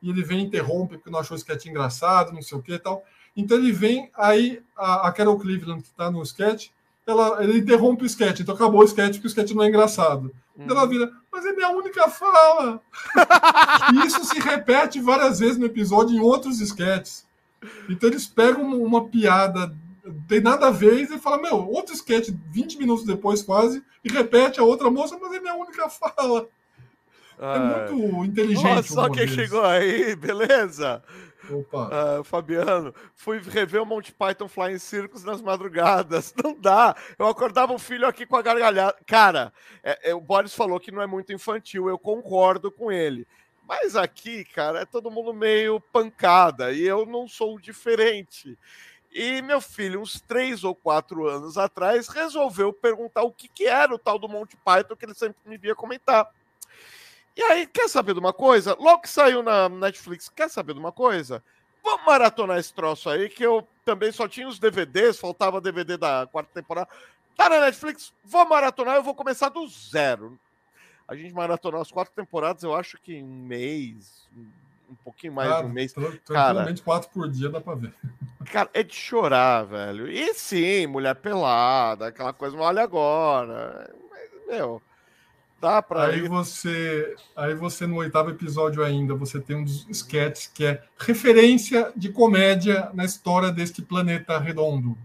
e 0.00 0.10
ele 0.10 0.22
vem 0.22 0.40
e 0.40 0.44
interrompe 0.44 0.98
porque 0.98 1.10
não 1.10 1.20
achou 1.20 1.34
o 1.34 1.38
sketch 1.38 1.66
engraçado, 1.66 2.32
não 2.32 2.42
sei 2.42 2.58
o 2.58 2.62
que 2.62 2.74
e 2.74 2.78
tal. 2.78 3.02
Então 3.34 3.56
ele 3.56 3.72
vem, 3.72 4.10
aí 4.14 4.62
a, 4.76 5.08
a 5.08 5.12
Carol 5.12 5.38
Cleveland, 5.38 5.82
que 5.82 5.88
está 5.88 6.10
no 6.10 6.22
sketch, 6.22 6.68
ela, 7.06 7.42
ele 7.42 7.58
interrompe 7.58 8.04
o 8.04 8.06
sketch, 8.06 8.40
então 8.40 8.54
acabou 8.54 8.80
o 8.80 8.84
sketch 8.84 9.14
porque 9.14 9.26
o 9.26 9.28
sketch 9.28 9.52
não 9.52 9.62
é 9.62 9.68
engraçado. 9.68 10.32
Hum. 10.56 10.66
Ela 10.68 10.86
vira, 10.86 11.10
mas 11.30 11.44
é 11.44 11.52
minha 11.52 11.70
única 11.70 12.08
fala. 12.08 12.80
e 13.94 14.06
isso 14.06 14.24
se 14.24 14.38
repete 14.38 15.00
várias 15.00 15.40
vezes 15.40 15.58
no 15.58 15.66
episódio 15.66 16.16
em 16.16 16.20
outros 16.20 16.60
sketches. 16.60 17.26
Então 17.88 18.08
eles 18.08 18.26
pegam 18.26 18.62
uma, 18.62 18.76
uma 18.76 19.08
piada, 19.08 19.74
tem 20.28 20.40
nada 20.40 20.68
a 20.68 20.70
ver, 20.70 21.00
e 21.00 21.18
fala, 21.18 21.40
meu, 21.40 21.68
outro 21.68 21.94
sketch 21.94 22.30
20 22.50 22.78
minutos 22.78 23.04
depois 23.04 23.42
quase, 23.42 23.82
e 24.04 24.10
repete 24.10 24.60
a 24.60 24.64
outra 24.64 24.90
moça, 24.90 25.18
mas 25.20 25.32
é 25.32 25.40
minha 25.40 25.54
única 25.54 25.88
fala. 25.88 26.48
É 27.38 27.58
muito 27.58 28.24
inteligente. 28.24 28.92
só 28.92 29.10
quem 29.10 29.26
chegou 29.26 29.64
aí, 29.64 30.14
beleza? 30.14 31.02
Opa. 31.54 31.90
Uh, 32.20 32.24
Fabiano, 32.24 32.94
fui 33.14 33.38
rever 33.38 33.82
o 33.82 33.86
Monty 33.86 34.12
Python 34.12 34.48
Flying 34.48 34.78
Circus 34.78 35.24
nas 35.24 35.40
madrugadas. 35.40 36.34
Não 36.42 36.54
dá. 36.54 36.96
Eu 37.18 37.26
acordava 37.26 37.72
o 37.72 37.78
filho 37.78 38.06
aqui 38.06 38.26
com 38.26 38.36
a 38.36 38.42
gargalhada. 38.42 38.96
Cara, 39.06 39.52
é, 39.82 40.10
é, 40.10 40.14
o 40.14 40.20
Boris 40.20 40.54
falou 40.54 40.80
que 40.80 40.90
não 40.90 41.02
é 41.02 41.06
muito 41.06 41.32
infantil. 41.32 41.88
Eu 41.88 41.98
concordo 41.98 42.70
com 42.70 42.90
ele. 42.90 43.26
Mas 43.66 43.96
aqui, 43.96 44.44
cara, 44.44 44.80
é 44.80 44.84
todo 44.84 45.10
mundo 45.10 45.32
meio 45.32 45.80
pancada. 45.80 46.72
E 46.72 46.82
eu 46.82 47.06
não 47.06 47.28
sou 47.28 47.58
diferente. 47.58 48.58
E 49.14 49.42
meu 49.42 49.60
filho, 49.60 50.00
uns 50.00 50.20
três 50.20 50.64
ou 50.64 50.74
quatro 50.74 51.28
anos 51.28 51.58
atrás, 51.58 52.08
resolveu 52.08 52.72
perguntar 52.72 53.22
o 53.22 53.32
que, 53.32 53.46
que 53.46 53.66
era 53.66 53.94
o 53.94 53.98
tal 53.98 54.18
do 54.18 54.28
Monty 54.28 54.56
Python 54.56 54.96
que 54.96 55.04
ele 55.04 55.14
sempre 55.14 55.38
me 55.44 55.58
via 55.58 55.74
comentar. 55.74 56.28
E 57.36 57.42
aí, 57.42 57.66
quer 57.66 57.88
saber 57.88 58.12
de 58.14 58.20
uma 58.20 58.32
coisa? 58.32 58.76
Logo 58.78 59.02
que 59.02 59.08
saiu 59.08 59.42
na 59.42 59.68
Netflix, 59.68 60.28
quer 60.28 60.50
saber 60.50 60.74
de 60.74 60.80
uma 60.80 60.92
coisa? 60.92 61.42
Vamos 61.82 62.04
maratonar 62.06 62.58
esse 62.58 62.72
troço 62.72 63.08
aí, 63.08 63.28
que 63.28 63.44
eu 63.44 63.66
também 63.84 64.12
só 64.12 64.28
tinha 64.28 64.46
os 64.46 64.58
DVDs, 64.58 65.18
faltava 65.18 65.60
DVD 65.60 65.96
da 65.96 66.28
quarta 66.30 66.50
temporada. 66.54 66.88
Tá 67.36 67.48
na 67.48 67.60
Netflix, 67.60 68.12
vou 68.24 68.46
maratonar, 68.46 68.96
eu 68.96 69.02
vou 69.02 69.14
começar 69.14 69.48
do 69.48 69.66
zero. 69.66 70.38
A 71.08 71.16
gente 71.16 71.34
maratonou 71.34 71.80
as 71.80 71.90
quatro 71.90 72.12
temporadas, 72.14 72.62
eu 72.62 72.74
acho 72.74 72.98
que 72.98 73.14
em 73.14 73.24
um 73.24 73.46
mês, 73.46 74.28
um 74.88 74.94
pouquinho 75.02 75.32
mais 75.32 75.56
de 75.56 75.64
um 75.64 75.68
mês. 75.68 75.92
Tranquilamente 75.92 76.82
quatro 76.82 77.10
por 77.10 77.28
dia 77.28 77.48
dá 77.48 77.60
pra 77.60 77.74
ver. 77.74 77.92
Cara, 78.52 78.70
é 78.74 78.82
de 78.82 78.94
chorar, 78.94 79.64
velho. 79.64 80.10
E 80.10 80.34
sim, 80.34 80.86
mulher 80.86 81.14
pelada, 81.14 82.08
aquela 82.08 82.32
coisa, 82.32 82.56
olha 82.56 82.82
agora. 82.82 83.92
Meu, 84.46 84.82
Dá 85.62 85.80
para 85.80 86.06
aí 86.06 86.18
ir. 86.18 86.28
você 86.28 87.14
aí 87.36 87.54
você 87.54 87.86
no 87.86 87.98
oitavo 87.98 88.30
episódio 88.30 88.82
ainda 88.82 89.14
você 89.14 89.38
tem 89.38 89.54
um 89.54 89.62
dos 89.62 89.86
sketches 89.88 90.50
que 90.52 90.64
é 90.64 90.82
referência 90.98 91.92
de 91.94 92.08
comédia 92.08 92.90
na 92.92 93.04
história 93.04 93.52
deste 93.52 93.80
planeta 93.80 94.40
redondo 94.40 94.98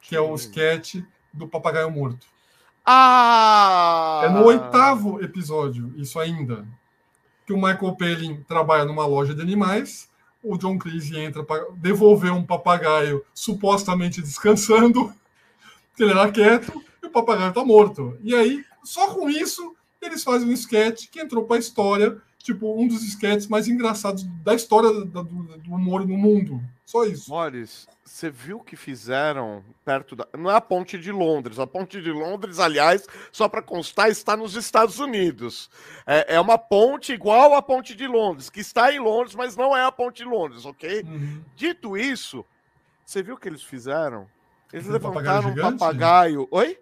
que 0.00 0.16
é 0.16 0.20
o 0.20 0.34
sketch 0.34 0.96
do 1.32 1.46
papagaio 1.46 1.88
morto. 1.92 2.26
Ah! 2.84 4.22
É 4.24 4.28
no 4.30 4.46
oitavo 4.46 5.22
episódio 5.22 5.94
isso 5.96 6.18
ainda 6.18 6.66
que 7.46 7.52
o 7.52 7.56
Michael 7.56 7.94
Palin 7.94 8.42
trabalha 8.48 8.84
numa 8.84 9.06
loja 9.06 9.32
de 9.32 9.40
animais 9.40 10.10
o 10.42 10.58
John 10.58 10.76
Cleese 10.76 11.16
entra 11.20 11.44
para 11.44 11.66
devolver 11.76 12.32
um 12.32 12.42
papagaio 12.42 13.24
supostamente 13.32 14.20
descansando 14.20 15.14
que 15.94 16.02
ele 16.02 16.10
era 16.10 16.32
quieto 16.32 16.82
e 17.00 17.06
o 17.06 17.10
papagaio 17.10 17.50
está 17.50 17.64
morto. 17.64 18.18
E 18.22 18.34
aí 18.34 18.64
só 18.82 19.14
com 19.14 19.30
isso 19.30 19.76
eles 20.06 20.22
fazem 20.22 20.48
um 20.48 20.52
sketch 20.52 21.08
que 21.10 21.20
entrou 21.20 21.44
para 21.44 21.56
a 21.56 21.58
história, 21.58 22.20
tipo, 22.38 22.80
um 22.80 22.86
dos 22.88 23.02
sketches 23.02 23.46
mais 23.46 23.68
engraçados 23.68 24.24
da 24.42 24.54
história 24.54 24.90
do, 24.90 25.04
do 25.04 25.74
humor 25.74 26.06
no 26.06 26.16
mundo. 26.16 26.60
Só 26.90 27.04
isso. 27.04 27.30
Boris, 27.30 27.86
você 28.04 28.28
viu 28.28 28.56
o 28.56 28.64
que 28.64 28.74
fizeram 28.74 29.62
perto 29.84 30.16
da. 30.16 30.26
Não 30.36 30.50
é 30.50 30.56
a 30.56 30.60
ponte 30.60 30.98
de 30.98 31.12
Londres. 31.12 31.60
A 31.60 31.66
ponte 31.66 32.02
de 32.02 32.10
Londres, 32.10 32.58
aliás, 32.58 33.06
só 33.30 33.48
para 33.48 33.62
constar, 33.62 34.10
está 34.10 34.36
nos 34.36 34.56
Estados 34.56 34.98
Unidos. 34.98 35.70
É, 36.04 36.34
é, 36.34 36.40
uma 36.40 36.58
ponte 36.58 37.12
igual 37.12 37.54
à 37.54 37.62
ponte 37.62 37.94
de 37.94 38.08
Londres, 38.08 38.50
que 38.50 38.58
está 38.58 38.92
em 38.92 38.98
Londres, 38.98 39.36
mas 39.36 39.56
não 39.56 39.76
é 39.76 39.84
a 39.84 39.92
ponte 39.92 40.24
de 40.24 40.28
Londres, 40.28 40.66
ok? 40.66 41.02
Uhum. 41.02 41.44
Dito 41.54 41.96
isso, 41.96 42.44
você 43.04 43.22
viu 43.22 43.36
o 43.36 43.38
que 43.38 43.48
eles 43.48 43.62
fizeram? 43.62 44.26
Eles 44.72 44.86
levantaram 44.86 45.50
um 45.50 45.54
papagaio. 45.54 46.48
Oi? 46.50 46.76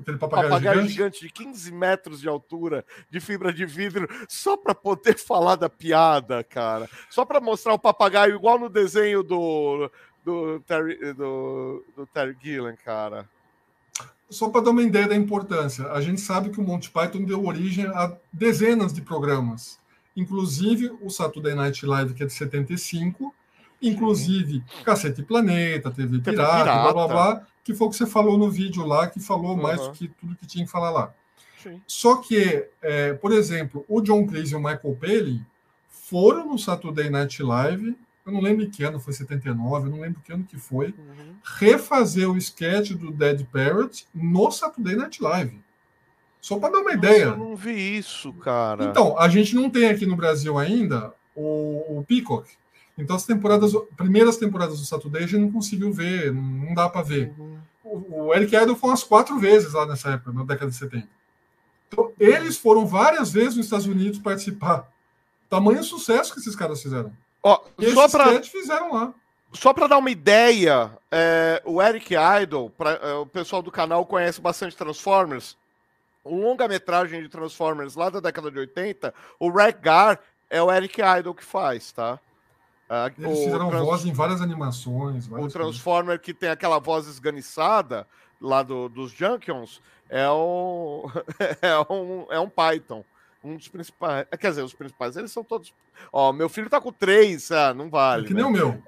Aquele 0.00 0.18
papagaio, 0.18 0.48
papagaio 0.48 0.88
gigante. 0.88 0.92
gigante. 0.92 1.20
de 1.20 1.30
15 1.30 1.72
metros 1.72 2.20
de 2.20 2.28
altura, 2.28 2.84
de 3.08 3.20
fibra 3.20 3.52
de 3.52 3.64
vidro, 3.64 4.08
só 4.28 4.56
para 4.56 4.74
poder 4.74 5.16
falar 5.18 5.56
da 5.56 5.68
piada, 5.68 6.42
cara. 6.42 6.88
Só 7.08 7.24
para 7.24 7.40
mostrar 7.40 7.74
o 7.74 7.78
papagaio 7.78 8.34
igual 8.34 8.58
no 8.58 8.68
desenho 8.68 9.22
do, 9.22 9.90
do 10.24 10.60
Terry, 10.60 11.14
do, 11.14 11.84
do 11.96 12.06
Terry 12.06 12.36
Gillen, 12.42 12.76
cara. 12.84 13.28
Só 14.28 14.48
para 14.48 14.62
dar 14.62 14.70
uma 14.70 14.82
ideia 14.82 15.06
da 15.06 15.14
importância, 15.14 15.86
a 15.92 16.00
gente 16.00 16.20
sabe 16.20 16.50
que 16.50 16.58
o 16.58 16.64
Monty 16.64 16.90
Python 16.90 17.22
deu 17.24 17.44
origem 17.44 17.86
a 17.86 18.16
dezenas 18.32 18.92
de 18.92 19.00
programas, 19.00 19.78
inclusive 20.16 20.90
o 21.00 21.08
Saturday 21.08 21.54
Night 21.54 21.86
Live, 21.86 22.14
que 22.14 22.22
é 22.24 22.26
de 22.26 22.32
75, 22.32 23.32
inclusive. 23.88 24.62
Cacete 24.84 25.22
Planeta, 25.22 25.90
TV 25.90 26.18
Pirata, 26.20 26.64
Pirata, 26.64 26.64
blá 26.64 26.92
blá 26.92 27.08
blá, 27.08 27.46
que 27.62 27.74
foi 27.74 27.86
o 27.86 27.90
que 27.90 27.96
você 27.96 28.06
falou 28.06 28.38
no 28.38 28.50
vídeo 28.50 28.84
lá, 28.86 29.06
que 29.06 29.20
falou 29.20 29.56
uhum. 29.56 29.62
mais 29.62 29.80
do 29.80 29.92
que 29.92 30.08
tudo 30.08 30.36
que 30.36 30.46
tinha 30.46 30.64
que 30.64 30.70
falar 30.70 30.90
lá. 30.90 31.14
Sim. 31.62 31.80
Só 31.86 32.16
que, 32.16 32.68
é, 32.82 33.14
por 33.14 33.32
exemplo, 33.32 33.84
o 33.88 34.00
John 34.00 34.26
Cleese 34.26 34.52
e 34.52 34.56
o 34.56 34.60
Michael 34.60 34.98
Palin 35.00 35.46
foram 35.88 36.46
no 36.46 36.58
Saturday 36.58 37.08
Night 37.08 37.42
Live 37.42 37.96
eu 38.26 38.32
não 38.32 38.40
lembro 38.40 38.68
que 38.70 38.82
ano, 38.82 38.98
foi 38.98 39.12
79, 39.12 39.86
eu 39.86 39.90
não 39.90 40.00
lembro 40.00 40.20
que 40.22 40.32
ano 40.32 40.44
que 40.44 40.56
foi, 40.56 40.94
uhum. 40.96 41.36
refazer 41.58 42.30
o 42.30 42.38
sketch 42.38 42.92
do 42.92 43.10
Dead 43.10 43.44
Parrot 43.52 44.06
no 44.14 44.50
Saturday 44.50 44.96
Night 44.96 45.22
Live. 45.22 45.60
Só 46.40 46.58
para 46.58 46.72
dar 46.72 46.78
uma 46.78 46.94
Nossa, 46.94 46.96
ideia. 46.96 47.24
Eu 47.24 47.36
não 47.36 47.56
vi 47.56 47.98
isso, 47.98 48.32
cara. 48.34 48.84
Então, 48.84 49.18
a 49.18 49.28
gente 49.28 49.54
não 49.54 49.68
tem 49.68 49.90
aqui 49.90 50.06
no 50.06 50.16
Brasil 50.16 50.58
ainda 50.58 51.12
o, 51.34 51.98
o 51.98 52.04
Peacock. 52.04 52.50
Então, 52.96 53.16
as 53.16 53.24
temporadas, 53.24 53.72
primeiras 53.96 54.36
temporadas 54.36 54.78
do 54.78 54.86
Saturday 54.86 55.24
a 55.24 55.26
gente 55.26 55.40
não 55.40 55.52
conseguiu 55.52 55.92
ver, 55.92 56.32
não 56.32 56.74
dá 56.74 56.88
para 56.88 57.02
ver. 57.02 57.34
Uhum. 57.38 57.58
O, 57.82 58.26
o, 58.26 58.34
Eric 58.34 58.54
Idle 58.54 58.76
foi 58.76 58.90
umas 58.90 59.02
quatro 59.02 59.38
vezes 59.38 59.72
lá 59.72 59.84
nessa 59.84 60.10
época, 60.10 60.32
na 60.32 60.44
década 60.44 60.70
de 60.70 60.76
70. 60.76 61.08
Então, 61.88 62.12
eles 62.18 62.56
foram 62.56 62.86
várias 62.86 63.32
vezes 63.32 63.56
nos 63.56 63.66
Estados 63.66 63.86
Unidos 63.86 64.18
participar. 64.18 64.88
Tamanho 65.50 65.84
sucesso 65.84 66.32
que 66.32 66.40
esses 66.40 66.56
caras 66.56 66.82
fizeram. 66.82 67.12
Ó, 67.42 67.60
só 67.92 68.08
para 68.08 68.42
fizeram 68.42 68.94
lá. 68.94 69.14
Só 69.52 69.72
para 69.72 69.86
dar 69.86 69.98
uma 69.98 70.10
ideia, 70.10 70.90
é, 71.12 71.62
o 71.64 71.80
Eric 71.80 72.14
Idle, 72.14 72.70
pra, 72.70 72.92
é, 72.92 73.12
o 73.14 73.26
pessoal 73.26 73.62
do 73.62 73.70
canal 73.70 74.04
conhece 74.04 74.40
bastante 74.40 74.76
Transformers. 74.76 75.56
O 76.24 76.34
longa-metragem 76.40 77.22
de 77.22 77.28
Transformers 77.28 77.94
lá 77.94 78.10
da 78.10 78.18
década 78.18 78.50
de 78.50 78.58
80, 78.58 79.14
o 79.38 79.52
Gar 79.52 80.18
é 80.50 80.60
o 80.60 80.72
Eric 80.72 81.00
Idle 81.00 81.34
que 81.34 81.44
faz, 81.44 81.92
tá? 81.92 82.18
Eles 83.18 83.38
o 83.38 83.44
fizeram 83.44 83.68
trans... 83.70 83.84
voz 83.84 84.04
em 84.04 84.12
várias 84.12 84.40
animações. 84.40 85.26
Várias 85.26 85.48
o 85.48 85.58
Transformer 85.58 86.18
coisas. 86.18 86.24
que 86.24 86.34
tem 86.34 86.50
aquela 86.50 86.78
voz 86.78 87.06
esganiçada 87.06 88.06
lá 88.40 88.62
do, 88.62 88.88
dos 88.88 89.10
Junkions 89.10 89.80
é 90.08 90.30
um, 90.30 91.04
é 91.62 91.92
um, 91.92 92.26
é 92.30 92.40
um 92.40 92.48
Python 92.48 93.04
um 93.44 93.56
dos 93.56 93.68
principais. 93.68 94.26
Quer 94.40 94.48
dizer, 94.48 94.62
os 94.62 94.72
principais, 94.72 95.16
eles 95.16 95.30
são 95.30 95.44
todos. 95.44 95.72
Ó, 96.12 96.32
meu 96.32 96.48
filho 96.48 96.70
tá 96.70 96.80
com 96.80 96.90
três, 96.90 97.52
ah, 97.52 97.74
não 97.74 97.90
vale. 97.90 98.24
É 98.24 98.28
que 98.28 98.34
nem 98.34 98.42
né? 98.42 98.48
o 98.48 98.52
meu. 98.52 98.82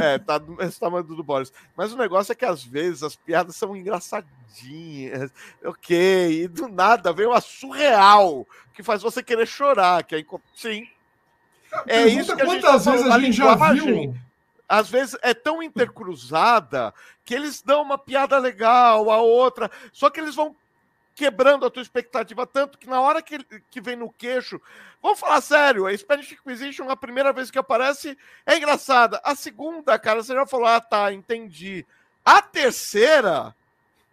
É, 0.00 0.14
é 0.14 0.18
tá 0.18 0.38
do 0.38 0.60
esse 0.62 0.80
tamanho 0.80 1.04
do 1.04 1.22
Boris. 1.22 1.52
Mas 1.76 1.92
o 1.92 1.96
negócio 1.96 2.32
é 2.32 2.34
que 2.34 2.44
às 2.44 2.64
vezes 2.64 3.02
as 3.02 3.14
piadas 3.14 3.54
são 3.54 3.76
engraçadinhas, 3.76 5.30
ok, 5.62 6.44
e 6.44 6.48
do 6.48 6.66
nada 6.66 7.12
vem 7.12 7.26
uma 7.26 7.40
surreal 7.40 8.46
que 8.72 8.82
faz 8.82 9.02
você 9.02 9.22
querer 9.22 9.46
chorar, 9.46 10.02
que 10.02 10.16
é 10.16 10.24
sim. 10.54 10.88
É 11.86 12.06
isso 12.06 12.34
que 12.34 12.42
a 12.42 12.46
gente 12.46 12.62
quantas 12.62 12.84
tá 12.84 12.90
vezes 12.90 13.06
a, 13.06 13.14
a 13.14 13.18
gente 13.20 13.36
já 13.36 13.54
viu 13.72 14.14
às 14.70 14.88
vezes 14.88 15.16
é 15.20 15.34
tão 15.34 15.60
intercruzada 15.60 16.94
que 17.24 17.34
eles 17.34 17.60
dão 17.60 17.82
uma 17.82 17.98
piada 17.98 18.38
legal, 18.38 19.10
a 19.10 19.18
outra, 19.18 19.68
só 19.92 20.08
que 20.08 20.20
eles 20.20 20.36
vão 20.36 20.54
quebrando 21.12 21.66
a 21.66 21.70
tua 21.70 21.82
expectativa 21.82 22.46
tanto 22.46 22.78
que 22.78 22.88
na 22.88 23.00
hora 23.00 23.20
que, 23.20 23.44
que 23.68 23.80
vem 23.80 23.96
no 23.96 24.12
queixo. 24.12 24.60
Vamos 25.02 25.18
falar 25.18 25.40
sério, 25.40 25.86
a 25.86 25.96
Spanish 25.96 26.32
Inquisition, 26.32 26.88
a 26.88 26.96
primeira 26.96 27.32
vez 27.32 27.50
que 27.50 27.58
aparece, 27.58 28.16
é 28.46 28.56
engraçada. 28.56 29.20
A 29.24 29.34
segunda, 29.34 29.98
cara, 29.98 30.22
você 30.22 30.32
já 30.32 30.46
falou, 30.46 30.66
ah, 30.66 30.80
tá, 30.80 31.12
entendi. 31.12 31.84
A 32.24 32.40
terceira, 32.40 33.54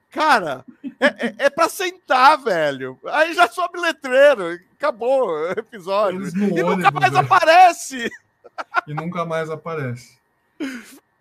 cara, 0.10 0.66
é, 1.00 1.28
é, 1.28 1.36
é 1.38 1.50
pra 1.50 1.70
sentar, 1.70 2.38
velho. 2.38 3.00
Aí 3.06 3.34
já 3.34 3.48
sobe 3.48 3.80
letreiro, 3.80 4.60
acabou 4.78 5.28
o 5.28 5.52
episódio. 5.52 6.28
E 6.28 6.64
nunca 6.64 6.92
mais 6.92 7.14
né? 7.14 7.20
aparece. 7.20 8.10
E 8.88 8.94
nunca 8.94 9.26
mais 9.26 9.50
aparece. 9.50 10.18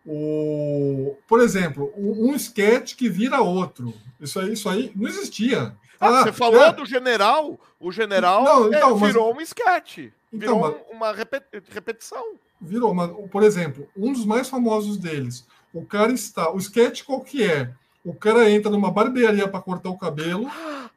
O, 0.06 1.16
por 1.26 1.40
exemplo, 1.40 1.92
um, 1.96 2.34
sketch 2.36 2.94
que 2.94 3.08
vira 3.08 3.40
outro. 3.40 3.92
Isso 4.20 4.38
aí, 4.38 4.52
isso 4.52 4.68
aí 4.68 4.92
não 4.94 5.08
existia. 5.08 5.74
Ah, 6.00 6.20
ah 6.20 6.22
você 6.22 6.32
falou 6.32 6.62
é. 6.62 6.72
do 6.72 6.86
general, 6.86 7.58
o 7.80 7.90
general 7.90 8.44
não, 8.44 8.68
então, 8.68 8.96
é, 8.96 9.06
virou 9.06 9.34
mas... 9.34 9.38
um 9.38 9.40
sketch, 9.42 9.98
então, 9.98 10.12
virou 10.32 10.60
mas... 10.60 10.96
uma 10.96 11.12
repetição. 11.12 12.34
Virou, 12.60 12.94
mas, 12.94 13.10
por 13.30 13.42
exemplo, 13.42 13.88
um 13.96 14.12
dos 14.12 14.24
mais 14.24 14.48
famosos 14.48 14.96
deles, 14.96 15.46
o 15.74 15.84
cara 15.84 16.12
está, 16.12 16.50
o 16.50 16.58
sketch 16.58 17.02
qual 17.02 17.20
que 17.20 17.42
é? 17.42 17.70
O 18.06 18.14
cara 18.14 18.48
entra 18.48 18.70
numa 18.70 18.92
barbearia 18.92 19.48
para 19.48 19.60
cortar 19.60 19.90
o 19.90 19.98
cabelo, 19.98 20.48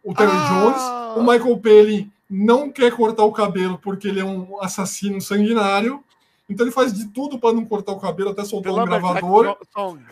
o 0.03 0.14
Terry 0.14 0.32
ah. 0.32 1.14
Jones, 1.16 1.18
o 1.18 1.24
Michael 1.24 1.57
Palin 1.57 2.12
não 2.30 2.72
quer 2.72 2.95
cortar 2.95 3.24
o 3.24 3.32
cabelo 3.32 3.80
porque 3.82 4.07
ele 4.07 4.20
é 4.20 4.24
um 4.24 4.62
assassino 4.62 5.20
sanguinário. 5.20 6.03
Então 6.47 6.64
ele 6.64 6.72
faz 6.72 6.93
de 6.93 7.07
tudo 7.07 7.39
para 7.39 7.53
não 7.53 7.66
cortar 7.66 7.93
o 7.93 7.99
cabelo, 7.99 8.30
até 8.30 8.45
soltar 8.45 8.74
um 8.74 8.86
gravador. 8.86 9.57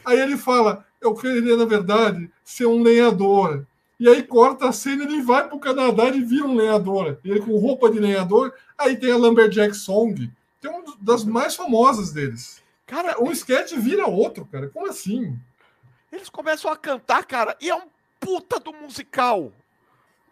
Aí 0.04 0.20
ele 0.20 0.38
fala: 0.38 0.84
Eu 1.00 1.14
queria, 1.14 1.56
na 1.56 1.66
verdade, 1.66 2.32
ser 2.44 2.66
um 2.66 2.82
lenhador. 2.82 3.64
E 4.00 4.10
aí 4.10 4.24
corta 4.24 4.68
a 4.68 4.72
cena, 4.72 5.04
ele 5.04 5.22
vai 5.22 5.48
para 5.48 5.56
o 5.56 5.60
Canadá 5.60 6.10
e 6.10 6.22
vira 6.22 6.46
um 6.46 6.56
lenhador. 6.56 7.20
Ele 7.24 7.42
com 7.42 7.58
roupa 7.60 7.92
de 7.92 8.00
lenhador. 8.00 8.54
Aí 8.76 8.96
tem 8.98 9.12
a 9.12 9.18
Lumberjack 9.18 9.76
Song, 9.76 10.32
que 10.60 10.68
é 10.68 10.70
uma 10.70 10.84
das 11.00 11.24
mais 11.24 11.56
famosas 11.56 12.12
deles. 12.12 12.62
Cara, 12.88 13.22
um 13.22 13.32
sketch 13.32 13.74
vira 13.74 14.08
outro, 14.08 14.48
cara. 14.52 14.68
Como 14.70 14.88
assim? 14.88 15.38
Eles 16.18 16.30
começam 16.30 16.72
a 16.72 16.76
cantar, 16.76 17.24
cara, 17.26 17.56
e 17.62 17.70
é 17.70 17.76
um 17.76 17.88
puta 18.20 18.60
do 18.60 18.74
musical. 18.74 19.54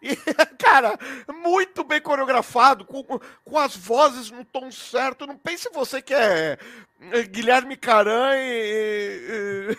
E, 0.02 0.14
cara, 0.58 0.98
muito 1.42 1.84
bem 1.84 2.00
coreografado, 2.00 2.84
com, 2.84 3.04
com 3.04 3.58
as 3.58 3.76
vozes 3.76 4.32
no 4.32 4.44
tom 4.44 4.70
certo. 4.70 5.28
Não 5.28 5.38
pense 5.38 5.70
você 5.72 6.02
que 6.02 6.12
é, 6.12 6.58
é 7.12 7.22
Guilherme 7.22 7.76
Caran 7.76 8.32
e, 8.36 9.76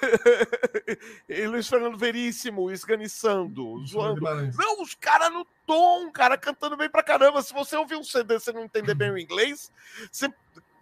e, 1.29 1.35
e 1.43 1.47
Luiz 1.47 1.67
Fernando 1.67 1.97
Veríssimo 1.97 2.71
esganiçando, 2.71 3.85
zoando. 3.85 4.21
Não, 4.21 4.81
os 4.81 4.95
caras 4.95 5.31
no 5.31 5.45
tom, 5.65 6.09
cara, 6.09 6.37
cantando 6.37 6.77
bem 6.77 6.89
pra 6.89 7.03
caramba. 7.03 7.41
Se 7.41 7.53
você 7.53 7.75
ouvir 7.75 7.97
um 7.97 8.03
CD 8.03 8.35
e 8.35 8.39
você 8.39 8.53
não 8.53 8.63
entender 8.63 8.95
bem 8.95 9.11
o 9.11 9.17
inglês, 9.17 9.71
você 10.09 10.33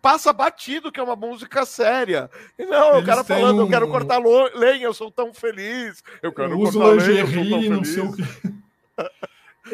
passa 0.06 0.32
batido 0.32 0.92
que 0.92 1.00
é 1.00 1.04
uma 1.04 1.16
música 1.16 1.66
séria. 1.66 2.30
E 2.60 2.64
não, 2.64 2.92
Eles 2.92 3.02
o 3.02 3.06
cara 3.08 3.24
falando, 3.24 3.58
um... 3.58 3.62
eu 3.62 3.68
quero 3.68 3.88
cortar 3.88 4.22
lenha, 4.54 4.86
eu 4.86 4.94
sou 4.94 5.10
tão 5.10 5.34
feliz. 5.34 6.04
Eu 6.22 6.32
quero 6.32 6.52
eu 6.52 6.60
cortar 6.60 6.90
lenha, 6.90 7.22
eu 7.22 7.28
sou 7.28 7.34
tão 7.34 7.60
feliz. 7.60 7.70
Não 7.72 7.84
sei 7.84 8.04
o 8.04 8.14
que. 8.14 8.24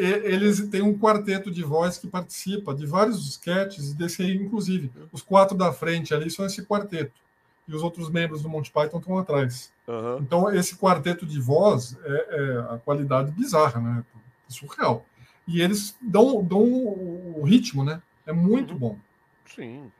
eles 0.00 0.70
têm 0.70 0.80
um 0.80 0.98
quarteto 0.98 1.50
de 1.50 1.62
voz 1.62 1.98
que 1.98 2.06
participa 2.06 2.74
de 2.74 2.86
vários 2.86 3.28
sketches, 3.28 3.92
desse 3.92 4.22
aí, 4.22 4.34
inclusive. 4.34 4.90
Os 5.12 5.20
quatro 5.20 5.54
da 5.54 5.70
frente 5.70 6.14
ali 6.14 6.30
são 6.30 6.46
esse 6.46 6.64
quarteto. 6.64 7.12
E 7.68 7.74
os 7.74 7.82
outros 7.82 8.08
membros 8.08 8.40
do 8.40 8.48
Monty 8.48 8.72
Python 8.72 9.00
estão 9.00 9.18
atrás. 9.18 9.70
Uhum. 9.86 10.16
Então, 10.18 10.50
esse 10.50 10.76
quarteto 10.78 11.26
de 11.26 11.38
voz 11.38 11.94
é, 12.02 12.10
é, 12.10 12.74
a 12.74 12.78
qualidade 12.82 13.30
bizarra, 13.32 13.78
né? 13.78 14.04
É 14.48 14.50
surreal. 14.50 15.04
E 15.46 15.60
eles 15.60 15.94
dão, 16.00 16.42
dão 16.42 16.62
o 16.62 17.42
ritmo, 17.44 17.84
né? 17.84 18.00
É 18.26 18.32
muito 18.32 18.72
uhum. 18.72 18.78
bom. 18.78 18.98
Sim. 19.44 19.92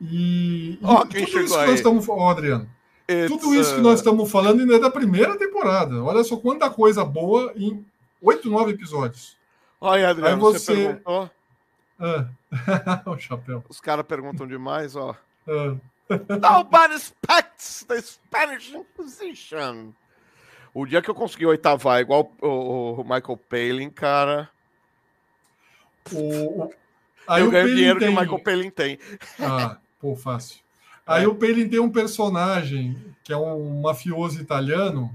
E, 0.00 0.78
oh, 0.82 1.04
tudo 1.06 1.18
isso 1.18 1.58
que 1.58 1.66
nós 1.66 1.70
estamos. 1.74 2.08
Oh, 2.08 2.28
Adriano. 2.28 2.68
It's, 3.08 3.28
tudo 3.28 3.54
isso 3.54 3.74
que 3.74 3.80
nós 3.80 3.98
estamos 3.98 4.30
falando 4.30 4.60
ainda 4.60 4.76
é 4.76 4.78
da 4.78 4.90
primeira 4.90 5.36
temporada. 5.36 6.02
Olha 6.02 6.22
só 6.22 6.36
quanta 6.36 6.70
coisa 6.70 7.04
boa 7.04 7.52
em 7.56 7.84
oito, 8.22 8.48
nove 8.48 8.72
episódios. 8.72 9.36
Olha, 9.80 10.10
Adriano, 10.10 10.34
Aí 10.34 10.40
você... 10.40 10.58
você 10.58 10.74
perguntou. 10.74 11.30
Ah. 11.98 12.28
o 13.10 13.18
chapéu. 13.18 13.64
Os 13.68 13.80
caras 13.80 14.06
perguntam 14.06 14.46
demais, 14.46 14.94
ó. 14.96 15.14
Ah. 15.46 15.76
Nobody 16.40 16.94
expects 16.94 17.84
the 17.86 18.00
Spanish 18.00 18.72
Inquisition. 18.72 19.92
O 20.72 20.86
dia 20.86 21.02
que 21.02 21.10
eu 21.10 21.14
consegui 21.14 21.46
oitavar 21.46 22.00
igual 22.00 22.32
o, 22.40 23.00
o 23.00 23.02
Michael 23.02 23.36
Palin, 23.48 23.90
cara. 23.90 24.48
O, 26.12 26.70
Aí 27.26 27.42
eu 27.42 27.50
ganho 27.50 27.74
dinheiro 27.74 27.98
tem... 27.98 28.08
que 28.08 28.16
o 28.16 28.20
Michael 28.20 28.42
Palin 28.42 28.70
tem. 28.70 28.98
Ah, 29.40 29.76
pô, 30.00 30.16
fácil. 30.16 30.60
Aí 31.06 31.24
é. 31.24 31.28
o 31.28 31.34
Palin 31.34 31.68
tem 31.68 31.80
um 31.80 31.90
personagem 31.90 32.96
que 33.22 33.32
é 33.32 33.36
um 33.36 33.80
mafioso 33.80 34.40
italiano 34.40 35.10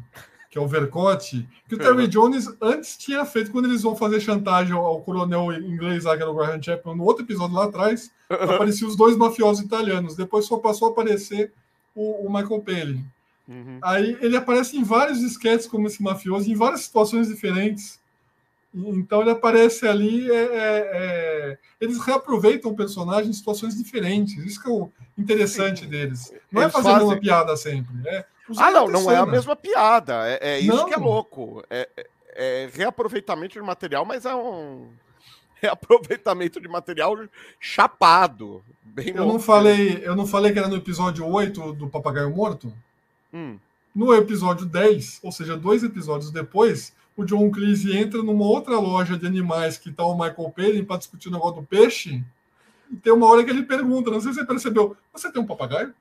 que 0.55 0.59
é 0.59 0.61
o 0.61 0.67
Vercote, 0.69 1.45
que 1.67 1.75
o 1.75 1.77
Terry 1.77 2.07
Jones 2.07 2.47
antes 2.61 2.95
tinha 2.95 3.25
feito 3.25 3.51
quando 3.51 3.65
eles 3.65 3.81
vão 3.81 3.93
fazer 3.93 4.21
chantagem 4.21 4.73
ao, 4.73 4.85
ao 4.85 5.01
coronel 5.01 5.51
inglês, 5.51 6.05
lá, 6.05 6.15
que 6.15 6.21
era 6.21 6.31
o 6.31 6.33
Graham 6.33 6.63
Chapman, 6.63 6.95
no 6.95 7.03
outro 7.03 7.25
episódio 7.25 7.53
lá 7.53 7.65
atrás, 7.65 8.09
apareciam 8.31 8.87
os 8.87 8.95
dois 8.95 9.17
mafiosos 9.17 9.65
italianos. 9.65 10.15
Depois 10.15 10.45
só 10.45 10.57
passou 10.57 10.87
a 10.87 10.91
aparecer 10.91 11.51
o, 11.93 12.25
o 12.25 12.33
Michael 12.33 12.61
Palin. 12.61 13.05
Uhum. 13.45 13.79
Aí 13.81 14.17
ele 14.21 14.37
aparece 14.37 14.77
em 14.77 14.83
vários 14.83 15.21
esquetes 15.21 15.67
como 15.67 15.87
esse 15.87 16.01
mafioso, 16.01 16.49
em 16.49 16.55
várias 16.55 16.83
situações 16.83 17.27
diferentes. 17.27 17.99
Então 18.75 19.21
ele 19.21 19.31
aparece 19.31 19.87
ali, 19.87 20.29
é, 20.29 20.35
é, 20.35 20.89
é... 20.93 21.57
eles 21.79 21.97
reaproveitam 21.99 22.71
o 22.71 22.75
personagem 22.75 23.29
em 23.29 23.33
situações 23.33 23.75
diferentes. 23.75 24.37
Isso 24.45 24.61
que 24.61 24.67
é 24.67 24.71
o 24.71 24.91
interessante 25.17 25.85
deles. 25.85 26.33
Não 26.51 26.61
é 26.61 26.65
eles 26.65 26.75
é 26.75 26.77
fazendo 26.77 26.93
fazem... 26.93 27.07
uma 27.07 27.19
piada 27.19 27.55
sempre. 27.55 27.93
É 28.07 28.25
ah, 28.57 28.71
não, 28.71 28.87
não 28.87 29.09
é 29.09 29.15
a 29.15 29.25
mesma 29.25 29.55
piada. 29.55 30.27
É, 30.27 30.39
é 30.41 30.59
isso 30.59 30.75
não. 30.75 30.85
que 30.85 30.93
é 30.93 30.97
louco. 30.97 31.63
É, 31.69 32.69
reaproveitamento 32.71 33.59
de 33.59 33.65
material, 33.65 34.05
mas 34.05 34.25
é 34.25 34.35
um 34.35 34.89
reaproveitamento 35.61 36.59
de 36.61 36.67
material 36.67 37.17
chapado. 37.59 38.63
Bem 38.83 39.09
eu, 39.15 39.25
não 39.25 39.39
falei, 39.39 40.01
eu 40.03 40.15
não 40.15 40.27
falei 40.27 40.51
que 40.51 40.59
era 40.59 40.67
no 40.67 40.75
episódio 40.75 41.25
8 41.25 41.73
do 41.73 41.87
Papagaio 41.87 42.29
Morto? 42.29 42.71
Hum. 43.33 43.57
No 43.93 44.13
episódio 44.13 44.65
10, 44.65 45.21
ou 45.23 45.31
seja, 45.31 45.57
dois 45.57 45.81
episódios 45.81 46.29
depois, 46.29 46.93
o 47.17 47.23
John 47.23 47.49
Cleese 47.49 47.95
entra 47.97 48.21
numa 48.21 48.45
outra 48.45 48.77
loja 48.77 49.17
de 49.17 49.25
animais 49.25 49.77
que 49.77 49.89
está 49.89 50.05
o 50.05 50.13
Michael 50.13 50.53
Palin 50.55 50.83
para 50.83 50.97
discutir 50.97 51.29
o 51.29 51.31
negócio 51.31 51.61
do 51.61 51.67
peixe. 51.67 52.23
E 52.91 52.95
tem 52.97 53.13
uma 53.13 53.27
hora 53.27 53.43
que 53.43 53.49
ele 53.49 53.63
pergunta, 53.63 54.11
não 54.11 54.19
sei 54.19 54.33
se 54.33 54.39
você 54.39 54.45
percebeu, 54.45 54.95
você 55.13 55.31
tem 55.31 55.41
um 55.41 55.45
papagaio? 55.45 55.93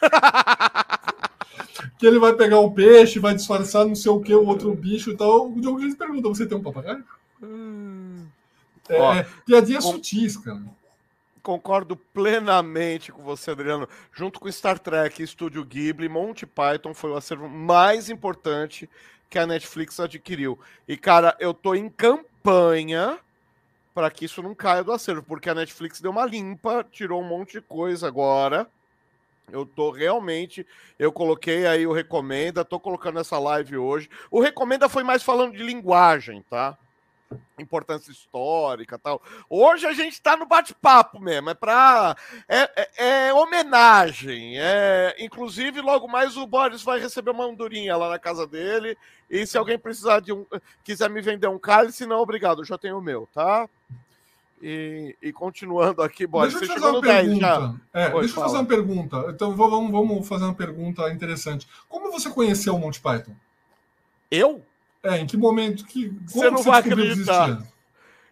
que 1.98 2.06
ele 2.06 2.18
vai 2.18 2.32
pegar 2.34 2.60
o 2.60 2.70
peixe, 2.70 3.18
vai 3.18 3.34
disfarçar 3.34 3.84
não 3.84 3.94
sei 3.94 4.10
o 4.10 4.20
que, 4.20 4.34
o 4.34 4.46
outro 4.46 4.74
bicho 4.74 5.10
e 5.10 5.16
tal. 5.16 5.50
O 5.50 5.60
John 5.60 5.76
Cleese 5.76 5.96
pergunta, 5.96 6.28
você 6.28 6.46
tem 6.46 6.56
um 6.56 6.62
papagaio? 6.62 7.04
Hum. 7.42 8.26
É, 8.88 9.00
Ó, 9.00 9.24
piadinha 9.44 9.80
com... 9.80 9.92
sutis, 9.92 10.36
cara. 10.36 10.60
Concordo 11.42 11.96
plenamente 11.96 13.10
com 13.10 13.22
você, 13.22 13.50
Adriano. 13.50 13.88
Junto 14.12 14.38
com 14.38 14.50
Star 14.52 14.78
Trek, 14.78 15.22
Estúdio 15.22 15.64
Ghibli, 15.64 16.08
Monty 16.08 16.44
Python 16.44 16.92
foi 16.92 17.10
o 17.10 17.16
acervo 17.16 17.48
mais 17.48 18.10
importante 18.10 18.88
que 19.30 19.38
a 19.38 19.46
Netflix 19.46 20.00
adquiriu. 20.00 20.58
E, 20.86 20.96
cara, 20.96 21.36
eu 21.38 21.54
tô 21.54 21.74
em 21.74 21.88
campanha 21.88 23.16
para 23.94 24.10
que 24.10 24.24
isso 24.24 24.42
não 24.42 24.54
caia 24.54 24.82
do 24.82 24.92
acervo, 24.92 25.22
porque 25.22 25.48
a 25.48 25.54
Netflix 25.54 26.00
deu 26.00 26.10
uma 26.10 26.26
limpa, 26.26 26.84
tirou 26.90 27.22
um 27.22 27.26
monte 27.26 27.52
de 27.52 27.60
coisa 27.60 28.08
agora. 28.08 28.66
Eu 29.52 29.64
tô 29.64 29.90
realmente. 29.90 30.66
Eu 30.98 31.12
coloquei 31.12 31.66
aí 31.66 31.86
o 31.86 31.92
Recomenda, 31.92 32.64
tô 32.64 32.78
colocando 32.78 33.20
essa 33.20 33.38
live 33.38 33.76
hoje. 33.76 34.10
O 34.30 34.40
Recomenda 34.40 34.88
foi 34.88 35.04
mais 35.04 35.22
falando 35.22 35.56
de 35.56 35.62
linguagem, 35.62 36.42
tá? 36.48 36.76
Importância 37.58 38.10
histórica 38.10 38.98
tal. 38.98 39.22
Hoje 39.48 39.86
a 39.86 39.92
gente 39.92 40.14
está 40.14 40.36
no 40.36 40.46
bate-papo 40.46 41.20
mesmo, 41.20 41.50
é 41.50 41.54
para 41.54 42.16
é, 42.48 42.70
é, 42.76 43.28
é, 43.28 43.34
homenagem. 43.34 44.58
É, 44.58 45.14
inclusive, 45.18 45.80
logo 45.80 46.08
mais 46.08 46.36
o 46.36 46.46
Boris 46.46 46.82
vai 46.82 46.98
receber 46.98 47.30
uma 47.30 47.44
andorinha 47.44 47.96
lá 47.96 48.08
na 48.08 48.18
casa 48.18 48.46
dele. 48.46 48.96
E 49.30 49.46
se 49.46 49.56
alguém 49.56 49.78
precisar 49.78 50.20
de 50.20 50.32
um, 50.32 50.44
quiser 50.82 51.08
me 51.08 51.20
vender 51.20 51.48
um 51.48 51.58
cálice, 51.58 52.06
não, 52.06 52.20
obrigado, 52.20 52.60
eu 52.60 52.64
já 52.64 52.76
tenho 52.76 52.98
o 52.98 53.02
meu, 53.02 53.28
tá? 53.32 53.68
E, 54.62 55.16
e 55.22 55.32
continuando 55.32 56.02
aqui, 56.02 56.26
Boris, 56.26 56.52
deixa 56.52 56.74
eu 56.74 56.80
fazer 56.80 56.92
uma 56.92 57.00
pergunta. 57.00 57.80
É, 57.94 58.12
Oi, 58.12 58.20
deixa 58.20 58.38
eu 58.38 58.42
fazer 58.42 58.56
uma 58.56 58.66
pergunta. 58.66 59.26
Então 59.30 59.56
vamos, 59.56 59.90
vamos 59.90 60.28
fazer 60.28 60.44
uma 60.44 60.54
pergunta 60.54 61.10
interessante. 61.10 61.66
Como 61.88 62.10
você 62.10 62.28
conheceu 62.28 62.74
o 62.74 62.78
Monty 62.78 63.00
Python? 63.00 63.32
Eu? 64.30 64.62
É, 65.02 65.18
em 65.18 65.26
que 65.26 65.36
momento 65.36 65.84
que. 65.86 66.08
Você 66.26 66.50
não 66.50 66.62
vai 66.62 66.80
acreditar. 66.80 67.62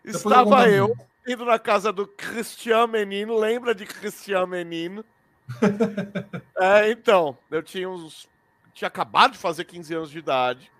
Estava 0.04 0.68
eu 0.68 0.94
indo 1.26 1.44
na 1.44 1.58
casa 1.58 1.92
do 1.92 2.06
Cristian 2.06 2.86
Menino, 2.86 3.36
lembra 3.36 3.74
de 3.74 3.86
Cristian 3.86 4.46
Menino? 4.46 5.04
é, 6.58 6.90
então, 6.90 7.36
eu 7.50 7.62
tinha 7.62 7.88
uns. 7.88 8.28
Tinha 8.74 8.88
acabado 8.88 9.32
de 9.32 9.38
fazer 9.38 9.64
15 9.64 9.94
anos 9.94 10.10
de 10.10 10.18
idade. 10.18 10.70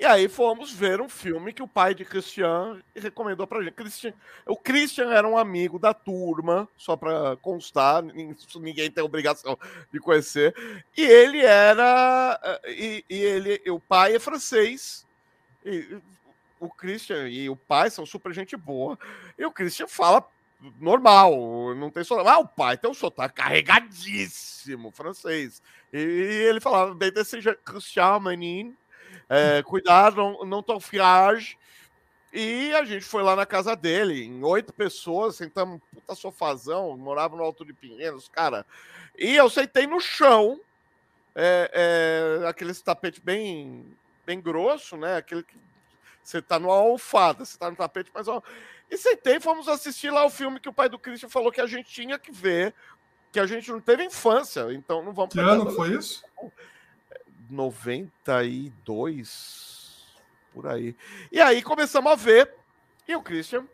E 0.00 0.04
aí 0.04 0.28
fomos 0.28 0.72
ver 0.72 1.00
um 1.00 1.08
filme 1.08 1.52
que 1.52 1.62
o 1.62 1.66
pai 1.66 1.92
de 1.92 2.04
Christian 2.04 2.80
recomendou 2.94 3.48
pra 3.48 3.60
gente. 3.62 3.72
Christian, 3.72 4.14
o 4.46 4.56
Christian 4.56 5.10
era 5.10 5.26
um 5.26 5.36
amigo 5.36 5.76
da 5.76 5.92
turma, 5.92 6.68
só 6.76 6.94
para 6.94 7.36
constar, 7.38 8.04
ninguém 8.60 8.92
tem 8.92 9.02
obrigação 9.02 9.58
de 9.92 9.98
conhecer. 9.98 10.54
E 10.96 11.02
ele 11.04 11.44
era. 11.44 12.60
E, 12.68 13.04
e 13.10 13.16
ele, 13.16 13.60
o 13.70 13.80
pai 13.80 14.14
é 14.14 14.20
francês. 14.20 15.04
E, 15.66 15.98
o 16.60 16.68
Christian 16.68 17.28
e 17.28 17.48
o 17.50 17.56
pai 17.56 17.90
são 17.90 18.06
super 18.06 18.32
gente 18.32 18.56
boa. 18.56 18.96
E 19.36 19.44
o 19.44 19.52
Christian 19.52 19.88
fala 19.88 20.24
normal, 20.80 21.74
não 21.74 21.90
tem 21.90 22.04
sotaque. 22.04 22.28
Ah, 22.28 22.38
o 22.38 22.46
pai 22.46 22.78
tem 22.78 22.88
um 22.88 22.94
sotaque 22.94 23.34
carregadíssimo 23.34 24.92
francês. 24.92 25.60
E, 25.92 25.98
e 25.98 26.48
ele 26.48 26.60
falava 26.60 26.94
bem 26.94 27.10
desse 27.10 27.40
Christian 27.64 28.20
Menin 28.20 28.76
é, 29.28 29.62
cuidado, 29.62 30.16
não, 30.44 30.64
não 30.66 30.80
fiage. 30.80 31.58
E 32.32 32.74
a 32.74 32.84
gente 32.84 33.04
foi 33.04 33.22
lá 33.22 33.34
na 33.34 33.46
casa 33.46 33.74
dele, 33.74 34.24
em 34.24 34.42
oito 34.44 34.72
pessoas, 34.72 35.36
sentamos 35.36 35.76
um 35.76 35.78
puta 35.78 36.14
sofazão, 36.14 36.96
morava 36.96 37.36
no 37.36 37.42
Alto 37.42 37.64
de 37.64 37.72
Pinheiros, 37.72 38.28
cara. 38.28 38.66
E 39.18 39.34
eu 39.34 39.48
sentei 39.48 39.86
no 39.86 39.98
chão, 39.98 40.60
é, 41.34 42.40
é, 42.42 42.48
aquele 42.48 42.74
tapete 42.74 43.20
bem, 43.20 43.84
bem 44.26 44.40
grosso, 44.40 44.96
né? 44.96 45.16
Aquele 45.16 45.42
que 45.42 45.56
você 46.22 46.42
tá 46.42 46.58
numa 46.58 46.74
almofada, 46.74 47.44
você 47.44 47.56
tá 47.56 47.70
no 47.70 47.76
tapete, 47.76 48.10
mas 48.14 48.28
ó. 48.28 48.42
E 48.90 48.96
sentei 48.96 49.40
fomos 49.40 49.68
assistir 49.68 50.10
lá 50.10 50.24
o 50.24 50.30
filme 50.30 50.60
que 50.60 50.68
o 50.68 50.72
pai 50.72 50.88
do 50.88 50.98
Christian 50.98 51.28
falou 51.28 51.50
que 51.50 51.60
a 51.60 51.66
gente 51.66 51.90
tinha 51.90 52.18
que 52.18 52.30
ver, 52.30 52.74
que 53.32 53.40
a 53.40 53.46
gente 53.46 53.70
não 53.70 53.80
teve 53.80 54.04
infância, 54.04 54.72
então 54.72 55.02
não 55.02 55.12
vamos. 55.12 55.32
Que 55.32 55.40
ano 55.40 55.70
foi 55.70 55.96
isso? 55.96 56.22
92, 57.50 60.06
por 60.52 60.66
aí. 60.66 60.94
E 61.30 61.40
aí 61.40 61.62
começamos 61.62 62.10
a 62.10 62.14
ver, 62.14 62.54
e 63.06 63.14
o 63.16 63.22
Christian 63.22 63.66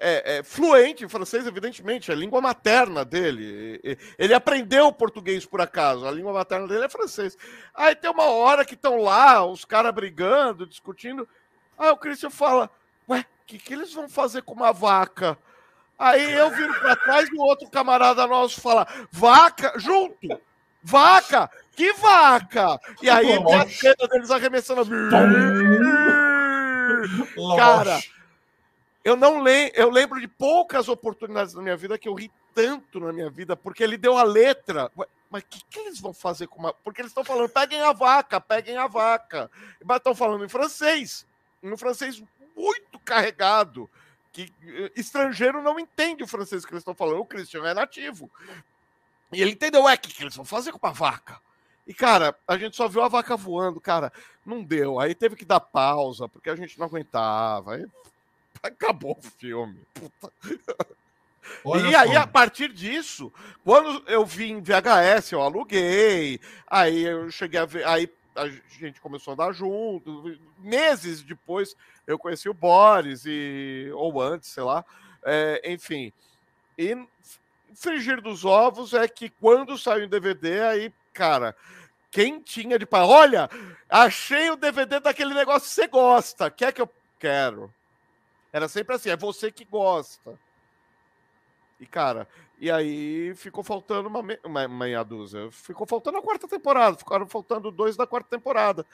é, 0.00 0.38
é, 0.38 0.42
fluente 0.44 1.04
em 1.04 1.08
francês, 1.08 1.46
evidentemente, 1.46 2.10
é 2.10 2.14
a 2.14 2.16
língua 2.16 2.40
materna 2.40 3.04
dele. 3.04 3.80
Ele 4.16 4.32
aprendeu 4.32 4.92
português 4.92 5.44
por 5.44 5.60
acaso, 5.60 6.06
a 6.06 6.10
língua 6.10 6.32
materna 6.32 6.68
dele 6.68 6.84
é 6.84 6.88
francês. 6.88 7.36
Aí 7.74 7.96
tem 7.96 8.10
uma 8.10 8.26
hora 8.26 8.64
que 8.64 8.74
estão 8.74 8.98
lá, 8.98 9.44
os 9.44 9.64
caras 9.64 9.92
brigando, 9.92 10.66
discutindo. 10.66 11.28
Aí 11.76 11.90
o 11.90 11.96
Christian 11.96 12.30
fala: 12.30 12.70
Ué, 13.08 13.20
o 13.20 13.46
que, 13.46 13.58
que 13.58 13.74
eles 13.74 13.92
vão 13.92 14.08
fazer 14.08 14.42
com 14.42 14.54
uma 14.54 14.72
vaca? 14.72 15.36
Aí 15.98 16.32
eu 16.32 16.50
viro 16.50 16.72
para 16.74 16.94
trás 16.94 17.28
e 17.28 17.34
o 17.34 17.40
outro 17.40 17.68
camarada 17.68 18.24
nosso 18.26 18.60
fala: 18.60 18.86
Vaca, 19.10 19.72
junto! 19.76 20.40
Vaca! 20.80 21.50
Que 21.78 21.92
vaca! 21.92 22.80
E 23.00 23.08
aí 23.08 23.34
a 23.34 23.68
cena 23.68 24.08
deles 24.10 24.32
arremessando. 24.32 24.84
Cara, 27.56 28.00
eu 29.04 29.14
não 29.14 29.40
lembro, 29.40 29.76
eu 29.76 29.88
lembro 29.88 30.20
de 30.20 30.26
poucas 30.26 30.88
oportunidades 30.88 31.54
na 31.54 31.62
minha 31.62 31.76
vida 31.76 31.96
que 31.96 32.08
eu 32.08 32.14
ri 32.14 32.32
tanto 32.52 32.98
na 32.98 33.12
minha 33.12 33.30
vida, 33.30 33.56
porque 33.56 33.84
ele 33.84 33.96
deu 33.96 34.18
a 34.18 34.24
letra. 34.24 34.90
Mas 35.30 35.44
o 35.44 35.46
que, 35.46 35.62
que, 35.70 35.78
eles 35.78 36.00
vão 36.00 36.12
fazer 36.12 36.48
com 36.48 36.58
uma. 36.58 36.74
Porque 36.74 37.00
eles 37.00 37.12
estão 37.12 37.22
falando, 37.22 37.48
peguem 37.48 37.80
a 37.80 37.92
vaca, 37.92 38.40
peguem 38.40 38.76
a 38.76 38.88
vaca. 38.88 39.48
Mas 39.84 39.98
estão 39.98 40.16
falando 40.16 40.44
em 40.44 40.48
francês. 40.48 41.24
Um 41.62 41.76
francês 41.76 42.20
muito 42.56 42.98
carregado. 43.04 43.88
Que 44.32 44.52
eh, 44.66 44.90
estrangeiro 44.96 45.62
não 45.62 45.78
entende 45.78 46.24
o 46.24 46.28
francês 46.28 46.64
que 46.64 46.72
eles 46.72 46.80
estão 46.80 46.94
falando. 46.94 47.20
O 47.20 47.24
Christian 47.24 47.64
é 47.64 47.72
nativo. 47.72 48.28
E 49.32 49.40
ele 49.40 49.52
entendeu, 49.52 49.84
ué, 49.84 49.94
o 49.94 49.98
que, 49.98 50.12
que 50.12 50.24
eles 50.24 50.34
vão 50.34 50.44
fazer 50.44 50.72
com 50.72 50.84
uma 50.84 50.92
vaca? 50.92 51.40
E, 51.88 51.94
cara, 51.94 52.36
a 52.46 52.58
gente 52.58 52.76
só 52.76 52.86
viu 52.86 53.02
a 53.02 53.08
vaca 53.08 53.34
voando, 53.34 53.80
cara. 53.80 54.12
Não 54.44 54.62
deu. 54.62 55.00
Aí 55.00 55.14
teve 55.14 55.34
que 55.34 55.44
dar 55.44 55.58
pausa, 55.58 56.28
porque 56.28 56.50
a 56.50 56.54
gente 56.54 56.78
não 56.78 56.84
aguentava. 56.84 57.76
Aí 57.76 57.86
acabou 58.62 59.18
o 59.18 59.30
filme. 59.38 59.80
Puta. 59.94 60.30
e 61.88 61.94
aí, 61.94 62.14
a 62.14 62.26
partir 62.26 62.70
disso, 62.70 63.32
quando 63.64 64.06
eu 64.06 64.26
vi 64.26 64.50
em 64.50 64.60
VHS, 64.60 65.32
eu 65.32 65.40
aluguei. 65.40 66.38
Aí 66.66 67.04
eu 67.04 67.30
cheguei 67.30 67.58
a 67.58 67.64
ver. 67.64 67.86
Aí 67.86 68.12
a 68.36 68.48
gente 68.78 69.00
começou 69.00 69.30
a 69.30 69.34
andar 69.34 69.52
junto. 69.52 70.38
Meses 70.58 71.22
depois, 71.22 71.74
eu 72.06 72.18
conheci 72.18 72.50
o 72.50 72.54
Boris, 72.54 73.24
e, 73.24 73.90
ou 73.94 74.20
antes, 74.20 74.50
sei 74.50 74.62
lá. 74.62 74.84
É, 75.24 75.72
enfim. 75.72 76.12
E 76.76 76.94
frigir 77.74 78.20
dos 78.20 78.44
ovos 78.44 78.92
é 78.92 79.08
que 79.08 79.30
quando 79.30 79.78
saiu 79.78 80.04
o 80.04 80.08
DVD, 80.08 80.60
aí, 80.62 80.92
cara, 81.18 81.56
quem 82.12 82.40
tinha 82.40 82.78
de 82.78 82.86
pai, 82.86 83.02
olha, 83.02 83.50
achei 83.88 84.50
o 84.50 84.56
DVD 84.56 85.00
daquele 85.00 85.34
negócio 85.34 85.68
que 85.68 85.74
você 85.74 85.88
gosta, 85.88 86.48
quer 86.48 86.72
que 86.72 86.80
eu 86.80 86.88
quero? 87.18 87.74
Era 88.52 88.68
sempre 88.68 88.94
assim, 88.94 89.10
é 89.10 89.16
você 89.16 89.50
que 89.50 89.64
gosta. 89.64 90.38
E, 91.80 91.86
cara, 91.86 92.28
e 92.58 92.70
aí 92.70 93.34
ficou 93.34 93.64
faltando 93.64 94.08
uma, 94.08 94.22
me... 94.22 94.38
uma 94.44 94.68
meia 94.68 95.02
dúzia. 95.02 95.50
Ficou 95.50 95.86
faltando 95.86 96.18
a 96.18 96.22
quarta 96.22 96.46
temporada, 96.46 96.96
ficaram 96.96 97.26
faltando 97.26 97.70
dois 97.70 97.96
da 97.96 98.06
quarta 98.06 98.30
temporada. 98.30 98.86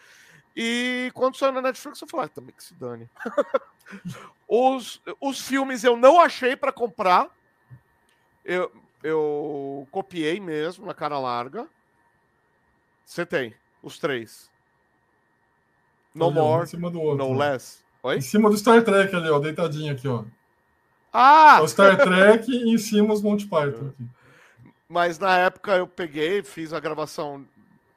E 0.57 1.11
quando 1.15 1.37
saiu 1.37 1.53
na 1.53 1.63
Netflix, 1.63 2.01
eu 2.01 2.09
falei, 2.09 2.27
ah, 2.27 2.29
também 2.29 2.55
que 2.55 2.65
se 2.65 2.75
dane. 2.75 3.09
os, 4.49 5.01
os 5.21 5.41
filmes 5.41 5.85
eu 5.85 5.97
não 5.97 6.21
achei 6.21 6.57
para 6.57 6.73
comprar 6.73 7.31
eu, 8.45 8.71
eu 9.03 9.89
copiei 9.91 10.39
mesmo 10.39 10.85
na 10.85 10.95
cara 10.95 11.19
larga. 11.19 11.67
Você 13.05 13.25
tem 13.25 13.55
os 13.83 13.99
três. 13.99 14.51
No 16.15 16.27
Olha, 16.27 16.35
More, 16.35 17.17
No 17.17 17.33
Less. 17.33 17.85
Oi? 18.03 18.17
Em 18.17 18.21
cima 18.21 18.49
do 18.49 18.57
Star 18.57 18.83
Trek 18.83 19.15
ali, 19.15 19.31
ó, 19.31 19.39
deitadinho 19.39 19.93
aqui, 19.93 20.07
ó. 20.07 20.25
Ah! 21.13 21.59
É 21.59 21.63
o 21.63 21.69
Star 21.69 21.97
Trek 21.97 22.51
e 22.51 22.75
em 22.75 22.79
cima 22.79 23.15
os 23.15 23.23
Monty 23.23 23.47
Python 23.47 23.89
aqui. 23.89 24.05
Mas 24.89 25.19
na 25.19 25.39
época 25.39 25.73
eu 25.77 25.87
peguei, 25.87 26.43
fiz 26.43 26.73
a 26.73 26.81
gravação 26.81 27.45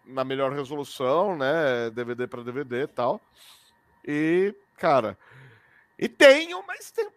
na 0.06 0.24
melhor 0.24 0.52
resolução, 0.52 1.36
né? 1.36 1.90
DVD 1.92 2.28
para 2.28 2.44
DVD 2.44 2.84
e 2.84 2.88
tal. 2.88 3.22
E, 4.06 4.56
cara, 4.78 5.18
e 6.00 6.08
tenho, 6.08 6.64
mas 6.66 6.92
tem. 6.92 7.10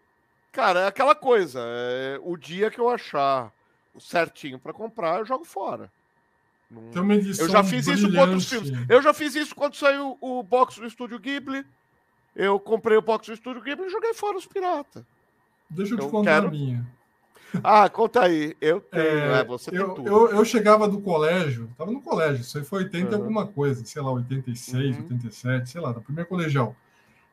Cara, 0.51 0.81
é 0.81 0.87
aquela 0.87 1.15
coisa. 1.15 1.61
É, 1.63 2.19
o 2.21 2.35
dia 2.35 2.69
que 2.69 2.79
eu 2.79 2.89
achar 2.89 3.51
certinho 3.99 4.59
para 4.59 4.73
comprar, 4.73 5.19
eu 5.19 5.25
jogo 5.25 5.45
fora. 5.45 5.91
Eu 7.39 7.49
já 7.49 7.63
fiz 7.63 7.87
isso 7.87 8.11
com 8.11 8.17
outros 8.19 8.49
filmes. 8.49 8.71
Eu 8.89 9.01
já 9.01 9.13
fiz 9.13 9.35
isso 9.35 9.55
quando 9.55 9.75
saiu 9.75 10.17
o 10.21 10.41
box 10.43 10.79
do 10.79 10.85
Estúdio 10.85 11.19
Ghibli. 11.19 11.65
Eu 12.35 12.59
comprei 12.59 12.97
o 12.97 13.01
box 13.01 13.27
do 13.27 13.33
Estúdio 13.33 13.61
Ghibli 13.61 13.87
e 13.87 13.89
joguei 13.89 14.13
fora 14.13 14.37
os 14.37 14.45
piratas. 14.45 15.03
Deixa 15.69 15.93
eu 15.93 15.97
te 15.97 16.03
eu 16.05 16.09
contar 16.09 16.35
quero... 16.35 16.47
a 16.47 16.51
minha. 16.51 16.87
Ah, 17.63 17.89
conta 17.89 18.23
aí. 18.23 18.55
Eu 18.61 18.79
tenho, 18.79 19.03
é, 19.03 19.39
é, 19.39 19.43
você 19.43 19.69
eu, 19.71 19.89
tem 19.89 20.05
eu, 20.05 20.29
eu, 20.29 20.45
chegava 20.45 20.87
do 20.87 21.01
colégio, 21.01 21.69
tava 21.77 21.91
no 21.91 22.01
colégio, 22.01 22.41
isso 22.41 22.57
aí 22.57 22.63
foi 22.63 22.83
80 22.83 23.09
uhum. 23.09 23.21
alguma 23.21 23.45
coisa, 23.45 23.83
sei 23.83 24.01
lá, 24.01 24.11
86, 24.11 24.95
uhum. 24.95 25.03
87, 25.03 25.69
sei 25.69 25.81
lá, 25.81 25.91
da 25.91 25.99
primeira 25.99 26.27
colegial. 26.27 26.75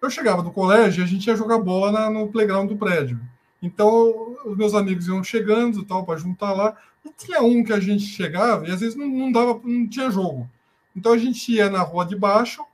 Eu 0.03 0.11
chegava 0.11 0.43
do 0.43 0.51
colégio 0.51 1.03
e 1.03 1.05
a 1.05 1.07
gente 1.07 1.27
ia 1.27 1.37
jogar 1.37 1.59
bola 1.59 1.93
na, 1.93 2.11
no 2.11 2.29
playground 2.29 2.69
do 2.69 2.77
prédio. 2.77 3.21
Então, 3.61 4.37
os 4.45 4.57
meus 4.57 4.75
amigos 4.75 5.09
iam 5.09 5.23
chegando 5.23 5.85
tal, 5.85 6.05
para 6.05 6.19
juntar 6.19 6.53
lá. 6.53 6.77
E 7.09 7.13
tinha 7.25 7.43
um 7.43 7.65
que 7.65 7.73
a 7.73 7.81
gente 7.81 8.05
chegava 8.05 8.67
e 8.67 8.71
às 8.71 8.81
vezes 8.81 8.95
não, 8.95 9.07
não 9.07 9.33
dava, 9.33 9.61
não 9.65 9.89
tinha 9.89 10.11
jogo. 10.11 10.49
Então 10.95 11.13
a 11.13 11.19
gente 11.19 11.53
ia 11.53 11.71
na 11.71 11.81
rua 11.83 12.05
de 12.05 12.17
baixo 12.17 12.65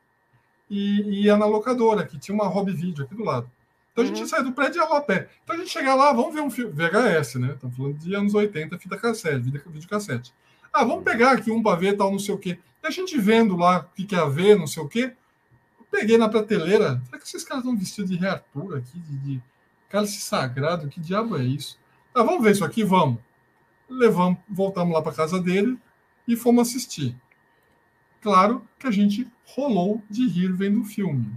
e, 0.68 1.22
ia 1.24 1.36
na 1.36 1.46
locadora, 1.46 2.06
que 2.06 2.18
tinha 2.18 2.34
uma 2.34 2.46
hobby 2.46 2.72
vídeo 2.72 3.04
aqui 3.04 3.14
do 3.14 3.24
lado. 3.24 3.50
Então 3.92 4.02
a 4.02 4.06
gente 4.06 4.20
uhum. 4.20 4.26
saía 4.26 4.42
do 4.42 4.52
prédio 4.52 4.80
e 4.80 4.82
ia 4.82 4.88
lá 4.88 4.98
a 4.98 5.02
pé. 5.02 5.28
Então 5.44 5.54
a 5.54 5.58
gente 5.58 5.70
chegava 5.70 5.96
lá, 5.96 6.12
vamos 6.12 6.34
ver 6.34 6.40
um 6.40 6.50
filme. 6.50 6.72
VHS, 6.72 7.36
né? 7.36 7.52
Estamos 7.52 7.76
falando 7.76 7.98
de 7.98 8.14
anos 8.14 8.34
80, 8.34 8.78
fita 8.78 8.96
cassete, 8.96 9.50
vídeo 9.50 9.88
cassete. 9.88 10.34
Ah, 10.72 10.84
vamos 10.84 11.04
pegar 11.04 11.32
aqui 11.32 11.50
um 11.52 11.62
para 11.62 11.78
ver, 11.78 11.96
tal, 11.96 12.10
não 12.10 12.18
sei 12.18 12.34
o 12.34 12.38
quê. 12.38 12.58
E 12.82 12.86
a 12.86 12.90
gente 12.90 13.16
vendo 13.18 13.56
lá 13.56 13.80
o 13.80 13.94
que, 13.94 14.04
que 14.04 14.14
ia 14.14 14.28
ver, 14.28 14.58
não 14.58 14.66
sei 14.66 14.82
o 14.82 14.88
quê. 14.88 15.12
Eu 15.78 15.86
peguei 15.90 16.18
na 16.18 16.28
prateleira. 16.28 17.00
Será 17.06 17.18
que 17.18 17.26
esses 17.28 17.44
caras 17.44 17.62
estão 17.62 17.78
vestidos 17.78 18.10
de 18.10 18.16
Rei 18.16 18.30
aqui, 18.30 18.98
de, 18.98 19.18
de 19.18 19.42
cálice 19.88 20.20
sagrado? 20.20 20.88
Que 20.88 20.98
diabo 20.98 21.38
é 21.38 21.44
isso? 21.44 21.78
Ah, 22.12 22.24
vamos 22.24 22.42
ver 22.42 22.52
isso 22.52 22.64
aqui, 22.64 22.82
vamos. 22.82 23.18
Levamos, 23.88 24.38
voltamos 24.48 24.94
lá 24.94 25.02
para 25.02 25.12
casa 25.12 25.40
dele 25.40 25.78
e 26.26 26.36
fomos 26.36 26.68
assistir. 26.68 27.16
Claro 28.20 28.66
que 28.78 28.86
a 28.86 28.90
gente 28.90 29.28
rolou 29.44 30.02
de 30.08 30.26
rir 30.26 30.52
vendo 30.52 30.80
o 30.80 30.84
filme. 30.84 31.30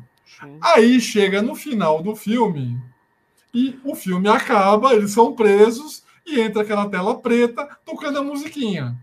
Aí 0.61 0.99
chega 0.99 1.41
no 1.41 1.55
final 1.55 2.01
do 2.01 2.15
filme 2.15 2.79
e 3.53 3.79
o 3.83 3.95
filme 3.95 4.27
acaba, 4.27 4.93
eles 4.93 5.11
são 5.11 5.33
presos 5.33 6.03
e 6.25 6.39
entra 6.39 6.61
aquela 6.61 6.89
tela 6.89 7.19
preta 7.19 7.67
tocando 7.85 8.19
a 8.19 8.23
musiquinha. 8.23 8.97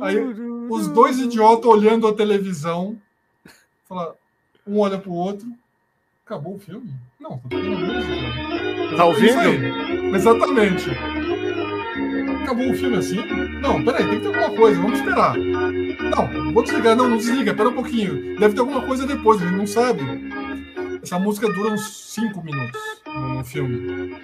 Aí 0.00 0.18
os 0.70 0.88
dois 0.88 1.18
idiotas 1.18 1.66
olhando 1.66 2.06
a 2.06 2.14
televisão, 2.14 3.00
fala, 3.88 4.14
um 4.66 4.78
olha 4.78 4.98
pro 4.98 5.12
outro, 5.12 5.46
acabou 6.24 6.56
o 6.56 6.58
filme? 6.58 6.94
Não, 7.18 7.38
tá 7.38 7.48
tocando 7.48 7.78
música. 7.78 8.96
Tá 8.96 9.04
ouvindo? 9.04 10.14
Exatamente. 10.16 10.90
Acabou 12.48 12.70
o 12.70 12.74
filme 12.74 12.96
assim? 12.96 13.16
Não, 13.60 13.84
peraí, 13.84 14.08
tem 14.08 14.20
que 14.20 14.26
ter 14.26 14.34
alguma 14.34 14.56
coisa, 14.56 14.80
vamos 14.80 15.00
esperar. 15.00 15.36
Não, 15.36 16.52
vou 16.54 16.62
desligar, 16.62 16.96
não, 16.96 17.06
não 17.06 17.18
desliga, 17.18 17.52
pera 17.52 17.68
um 17.68 17.74
pouquinho. 17.74 18.38
Deve 18.38 18.54
ter 18.54 18.60
alguma 18.60 18.86
coisa 18.86 19.06
depois, 19.06 19.42
a 19.42 19.44
gente 19.44 19.58
não 19.58 19.66
sabe. 19.66 20.00
Essa 21.02 21.18
música 21.18 21.52
dura 21.52 21.74
uns 21.74 22.14
5 22.14 22.42
minutos 22.42 22.80
no 23.14 23.44
filme. 23.44 24.16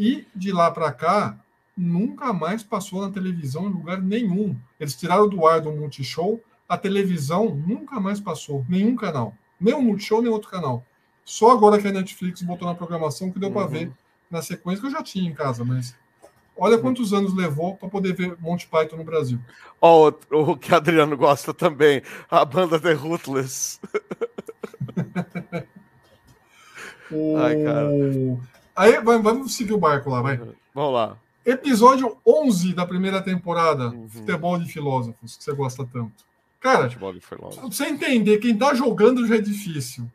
E 0.01 0.25
de 0.35 0.51
lá 0.51 0.71
para 0.71 0.91
cá, 0.91 1.37
nunca 1.77 2.33
mais 2.33 2.63
passou 2.63 3.03
na 3.03 3.11
televisão 3.11 3.67
em 3.67 3.73
lugar 3.73 4.01
nenhum. 4.01 4.57
Eles 4.79 4.95
tiraram 4.95 5.29
do 5.29 5.45
ar 5.45 5.61
do 5.61 5.71
Multishow 5.71 6.41
a 6.67 6.75
televisão 6.75 7.53
nunca 7.53 7.99
mais 7.99 8.19
passou, 8.19 8.65
nenhum 8.67 8.95
canal. 8.95 9.35
Nem 9.59 9.75
o 9.75 9.81
Multishow, 9.81 10.23
nem 10.23 10.31
outro 10.31 10.49
canal. 10.49 10.83
Só 11.23 11.51
agora 11.51 11.79
que 11.79 11.87
a 11.87 11.91
Netflix 11.91 12.41
botou 12.41 12.67
na 12.67 12.73
programação 12.73 13.29
que 13.29 13.37
deu 13.37 13.49
uhum. 13.49 13.53
para 13.53 13.67
ver 13.67 13.91
na 14.31 14.41
sequência 14.41 14.81
que 14.81 14.87
eu 14.87 14.91
já 14.91 15.03
tinha 15.03 15.29
em 15.29 15.35
casa, 15.35 15.63
mas 15.63 15.95
olha 16.57 16.79
quantos 16.79 17.13
anos 17.13 17.35
levou 17.35 17.75
para 17.75 17.89
poder 17.89 18.13
ver 18.13 18.35
Monty 18.39 18.67
Python 18.67 18.95
no 18.95 19.03
Brasil. 19.03 19.39
Ó, 19.79 20.11
oh, 20.31 20.53
o 20.53 20.57
que 20.57 20.73
Adriano 20.73 21.15
gosta 21.15 21.53
também, 21.53 22.01
a 22.27 22.43
banda 22.43 22.79
The 22.79 22.93
Ruthless. 22.93 23.79
o... 27.11 27.37
Ai, 27.37 27.63
cara. 27.63 27.91
Aí 28.81 28.99
vamos 28.99 29.55
seguir 29.55 29.73
o 29.73 29.77
barco 29.77 30.09
lá, 30.09 30.23
vai. 30.23 30.41
Vamos 30.73 30.93
lá. 30.93 31.15
Episódio 31.45 32.17
11 32.25 32.73
da 32.73 32.83
primeira 32.83 33.21
temporada, 33.21 33.89
uhum. 33.89 34.09
Futebol 34.09 34.57
de 34.57 34.71
Filósofos, 34.73 35.37
que 35.37 35.43
você 35.43 35.53
gosta 35.53 35.85
tanto. 35.85 36.25
Cara, 36.59 36.89
pra 36.89 37.37
você 37.61 37.85
entender, 37.85 38.39
quem 38.39 38.57
tá 38.57 38.73
jogando 38.73 39.27
já 39.27 39.35
é 39.35 39.41
difícil. 39.41 40.09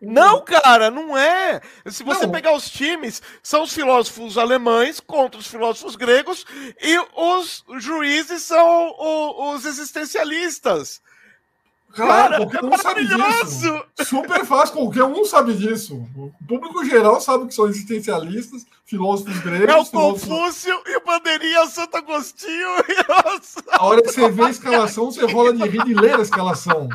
Não, 0.00 0.44
cara, 0.44 0.90
não 0.90 1.16
é. 1.16 1.60
Se 1.86 2.02
você 2.02 2.26
não. 2.26 2.32
pegar 2.32 2.52
os 2.52 2.68
times, 2.68 3.22
são 3.40 3.62
os 3.62 3.72
filósofos 3.72 4.36
alemães 4.36 4.98
contra 4.98 5.38
os 5.38 5.46
filósofos 5.46 5.94
gregos 5.94 6.44
e 6.82 6.98
os 7.16 7.64
juízes 7.78 8.42
são 8.42 8.96
os 9.54 9.64
existencialistas. 9.64 11.00
Cara, 11.94 12.38
qualquer 12.38 12.62
é 12.62 12.66
um 12.66 12.78
sabe 12.78 13.06
disso. 13.06 13.84
Super 14.04 14.44
fácil, 14.44 14.74
qualquer 14.74 15.04
um 15.04 15.24
sabe 15.24 15.54
disso. 15.54 16.06
O 16.16 16.32
público 16.46 16.84
geral 16.84 17.20
sabe 17.20 17.46
que 17.46 17.54
são 17.54 17.66
existencialistas, 17.66 18.66
filósofos 18.84 19.38
gregos. 19.40 19.68
É 19.68 19.78
o 19.78 19.84
filósofos... 19.84 20.28
Confúcio 20.28 20.82
e 20.86 20.96
o 20.96 21.04
Bandeirinha 21.04 21.66
Santo 21.66 21.96
Agostinho. 21.96 22.52
E... 22.88 23.76
A 23.76 23.84
hora 23.84 24.02
que 24.02 24.12
você 24.12 24.28
vê 24.30 24.42
a 24.44 24.50
escalação, 24.50 25.10
você 25.10 25.24
rola 25.24 25.52
de 25.52 25.62
rir 25.68 25.84
de 25.84 25.94
ler 25.94 26.18
a 26.18 26.22
escalação. 26.22 26.88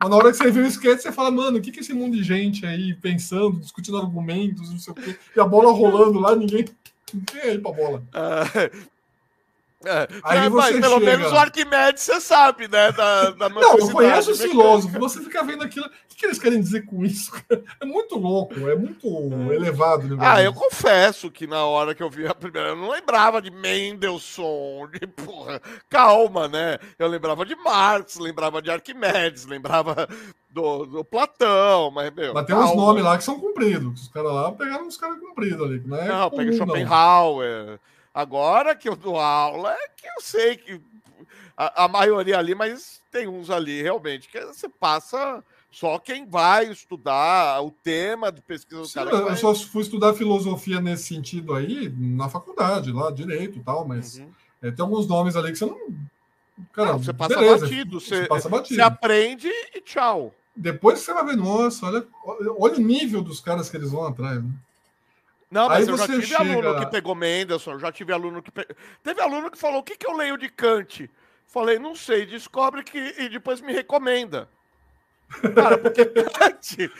Mas 0.00 0.10
na 0.10 0.16
hora 0.16 0.30
que 0.30 0.36
você 0.36 0.50
vê 0.50 0.60
o 0.60 0.66
sketch, 0.66 1.00
você 1.00 1.12
fala, 1.12 1.30
mano, 1.30 1.58
o 1.58 1.60
que, 1.60 1.70
que 1.72 1.78
é 1.78 1.82
esse 1.82 1.94
mundo 1.94 2.16
de 2.16 2.22
gente 2.22 2.66
aí 2.66 2.94
pensando, 2.94 3.58
discutindo 3.58 3.96
argumentos, 3.96 4.70
não 4.70 4.78
sei 4.78 4.92
o 4.92 4.96
quê, 4.96 5.16
e 5.34 5.40
a 5.40 5.44
bola 5.44 5.72
rolando 5.72 6.18
lá, 6.18 6.36
ninguém. 6.36 6.66
Ninguém 7.12 7.40
é 7.40 7.50
aí 7.50 7.58
pra 7.58 7.72
bola. 7.72 8.02
Uh, 8.12 8.93
é, 9.86 10.08
Aí 10.22 10.48
você 10.48 10.72
mas 10.72 10.80
pelo 10.80 11.00
chega... 11.00 11.16
menos 11.16 11.32
o 11.32 11.36
Arquimedes 11.36 12.02
você 12.02 12.20
sabe, 12.20 12.68
né? 12.68 12.92
Da, 12.92 13.30
da 13.30 13.48
não, 13.48 13.78
eu 13.78 13.90
conheço 13.90 14.30
os 14.32 14.40
filósofos. 14.40 14.98
Você 14.98 15.20
fica 15.20 15.42
vendo 15.42 15.62
aquilo. 15.62 15.86
O 15.86 15.90
que, 16.08 16.16
que, 16.16 16.26
eles 16.26 16.38
querem 16.38 16.60
dizer 16.60 16.86
com 16.86 17.04
isso? 17.04 17.32
É 17.80 17.84
muito 17.86 18.16
louco, 18.16 18.68
é 18.68 18.74
muito 18.74 19.06
elevado. 19.52 20.16
Ah, 20.20 20.42
eu 20.42 20.52
confesso 20.52 21.30
que 21.30 21.46
na 21.46 21.64
hora 21.64 21.94
que 21.94 22.02
eu 22.02 22.08
vi 22.08 22.26
a 22.26 22.34
primeira, 22.34 22.70
eu 22.70 22.76
não 22.76 22.90
lembrava 22.90 23.42
de 23.42 23.50
Mendelssohn, 23.50 24.88
de 24.88 25.06
porra. 25.06 25.60
Calma, 25.88 26.48
né? 26.48 26.78
Eu 26.98 27.08
lembrava 27.08 27.44
de 27.44 27.54
Marx, 27.56 28.16
lembrava 28.16 28.62
de 28.62 28.70
Arquimedes, 28.70 29.44
lembrava 29.44 30.08
do, 30.54 30.86
do 30.86 31.04
Platão, 31.04 31.90
mas, 31.90 32.14
meu. 32.14 32.32
Mas 32.32 32.46
tem 32.46 32.54
calma. 32.54 32.70
uns 32.70 32.76
nomes 32.76 33.04
lá 33.04 33.18
que 33.18 33.24
são 33.24 33.38
cumpridos. 33.40 34.02
Os 34.02 34.08
caras 34.08 34.32
lá 34.32 34.52
pegaram 34.52 34.86
uns 34.86 34.96
caras 34.96 35.18
cumpridos 35.18 35.60
ali. 35.60 35.82
Não, 35.84 35.96
é 35.96 36.08
não 36.08 36.30
pega 36.30 36.52
Schopenhauer. 36.52 37.66
Não. 37.66 37.78
Agora 38.14 38.76
que 38.76 38.88
eu 38.88 38.94
dou 38.94 39.18
aula, 39.18 39.72
é 39.72 39.88
que 39.96 40.06
eu 40.06 40.20
sei 40.22 40.56
que 40.56 40.80
a, 41.56 41.84
a, 41.84 41.88
maioria 41.88 42.38
ali, 42.38 42.54
mas 42.54 43.02
tem 43.10 43.26
uns 43.26 43.50
ali 43.50 43.82
realmente 43.82 44.28
que 44.28 44.40
você 44.40 44.68
passa 44.68 45.42
só 45.70 45.98
quem 45.98 46.24
vai 46.24 46.70
estudar 46.70 47.60
o 47.60 47.72
tema 47.72 48.30
de 48.30 48.40
pesquisa 48.40 48.82
do 48.82 48.86
Sim, 48.86 48.94
cara. 48.94 49.10
Eu 49.10 49.24
vai... 49.24 49.36
só 49.36 49.52
fui 49.52 49.82
estudar 49.82 50.14
filosofia 50.14 50.80
nesse 50.80 51.04
sentido 51.04 51.54
aí 51.54 51.92
na 51.98 52.28
faculdade, 52.28 52.92
lá, 52.92 53.10
direito 53.10 53.58
e 53.58 53.62
tal, 53.62 53.84
mas 53.84 54.18
uhum. 54.18 54.30
é, 54.62 54.70
tem 54.70 54.84
alguns 54.84 55.08
nomes 55.08 55.34
ali 55.34 55.50
que 55.50 55.58
você 55.58 55.66
não. 55.66 55.78
Cara, 56.72 56.92
não, 56.92 56.98
você 57.00 57.12
passa 57.12 57.34
beleza, 57.34 57.66
batido, 57.66 58.00
você, 58.00 58.20
você, 58.20 58.26
passa 58.28 58.48
batido. 58.48 58.76
Você 58.76 58.80
aprende 58.80 59.48
e 59.74 59.80
tchau. 59.80 60.32
depois 60.54 61.00
você 61.00 61.12
vai 61.12 61.24
ver, 61.26 61.36
nossa, 61.36 61.86
olha, 61.86 62.06
olha 62.56 62.76
o 62.76 62.80
nível 62.80 63.22
dos 63.22 63.40
caras 63.40 63.68
que 63.68 63.76
eles 63.76 63.90
vão 63.90 64.06
atrás, 64.06 64.40
né? 64.40 64.50
Não, 65.54 65.68
mas 65.68 65.86
Aí 65.86 65.92
eu 65.92 65.96
já 65.96 66.06
tive 66.08 66.26
chega... 66.26 66.40
aluno 66.40 66.80
que 66.80 66.86
pegou 66.86 67.14
Mendelssohn, 67.14 67.78
já 67.78 67.92
tive 67.92 68.12
aluno 68.12 68.42
que. 68.42 68.50
Pe... 68.50 68.66
Teve 69.04 69.20
aluno 69.20 69.48
que 69.48 69.56
falou: 69.56 69.78
o 69.78 69.82
que, 69.84 69.96
que 69.96 70.04
eu 70.04 70.16
leio 70.16 70.36
de 70.36 70.48
Kant? 70.48 71.08
Falei, 71.46 71.78
não 71.78 71.94
sei, 71.94 72.26
descobre 72.26 72.82
que. 72.82 72.98
E 72.98 73.28
depois 73.28 73.60
me 73.60 73.72
recomenda. 73.72 74.48
Cara, 75.54 75.78
porque 75.78 76.06
Kant. 76.36 76.90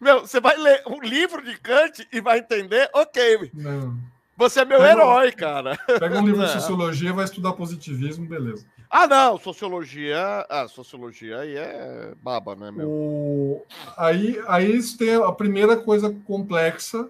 Meu, 0.00 0.20
você 0.20 0.40
vai 0.40 0.56
ler 0.56 0.82
um 0.86 1.02
livro 1.02 1.44
de 1.44 1.54
Kant 1.58 2.08
e 2.10 2.22
vai 2.22 2.38
entender, 2.38 2.88
ok. 2.94 3.50
Não. 3.52 3.94
Você 4.34 4.60
é 4.60 4.64
meu 4.64 4.78
pega, 4.78 4.92
herói, 4.92 5.32
cara. 5.32 5.76
Pega 5.86 6.20
um 6.20 6.26
livro 6.26 6.46
de 6.46 6.52
sociologia, 6.58 7.12
vai 7.12 7.26
estudar 7.26 7.52
positivismo, 7.52 8.26
beleza. 8.26 8.64
Ah, 8.88 9.06
não, 9.06 9.38
sociologia. 9.38 10.46
Ah, 10.48 10.66
sociologia 10.66 11.40
aí 11.40 11.54
é 11.54 12.14
baba, 12.22 12.56
né, 12.56 12.70
meu? 12.70 12.88
O... 12.88 13.66
Aí, 13.94 14.42
aí 14.48 14.74
isso 14.74 14.96
tem 14.96 15.16
a 15.16 15.32
primeira 15.32 15.76
coisa 15.76 16.10
complexa, 16.24 17.06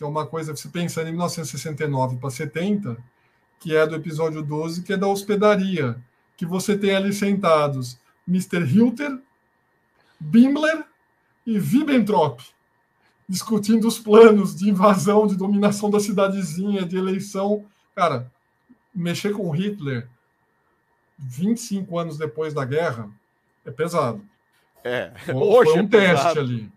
que 0.00 0.04
é 0.04 0.06
uma 0.06 0.24
coisa 0.24 0.54
que 0.54 0.58
se 0.58 0.70
pensa 0.70 1.02
em 1.02 1.10
1969 1.10 2.16
para 2.16 2.30
70, 2.30 2.96
que 3.58 3.76
é 3.76 3.86
do 3.86 3.94
episódio 3.94 4.42
12, 4.42 4.82
que 4.82 4.94
é 4.94 4.96
da 4.96 5.06
hospedaria, 5.06 6.02
que 6.38 6.46
você 6.46 6.74
tem 6.74 6.96
ali 6.96 7.12
sentados 7.12 7.98
Mr. 8.26 8.64
Hilter, 8.64 9.20
Bimbler 10.18 10.86
e 11.46 11.58
Wibbentrop 11.58 12.40
discutindo 13.28 13.86
os 13.86 13.98
planos 13.98 14.56
de 14.56 14.70
invasão, 14.70 15.26
de 15.26 15.36
dominação 15.36 15.90
da 15.90 16.00
cidadezinha, 16.00 16.86
de 16.86 16.96
eleição. 16.96 17.66
Cara, 17.94 18.32
mexer 18.94 19.34
com 19.34 19.50
Hitler 19.50 20.08
25 21.18 21.98
anos 21.98 22.16
depois 22.16 22.54
da 22.54 22.64
guerra 22.64 23.06
é 23.66 23.70
pesado. 23.70 24.24
É, 24.82 25.12
foi, 25.26 25.34
hoje 25.34 25.72
foi 25.72 25.82
um 25.82 25.84
é 25.84 25.88
teste 25.88 26.26
pesado. 26.26 26.40
ali. 26.40 26.72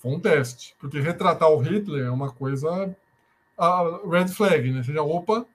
Foi 0.00 0.10
um 0.10 0.18
teste. 0.18 0.74
Porque 0.78 0.98
retratar 0.98 1.50
o 1.50 1.58
Hitler 1.58 2.06
é 2.06 2.10
uma 2.10 2.30
coisa. 2.30 2.94
Red 4.10 4.28
flag, 4.28 4.70
né? 4.70 4.78
Ou 4.78 4.84
seja, 4.84 5.02
opa. 5.02 5.46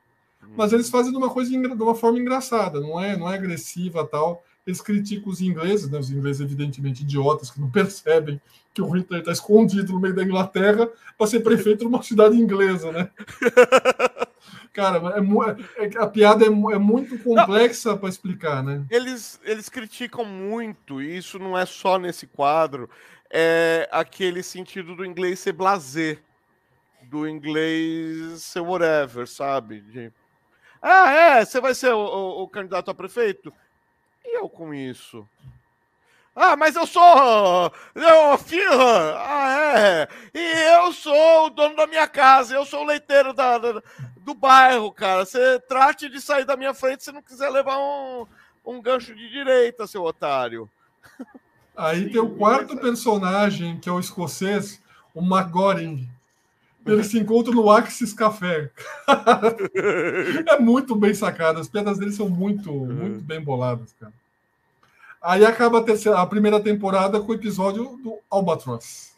Mas 0.56 0.72
eles 0.72 0.90
fazem 0.90 1.12
de 1.12 1.18
uma 1.18 1.30
coisa 1.30 1.50
de 1.50 1.58
uma 1.58 1.96
forma 1.96 2.20
engraçada, 2.20 2.80
não 2.80 3.00
é, 3.00 3.18
não 3.18 3.30
é 3.30 3.36
agressiva 3.36 4.06
tal. 4.06 4.44
Eles 4.66 4.80
criticam 4.80 5.32
os 5.32 5.42
ingleses, 5.42 5.90
né? 5.90 5.98
Os 5.98 6.12
ingleses, 6.12 6.42
evidentemente, 6.42 7.02
idiotas, 7.02 7.50
que 7.50 7.60
não 7.60 7.70
percebem 7.72 8.40
que 8.74 8.82
o 8.82 8.90
Hitler 8.90 9.22
está 9.22 9.32
escondido 9.32 9.94
no 9.94 10.00
meio 10.00 10.14
da 10.14 10.24
Inglaterra 10.24 10.90
para 11.18 11.28
ser 11.28 11.40
prefeito 11.40 11.80
de 11.80 11.88
uma 11.88 12.04
cidade 12.04 12.36
inglesa, 12.36 12.92
né? 12.92 13.10
Cara, 14.74 15.02
é, 15.16 15.86
é, 15.86 15.90
a 15.98 16.08
piada 16.08 16.44
é, 16.44 16.48
é 16.48 16.78
muito 16.78 17.18
complexa 17.20 17.96
para 17.96 18.10
explicar, 18.10 18.62
né? 18.62 18.84
Eles, 18.90 19.40
eles 19.46 19.70
criticam 19.70 20.26
muito, 20.26 21.02
e 21.02 21.18
isso 21.18 21.40
não 21.40 21.58
é 21.58 21.66
só 21.66 21.98
nesse 21.98 22.28
quadro, 22.28 22.90
é 23.32 23.88
aquele 23.92 24.44
sentido 24.44 24.96
do 24.96 25.06
inglês 25.06 25.40
ser 25.40 25.54
blazer, 25.54 26.22
do 27.04 27.28
inglês 27.28 28.44
ser 28.44 28.62
whatever, 28.62 29.28
sabe? 29.28 29.82
De, 29.82 30.12
ah, 30.82 31.12
é, 31.12 31.46
você 31.46 31.60
vai 31.60 31.74
ser 31.74 31.94
o, 31.94 32.00
o, 32.00 32.44
o 32.44 32.48
candidato 32.48 32.92
a 32.92 32.94
prefeito? 32.94 33.52
E 34.24 34.38
eu 34.38 34.48
com 34.48 34.74
isso? 34.74 35.28
Ah, 36.36 36.58
mas 36.58 36.76
eu 36.76 36.86
sou 36.86 37.72
eu, 37.96 38.38
filho. 38.38 38.70
Ah, 39.18 39.74
é. 39.80 40.08
E 40.34 40.76
eu 40.76 40.92
sou 40.92 41.46
o 41.46 41.50
dono 41.50 41.76
da 41.76 41.88
minha 41.88 42.08
casa. 42.08 42.54
Eu 42.54 42.66
sou 42.66 42.82
o 42.82 42.86
leiteiro 42.86 43.34
da, 43.34 43.58
da, 43.58 43.82
do 44.18 44.34
bairro, 44.34 44.92
cara. 44.92 45.26
Você 45.26 45.60
trate 45.62 46.10
de 46.10 46.20
sair 46.20 46.44
da 46.44 46.58
minha 46.58 46.74
frente 46.74 47.06
se 47.06 47.12
não 47.12 47.22
quiser 47.22 47.50
levar 47.50 47.78
um, 47.78 48.28
um 48.66 48.82
gancho 48.82 49.16
de 49.16 49.30
direita, 49.30 49.88
seu 49.88 50.04
otário. 50.04 50.70
Aí 51.76 52.10
tem 52.10 52.22
o 52.22 52.36
quarto 52.36 52.78
personagem, 52.78 53.80
que 53.80 53.90
é 53.90 53.92
o 53.92 54.00
escocês, 54.00 54.82
o 55.14 55.22
McGoring. 55.22 56.10
Eles 56.86 57.08
se 57.08 57.20
encontram 57.20 57.54
no 57.54 57.70
Axis 57.70 58.14
Café. 58.14 58.70
é 60.48 60.60
muito 60.60 60.96
bem 60.96 61.14
sacado. 61.14 61.60
As 61.60 61.68
piadas 61.68 61.98
dele 61.98 62.12
são 62.12 62.30
muito, 62.30 62.72
muito 62.72 63.24
bem 63.24 63.42
boladas, 63.42 63.94
cara. 64.00 64.14
Aí 65.22 65.44
acaba 65.44 65.80
a, 65.80 65.84
terceira, 65.84 66.20
a 66.20 66.28
primeira 66.28 66.60
temporada 66.60 67.20
com 67.20 67.32
o 67.32 67.36
episódio 67.36 67.98
do 68.04 68.20
Albatross. 68.30 69.16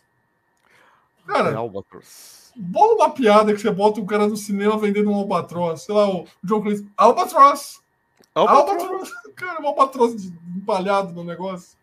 Cara, 1.26 1.50
é 1.50 1.56
Albatross. 1.56 2.54
bola 2.56 2.96
uma 2.96 3.10
piada 3.10 3.54
que 3.54 3.60
você 3.60 3.70
bota 3.70 4.00
um 4.00 4.06
cara 4.06 4.26
no 4.26 4.38
cinema 4.38 4.78
vendendo 4.78 5.12
um 5.12 5.16
Albatross. 5.16 5.82
Sei 5.82 5.94
lá, 5.94 6.10
o 6.10 6.26
John 6.42 6.62
Cleese. 6.62 6.90
Albatross! 6.96 7.82
Albatross! 8.34 8.82
Albatross. 8.82 9.12
Cara, 9.36 9.62
um 9.62 9.68
Albatross 9.68 10.32
empalhado 10.56 11.12
no 11.12 11.26
negócio. 11.26 11.77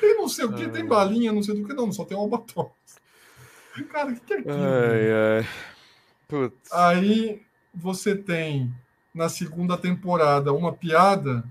Tem 0.00 0.16
não 0.16 0.28
sei 0.28 0.44
o 0.44 0.52
que, 0.52 0.68
tem 0.68 0.84
balinha, 0.84 1.32
não 1.32 1.42
sei 1.42 1.54
do 1.54 1.66
que, 1.66 1.74
não, 1.74 1.92
só 1.92 2.04
tem 2.04 2.16
um 2.16 2.20
Albatross. 2.20 2.70
Cara, 3.90 4.10
o 4.10 4.14
que, 4.14 4.20
que 4.20 4.32
é 4.32 4.38
aquilo? 4.38 4.54
Ai, 4.54 5.12
ai. 5.38 5.48
Putz. 6.28 6.72
Aí 6.72 7.42
você 7.74 8.14
tem 8.16 8.72
na 9.14 9.28
segunda 9.28 9.76
temporada 9.76 10.52
uma 10.52 10.72
piada 10.72 11.44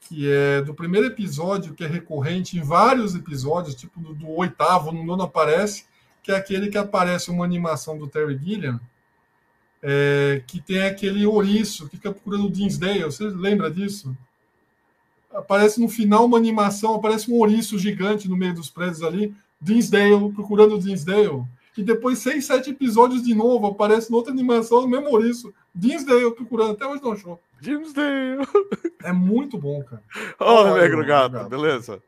que 0.00 0.30
é 0.30 0.60
do 0.60 0.74
primeiro 0.74 1.06
episódio, 1.06 1.74
que 1.74 1.84
é 1.84 1.86
recorrente 1.86 2.58
em 2.58 2.62
vários 2.62 3.14
episódios, 3.14 3.74
tipo 3.74 4.00
do, 4.00 4.14
do 4.14 4.28
oitavo, 4.30 4.90
no 4.92 5.04
nono 5.04 5.22
aparece, 5.22 5.86
que 6.22 6.32
é 6.32 6.36
aquele 6.36 6.68
que 6.68 6.78
aparece 6.78 7.30
uma 7.30 7.44
animação 7.44 7.96
do 7.96 8.08
Terry 8.08 8.38
Gilliam, 8.38 8.80
é, 9.82 10.42
que 10.46 10.60
tem 10.60 10.82
aquele 10.82 11.24
ouriço 11.24 11.88
que 11.88 11.96
fica 11.96 12.12
procurando 12.12 12.46
o 12.46 12.50
Dinsdale. 12.50 13.04
Você 13.04 13.24
lembra 13.24 13.70
disso? 13.70 14.16
Aparece 15.34 15.80
no 15.80 15.88
final 15.88 16.26
uma 16.26 16.36
animação, 16.36 16.94
aparece 16.94 17.30
um 17.30 17.36
ouriço 17.36 17.78
gigante 17.78 18.28
no 18.28 18.36
meio 18.36 18.54
dos 18.54 18.70
prédios 18.70 19.02
ali, 19.02 19.34
Dinsdale, 19.60 20.32
procurando 20.32 20.74
o 20.74 20.78
Dinsdale. 20.78 21.44
E 21.76 21.82
depois, 21.82 22.18
seis, 22.18 22.44
sete 22.44 22.70
episódios 22.70 23.22
de 23.22 23.34
novo, 23.34 23.66
aparece 23.66 24.12
outra 24.12 24.32
animação, 24.32 24.82
no 24.82 24.88
mesmo 24.88 25.08
ouriço, 25.08 25.54
Dinsdale, 25.74 26.30
procurando, 26.32 26.72
até 26.72 26.86
hoje 26.86 27.02
não 27.02 27.12
achou. 27.12 27.40
Dinsdale. 27.60 28.46
É 29.02 29.12
muito 29.12 29.56
bom, 29.56 29.82
cara. 29.82 30.02
Oh, 30.38 30.74
Negro 30.74 31.04
Gato, 31.06 31.32
gato, 31.32 31.48
beleza. 31.48 32.02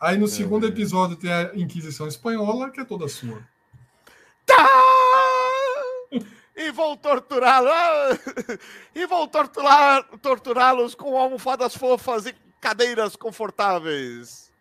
Aí 0.00 0.16
no 0.16 0.24
é, 0.24 0.28
segundo 0.28 0.66
episódio 0.66 1.16
tem 1.16 1.30
a 1.30 1.50
Inquisição 1.54 2.06
Espanhola, 2.06 2.70
que 2.70 2.80
é 2.80 2.84
toda 2.84 3.06
sua. 3.06 3.42
Tá! 4.46 4.66
E 6.60 6.70
vou 6.70 6.94
torturá-los. 6.94 8.18
E 8.94 9.06
vou 9.06 9.26
torturá-los 10.20 10.94
com 10.94 11.16
almofadas 11.16 11.74
fofas 11.74 12.26
e 12.26 12.34
cadeiras 12.60 13.16
confortáveis. 13.16 14.52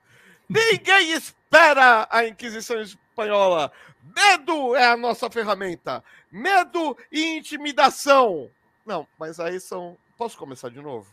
Ninguém 0.48 1.12
espera 1.12 2.08
a 2.10 2.26
Inquisição 2.26 2.80
Espanhola. 2.80 3.72
Medo 4.16 4.76
é 4.76 4.88
a 4.88 4.96
nossa 4.96 5.30
ferramenta. 5.30 6.02
Medo 6.32 6.98
e 7.12 7.38
intimidação. 7.38 8.50
Não, 8.86 9.06
mas 9.20 9.40
aí 9.40 9.60
são. 9.60 9.98
Posso 10.18 10.38
começar 10.38 10.70
de 10.70 10.82
novo? 10.82 11.08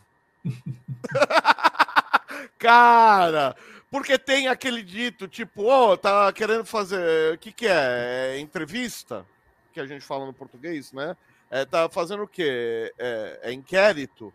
Cara, 2.57 3.55
porque 3.91 4.17
tem 4.17 4.47
aquele 4.47 4.81
dito, 4.81 5.27
tipo, 5.27 5.63
ô, 5.63 5.91
oh, 5.91 5.97
tá 5.97 6.31
querendo 6.31 6.63
fazer. 6.63 7.33
O 7.33 7.37
que, 7.37 7.51
que 7.51 7.67
é? 7.67 8.35
é? 8.35 8.39
Entrevista? 8.39 9.25
Que 9.77 9.81
a 9.81 9.85
gente 9.85 10.03
fala 10.03 10.25
no 10.25 10.33
português, 10.33 10.91
né? 10.91 11.15
É, 11.51 11.63
tá 11.63 11.87
fazendo 11.87 12.23
o 12.23 12.27
quê? 12.27 12.91
É, 12.97 13.39
é 13.43 13.53
inquérito. 13.53 14.33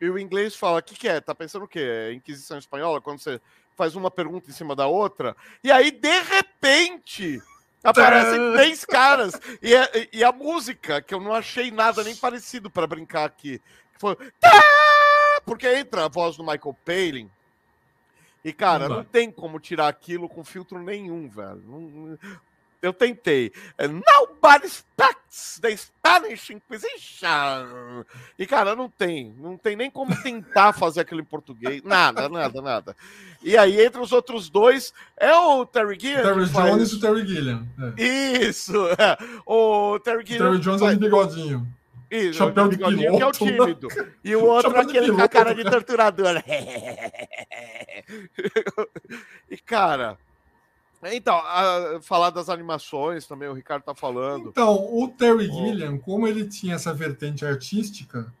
E 0.00 0.08
o 0.08 0.16
inglês 0.16 0.54
fala: 0.54 0.78
o 0.78 0.82
que, 0.82 0.94
que 0.94 1.08
é? 1.08 1.20
Tá 1.20 1.34
pensando 1.34 1.64
o 1.64 1.68
quê? 1.68 1.80
É 1.80 2.12
Inquisição 2.12 2.56
Espanhola? 2.56 3.00
Quando 3.00 3.18
você 3.18 3.40
faz 3.76 3.96
uma 3.96 4.12
pergunta 4.12 4.48
em 4.48 4.54
cima 4.54 4.76
da 4.76 4.86
outra. 4.86 5.36
E 5.64 5.72
aí, 5.72 5.90
de 5.90 6.20
repente 6.20 7.42
Aparecem 7.82 8.38
três 8.54 8.84
caras. 8.84 9.40
E 9.60 9.74
a, 9.74 9.88
e 10.12 10.22
a 10.22 10.30
música, 10.30 11.02
que 11.02 11.12
eu 11.12 11.20
não 11.20 11.32
achei 11.32 11.72
nada 11.72 12.04
nem 12.04 12.14
parecido 12.14 12.70
para 12.70 12.86
brincar 12.86 13.24
aqui. 13.24 13.60
Foi. 13.98 14.16
Porque 15.44 15.68
entra 15.68 16.04
a 16.04 16.08
voz 16.08 16.36
do 16.36 16.44
Michael 16.44 16.76
Palin. 16.84 17.30
E, 18.44 18.52
cara, 18.52 18.88
não, 18.88 18.98
não 18.98 19.04
tem 19.04 19.32
como 19.32 19.58
tirar 19.58 19.88
aquilo 19.88 20.28
com 20.28 20.44
filtro 20.44 20.80
nenhum, 20.80 21.28
velho. 21.28 21.62
Não, 21.66 22.18
eu 22.82 22.92
tentei. 22.92 23.52
É, 23.76 23.86
Nobody 23.86 24.66
expects 24.66 25.58
the 25.60 25.76
Spanish 25.76 26.50
Inquisition. 26.50 28.04
E, 28.38 28.46
cara, 28.46 28.76
não 28.76 28.88
tem. 28.88 29.34
Não 29.38 29.56
tem 29.56 29.76
nem 29.76 29.90
como 29.90 30.14
tentar 30.22 30.72
fazer 30.72 31.00
aquilo 31.00 31.20
em 31.20 31.24
português. 31.24 31.82
Nada, 31.82 32.28
nada, 32.28 32.62
nada. 32.62 32.96
E 33.42 33.56
aí, 33.56 33.80
entre 33.80 34.00
os 34.00 34.12
outros 34.12 34.48
dois, 34.48 34.92
é 35.16 35.34
o 35.34 35.64
Terry 35.66 35.98
Gilliam. 35.98 36.22
Terry. 36.22 36.46
Jones 36.46 36.90
e 36.90 36.94
o 36.94 37.00
Terry 37.00 37.26
Gilliam. 37.26 37.66
É. 37.96 38.02
Isso. 38.02 38.74
É. 38.90 39.16
O 39.46 39.98
Terry 40.00 40.24
Gilliam. 40.26 40.46
O 40.46 40.50
Terry 40.52 40.62
Jones 40.62 40.80
faz... 40.80 40.92
é 40.92 40.94
de 40.94 41.00
bigodinho. 41.00 41.76
Isso, 42.10 42.34
Chapéu 42.34 42.68
de 42.68 42.76
piloto, 42.76 42.96
que 42.96 43.22
é 43.22 43.26
o 43.26 43.32
tímido. 43.32 43.88
E 44.22 44.36
o 44.36 44.44
outro 44.46 44.76
é 44.76 44.80
aquele 44.80 45.12
com 45.12 45.22
a 45.22 45.28
cara 45.28 45.54
de 45.54 45.64
torturador. 45.64 46.42
e, 49.50 49.58
cara, 49.58 50.16
então, 51.02 51.36
a, 51.36 51.98
falar 52.02 52.30
das 52.30 52.48
animações 52.48 53.26
também, 53.26 53.48
o 53.48 53.52
Ricardo 53.52 53.82
tá 53.82 53.94
falando. 53.94 54.48
Então, 54.48 54.74
o 54.74 55.08
Terry 55.08 55.48
oh. 55.50 55.54
Gilliam, 55.54 55.98
como 55.98 56.26
ele 56.26 56.48
tinha 56.48 56.74
essa 56.74 56.92
vertente 56.92 57.44
artística, 57.44 58.32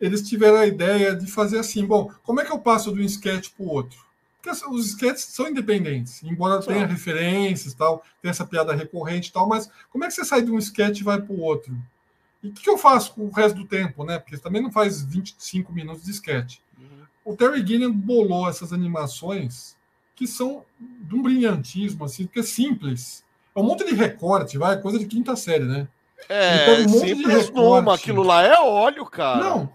eles 0.00 0.26
tiveram 0.26 0.58
a 0.58 0.66
ideia 0.66 1.14
de 1.14 1.26
fazer 1.26 1.58
assim: 1.58 1.84
bom, 1.84 2.10
como 2.22 2.40
é 2.40 2.44
que 2.44 2.52
eu 2.52 2.58
passo 2.58 2.92
de 2.92 3.00
um 3.00 3.04
sketch 3.04 3.50
para 3.50 3.64
o 3.64 3.68
outro? 3.68 4.06
Porque 4.40 4.66
os 4.68 4.86
sketches 4.86 5.24
são 5.24 5.48
independentes, 5.48 6.22
embora 6.22 6.62
tenha 6.62 6.86
referências 6.86 7.74
tal, 7.74 8.04
tenha 8.22 8.30
essa 8.30 8.46
piada 8.46 8.72
recorrente 8.72 9.30
e 9.30 9.32
tal, 9.32 9.48
mas 9.48 9.68
como 9.90 10.04
é 10.04 10.06
que 10.06 10.14
você 10.14 10.24
sai 10.24 10.40
de 10.40 10.52
um 10.52 10.58
sketch 10.58 11.00
e 11.00 11.04
vai 11.04 11.20
para 11.20 11.34
o 11.34 11.40
outro? 11.40 11.76
E 12.42 12.48
o 12.48 12.52
que, 12.52 12.62
que, 12.62 12.70
eu 12.70 12.78
faço 12.78 13.12
com 13.14 13.22
o 13.22 13.30
resto 13.30 13.56
do 13.56 13.66
tempo, 13.66 14.04
né? 14.04 14.20
Porque 14.20 14.38
também 14.38 14.62
não 14.62 14.70
faz 14.70 15.02
25 15.02 15.72
minutos 15.72 16.04
de 16.04 16.12
sketch. 16.12 16.58
Uhum. 16.78 17.06
O 17.24 17.36
Terry 17.36 17.66
Gilliam 17.66 17.90
bolou 17.90 18.48
essas 18.48 18.72
animações 18.72 19.75
que 20.16 20.26
são 20.26 20.64
de 20.80 21.14
um 21.14 21.22
brilhantismo, 21.22 22.04
assim, 22.04 22.24
porque 22.24 22.40
é 22.40 22.42
simples. 22.42 23.22
É 23.54 23.60
um 23.60 23.62
monte 23.62 23.84
de 23.84 23.94
recorte, 23.94 24.58
vai, 24.58 24.80
coisa 24.80 24.98
de 24.98 25.06
quinta 25.06 25.36
série, 25.36 25.64
né? 25.64 25.86
É, 26.28 26.80
um 26.80 26.88
monte 26.88 27.06
simples 27.06 27.46
de 27.46 27.52
numa, 27.52 27.94
aquilo 27.94 28.22
lá 28.22 28.42
é 28.42 28.58
óleo, 28.58 29.04
cara. 29.04 29.44
Não, 29.44 29.72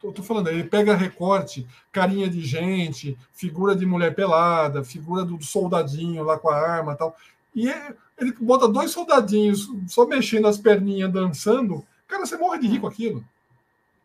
tô, 0.00 0.12
tô, 0.12 0.22
falando, 0.22 0.48
ele 0.48 0.64
pega 0.64 0.94
recorte, 0.94 1.66
carinha 1.90 2.30
de 2.30 2.40
gente, 2.40 3.18
figura 3.32 3.74
de 3.74 3.84
mulher 3.84 4.14
pelada, 4.14 4.84
figura 4.84 5.24
do 5.24 5.42
soldadinho 5.42 6.22
lá 6.22 6.38
com 6.38 6.48
a 6.48 6.56
arma 6.56 6.94
tal. 6.94 7.14
E 7.54 7.68
ele, 7.68 7.94
ele 8.16 8.32
bota 8.40 8.68
dois 8.68 8.92
soldadinhos 8.92 9.68
só 9.88 10.06
mexendo 10.06 10.46
as 10.46 10.56
perninhas, 10.56 11.12
dançando. 11.12 11.84
Cara, 12.06 12.24
você 12.24 12.36
morre 12.36 12.60
de 12.60 12.68
rir 12.68 12.80
com 12.80 12.86
aquilo. 12.86 13.24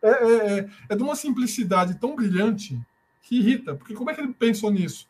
É, 0.02 0.10
é, 0.10 0.60
é, 0.60 0.70
é 0.90 0.96
de 0.96 1.04
uma 1.04 1.16
simplicidade 1.16 1.96
tão 1.96 2.16
brilhante 2.16 2.80
que 3.22 3.38
irrita. 3.38 3.76
Porque 3.76 3.94
como 3.94 4.10
é 4.10 4.16
que 4.16 4.22
ele 4.22 4.34
pensou 4.34 4.72
nisso? 4.72 5.08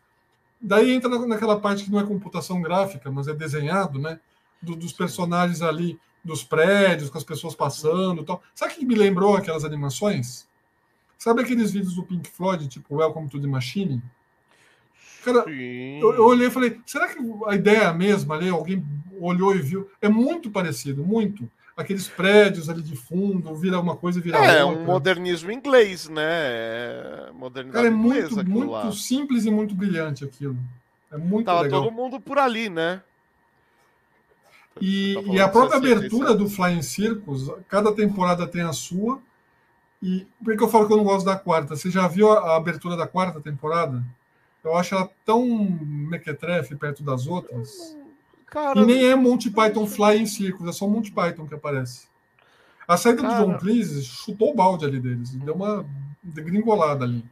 Daí 0.65 0.91
entra 0.91 1.09
naquela 1.27 1.59
parte 1.59 1.83
que 1.83 1.91
não 1.91 1.99
é 1.99 2.03
computação 2.03 2.59
gráfica, 2.59 3.11
mas 3.11 3.27
é 3.27 3.33
desenhado, 3.33 3.99
né? 3.99 4.19
Do, 4.59 4.75
dos 4.75 4.91
personagens 4.91 5.61
ali, 5.61 5.99
dos 6.23 6.43
prédios, 6.43 7.09
com 7.11 7.19
as 7.19 7.23
pessoas 7.23 7.53
passando 7.53 8.23
tal. 8.23 8.41
Sabe 8.55 8.73
o 8.73 8.75
que 8.75 8.85
me 8.85 8.95
lembrou 8.95 9.37
aquelas 9.37 9.63
animações? 9.63 10.47
Sabe 11.19 11.41
aqueles 11.41 11.71
vídeos 11.71 11.95
do 11.95 12.03
Pink 12.03 12.27
Floyd, 12.29 12.67
tipo 12.67 12.95
Welcome 12.95 13.29
to 13.29 13.39
the 13.39 13.47
Machine? 13.47 14.01
Cara, 15.23 15.45
eu, 15.47 16.13
eu, 16.13 16.25
olhei 16.25 16.47
e 16.47 16.51
falei, 16.51 16.79
será 16.85 17.07
que 17.07 17.19
a 17.47 17.55
ideia 17.55 17.77
é 17.77 17.85
a 17.85 17.93
mesma 17.93 18.35
ali? 18.35 18.49
Alguém 18.49 18.83
olhou 19.19 19.55
e 19.55 19.61
viu? 19.61 19.89
É 20.01 20.09
muito 20.09 20.49
parecido, 20.49 21.03
muito 21.03 21.49
aqueles 21.75 22.07
prédios 22.07 22.69
ali 22.69 22.81
de 22.81 22.95
fundo, 22.95 23.53
vira 23.55 23.79
uma 23.79 23.95
coisa, 23.95 24.21
vira 24.21 24.37
é, 24.37 24.63
outra. 24.63 24.79
É, 24.79 24.81
um 24.81 24.85
modernismo 24.85 25.51
inglês, 25.51 26.07
né? 26.07 26.23
É 26.23 27.29
modernidade 27.33 27.83
Cara, 27.83 27.93
é 27.93 27.97
muito, 27.97 28.49
muito 28.49 28.71
lá. 28.71 28.91
simples 28.91 29.45
e 29.45 29.51
muito 29.51 29.75
brilhante 29.75 30.23
aquilo. 30.23 30.57
É 31.11 31.17
muito 31.17 31.45
Tava 31.45 31.61
legal. 31.61 31.83
todo 31.83 31.93
mundo 31.93 32.19
por 32.19 32.37
ali, 32.37 32.69
né? 32.69 33.01
E, 34.81 35.13
tá 35.13 35.21
e 35.33 35.39
a 35.39 35.47
própria 35.47 35.77
abertura 35.77 36.33
do 36.33 36.49
Flying 36.49 36.81
Circus, 36.81 37.49
cada 37.67 37.93
temporada 37.93 38.47
tem 38.47 38.61
a 38.61 38.73
sua. 38.73 39.21
E 40.01 40.27
por 40.43 40.55
que 40.55 40.63
eu 40.63 40.67
falo 40.67 40.87
que 40.87 40.93
eu 40.93 40.97
não 40.97 41.03
gosto 41.03 41.25
da 41.25 41.37
quarta? 41.37 41.75
Você 41.75 41.89
já 41.89 42.07
viu 42.07 42.31
a, 42.31 42.51
a 42.51 42.57
abertura 42.57 42.97
da 42.97 43.07
quarta 43.07 43.39
temporada? 43.39 44.03
Eu 44.63 44.75
acho 44.75 44.95
ela 44.95 45.09
tão 45.25 45.45
mequetrefe 45.47 46.75
perto 46.75 47.03
das 47.03 47.27
outras. 47.27 47.95
Cara, 48.55 48.79
e 48.79 48.85
nem 48.85 49.03
é 49.03 49.13
Monty 49.17 49.51
Python 49.51 49.85
Flying 49.85 50.25
Circus, 50.25 50.65
é 50.69 50.71
só 50.71 50.87
Monty 50.87 51.11
Python 51.11 51.45
que 51.45 51.53
aparece. 51.53 52.07
A 52.87 52.95
saída 52.95 53.21
cara, 53.21 53.43
do 53.43 53.51
John 53.51 53.57
Cleese 53.57 54.01
chutou 54.01 54.51
o 54.51 54.55
balde 54.55 54.85
ali 54.85 54.97
deles, 54.97 55.31
deu 55.31 55.55
uma 55.55 55.85
degringolada 56.23 57.03
ali. 57.03 57.25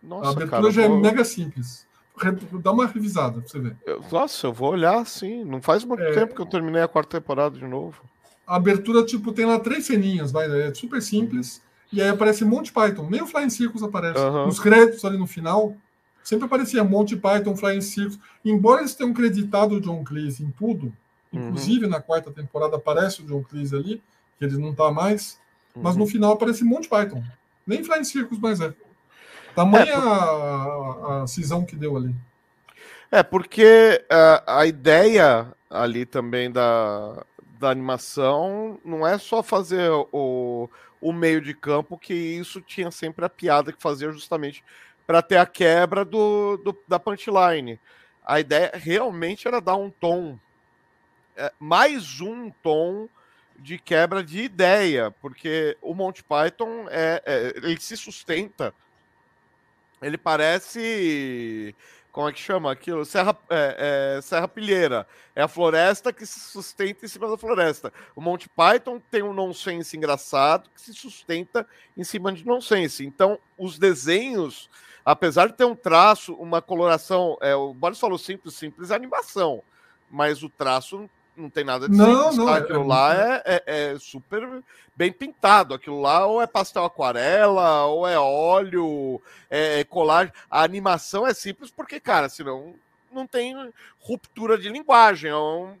Nossa, 0.00 0.28
a 0.28 0.30
abertura 0.30 0.60
cara, 0.60 0.70
já 0.70 0.82
é 0.82 0.88
vou... 0.88 0.98
é 0.98 1.00
mega 1.00 1.24
simples. 1.24 1.88
Dá 2.62 2.70
uma 2.70 2.86
revisada 2.86 3.40
pra 3.40 3.48
você 3.48 3.58
ver. 3.58 3.76
Eu, 3.84 4.00
nossa, 4.12 4.46
eu 4.46 4.52
vou 4.52 4.70
olhar 4.70 5.04
sim. 5.06 5.42
Não 5.42 5.60
faz 5.60 5.82
muito 5.82 6.04
é... 6.04 6.12
tempo 6.12 6.36
que 6.36 6.40
eu 6.40 6.46
terminei 6.46 6.82
a 6.82 6.88
quarta 6.88 7.18
temporada 7.18 7.58
de 7.58 7.66
novo. 7.66 8.00
A 8.46 8.54
abertura, 8.54 9.04
tipo, 9.04 9.32
tem 9.32 9.44
lá 9.44 9.58
três 9.58 9.86
ceninhas, 9.86 10.30
vai, 10.30 10.46
é 10.68 10.72
super 10.72 11.02
simples. 11.02 11.60
E 11.92 12.00
aí 12.00 12.08
aparece 12.08 12.44
Monty 12.44 12.72
Python. 12.72 13.08
Nem 13.10 13.22
o 13.22 13.26
Flying 13.26 13.50
Circus 13.50 13.82
aparece. 13.82 14.20
Uhum. 14.20 14.46
Nos 14.46 14.60
créditos 14.60 15.04
ali 15.04 15.18
no 15.18 15.26
final, 15.26 15.74
Sempre 16.22 16.46
aparecia 16.46 16.84
Monty 16.84 17.16
Python, 17.16 17.56
Flying 17.56 17.80
Circus. 17.80 18.18
Embora 18.44 18.80
eles 18.80 18.94
tenham 18.94 19.12
creditado 19.12 19.76
o 19.76 19.80
John 19.80 20.04
Cleese 20.04 20.44
em 20.44 20.50
tudo, 20.50 20.92
uhum. 21.32 21.48
inclusive 21.48 21.86
na 21.86 22.00
quarta 22.00 22.30
temporada 22.30 22.76
aparece 22.76 23.22
o 23.22 23.26
John 23.26 23.42
Cleese 23.42 23.74
ali, 23.74 24.02
que 24.38 24.44
ele 24.44 24.56
não 24.56 24.70
está 24.70 24.90
mais, 24.90 25.40
uhum. 25.74 25.82
mas 25.82 25.96
no 25.96 26.02
uhum. 26.02 26.08
final 26.08 26.32
aparece 26.32 26.64
Monty 26.64 26.88
Python. 26.88 27.22
Nem 27.66 27.82
Flying 27.82 28.04
Circus 28.04 28.38
mais 28.38 28.60
é. 28.60 28.72
Tamanha 29.54 29.92
é, 29.92 30.00
por... 30.00 30.02
a, 30.02 31.22
a 31.22 31.26
cisão 31.26 31.64
que 31.64 31.76
deu 31.76 31.96
ali. 31.96 32.14
É, 33.10 33.22
porque 33.22 34.02
a, 34.08 34.60
a 34.60 34.66
ideia 34.66 35.52
ali 35.68 36.06
também 36.06 36.50
da, 36.50 37.24
da 37.58 37.70
animação 37.70 38.80
não 38.84 39.06
é 39.06 39.18
só 39.18 39.42
fazer 39.42 39.90
o, 40.12 40.68
o 41.00 41.12
meio 41.12 41.40
de 41.40 41.52
campo, 41.52 41.98
que 41.98 42.14
isso 42.14 42.60
tinha 42.60 42.90
sempre 42.90 43.24
a 43.24 43.28
piada 43.28 43.72
que 43.72 43.82
fazia 43.82 44.10
justamente 44.10 44.64
para 45.06 45.22
ter 45.22 45.36
a 45.36 45.46
quebra 45.46 46.04
do, 46.04 46.56
do, 46.58 46.78
da 46.86 46.98
punchline. 46.98 47.78
A 48.24 48.40
ideia 48.40 48.70
realmente 48.74 49.48
era 49.48 49.60
dar 49.60 49.76
um 49.76 49.90
tom, 49.90 50.38
é, 51.36 51.52
mais 51.58 52.20
um 52.20 52.50
tom 52.50 53.08
de 53.58 53.78
quebra 53.78 54.22
de 54.22 54.42
ideia, 54.42 55.10
porque 55.20 55.76
o 55.80 55.94
Monty 55.94 56.22
Python 56.22 56.86
é, 56.90 57.22
é, 57.24 57.52
ele 57.56 57.80
se 57.80 57.96
sustenta, 57.96 58.74
ele 60.00 60.18
parece 60.18 61.74
como 62.12 62.28
é 62.28 62.32
que 62.32 62.38
chama 62.38 62.70
aquilo? 62.70 63.06
Serra, 63.06 63.34
é, 63.48 64.18
é, 64.18 64.20
Serra 64.20 64.46
Pilheira. 64.46 65.06
É 65.34 65.40
a 65.42 65.48
floresta 65.48 66.12
que 66.12 66.26
se 66.26 66.38
sustenta 66.40 67.06
em 67.06 67.08
cima 67.08 67.26
da 67.26 67.38
floresta. 67.38 67.90
O 68.14 68.20
Monty 68.20 68.50
Python 68.50 69.00
tem 69.10 69.22
um 69.22 69.32
nonsense 69.32 69.96
engraçado 69.96 70.68
que 70.74 70.80
se 70.80 70.92
sustenta 70.92 71.66
em 71.96 72.04
cima 72.04 72.30
de 72.30 72.44
nonsense. 72.44 73.02
Então, 73.02 73.38
os 73.56 73.78
desenhos 73.78 74.68
apesar 75.04 75.48
de 75.48 75.54
ter 75.54 75.64
um 75.64 75.74
traço, 75.74 76.34
uma 76.34 76.62
coloração, 76.62 77.36
é, 77.40 77.54
o 77.54 77.74
Boris 77.74 77.98
falou 77.98 78.18
simples, 78.18 78.54
simples 78.54 78.90
é 78.90 78.94
animação, 78.94 79.62
mas 80.10 80.42
o 80.42 80.48
traço 80.48 81.08
não 81.36 81.48
tem 81.48 81.64
nada 81.64 81.88
de 81.88 81.96
não, 81.96 82.30
simples, 82.30 82.36
não, 82.36 82.46
tá? 82.46 82.56
É, 82.56 82.58
aquilo 82.58 82.82
é, 82.82 82.86
lá 82.86 83.14
é, 83.14 83.42
é, 83.44 83.62
é, 83.66 83.98
super 83.98 84.62
bem 84.94 85.10
pintado, 85.10 85.74
aquilo 85.74 86.00
lá 86.00 86.26
ou 86.26 86.42
é 86.42 86.46
pastel 86.46 86.84
aquarela, 86.84 87.86
ou 87.86 88.06
é 88.06 88.18
óleo, 88.18 89.20
é, 89.50 89.80
é 89.80 89.84
colagem, 89.84 90.32
a 90.50 90.62
animação 90.62 91.26
é 91.26 91.32
simples 91.32 91.70
porque, 91.70 91.98
cara, 91.98 92.28
senão 92.28 92.74
não 93.10 93.26
tem 93.26 93.54
ruptura 94.00 94.58
de 94.58 94.68
linguagem, 94.68 95.30
é 95.30 95.36
um, 95.36 95.74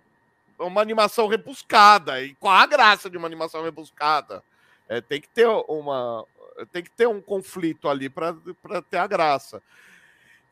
uma 0.58 0.80
animação 0.80 1.26
rebuscada, 1.28 2.22
e 2.22 2.34
qual 2.34 2.54
a 2.54 2.66
graça 2.66 3.10
de 3.10 3.16
uma 3.16 3.26
animação 3.26 3.62
rebuscada? 3.62 4.42
É, 4.88 5.00
tem 5.00 5.20
que 5.20 5.28
ter 5.28 5.46
uma, 5.46 6.24
tem 6.72 6.82
que 6.82 6.90
ter 6.90 7.06
um 7.06 7.20
conflito 7.20 7.88
ali 7.88 8.08
para 8.08 8.34
ter 8.88 8.98
a 8.98 9.06
graça. 9.06 9.62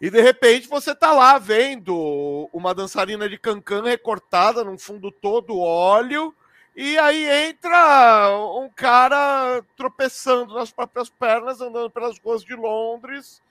E 0.01 0.09
de 0.09 0.21
repente 0.21 0.67
você 0.67 0.95
tá 0.95 1.13
lá 1.13 1.39
vendo 1.39 2.49
uma 2.53 2.75
dançarina 2.75 3.29
de 3.29 3.39
cancan 3.39 3.83
recortada 3.83 4.65
num 4.65 4.79
fundo 4.79 5.11
todo 5.13 5.59
óleo, 5.59 6.35
e 6.75 6.97
aí 6.99 7.29
entra 7.49 8.31
um 8.57 8.71
cara 8.71 9.63
tropeçando 9.77 10.55
nas 10.55 10.71
próprias 10.71 11.11
pernas, 11.11 11.61
andando 11.61 11.91
pelas 11.91 12.19
ruas 12.19 12.43
de 12.43 12.55
Londres, 12.55 13.43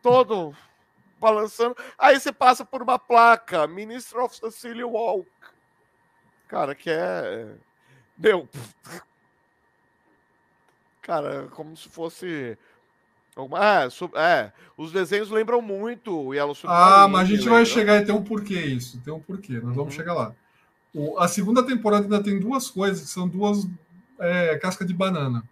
todo 0.00 0.54
balançando. 1.18 1.76
Aí 1.98 2.20
você 2.20 2.32
passa 2.32 2.64
por 2.64 2.82
uma 2.82 2.98
placa, 2.98 3.66
Minister 3.66 4.20
of 4.20 4.36
Cecilia 4.36 4.86
Walk. 4.86 5.28
Cara, 6.46 6.74
que 6.74 6.90
é. 6.90 7.54
Meu, 8.16 8.48
Cara, 11.02 11.48
como 11.50 11.76
se 11.76 11.88
fosse. 11.88 12.58
É, 13.58 14.20
é, 14.20 14.52
os 14.76 14.92
desenhos 14.92 15.30
lembram 15.30 15.62
muito 15.62 16.14
o 16.14 16.34
Yellow 16.34 16.54
Submarine. 16.54 16.92
Ah, 16.92 17.08
mas 17.08 17.22
a 17.22 17.24
gente 17.24 17.38
lembra? 17.38 17.54
vai 17.54 17.66
chegar 17.66 18.02
e 18.02 18.04
tem 18.04 18.14
um 18.14 18.22
porquê 18.22 18.60
isso. 18.60 19.00
Tem 19.02 19.12
um 19.12 19.20
porquê. 19.20 19.54
Nós 19.54 19.64
uhum. 19.64 19.74
vamos 19.74 19.94
chegar 19.94 20.14
lá. 20.14 20.34
O, 20.92 21.18
a 21.18 21.28
segunda 21.28 21.64
temporada 21.64 22.04
ainda 22.04 22.22
tem 22.22 22.38
duas 22.38 22.68
coisas 22.68 23.02
que 23.02 23.08
são 23.08 23.28
duas 23.28 23.66
é, 24.18 24.58
cascas 24.58 24.86
de 24.86 24.92
banana. 24.92 25.42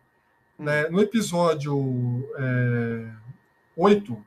Uhum. 0.59 0.65
Né? 0.67 0.89
No 0.91 1.01
episódio 1.01 2.29
é, 2.37 3.11
8, 3.77 4.25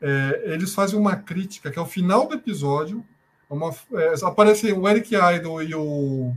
é, 0.00 0.42
eles 0.46 0.74
fazem 0.74 0.98
uma 0.98 1.16
crítica 1.16 1.70
que 1.70 1.78
é 1.78 1.82
o 1.82 1.86
final 1.86 2.26
do 2.26 2.34
episódio. 2.34 3.04
Uma, 3.50 3.70
é, 3.92 4.14
aparece 4.24 4.72
o 4.72 4.88
Eric 4.88 5.14
Idle 5.14 5.62
e 5.62 5.74
o 5.74 6.34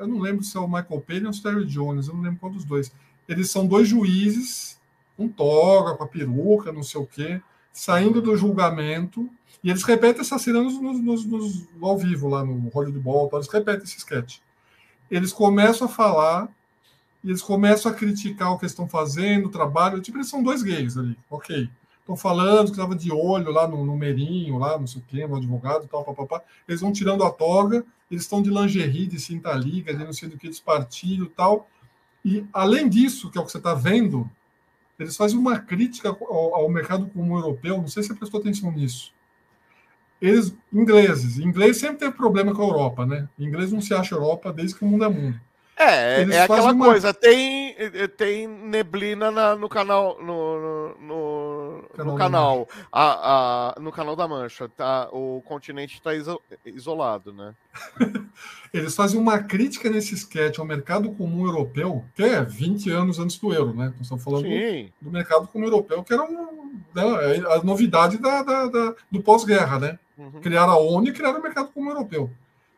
eu 0.00 0.08
não 0.08 0.18
lembro 0.18 0.42
se 0.42 0.56
é 0.56 0.60
o 0.60 0.66
Michael 0.66 1.04
Payne 1.06 1.26
ou 1.26 1.32
o 1.32 1.42
Terry 1.42 1.66
Jones, 1.66 2.08
eu 2.08 2.14
não 2.14 2.22
lembro 2.22 2.40
qual 2.40 2.50
dos 2.50 2.64
dois. 2.64 2.90
Eles 3.28 3.50
são 3.50 3.66
dois 3.66 3.86
juízes, 3.86 4.80
um 5.18 5.28
toga, 5.28 5.94
com 5.94 6.02
a 6.02 6.08
peruca, 6.08 6.72
não 6.72 6.82
sei 6.82 7.00
o 7.00 7.06
quê, 7.06 7.40
saindo 7.72 8.22
do 8.22 8.36
julgamento, 8.36 9.28
e 9.62 9.68
eles 9.68 9.82
repetem 9.82 10.22
essa 10.22 10.38
cena 10.38 10.62
nos, 10.62 10.80
nos, 10.80 11.24
nos, 11.26 11.68
ao 11.80 11.98
vivo, 11.98 12.28
lá 12.28 12.42
no 12.42 12.68
Hollywood 12.70 12.98
Ball, 12.98 13.28
eles 13.34 13.48
repetem 13.48 13.84
esse 13.84 13.98
sketch. 13.98 14.38
Eles 15.10 15.32
começam 15.32 15.86
a 15.86 15.90
falar, 15.90 16.48
e 17.22 17.28
eles 17.28 17.42
começam 17.42 17.92
a 17.92 17.94
criticar 17.94 18.52
o 18.52 18.58
que 18.58 18.64
estão 18.64 18.88
fazendo, 18.88 19.46
o 19.46 19.50
trabalho, 19.50 20.00
tipo, 20.00 20.16
eles 20.16 20.28
são 20.28 20.42
dois 20.42 20.62
gays 20.62 20.96
ali, 20.96 21.16
ok. 21.28 21.68
Estão 22.10 22.16
falando 22.16 22.64
que 22.64 22.72
estava 22.72 22.96
de 22.96 23.12
olho 23.12 23.52
lá 23.52 23.68
no 23.68 23.84
numerinho, 23.84 24.58
lá, 24.58 24.76
não 24.76 24.86
sei 24.86 25.00
o 25.00 25.04
quê, 25.06 25.28
no 25.28 25.36
advogado, 25.36 25.86
tal, 25.86 26.04
papapá. 26.04 26.42
Eles 26.66 26.80
vão 26.80 26.92
tirando 26.92 27.22
a 27.22 27.30
toga, 27.30 27.84
eles 28.10 28.24
estão 28.24 28.42
de 28.42 28.50
lingerie, 28.50 29.06
de 29.06 29.20
cinta 29.20 29.52
liga, 29.52 29.94
de 29.94 30.02
não 30.02 30.12
sei 30.12 30.28
do 30.28 30.36
que, 30.36 30.48
de 30.48 30.54
espartilho 30.56 31.26
tal. 31.28 31.68
E, 32.24 32.44
além 32.52 32.88
disso, 32.88 33.30
que 33.30 33.38
é 33.38 33.40
o 33.40 33.44
que 33.44 33.52
você 33.52 33.58
está 33.58 33.74
vendo, 33.74 34.28
eles 34.98 35.16
fazem 35.16 35.38
uma 35.38 35.60
crítica 35.60 36.08
ao, 36.08 36.56
ao 36.56 36.68
mercado 36.68 37.06
comum 37.06 37.36
europeu, 37.36 37.76
não 37.78 37.86
sei 37.86 38.02
se 38.02 38.08
você 38.08 38.16
prestou 38.16 38.40
atenção 38.40 38.72
nisso. 38.72 39.14
Eles, 40.20 40.52
ingleses, 40.72 41.38
inglês 41.38 41.76
sempre 41.76 41.98
teve 41.98 42.16
problema 42.16 42.52
com 42.52 42.62
a 42.62 42.66
Europa, 42.66 43.06
né? 43.06 43.28
Inglês 43.38 43.70
não 43.70 43.80
se 43.80 43.94
acha 43.94 44.16
Europa 44.16 44.52
desde 44.52 44.76
que 44.76 44.84
o 44.84 44.88
mundo 44.88 45.04
é 45.04 45.08
mundo. 45.08 45.40
É, 45.82 46.20
Eles 46.20 46.36
é 46.36 46.42
aquela 46.42 46.72
uma... 46.74 46.84
coisa, 46.84 47.14
tem, 47.14 47.74
tem 48.14 48.46
neblina 48.46 49.30
na, 49.30 49.56
no 49.56 49.66
canal 49.66 50.22
no, 50.22 50.94
no, 51.00 51.88
canal, 51.96 52.12
no, 52.12 52.18
canal 52.18 52.68
a, 52.92 53.72
a, 53.78 53.80
no 53.80 53.90
canal 53.90 54.14
da 54.14 54.28
Mancha, 54.28 54.68
tá, 54.68 55.08
o 55.10 55.40
continente 55.42 55.94
está 55.94 56.14
iso, 56.14 56.38
isolado, 56.66 57.32
né? 57.32 57.54
Eles 58.74 58.94
fazem 58.94 59.18
uma 59.18 59.38
crítica 59.38 59.88
nesse 59.88 60.14
sketch 60.14 60.58
ao 60.58 60.66
mercado 60.66 61.12
comum 61.12 61.46
europeu, 61.46 62.04
que 62.14 62.24
é 62.24 62.44
20 62.44 62.90
anos 62.90 63.18
antes 63.18 63.38
do 63.38 63.50
euro, 63.50 63.72
né? 63.72 63.86
Nós 63.86 64.02
estamos 64.02 64.22
falando 64.22 64.42
do, 64.42 64.92
do, 65.00 65.10
mercado 65.10 65.48
comum 65.48 65.64
europeu, 65.64 66.04
que 66.04 66.12
era 66.12 66.22
um, 66.22 66.78
né, 66.94 67.02
a 67.54 67.64
novidade 67.64 68.18
da, 68.18 68.42
da, 68.42 68.66
da 68.66 68.94
do 69.10 69.22
pós-guerra, 69.22 69.78
né? 69.78 69.98
Uhum. 70.18 70.42
Criaram 70.42 70.72
a 70.74 70.78
ONU 70.78 71.08
e 71.08 71.12
criaram 71.12 71.40
o 71.40 71.42
mercado 71.42 71.70
comum 71.72 71.88
europeu. 71.88 72.30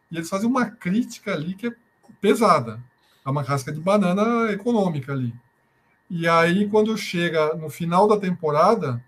E 0.08 0.18
eles 0.18 0.28
fazem 0.28 0.48
uma 0.48 0.70
crítica 0.70 1.34
ali 1.34 1.54
que 1.54 1.66
é 1.66 1.72
pesada 2.20 2.80
é 3.24 3.30
uma 3.30 3.44
casca 3.44 3.72
de 3.72 3.80
banana 3.80 4.50
econômica 4.52 5.12
ali. 5.12 5.32
E 6.10 6.28
aí, 6.28 6.68
quando 6.68 6.96
chega 6.96 7.54
no 7.54 7.70
final 7.70 8.06
da 8.06 8.18
temporada, 8.18 9.02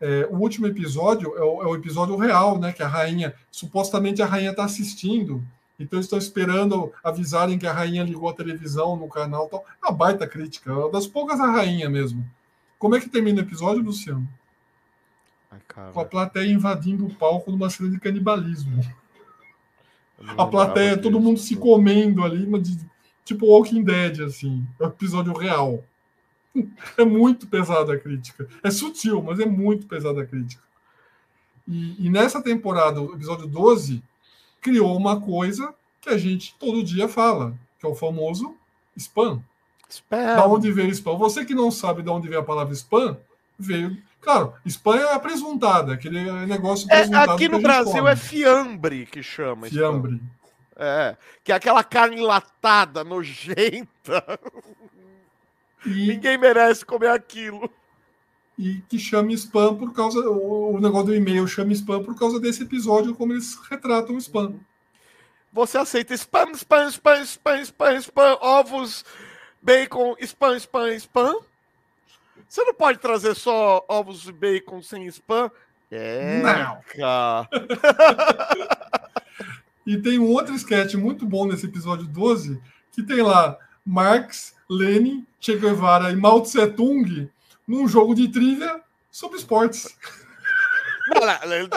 é, 0.00 0.26
o 0.30 0.36
último 0.36 0.66
episódio 0.66 1.36
é 1.36 1.42
o, 1.42 1.62
é 1.62 1.66
o, 1.66 1.74
episódio 1.74 2.16
real, 2.16 2.58
né? 2.58 2.72
Que 2.72 2.82
a 2.82 2.88
rainha, 2.88 3.34
supostamente 3.50 4.22
a 4.22 4.26
rainha 4.26 4.50
está 4.50 4.64
assistindo, 4.64 5.44
então 5.78 6.00
estão 6.00 6.18
esperando 6.18 6.92
avisarem 7.02 7.58
que 7.58 7.66
a 7.66 7.72
rainha 7.72 8.02
ligou 8.02 8.28
a 8.28 8.34
televisão 8.34 8.96
no 8.96 9.08
canal. 9.08 9.48
Tal. 9.48 9.64
Uma 9.82 9.92
baita 9.92 10.26
crítica, 10.26 10.70
é 10.70 10.74
uma 10.74 10.90
das 10.90 11.06
poucas 11.06 11.40
a 11.40 11.50
rainha 11.50 11.90
mesmo. 11.90 12.24
Como 12.78 12.96
é 12.96 13.00
que 13.00 13.08
termina 13.08 13.40
o 13.40 13.44
episódio, 13.44 13.82
Luciano? 13.82 14.28
Ai, 15.50 15.90
Com 15.92 16.00
a 16.00 16.04
plateia 16.04 16.50
invadindo 16.50 17.06
o 17.06 17.14
palco 17.14 17.50
numa 17.50 17.70
cena 17.70 17.90
de 17.90 17.98
canibalismo. 17.98 18.80
A 20.36 20.46
plateia, 20.46 20.96
todo 20.96 21.20
mundo 21.20 21.38
se 21.38 21.56
comendo 21.56 22.22
ali, 22.24 22.46
mas 22.46 22.62
tipo 23.24 23.46
Walking 23.46 23.82
Dead, 23.82 24.20
assim. 24.20 24.66
Um 24.80 24.86
episódio 24.86 25.32
real. 25.32 25.82
É 26.96 27.04
muito 27.04 27.48
pesada 27.48 27.94
a 27.94 27.98
crítica. 27.98 28.48
É 28.62 28.70
sutil, 28.70 29.20
mas 29.20 29.40
é 29.40 29.44
muito 29.44 29.88
pesada 29.88 30.22
a 30.22 30.24
crítica. 30.24 30.62
E, 31.66 32.06
e, 32.06 32.08
nessa 32.08 32.40
temporada, 32.40 33.00
o 33.00 33.12
episódio 33.12 33.48
12, 33.48 34.00
criou 34.60 34.96
uma 34.96 35.20
coisa 35.20 35.74
que 36.00 36.08
a 36.10 36.16
gente 36.16 36.54
todo 36.58 36.84
dia 36.84 37.08
fala, 37.08 37.54
que 37.80 37.84
é 37.84 37.88
o 37.88 37.94
famoso 37.94 38.54
spam. 38.96 39.42
Spam. 39.88 40.36
Da 40.36 40.46
onde 40.46 40.70
veio 40.70 40.90
spam? 40.90 41.16
Você 41.16 41.44
que 41.44 41.54
não 41.54 41.70
sabe 41.70 42.02
de 42.02 42.10
onde 42.10 42.28
veio 42.28 42.40
a 42.40 42.44
palavra 42.44 42.72
spam, 42.72 43.16
veio. 43.58 43.96
Claro, 44.20 44.54
spam 44.64 44.96
é 44.96 45.12
a 45.12 45.18
presuntada, 45.18 45.92
aquele 45.92 46.22
negócio 46.46 46.86
é, 46.90 47.02
Aqui 47.14 47.48
no 47.48 47.60
Brasil 47.60 47.92
come. 47.92 48.10
é 48.10 48.16
fiambre 48.16 49.06
que 49.06 49.22
chama. 49.22 49.66
Fiambre. 49.66 50.14
Spam. 50.14 50.43
É, 50.76 51.16
que 51.42 51.52
é 51.52 51.54
aquela 51.54 51.84
carne 51.84 52.20
latada, 52.20 53.04
nojenta. 53.04 54.40
E... 55.86 56.08
Ninguém 56.08 56.36
merece 56.36 56.84
comer 56.84 57.10
aquilo. 57.10 57.70
E 58.58 58.80
que 58.88 58.98
chama 58.98 59.32
spam 59.32 59.76
por 59.76 59.92
causa. 59.92 60.20
O 60.20 60.78
negócio 60.80 61.06
do 61.06 61.14
e-mail 61.14 61.46
chama 61.46 61.72
spam 61.72 62.02
por 62.02 62.18
causa 62.18 62.40
desse 62.40 62.62
episódio, 62.62 63.14
como 63.14 63.32
eles 63.32 63.56
retratam 63.68 64.16
o 64.16 64.18
spam. 64.18 64.54
Você 65.52 65.78
aceita 65.78 66.14
spam, 66.14 66.52
spam, 66.52 66.88
spam, 66.88 67.22
spam, 67.22 67.60
spam, 67.60 67.96
spam, 67.96 68.38
ovos, 68.40 69.04
bacon, 69.62 70.16
spam, 70.20 70.56
spam, 70.56 70.88
spam? 70.94 71.40
Você 72.48 72.64
não 72.64 72.74
pode 72.74 72.98
trazer 72.98 73.34
só 73.34 73.84
ovos 73.88 74.26
e 74.28 74.32
bacon 74.32 74.82
sem 74.82 75.06
spam? 75.06 75.50
É. 75.90 76.42
Não. 76.42 77.48
E 79.86 79.96
tem 79.98 80.18
um 80.18 80.28
outro 80.28 80.54
sketch 80.54 80.94
muito 80.94 81.26
bom 81.26 81.46
nesse 81.46 81.66
episódio 81.66 82.06
12, 82.06 82.60
que 82.92 83.02
tem 83.02 83.22
lá 83.22 83.56
Marx, 83.84 84.54
Lenin, 84.68 85.26
Che 85.40 85.56
Guevara 85.56 86.10
e 86.10 86.16
Mao 86.16 86.40
Tse 86.40 86.66
Tung 86.68 87.30
num 87.66 87.86
jogo 87.86 88.14
de 88.14 88.28
trivia 88.28 88.80
sobre 89.10 89.38
esportes. 89.38 89.96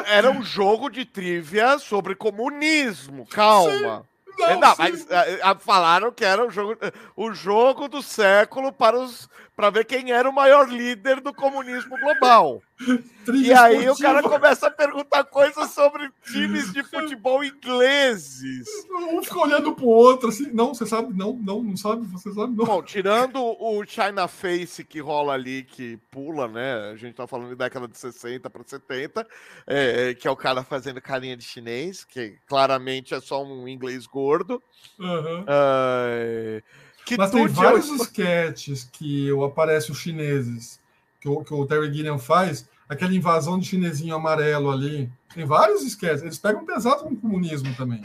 Era 0.06 0.32
um 0.32 0.42
jogo 0.42 0.90
de 0.90 1.04
trivia 1.04 1.78
sobre 1.80 2.16
comunismo, 2.16 3.26
calma. 3.28 4.00
Sim. 4.00 4.18
Não, 4.40 4.60
não 4.60 4.76
mas 4.78 5.08
a, 5.12 5.52
a, 5.52 5.56
falaram 5.56 6.12
que 6.12 6.24
era 6.24 6.46
o 6.46 6.52
jogo, 6.52 6.78
o 7.16 7.34
jogo 7.34 7.88
do 7.88 8.02
século 8.04 8.72
para 8.72 8.98
os 8.98 9.28
para 9.58 9.72
ver 9.72 9.86
quem 9.86 10.12
era 10.12 10.30
o 10.30 10.34
maior 10.34 10.70
líder 10.70 11.20
do 11.20 11.34
comunismo 11.34 11.98
global. 11.98 12.62
e 13.34 13.52
aí 13.52 13.86
esportiva. 13.86 13.92
o 13.92 13.98
cara 13.98 14.22
começa 14.22 14.68
a 14.68 14.72
perguntar 14.72 15.24
coisas 15.24 15.72
sobre 15.72 16.08
times 16.32 16.72
de 16.72 16.84
futebol 16.84 17.44
ingleses. 17.44 18.68
Um 18.92 19.24
fica 19.24 19.40
olhando 19.40 19.74
pro 19.74 19.88
outro 19.88 20.30
assim, 20.30 20.52
não, 20.54 20.76
você 20.76 20.86
sabe, 20.86 21.12
não, 21.18 21.34
não, 21.34 21.64
não 21.64 21.76
sabe, 21.76 22.06
você 22.06 22.32
sabe, 22.32 22.56
não. 22.56 22.66
Bom, 22.66 22.84
tirando 22.84 23.42
o 23.42 23.84
China 23.84 24.28
Face 24.28 24.84
que 24.84 25.00
rola 25.00 25.34
ali, 25.34 25.64
que 25.64 25.98
pula, 26.12 26.48
né? 26.48 26.92
A 26.92 26.96
gente 26.96 27.16
tá 27.16 27.26
falando 27.26 27.50
de 27.50 27.56
década 27.56 27.88
de 27.88 27.98
60 27.98 28.48
para 28.52 28.64
70, 28.64 29.28
é, 29.66 30.14
que 30.14 30.28
é 30.28 30.32
o 30.32 30.36
cara 30.36 30.64
fazendo 30.64 31.02
carinha 31.02 31.36
de 31.36 31.44
chinês, 31.44 32.04
que 32.04 32.38
claramente 32.46 33.16
é 33.16 33.20
só 33.20 33.44
um 33.44 33.68
inglês 33.68 34.06
gordo. 34.06 34.62
Uhum. 35.00 35.42
Uh, 35.42 36.62
que 37.08 37.16
Mas 37.16 37.32
tem 37.32 37.48
vários 37.48 37.90
sketches 37.90 38.84
que 38.84 39.30
aparecem 39.42 39.94
os 39.94 39.98
chineses, 39.98 40.78
que 41.22 41.30
o, 41.30 41.42
que 41.42 41.54
o 41.54 41.66
Terry 41.66 41.94
Gilliam 41.94 42.20
faz, 42.20 42.68
aquela 42.90 43.14
invasão 43.14 43.58
de 43.58 43.66
chinesinho 43.66 44.14
amarelo 44.14 44.70
ali. 44.70 45.10
Tem 45.34 45.46
vários 45.46 45.84
sketches. 45.84 46.22
Eles 46.22 46.38
pegam 46.38 46.66
pesado 46.66 47.04
com 47.04 47.14
o 47.14 47.16
comunismo 47.16 47.74
também. 47.76 48.02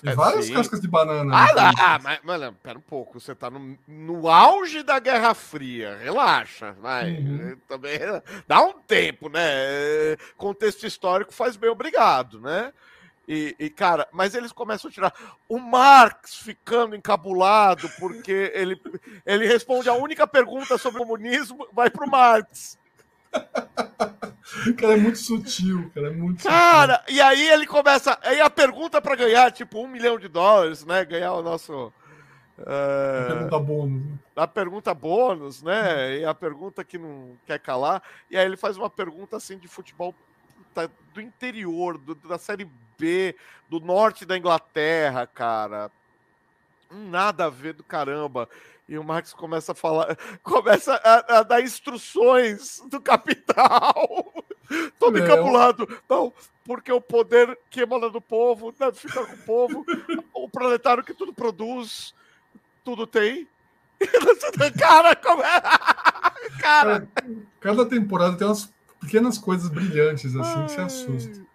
Tem 0.00 0.12
é, 0.12 0.14
várias 0.14 0.46
sim. 0.46 0.54
cascas 0.54 0.80
de 0.80 0.88
banana. 0.88 1.30
Ah, 1.30 1.52
lá, 1.54 1.72
ah, 1.78 1.98
mas, 2.02 2.20
mano, 2.24 2.56
pera 2.62 2.78
um 2.78 2.82
pouco. 2.82 3.20
Você 3.20 3.34
tá 3.34 3.50
no, 3.50 3.78
no 3.86 4.28
auge 4.28 4.82
da 4.82 4.98
Guerra 4.98 5.34
Fria. 5.34 5.98
Relaxa, 5.98 6.72
vai. 6.80 7.18
Uhum. 7.18 7.56
Também 7.68 7.98
dá 8.46 8.62
um 8.62 8.72
tempo, 8.72 9.28
né? 9.28 10.16
Contexto 10.38 10.86
histórico 10.86 11.34
faz 11.34 11.54
bem 11.54 11.68
obrigado, 11.68 12.40
né? 12.40 12.72
E, 13.28 13.54
e, 13.58 13.68
cara, 13.68 14.08
mas 14.10 14.34
eles 14.34 14.52
começam 14.52 14.88
a 14.88 14.92
tirar 14.92 15.14
o 15.46 15.58
Marx 15.58 16.36
ficando 16.36 16.96
encabulado 16.96 17.86
porque 17.98 18.50
ele, 18.54 18.80
ele 19.26 19.46
responde 19.46 19.86
a 19.86 19.92
única 19.92 20.26
pergunta 20.26 20.78
sobre 20.78 21.02
o 21.02 21.04
comunismo, 21.04 21.68
vai 21.74 21.90
pro 21.90 22.08
Marx. 22.08 22.78
cara, 24.78 24.94
é 24.94 24.96
muito 24.96 25.18
sutil, 25.18 25.90
cara, 25.94 26.08
é 26.08 26.10
muito 26.10 26.42
Cara, 26.42 27.00
sutil. 27.00 27.16
e 27.16 27.20
aí 27.20 27.48
ele 27.50 27.66
começa. 27.66 28.18
Aí 28.22 28.40
a 28.40 28.48
pergunta 28.48 28.98
para 29.02 29.14
ganhar, 29.14 29.52
tipo, 29.52 29.78
um 29.78 29.88
milhão 29.88 30.18
de 30.18 30.26
dólares, 30.26 30.86
né? 30.86 31.04
Ganhar 31.04 31.34
o 31.34 31.42
nosso. 31.42 31.92
Uh, 32.58 32.62
a 32.64 33.26
pergunta 33.26 33.58
bônus. 33.58 34.02
Né? 34.02 34.18
A 34.36 34.46
pergunta 34.46 34.94
bônus, 34.94 35.62
né? 35.62 36.18
E 36.20 36.24
a 36.24 36.32
pergunta 36.32 36.82
que 36.82 36.96
não 36.96 37.36
quer 37.44 37.58
calar. 37.58 38.02
E 38.30 38.38
aí 38.38 38.46
ele 38.46 38.56
faz 38.56 38.78
uma 38.78 38.88
pergunta 38.88 39.36
assim 39.36 39.58
de 39.58 39.68
futebol 39.68 40.14
do 41.12 41.20
interior, 41.20 41.98
do, 41.98 42.14
da 42.14 42.38
Série 42.38 42.66
Do 43.68 43.80
norte 43.80 44.24
da 44.24 44.36
Inglaterra, 44.36 45.26
cara. 45.26 45.90
Nada 46.90 47.46
a 47.46 47.50
ver 47.50 47.74
do 47.74 47.84
caramba. 47.84 48.48
E 48.88 48.96
o 48.96 49.04
Max 49.04 49.34
começa 49.34 49.72
a 49.72 49.74
falar, 49.74 50.16
começa 50.42 50.94
a, 51.04 51.38
a 51.38 51.42
dar 51.42 51.60
instruções 51.60 52.82
do 52.88 53.00
capital. 53.00 54.32
Todo 54.98 55.18
encabulado. 55.18 55.86
Não, 56.08 56.32
porque 56.64 56.90
o 56.90 57.00
poder 57.00 57.58
que 57.70 57.82
emana 57.82 58.08
do 58.08 58.20
povo 58.20 58.72
deve 58.72 58.96
ficar 58.96 59.26
com 59.26 59.34
o 59.34 59.38
povo. 59.38 59.86
o 60.32 60.48
proletário 60.48 61.04
que 61.04 61.12
tudo 61.12 61.32
produz, 61.32 62.14
tudo 62.82 63.06
tem. 63.06 63.46
Cara, 64.78 65.14
como 65.16 65.42
é? 65.42 65.60
Cara. 66.60 67.08
Cada 67.60 67.84
temporada 67.84 68.36
tem 68.36 68.46
umas 68.46 68.72
pequenas 69.00 69.36
coisas 69.36 69.68
brilhantes 69.68 70.34
assim 70.34 70.64
que 70.64 70.72
se 70.72 70.80
assusta. 70.80 71.47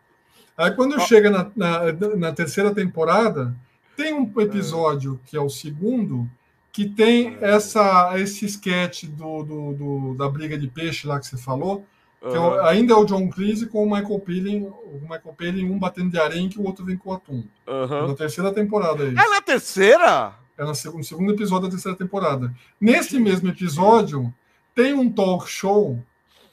Aí 0.58 0.72
quando 0.72 0.99
chega 1.01 1.30
na, 1.30 1.51
na, 1.56 1.91
na, 2.16 2.32
terceira 2.32 2.74
temporada, 2.74 3.56
tem 3.97 4.14
um 4.14 4.32
episódio 4.39 5.20
que 5.26 5.36
é 5.36 5.41
o 5.41 5.49
segundo 5.49 6.30
que 6.72 6.88
tem 6.88 7.38
essa 7.41 8.20
esse 8.20 8.45
sketch 8.45 9.06
do, 9.06 9.43
do, 9.43 9.74
do 9.74 10.16
da 10.16 10.28
briga 10.30 10.58
de 10.58 10.68
peixe 10.68 11.08
lá 11.08 11.20
que 11.20 11.28
você 11.28 11.38
falou, 11.38 11.86
que 12.20 12.38
uhum. 12.38 12.56
é, 12.56 12.70
ainda 12.70 12.93
é 12.93 12.95
o 12.95 13.06
John 13.06 13.30
Cleese 13.30 13.68
com 13.68 13.84
o 13.84 13.89
Michael 13.89 14.20
Palin, 14.20 14.64
o 14.66 14.99
Michael 15.01 15.36
Palin 15.38 15.70
um 15.70 15.78
batendo 15.78 16.12
de 16.12 16.20
areia 16.20 16.47
que 16.47 16.60
o 16.60 16.64
outro 16.64 16.86
vem 16.86 16.97
com 16.97 17.10
o 17.10 17.14
atum. 17.14 17.43
Uhum. 17.68 17.97
É 17.97 18.08
na 18.08 18.16
terceira 18.16 18.51
temporada 18.51 19.04
aí. 19.04 19.12
É 19.12 19.30
na 19.30 19.41
terceira? 19.41 20.34
É 20.58 20.64
no 20.64 20.74
segundo 20.76 21.34
episódio 21.34 21.68
da 21.68 21.72
terceira 21.72 21.97
temporada. 21.97 22.54
Nesse 22.80 23.20
mesmo 23.20 23.49
episódio, 23.49 24.34
tem 24.74 24.93
um 24.93 25.12
talk 25.12 25.49
show 25.49 25.99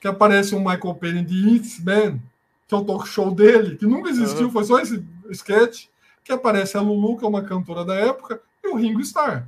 que 0.01 0.09
aparece 0.09 0.55
um 0.55 0.59
Michael 0.61 0.94
Palin 0.94 1.24
de 1.24 1.55
It's 1.55 1.82
Man, 1.84 2.18
que 2.70 2.74
é 2.76 2.78
o 2.78 2.84
talk 2.84 3.08
show 3.08 3.34
dele, 3.34 3.76
que 3.76 3.84
nunca 3.84 4.10
existiu, 4.10 4.46
uhum. 4.46 4.52
foi 4.52 4.62
só 4.62 4.78
esse 4.78 5.04
sketch, 5.30 5.86
que 6.22 6.30
aparece 6.30 6.76
a 6.76 6.80
Lulu, 6.80 7.18
que 7.18 7.24
é 7.24 7.28
uma 7.28 7.42
cantora 7.42 7.84
da 7.84 7.96
época, 7.96 8.40
e 8.62 8.68
o 8.68 8.76
Ringo 8.76 9.00
Starr. 9.00 9.44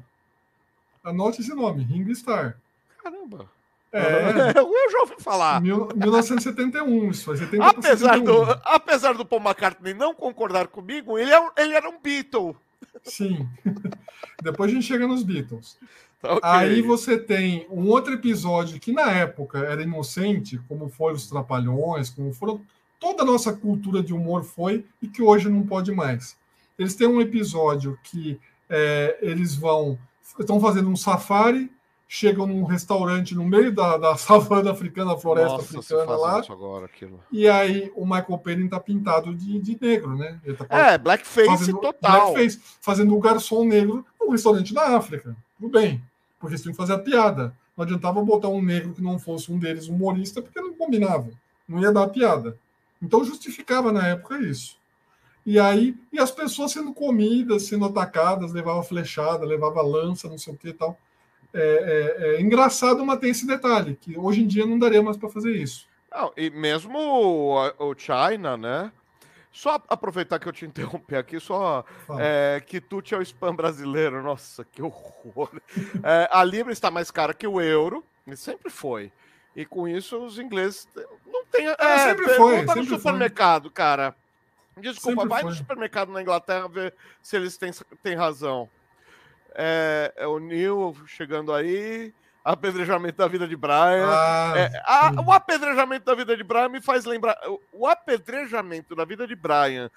Anote 1.04 1.40
esse 1.40 1.54
nome, 1.54 1.84
Ringo 1.84 2.10
Starr. 2.10 2.56
Caramba! 3.00 3.48
É, 3.92 4.00
eu 4.58 4.90
já 4.90 5.00
ouvi 5.02 5.14
falar. 5.20 5.60
mil- 5.60 5.86
1971, 5.94 7.10
isso 7.10 7.26
foi 7.26 7.36
70 7.36 7.58
pra 7.58 7.68
Apesar 7.68 8.14
71. 8.14 8.24
do, 8.24 8.60
apesar 8.64 9.14
do 9.14 9.24
Paul 9.24 9.42
McCartney 9.42 9.94
não 9.94 10.12
concordar 10.12 10.66
comigo, 10.66 11.16
ele, 11.16 11.32
é 11.32 11.48
ele 11.58 11.74
era 11.74 11.88
um 11.88 12.00
Beatle. 12.00 12.56
Sim. 13.04 13.48
Depois 14.42 14.68
a 14.68 14.74
gente 14.74 14.86
chega 14.86 15.06
nos 15.06 15.22
Beatles. 15.22 15.78
Tá 16.20 16.32
ok. 16.32 16.40
Aí 16.42 16.82
você 16.82 17.16
tem 17.16 17.68
um 17.70 17.86
outro 17.88 18.14
episódio 18.14 18.80
que 18.80 18.90
na 18.90 19.12
época 19.12 19.58
era 19.58 19.80
inocente, 19.80 20.60
como 20.66 20.88
foi 20.88 21.12
os 21.12 21.28
Trapalhões, 21.28 22.10
como 22.10 22.32
foram 22.32 22.60
toda 23.02 23.24
a 23.24 23.26
nossa 23.26 23.52
cultura 23.52 24.00
de 24.00 24.14
humor 24.14 24.44
foi 24.44 24.86
e 25.02 25.08
que 25.08 25.20
hoje 25.20 25.50
não 25.50 25.66
pode 25.66 25.90
mais. 25.90 26.36
Eles 26.78 26.94
têm 26.94 27.08
um 27.08 27.20
episódio 27.20 27.98
que 28.04 28.40
é, 28.70 29.18
eles 29.20 29.56
vão 29.56 29.98
estão 30.38 30.60
fazendo 30.60 30.88
um 30.88 30.94
safari, 30.94 31.70
chegam 32.08 32.46
num 32.46 32.62
restaurante 32.62 33.34
no 33.34 33.44
meio 33.44 33.72
da, 33.72 33.96
da 33.98 34.14
savana 34.16 34.70
africana, 34.70 35.16
floresta 35.18 35.56
Nossa, 35.56 35.78
africana 35.80 36.16
lá, 36.16 36.42
agora, 36.48 36.88
e 37.32 37.48
aí 37.48 37.90
o 37.96 38.04
Michael 38.04 38.38
Palin 38.38 38.68
tá 38.68 38.78
pintado 38.78 39.34
de, 39.34 39.58
de 39.58 39.76
negro, 39.80 40.16
né? 40.16 40.40
Tá 40.56 40.66
É, 40.70 40.96
blackface 40.96 41.48
fazendo 41.48 41.80
total. 41.80 42.32
blackface, 42.32 42.60
fazendo 42.80 43.16
o 43.16 43.20
garçom 43.20 43.64
negro 43.64 44.06
num 44.20 44.30
restaurante 44.30 44.72
da 44.72 44.96
África. 44.96 45.36
Tudo 45.58 45.72
bem, 45.72 46.00
porque 46.38 46.54
eles 46.54 46.62
tinham 46.62 46.72
que 46.72 46.78
fazer 46.78 46.92
a 46.92 46.98
piada. 46.98 47.52
Não 47.76 47.82
adiantava 47.82 48.22
botar 48.22 48.48
um 48.48 48.62
negro 48.62 48.92
que 48.92 49.02
não 49.02 49.18
fosse 49.18 49.50
um 49.50 49.58
deles 49.58 49.88
humorista, 49.88 50.40
porque 50.40 50.60
não 50.60 50.74
combinava. 50.74 51.28
Não 51.68 51.80
ia 51.80 51.92
dar 51.92 52.04
a 52.04 52.08
piada. 52.08 52.56
Então 53.02 53.24
justificava 53.24 53.90
na 53.92 54.06
época 54.06 54.38
isso. 54.38 54.80
E 55.44 55.58
aí, 55.58 55.96
e 56.12 56.20
as 56.20 56.30
pessoas 56.30 56.70
sendo 56.70 56.94
comidas, 56.94 57.64
sendo 57.64 57.84
atacadas, 57.84 58.52
levava 58.52 58.82
flechada, 58.82 59.44
levava 59.44 59.82
lança, 59.82 60.28
não 60.28 60.38
sei 60.38 60.54
o 60.54 60.56
que 60.56 60.68
e 60.68 60.72
tal. 60.72 60.96
É, 61.52 62.16
é- 62.16 62.36
é 62.36 62.40
engraçado, 62.40 63.04
mas 63.04 63.18
tem 63.18 63.30
esse 63.30 63.46
detalhe, 63.46 63.98
que 64.00 64.16
hoje 64.16 64.42
em 64.42 64.46
dia 64.46 64.64
não 64.64 64.78
daria 64.78 65.02
mais 65.02 65.16
para 65.16 65.28
fazer 65.28 65.54
isso. 65.56 65.86
Não, 66.10 66.32
e 66.36 66.48
mesmo 66.50 66.96
o, 66.98 67.90
o 67.90 67.94
China, 67.96 68.56
né? 68.56 68.92
Só 69.50 69.82
aproveitar 69.88 70.38
que 70.38 70.48
eu 70.48 70.52
te 70.52 70.64
interrompi 70.64 71.14
aqui, 71.14 71.38
só 71.38 71.84
é, 72.18 72.62
quitute 72.64 73.14
é 73.14 73.18
o 73.18 73.22
spam 73.22 73.54
brasileiro. 73.54 74.22
Nossa, 74.22 74.64
que 74.64 74.80
horror. 74.80 75.50
É, 76.04 76.28
a 76.32 76.42
Libra 76.44 76.72
está 76.72 76.90
mais 76.90 77.10
cara 77.10 77.34
que 77.34 77.46
o 77.46 77.60
euro, 77.60 78.02
e 78.26 78.36
sempre 78.36 78.70
foi. 78.70 79.12
E 79.54 79.66
com 79.66 79.86
isso 79.86 80.16
os 80.24 80.38
ingleses 80.38 80.88
não 81.26 81.44
têm. 81.46 81.66
É, 81.66 81.98
sempre 81.98 82.24
pergunta 82.24 82.36
foi, 82.36 82.62
no 82.62 82.66
sempre 82.72 82.86
foi. 82.88 82.96
supermercado, 82.98 83.70
cara. 83.70 84.14
Desculpa, 84.78 85.20
Sempre 85.22 85.28
vai 85.28 85.42
no 85.42 85.48
foi. 85.48 85.56
supermercado 85.58 86.10
na 86.12 86.22
Inglaterra 86.22 86.66
ver 86.68 86.94
se 87.20 87.36
eles 87.36 87.58
têm, 87.58 87.70
têm 88.02 88.14
razão. 88.16 88.68
É, 89.54 90.12
é 90.16 90.26
o 90.26 90.38
Neil 90.38 90.96
chegando 91.06 91.52
aí. 91.52 92.12
Apedrejamento 92.44 93.18
da 93.18 93.28
vida 93.28 93.46
de 93.46 93.54
Brian. 93.54 94.08
Ah, 94.08 94.54
É, 94.56 94.82
a- 94.84 95.12
o 95.24 95.30
apedrejamento 95.30 96.04
da 96.06 96.14
vida 96.14 96.36
de 96.36 96.42
Brian 96.42 96.68
me 96.70 96.80
faz 96.80 97.04
lembrar. 97.04 97.38
o- 97.46 97.60
O 97.72 97.86
apedrejamento 97.86 98.96
da 98.96 99.04
vida 99.04 99.26
de 99.28 99.36
Brian 99.36 99.90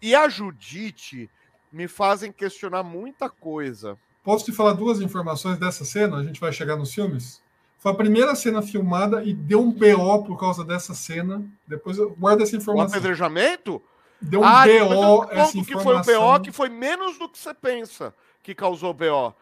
e 0.00 0.14
a 0.14 0.28
Judite 0.28 1.28
me 1.72 1.88
fazem 1.88 2.30
questionar 2.30 2.82
muita 2.82 3.28
coisa. 3.28 3.98
Posso 4.22 4.44
te 4.44 4.52
falar 4.52 4.74
duas 4.74 5.00
informações 5.00 5.58
dessa 5.58 5.84
cena? 5.84 6.18
A 6.18 6.22
gente 6.24 6.38
vai 6.38 6.52
chegar 6.52 6.76
nos 6.76 6.92
filmes. 6.94 7.42
Foi 7.78 7.92
a 7.92 7.94
primeira 7.94 8.34
cena 8.34 8.60
filmada 8.60 9.22
e 9.22 9.32
deu 9.32 9.60
um 9.60 9.70
BO 9.72 10.24
por 10.24 10.38
causa 10.38 10.64
dessa 10.64 10.94
cena. 10.94 11.42
Depois 11.66 11.96
eu 11.98 12.10
guarda 12.18 12.42
essa 12.42 12.56
O 12.56 12.58
informação. 12.58 12.98
apedrejamento? 12.98 13.80
Deu 14.20 14.40
um 14.40 14.44
ah, 14.44 14.64
BO 14.66 15.24
essa 15.30 15.52
conto 15.52 15.64
que 15.66 15.72
foi 15.74 15.76
o 15.94 16.00
informação. 16.00 16.32
BO 16.38 16.40
que 16.42 16.52
foi 16.52 16.68
menos 16.68 17.18
do 17.18 17.28
que 17.28 17.38
você 17.38 17.54
pensa 17.54 18.12
que 18.42 18.54
causou 18.54 18.90
o 18.90 18.94
BO. 18.94 19.32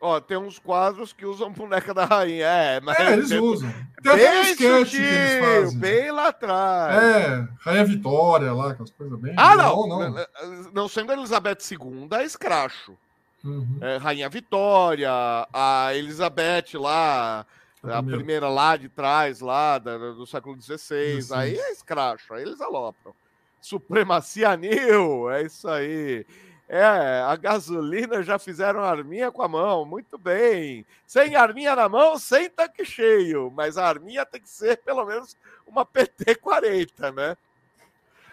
Ó, 0.00 0.20
tem 0.20 0.36
uns 0.36 0.58
quadros 0.58 1.12
que 1.14 1.24
usam 1.24 1.50
boneca 1.52 1.94
da 1.94 2.04
rainha. 2.04 2.44
É, 2.46 2.80
mas 2.80 2.98
É, 2.98 3.12
eles 3.12 3.30
usam. 3.30 3.72
Tem 4.02 4.12
até 4.12 4.38
um 4.38 4.42
sketch 4.42 4.90
que 4.90 4.96
eles 4.96 5.44
fazem. 5.62 5.78
bem 5.78 6.10
lá 6.10 6.28
atrás. 6.28 7.02
É, 7.02 7.48
Rainha 7.60 7.84
Vitória 7.86 8.52
lá, 8.52 8.70
aquelas 8.72 8.90
coisas 8.90 9.18
bem. 9.18 9.34
Ah, 9.36 9.56
não. 9.56 9.86
Não, 9.86 10.10
Não, 10.10 10.26
não. 10.74 10.88
sendo 10.88 11.12
Elizabeth 11.12 11.58
II, 11.70 12.08
é 12.12 12.24
escracho. 12.24 12.94
Uhum. 13.42 13.78
É, 13.80 13.96
Rainha 13.98 14.28
Vitória, 14.28 15.10
a 15.52 15.94
Elizabeth 15.94 16.74
lá, 16.74 17.46
A 17.84 17.98
a 17.98 18.02
primeira. 18.02 18.48
lá 18.48 18.76
de 18.76 18.88
trás, 18.88 19.40
lá 19.40 19.78
do 19.78 20.26
século 20.26 20.60
XVI, 20.60 21.20
aí 21.32 21.58
é 21.58 21.72
escracho, 21.72 22.32
aí 22.34 22.42
eles 22.42 22.60
alopram. 22.60 23.14
Supremacia 23.60 24.56
Nil, 24.56 25.30
é 25.30 25.42
isso 25.42 25.68
aí. 25.68 26.26
É, 26.68 26.82
a 27.26 27.36
gasolina 27.36 28.22
já 28.22 28.38
fizeram 28.38 28.82
arminha 28.82 29.30
com 29.30 29.42
a 29.42 29.48
mão, 29.48 29.84
muito 29.84 30.16
bem. 30.16 30.84
Sem 31.06 31.36
arminha 31.36 31.76
na 31.76 31.88
mão, 31.88 32.18
sem 32.18 32.48
tanque 32.48 32.84
cheio, 32.84 33.52
mas 33.54 33.76
a 33.76 33.86
arminha 33.86 34.24
tem 34.24 34.40
que 34.40 34.48
ser 34.48 34.78
pelo 34.78 35.04
menos 35.04 35.36
uma 35.66 35.84
PT-40, 35.84 37.14
né? 37.14 37.36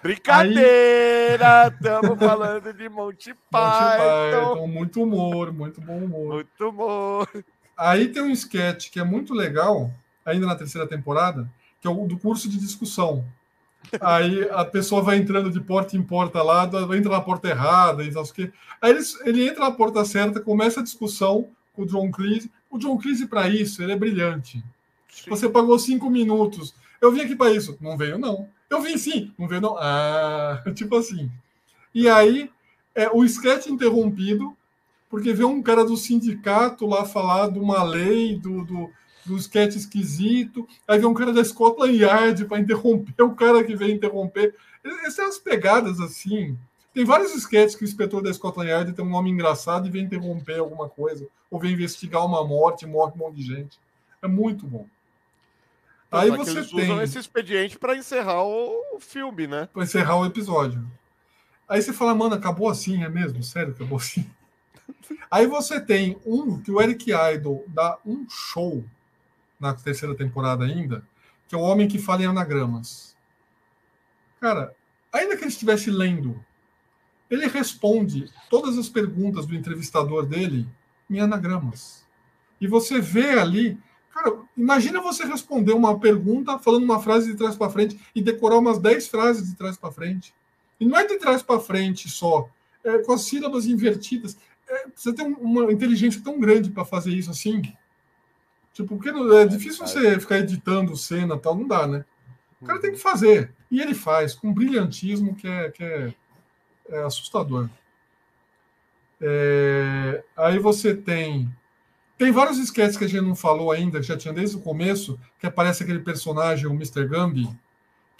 Brincadeira, 0.01 1.67
estamos 1.67 2.17
falando 2.17 2.73
de 2.73 2.89
Monty 2.89 3.29
Monty 3.29 3.39
Python. 3.51 4.55
Python, 4.55 4.67
muito 4.67 5.03
humor, 5.03 5.53
muito 5.53 5.79
bom 5.81 5.97
humor. 5.97 6.33
Muito 6.35 6.71
bom. 6.71 7.25
Aí 7.81 8.09
tem 8.09 8.21
um 8.21 8.29
sketch 8.29 8.91
que 8.91 8.99
é 8.99 9.03
muito 9.03 9.33
legal, 9.33 9.91
ainda 10.23 10.45
na 10.45 10.55
terceira 10.55 10.87
temporada, 10.87 11.51
que 11.81 11.87
é 11.87 11.89
o 11.89 12.05
do 12.05 12.15
curso 12.15 12.47
de 12.47 12.59
discussão. 12.59 13.25
Aí 13.99 14.47
a 14.51 14.63
pessoa 14.63 15.01
vai 15.01 15.17
entrando 15.17 15.49
de 15.49 15.59
porta 15.59 15.97
em 15.97 16.03
porta 16.03 16.43
lá, 16.43 16.69
entra 16.95 17.09
na 17.09 17.21
porta 17.21 17.49
errada 17.49 18.03
e 18.03 18.11
tal, 18.13 18.23
quê. 18.25 18.51
Aí 18.79 18.91
ele, 18.91 19.01
ele 19.25 19.47
entra 19.47 19.61
na 19.61 19.71
porta 19.71 20.05
certa, 20.05 20.39
começa 20.39 20.79
a 20.79 20.83
discussão 20.83 21.49
com 21.73 21.81
o 21.81 21.85
John 21.87 22.11
Cleese. 22.11 22.51
O 22.69 22.77
John 22.77 22.99
Cleese, 22.99 23.25
para 23.25 23.49
isso, 23.49 23.81
ele 23.81 23.93
é 23.93 23.97
brilhante. 23.97 24.63
Você 25.27 25.49
pagou 25.49 25.79
cinco 25.79 26.07
minutos. 26.07 26.75
Eu 27.01 27.11
vim 27.11 27.21
aqui 27.21 27.35
para 27.35 27.49
isso. 27.49 27.75
Não 27.81 27.97
veio, 27.97 28.19
não. 28.19 28.47
Eu 28.69 28.79
vim 28.79 28.95
sim. 28.95 29.33
Não 29.39 29.47
veio, 29.47 29.59
não. 29.59 29.75
Ah, 29.79 30.63
tipo 30.75 30.95
assim. 30.97 31.31
E 31.95 32.07
aí, 32.07 32.47
é, 32.93 33.09
o 33.09 33.25
sketch 33.25 33.65
interrompido, 33.65 34.55
porque 35.11 35.33
vê 35.33 35.43
um 35.43 35.61
cara 35.61 35.83
do 35.83 35.97
sindicato 35.97 36.87
lá 36.87 37.03
falar 37.03 37.51
de 37.51 37.59
uma 37.59 37.83
lei, 37.83 38.39
do, 38.39 38.63
do, 38.63 38.89
do 39.25 39.35
sketch 39.35 39.75
esquisito. 39.75 40.65
Aí 40.87 40.97
vê 40.97 41.05
um 41.05 41.13
cara 41.13 41.33
da 41.33 41.43
Scotland 41.43 41.97
Yard 41.97 42.45
para 42.45 42.61
interromper 42.61 43.13
o 43.21 43.35
cara 43.35 43.61
que 43.61 43.75
veio 43.75 43.93
interromper. 43.93 44.55
Essas 44.81 45.15
são 45.15 45.27
as 45.27 45.37
pegadas 45.37 45.99
assim. 45.99 46.57
Tem 46.93 47.03
vários 47.03 47.35
sketches 47.35 47.75
que 47.75 47.83
o 47.83 47.85
inspetor 47.85 48.23
da 48.23 48.33
Scotland 48.33 48.69
Yard 48.69 48.93
tem 48.93 49.03
um 49.03 49.09
nome 49.09 49.29
engraçado 49.29 49.85
e 49.85 49.91
vem 49.91 50.05
interromper 50.05 50.59
alguma 50.59 50.87
coisa. 50.87 51.27
Ou 51.51 51.59
vem 51.59 51.73
investigar 51.73 52.25
uma 52.25 52.47
morte 52.47 52.85
morre 52.85 53.11
um 53.13 53.17
monte 53.17 53.35
de 53.35 53.43
gente. 53.43 53.79
É 54.21 54.29
muito 54.29 54.65
bom. 54.65 54.87
Aí 56.09 56.29
é 56.29 56.37
você 56.37 56.51
eles 56.51 56.71
tem. 56.71 56.83
usam 56.83 57.01
esse 57.01 57.19
expediente 57.19 57.77
para 57.77 57.97
encerrar 57.97 58.43
o, 58.43 58.95
o 58.95 58.99
filme, 58.99 59.45
né? 59.45 59.67
para 59.73 59.83
encerrar 59.83 60.17
o 60.17 60.25
episódio. 60.25 60.85
Aí 61.67 61.81
você 61.81 61.91
fala, 61.91 62.15
mano, 62.15 62.35
acabou 62.35 62.69
assim, 62.69 63.03
é 63.03 63.09
mesmo? 63.09 63.43
Sério, 63.43 63.73
acabou 63.73 63.97
assim? 63.97 64.25
Aí 65.29 65.47
você 65.47 65.79
tem 65.79 66.19
um 66.25 66.59
que 66.61 66.71
o 66.71 66.81
Eric 66.81 67.11
Idle 67.11 67.63
dá 67.67 67.97
um 68.05 68.25
show 68.29 68.83
na 69.59 69.73
terceira 69.73 70.15
temporada 70.15 70.65
ainda, 70.65 71.05
que 71.47 71.55
é 71.55 71.57
o 71.57 71.61
Homem 71.61 71.87
que 71.87 71.99
Fala 71.99 72.23
em 72.23 72.25
Anagramas. 72.25 73.15
Cara, 74.39 74.75
ainda 75.13 75.37
que 75.37 75.43
ele 75.43 75.51
estivesse 75.51 75.91
lendo, 75.91 76.43
ele 77.29 77.47
responde 77.47 78.29
todas 78.49 78.77
as 78.77 78.89
perguntas 78.89 79.45
do 79.45 79.55
entrevistador 79.55 80.25
dele 80.25 80.67
em 81.09 81.19
anagramas. 81.19 82.05
E 82.59 82.67
você 82.67 82.99
vê 82.99 83.39
ali, 83.39 83.79
cara, 84.13 84.39
imagina 84.57 85.01
você 85.01 85.23
responder 85.23 85.73
uma 85.73 85.97
pergunta 85.99 86.59
falando 86.59 86.83
uma 86.83 87.01
frase 87.01 87.31
de 87.31 87.37
trás 87.37 87.55
para 87.55 87.71
frente 87.71 87.99
e 88.13 88.21
decorar 88.21 88.57
umas 88.57 88.79
10 88.79 89.07
frases 89.07 89.49
de 89.49 89.55
trás 89.55 89.77
para 89.77 89.91
frente. 89.91 90.33
E 90.79 90.85
não 90.85 90.97
é 90.97 91.05
de 91.05 91.17
trás 91.17 91.41
para 91.41 91.59
frente 91.59 92.09
só, 92.09 92.49
é 92.83 92.97
com 92.99 93.13
as 93.13 93.21
sílabas 93.21 93.65
invertidas. 93.65 94.37
É, 94.71 94.85
você 94.95 95.11
tem 95.13 95.27
uma 95.27 95.71
inteligência 95.71 96.21
tão 96.23 96.39
grande 96.39 96.69
para 96.69 96.85
fazer 96.85 97.11
isso 97.11 97.29
assim. 97.29 97.61
Tipo, 98.73 98.95
porque 98.95 99.11
não- 99.11 99.37
é 99.37 99.45
difícil 99.45 99.85
você 99.85 100.17
ficar 100.19 100.37
editando 100.39 100.95
cena 100.95 101.35
e 101.35 101.39
tal, 101.39 101.55
não 101.55 101.67
dá, 101.67 101.85
né? 101.85 102.05
O 102.61 102.65
cara 102.65 102.79
tem 102.79 102.91
que 102.91 102.97
fazer. 102.97 103.53
E 103.69 103.81
ele 103.81 103.93
faz, 103.93 104.33
com 104.33 104.47
um 104.47 104.53
brilhantismo 104.53 105.35
que 105.35 105.47
é, 105.47 105.69
que 105.71 105.83
é, 105.83 106.13
é 106.89 107.03
assustador. 107.03 107.67
É, 109.19 110.23
aí 110.35 110.57
você 110.59 110.95
tem. 110.95 111.49
Tem 112.17 112.31
vários 112.31 112.57
sketches 112.59 112.97
que 112.97 113.03
a 113.05 113.07
gente 113.09 113.21
não 113.25 113.35
falou 113.35 113.71
ainda, 113.71 113.99
que 113.99 114.05
já 114.05 114.15
tinha 114.15 114.33
desde 114.33 114.55
o 114.55 114.61
começo, 114.61 115.19
que 115.39 115.47
aparece 115.47 115.83
aquele 115.83 115.99
personagem, 115.99 116.67
o 116.67 116.71
Mr. 116.73 117.07
Gumby, 117.07 117.49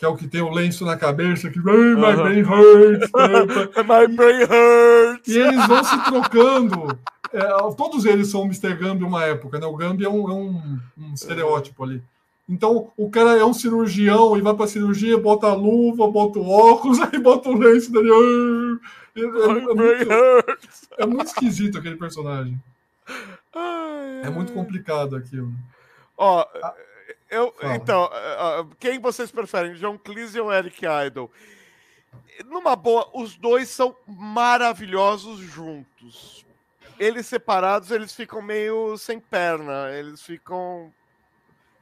que 0.02 0.06
é 0.06 0.10
o 0.10 0.16
que 0.18 0.28
tem 0.28 0.42
o 0.42 0.50
lenço 0.50 0.84
na 0.84 0.98
cabeça, 0.98 1.48
que 1.52 1.60
"Ai, 1.60 1.64
my 1.94 2.16
brain 2.16 2.42
hurts. 2.42 3.12
My 3.86 4.08
brain 4.16 4.42
hurts! 4.46 5.28
E 5.28 5.38
eles 5.38 5.68
vão 5.68 5.84
se 5.84 6.04
trocando. 6.06 7.00
É, 7.32 7.48
todos 7.78 8.04
eles 8.06 8.28
são 8.32 8.42
o 8.42 8.46
Mr. 8.46 8.74
Gumby 8.74 9.04
uma 9.04 9.24
época, 9.26 9.60
né? 9.60 9.68
O 9.68 9.78
Gumby 9.78 10.04
é 10.04 10.10
um, 10.10 10.28
é 10.28 10.34
um- 10.34 10.80
um 10.98 11.14
estereótipo 11.14 11.84
ali. 11.84 12.02
Então, 12.50 12.92
o 12.98 13.12
cara 13.12 13.38
é 13.38 13.46
um 13.46 13.54
cirurgião 13.54 14.36
e 14.36 14.42
vai 14.42 14.56
pra 14.56 14.66
cirurgia, 14.66 15.20
bota 15.20 15.46
a 15.46 15.54
luva, 15.54 16.10
bota 16.10 16.40
o 16.40 16.50
óculos, 16.50 16.98
aí 17.14 17.20
bota 17.20 17.50
o 17.50 17.56
lenço 17.60 17.92
dele. 17.92 18.10
É, 19.16 19.22
é- 19.22 19.24
é 19.24 19.28
muito, 19.76 20.12
hurts! 20.12 20.90
é 20.98 21.06
muito 21.06 21.28
esquisito 21.28 21.78
aquele 21.78 21.96
personagem. 21.96 22.60
É 24.24 24.32
muito 24.32 24.52
complicado 24.52 25.16
aquilo. 25.16 25.52
Ó, 26.18 26.44
Eu, 27.32 27.56
então, 27.76 28.10
quem 28.78 29.00
vocês 29.00 29.32
preferem, 29.32 29.74
John 29.76 29.98
Cleese 29.98 30.40
ou 30.40 30.52
Eric 30.52 30.84
Idle? 31.08 31.32
Numa 32.46 32.76
boa, 32.76 33.10
os 33.14 33.38
dois 33.38 33.70
são 33.70 33.96
maravilhosos 34.06 35.40
juntos. 35.40 36.46
Eles 37.00 37.26
separados, 37.26 37.90
eles 37.90 38.14
ficam 38.14 38.42
meio 38.42 38.98
sem 38.98 39.20
perna. 39.20 39.90
Eles 39.92 40.22
ficam 40.22 40.92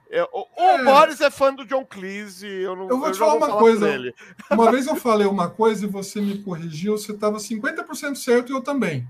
é, 0.10 0.24
o, 0.34 0.48
é. 0.58 0.84
Boris 0.84 1.22
é 1.22 1.30
fã 1.30 1.54
do 1.54 1.66
John 1.66 1.86
Cleese. 1.86 2.48
Eu, 2.48 2.76
não, 2.76 2.90
eu 2.90 2.98
vou 2.98 3.08
eu 3.08 3.14
te 3.14 3.20
falar 3.20 3.36
uma 3.36 3.48
falar 3.48 3.60
coisa. 3.60 4.14
Uma 4.50 4.72
vez 4.72 4.88
eu 4.88 4.96
falei 4.96 5.28
uma 5.28 5.50
coisa 5.50 5.86
e 5.86 5.90
você 5.90 6.20
me 6.20 6.40
corrigiu. 6.40 6.98
Você 6.98 7.12
estava 7.12 7.38
50% 7.38 8.16
certo 8.16 8.52
e 8.52 8.56
eu 8.56 8.62
também. 8.62 9.08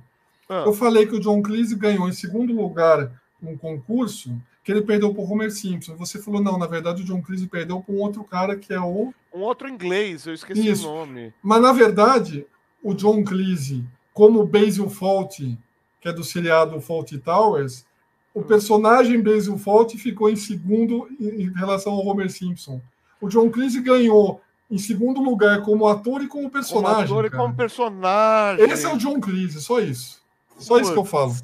Ah. 0.49 0.63
Eu 0.65 0.73
falei 0.73 1.07
que 1.07 1.15
o 1.15 1.19
John 1.19 1.41
Cleese 1.41 1.75
ganhou 1.75 2.09
em 2.09 2.11
segundo 2.11 2.53
lugar 2.53 3.09
um 3.41 3.57
concurso 3.57 4.35
que 4.69 4.73
ele 4.73 4.83
perdeu 4.83 5.11
para 5.11 5.23
o 5.23 5.31
Homer 5.31 5.51
Simpson. 5.51 5.95
Você 5.95 6.21
falou, 6.21 6.43
não, 6.43 6.55
na 6.55 6.67
verdade 6.67 7.01
o 7.01 7.05
John 7.05 7.23
Cleese 7.23 7.47
perdeu 7.47 7.81
para 7.81 7.95
um 7.95 8.01
outro 8.01 8.23
cara 8.23 8.55
que 8.55 8.71
é 8.71 8.79
o. 8.79 9.11
Um 9.33 9.39
outro 9.39 9.67
inglês, 9.67 10.27
eu 10.27 10.33
esqueci 10.35 10.67
Isso. 10.67 10.87
o 10.87 10.93
nome. 10.93 11.33
Mas 11.41 11.59
na 11.59 11.71
verdade, 11.71 12.45
o 12.83 12.93
John 12.93 13.23
Cleese, 13.23 13.83
como 14.13 14.45
Basil 14.45 14.87
Fawlty, 14.87 15.57
que 15.99 16.07
é 16.07 16.13
do 16.13 16.23
seriado 16.23 16.79
Fawlty 16.79 17.17
Towers, 17.17 17.83
o 18.31 18.43
personagem 18.43 19.19
Basil 19.23 19.57
Fawlty 19.57 19.97
ficou 19.97 20.29
em 20.29 20.35
segundo 20.35 21.09
em 21.19 21.51
relação 21.51 21.93
ao 21.93 22.05
Homer 22.05 22.29
Simpson. 22.29 22.79
O 23.19 23.27
John 23.27 23.49
Cleese 23.49 23.81
ganhou 23.81 24.39
em 24.69 24.77
segundo 24.77 25.19
lugar 25.19 25.63
como 25.63 25.87
ator 25.87 26.21
e 26.21 26.27
como 26.27 26.47
personagem. 26.47 27.07
Como 27.07 27.19
ator 27.19 27.31
cara. 27.31 27.35
e 27.35 27.37
como 27.47 27.55
personagem. 27.55 28.65
Esse 28.69 28.85
é 28.85 28.93
o 28.93 28.97
John 28.97 29.19
Cleese, 29.19 29.61
só 29.61 29.79
isso. 29.79 30.21
Só 30.59 30.75
Putz. 30.75 30.83
isso 30.83 30.93
que 30.93 30.99
eu 30.99 31.05
falo. 31.05 31.35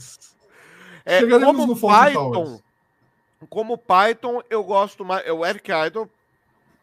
É, 1.04 1.22
Chegaremos 1.22 1.56
como 1.56 1.74
no 1.74 1.80
Python, 1.80 2.62
Como 3.46 3.78
Python, 3.78 4.42
eu 4.50 4.64
gosto 4.64 5.04
mais. 5.04 5.30
O 5.30 5.46
Eric 5.46 5.72
Idle, 5.72 6.10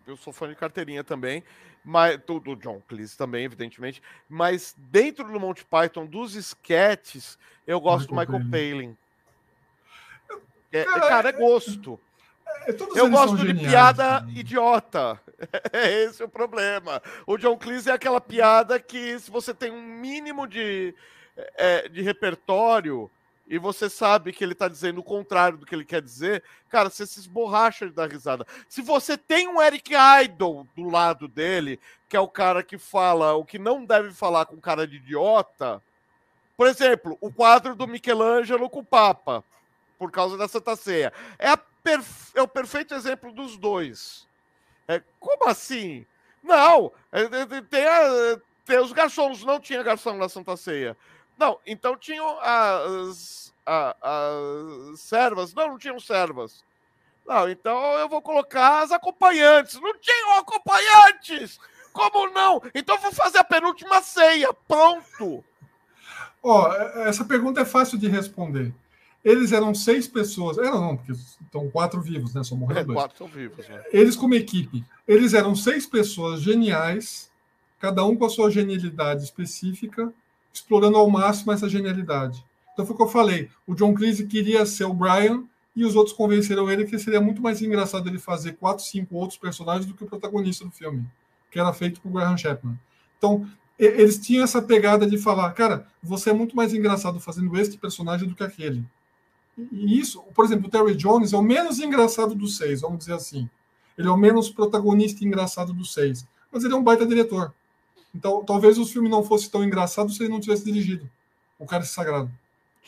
eu 0.06 0.16
sou 0.16 0.32
fã 0.32 0.48
de 0.48 0.55
carteirinha 0.55 1.05
também, 1.05 1.43
mas 1.84 2.18
do, 2.20 2.39
do 2.39 2.56
John 2.56 2.80
Cleese 2.89 3.16
também, 3.16 3.44
evidentemente. 3.44 4.02
Mas 4.28 4.74
dentro 4.78 5.24
do 5.24 5.40
Monty 5.40 5.64
Python, 5.64 6.06
dos 6.06 6.34
sketches, 6.34 7.39
eu 7.66 7.80
gosto 7.80 8.14
Michael 8.14 8.26
do 8.26 8.44
Michael 8.44 8.51
Palin. 8.51 8.97
É, 10.72 10.84
cara, 10.84 11.09
cara, 11.09 11.28
é 11.28 11.32
gosto. 11.32 12.01
É, 12.66 12.98
eu 12.98 13.10
gosto 13.10 13.36
de 13.36 13.48
geniais, 13.48 13.70
piada 13.70 14.20
né? 14.20 14.32
idiota. 14.36 15.20
É 15.72 16.05
esse 16.05 16.22
o 16.22 16.28
problema. 16.28 17.02
O 17.26 17.36
John 17.36 17.56
Cleese 17.56 17.90
é 17.90 17.93
aquela 17.93 18.20
piada 18.20 18.78
que, 18.78 19.18
se 19.18 19.28
você 19.28 19.52
tem 19.52 19.72
um 19.72 19.82
mínimo 19.82 20.47
de, 20.47 20.94
é, 21.56 21.89
de 21.89 22.01
repertório 22.01 23.10
e 23.47 23.59
você 23.59 23.90
sabe 23.90 24.32
que 24.32 24.43
ele 24.43 24.52
está 24.52 24.69
dizendo 24.69 25.01
o 25.01 25.05
contrário 25.05 25.59
do 25.59 25.66
que 25.66 25.74
ele 25.74 25.85
quer 25.85 26.01
dizer, 26.01 26.43
cara, 26.69 26.89
você 26.89 27.06
se 27.06 27.20
esborracha 27.20 27.86
de 27.86 27.93
dar 27.93 28.10
risada. 28.10 28.47
Se 28.69 28.81
você 28.81 29.16
tem 29.16 29.48
um 29.48 29.60
Eric 29.60 29.93
Idle 30.24 30.66
do 30.74 30.89
lado 30.89 31.28
dele, 31.28 31.78
que 32.09 32.16
é 32.16 32.20
o 32.20 32.28
cara 32.28 32.62
que 32.62 32.78
fala 32.78 33.35
o 33.35 33.44
que 33.44 33.59
não 33.59 33.85
deve 33.85 34.12
falar 34.12 34.47
com 34.47 34.60
cara 34.60 34.86
de 34.86 34.97
idiota, 34.97 35.82
por 36.56 36.66
exemplo, 36.66 37.19
o 37.20 37.32
quadro 37.32 37.74
do 37.74 37.89
Michelangelo 37.89 38.70
com 38.70 38.81
o 38.81 38.85
Papa 38.85 39.44
por 39.98 40.10
causa 40.10 40.36
da 40.36 40.48
Santa 40.48 40.77
Ceia. 40.77 41.12
É, 41.39 41.56
perfe... 41.56 42.39
é 42.39 42.43
o 42.43 42.48
perfeito 42.48 42.94
exemplo 42.94 43.32
dos 43.32 43.56
dois. 43.56 44.27
É, 44.86 45.02
como 45.19 45.48
assim? 45.48 46.06
Não, 46.43 46.93
é, 47.10 47.23
é, 47.23 47.62
tem, 47.62 47.86
a, 47.86 48.40
tem 48.64 48.78
os 48.78 48.93
garçons, 48.93 49.44
não 49.44 49.60
tinha 49.60 49.82
garçom 49.82 50.16
na 50.16 50.28
Santa 50.28 50.56
Ceia. 50.56 50.97
Não, 51.38 51.59
então 51.66 51.96
tinham 51.96 52.38
as, 52.40 53.52
as, 53.64 53.94
as 54.00 55.00
servas. 55.00 55.54
Não, 55.54 55.68
não 55.68 55.78
tinham 55.78 55.98
servas. 55.98 56.64
Não, 57.26 57.48
então 57.48 57.80
eu 57.98 58.09
vou 58.09 58.20
colocar 58.20 58.82
as 58.82 58.92
acompanhantes. 58.92 59.80
Não 59.80 59.98
tinham 59.98 60.38
acompanhantes! 60.38 61.59
Como 61.92 62.32
não? 62.32 62.60
Então 62.74 62.96
eu 62.96 63.02
vou 63.02 63.12
fazer 63.12 63.38
a 63.38 63.44
penúltima 63.44 64.00
ceia. 64.00 64.52
Pronto. 64.66 65.44
Ó, 66.42 66.68
oh, 66.68 67.00
essa 67.00 67.24
pergunta 67.24 67.60
é 67.60 67.64
fácil 67.64 67.98
de 67.98 68.09
responder. 68.09 68.74
Eles 69.24 69.52
eram 69.52 69.74
seis 69.74 70.09
pessoas. 70.09 70.59
Eram 70.59 70.80
não, 70.80 70.96
porque 70.96 71.12
estão 71.12 71.70
quatro 71.70 72.00
vivos, 72.00 72.34
né? 72.34 72.42
Só 72.42 72.56
morreram 72.56 72.80
é, 72.80 72.84
dois. 72.84 72.98
Quatro 72.98 73.18
são 73.18 73.28
vivos. 73.28 73.68
Né? 73.68 73.84
Eles, 73.92 74.16
como 74.16 74.34
equipe, 74.34 74.84
eles 75.06 75.34
eram 75.34 75.54
seis 75.54 75.86
pessoas 75.86 76.40
geniais, 76.40 77.30
cada 77.78 78.04
um 78.04 78.16
com 78.16 78.24
a 78.24 78.30
sua 78.30 78.50
genialidade 78.50 79.22
específica, 79.22 80.12
explorando 80.53 80.97
ao 80.97 81.09
máximo 81.09 81.53
essa 81.53 81.69
genialidade. 81.69 82.45
Então 82.73 82.87
foi 82.87 82.95
o 82.95 82.97
que 82.97 83.05
eu 83.05 83.09
falei. 83.09 83.49
O 83.66 83.74
John 83.74 83.95
Cleese 83.95 84.27
queria 84.27 84.65
ser 84.66 84.85
o 84.85 84.95
Brian 84.95 85.45
e 85.74 85.85
os 85.85 85.97
outros 85.97 86.15
convenceram 86.15 86.70
ele 86.70 86.85
que 86.85 86.99
seria 86.99 87.20
muito 87.20 87.41
mais 87.41 87.62
engraçado 87.62 88.09
ele 88.09 88.19
fazer 88.19 88.53
quatro, 88.53 88.85
cinco 88.85 89.16
outros 89.16 89.39
personagens 89.39 89.87
do 89.87 89.95
que 89.95 90.05
o 90.05 90.07
protagonista 90.07 90.65
do 90.65 90.70
filme, 90.70 91.05
que 91.51 91.59
era 91.59 91.73
feito 91.73 92.01
por 92.01 92.12
Graham 92.12 92.37
Chapman. 92.37 92.79
Então, 93.16 93.47
eles 93.79 94.19
tinham 94.19 94.45
essa 94.45 94.61
pegada 94.61 95.07
de 95.07 95.16
falar, 95.19 95.51
cara, 95.53 95.87
você 96.03 96.31
é 96.31 96.33
muito 96.33 96.55
mais 96.55 96.74
engraçado 96.74 97.19
fazendo 97.19 97.57
este 97.59 97.79
personagem 97.79 98.29
do 98.29 98.35
que 98.35 98.43
aquele. 98.43 98.85
E 99.57 99.99
isso, 99.99 100.23
por 100.35 100.45
exemplo, 100.45 100.66
o 100.66 100.70
Terry 100.70 100.95
Jones 100.95 101.33
é 101.33 101.37
o 101.37 101.43
menos 101.43 101.79
engraçado 101.79 102.35
dos 102.35 102.57
seis, 102.57 102.81
vamos 102.81 102.99
dizer 102.99 103.15
assim. 103.15 103.49
Ele 103.97 104.09
é 104.09 104.11
o 104.11 104.16
menos 104.16 104.51
protagonista 104.51 105.24
engraçado 105.24 105.73
dos 105.73 105.93
seis. 105.93 106.27
Mas 106.51 106.65
ele 106.65 106.74
é 106.74 106.77
um 106.77 106.83
baita 106.83 107.07
diretor. 107.07 107.53
Então, 108.14 108.44
talvez 108.44 108.78
o 108.78 108.86
filme 108.86 109.09
não 109.09 109.24
fosse 109.24 109.51
tão 109.51 109.64
engraçado 109.64 110.10
se 110.10 110.22
ele 110.22 110.32
não 110.32 110.40
tivesse 110.40 110.64
dirigido. 110.64 111.09
O 111.59 111.66
cara 111.66 111.84
sagrado. 111.84 112.30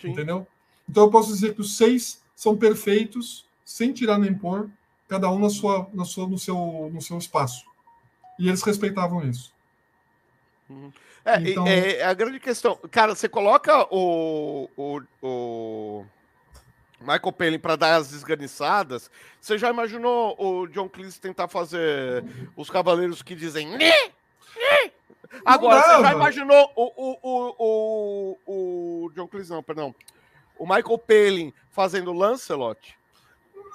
Sim. 0.01 0.11
Entendeu? 0.11 0.47
Então 0.89 1.05
eu 1.05 1.11
posso 1.11 1.33
dizer 1.33 1.55
que 1.55 1.61
os 1.61 1.77
seis 1.77 2.23
são 2.35 2.57
perfeitos, 2.57 3.47
sem 3.65 3.93
tirar 3.93 4.19
nem 4.19 4.35
pôr, 4.35 4.69
cada 5.09 5.31
um 5.31 5.39
na 5.39 5.49
sua, 5.49 5.89
na 5.93 6.05
sua, 6.05 6.27
no, 6.27 6.39
seu, 6.39 6.91
no 6.93 7.01
seu 7.01 7.17
espaço. 7.19 7.65
E 8.39 8.49
eles 8.49 8.63
respeitavam 8.63 9.27
isso. 9.29 9.53
Uhum. 10.69 10.93
É, 11.25 11.41
então... 11.41 11.67
é, 11.67 11.97
é, 11.97 12.05
a 12.05 12.13
grande 12.13 12.39
questão. 12.39 12.79
Cara, 12.91 13.15
você 13.15 13.29
coloca 13.29 13.87
o, 13.91 14.69
o, 14.77 15.01
o 15.23 16.05
Michael 17.01 17.33
Palin 17.33 17.59
para 17.59 17.77
dar 17.77 17.97
as 17.97 18.13
esganiçadas. 18.13 19.11
Você 19.41 19.57
já 19.57 19.71
imaginou 19.71 20.37
o 20.39 20.67
John 20.67 20.89
Cleese 20.89 21.21
tentar 21.21 21.49
fazer 21.49 22.25
os 22.57 22.69
cavaleiros 22.69 23.23
que 23.23 23.35
dizem. 23.35 23.71
Agora, 25.45 25.83
você 25.83 26.03
já 26.03 26.13
imaginou 26.13 26.73
o, 26.77 26.93
o, 26.97 27.19
o, 27.23 28.37
o, 28.47 29.05
o 29.07 29.11
John 29.15 29.27
Cleese, 29.29 29.51
não, 29.51 29.63
perdão. 29.63 29.95
O 30.59 30.65
Michael 30.65 30.99
Palin 30.99 31.53
fazendo 31.71 32.13
Lancelot? 32.13 32.97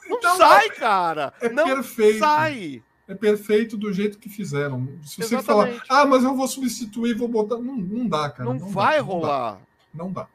Não 0.07 0.17
então, 0.17 0.37
sai, 0.37 0.65
é 0.65 0.69
cara! 0.69 1.33
É 1.41 1.49
não 1.49 1.65
perfeito. 1.65 2.19
sai! 2.19 2.83
É 3.07 3.15
perfeito 3.15 3.75
do 3.75 3.91
jeito 3.91 4.19
que 4.19 4.29
fizeram. 4.29 4.87
Se 5.03 5.17
você 5.17 5.35
Exatamente. 5.35 5.79
falar, 5.87 6.01
ah, 6.01 6.05
mas 6.05 6.23
eu 6.23 6.35
vou 6.35 6.47
substituir, 6.47 7.15
vou 7.15 7.27
botar. 7.27 7.57
Não, 7.57 7.75
não 7.75 8.07
dá, 8.07 8.29
cara. 8.29 8.45
Não, 8.45 8.53
não 8.53 8.67
vai 8.69 8.97
dá, 8.97 9.03
rolar. 9.03 9.53
Não 9.53 9.59
dá. 9.59 10.03
não 10.03 10.11
dá. 10.11 10.27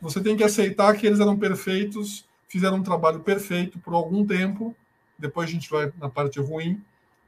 Você 0.00 0.20
tem 0.20 0.36
que 0.36 0.42
aceitar 0.42 0.96
que 0.96 1.06
eles 1.06 1.20
eram 1.20 1.38
perfeitos, 1.38 2.26
fizeram 2.48 2.78
um 2.78 2.82
trabalho 2.82 3.20
perfeito 3.20 3.78
por 3.78 3.94
algum 3.94 4.26
tempo. 4.26 4.74
Depois 5.16 5.48
a 5.48 5.52
gente 5.52 5.70
vai 5.70 5.92
na 6.00 6.08
parte 6.08 6.40
ruim, 6.40 6.82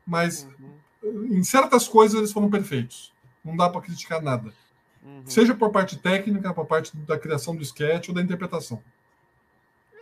mas 0.05 0.49
uhum. 0.59 0.70
Em 1.05 1.43
certas 1.43 1.86
coisas 1.86 2.18
eles 2.18 2.32
foram 2.32 2.51
perfeitos. 2.51 3.12
Não 3.44 3.56
dá 3.56 3.68
para 3.68 3.81
criticar 3.81 4.22
nada. 4.22 4.52
Uhum. 5.05 5.22
Seja 5.26 5.55
por 5.55 5.70
parte 5.70 5.98
técnica, 5.98 6.55
por 6.55 6.66
parte 6.66 6.97
da 6.97 7.18
criação 7.18 7.55
do 7.55 7.62
sketch 7.62 8.09
ou 8.09 8.14
da 8.14 8.22
interpretação. 8.22 8.82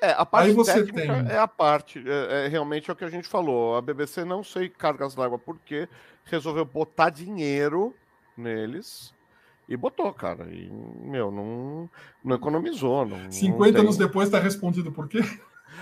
É, 0.00 0.10
a 0.12 0.26
parte 0.26 0.48
Aí 0.48 0.52
você 0.52 0.84
tem... 0.84 1.08
é 1.08 1.38
a 1.38 1.46
parte, 1.46 2.02
é, 2.04 2.46
é, 2.46 2.48
realmente 2.48 2.90
é 2.90 2.92
o 2.92 2.96
que 2.96 3.04
a 3.04 3.10
gente 3.10 3.28
falou. 3.28 3.76
A 3.76 3.80
BBC 3.82 4.24
não 4.24 4.42
sei 4.42 4.68
cargas 4.68 5.14
d'água 5.14 5.38
porque 5.38 5.88
resolveu 6.24 6.64
botar 6.64 7.10
dinheiro 7.10 7.94
neles 8.36 9.14
e 9.68 9.76
botou, 9.76 10.12
cara. 10.12 10.44
E, 10.50 10.68
meu, 10.70 11.30
não, 11.30 11.88
não 12.24 12.36
economizou. 12.36 13.06
Não, 13.06 13.30
50 13.30 13.72
não 13.72 13.80
anos 13.84 13.96
depois 13.96 14.26
está 14.26 14.40
respondido 14.40 14.90
por 14.90 15.08
quê? 15.08 15.20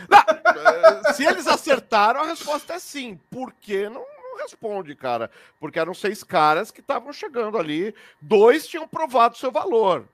Não, 0.09 0.19
eh, 1.09 1.13
se 1.15 1.25
eles 1.25 1.47
acertaram, 1.47 2.21
a 2.21 2.27
resposta 2.27 2.75
é 2.75 2.79
sim. 2.79 3.19
Por 3.31 3.53
quê? 3.55 3.89
Não, 3.89 4.05
não 4.19 4.20
responde, 4.43 4.95
cara. 4.95 5.31
Porque 5.59 5.79
eram 5.79 5.95
seis 5.95 6.23
caras 6.23 6.71
que 6.71 6.81
estavam 6.81 7.13
chegando 7.13 7.59
ali. 7.59 7.95
Dois 8.21 8.67
tinham 8.67 8.89
provado 8.89 9.37
seu 9.37 9.51
valor. 9.51 10.09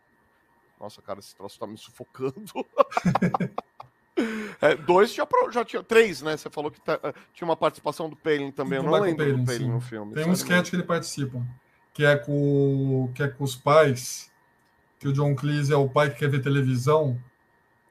Nossa, 0.80 1.00
cara, 1.00 1.20
esse 1.20 1.34
troço 1.34 1.58
tá 1.58 1.66
me 1.66 1.76
sufocando. 1.76 2.34
É, 4.62 4.74
dois 4.74 5.12
já, 5.12 5.28
já 5.50 5.62
tinha. 5.62 5.82
Três, 5.82 6.22
né? 6.22 6.38
Você 6.38 6.48
falou 6.48 6.70
que 6.70 6.80
tá, 6.80 6.98
eh, 7.02 7.12
tinha 7.34 7.46
uma 7.46 7.54
participação 7.54 8.08
do 8.08 8.16
Palin 8.16 8.50
também. 8.50 8.80
Do 8.80 8.86
Eu 8.86 8.90
não 8.90 8.98
lembro 8.98 9.26
Palin, 9.26 9.44
do 9.44 9.44
Palin 9.44 9.68
no 9.68 9.80
filme. 9.82 10.14
Tem 10.14 10.26
um 10.26 10.32
sketch 10.32 10.70
que 10.70 10.76
ele 10.76 10.84
participa 10.84 11.44
que 11.96 12.04
é 12.04 12.14
com, 12.14 13.10
que 13.14 13.22
é 13.22 13.28
com 13.28 13.42
os 13.42 13.56
pais, 13.56 14.30
que 15.00 15.08
o 15.08 15.12
John 15.14 15.34
Cleese 15.34 15.72
é 15.72 15.76
o 15.76 15.88
pai 15.88 16.10
que 16.10 16.18
quer 16.18 16.28
ver 16.28 16.42
televisão, 16.42 17.18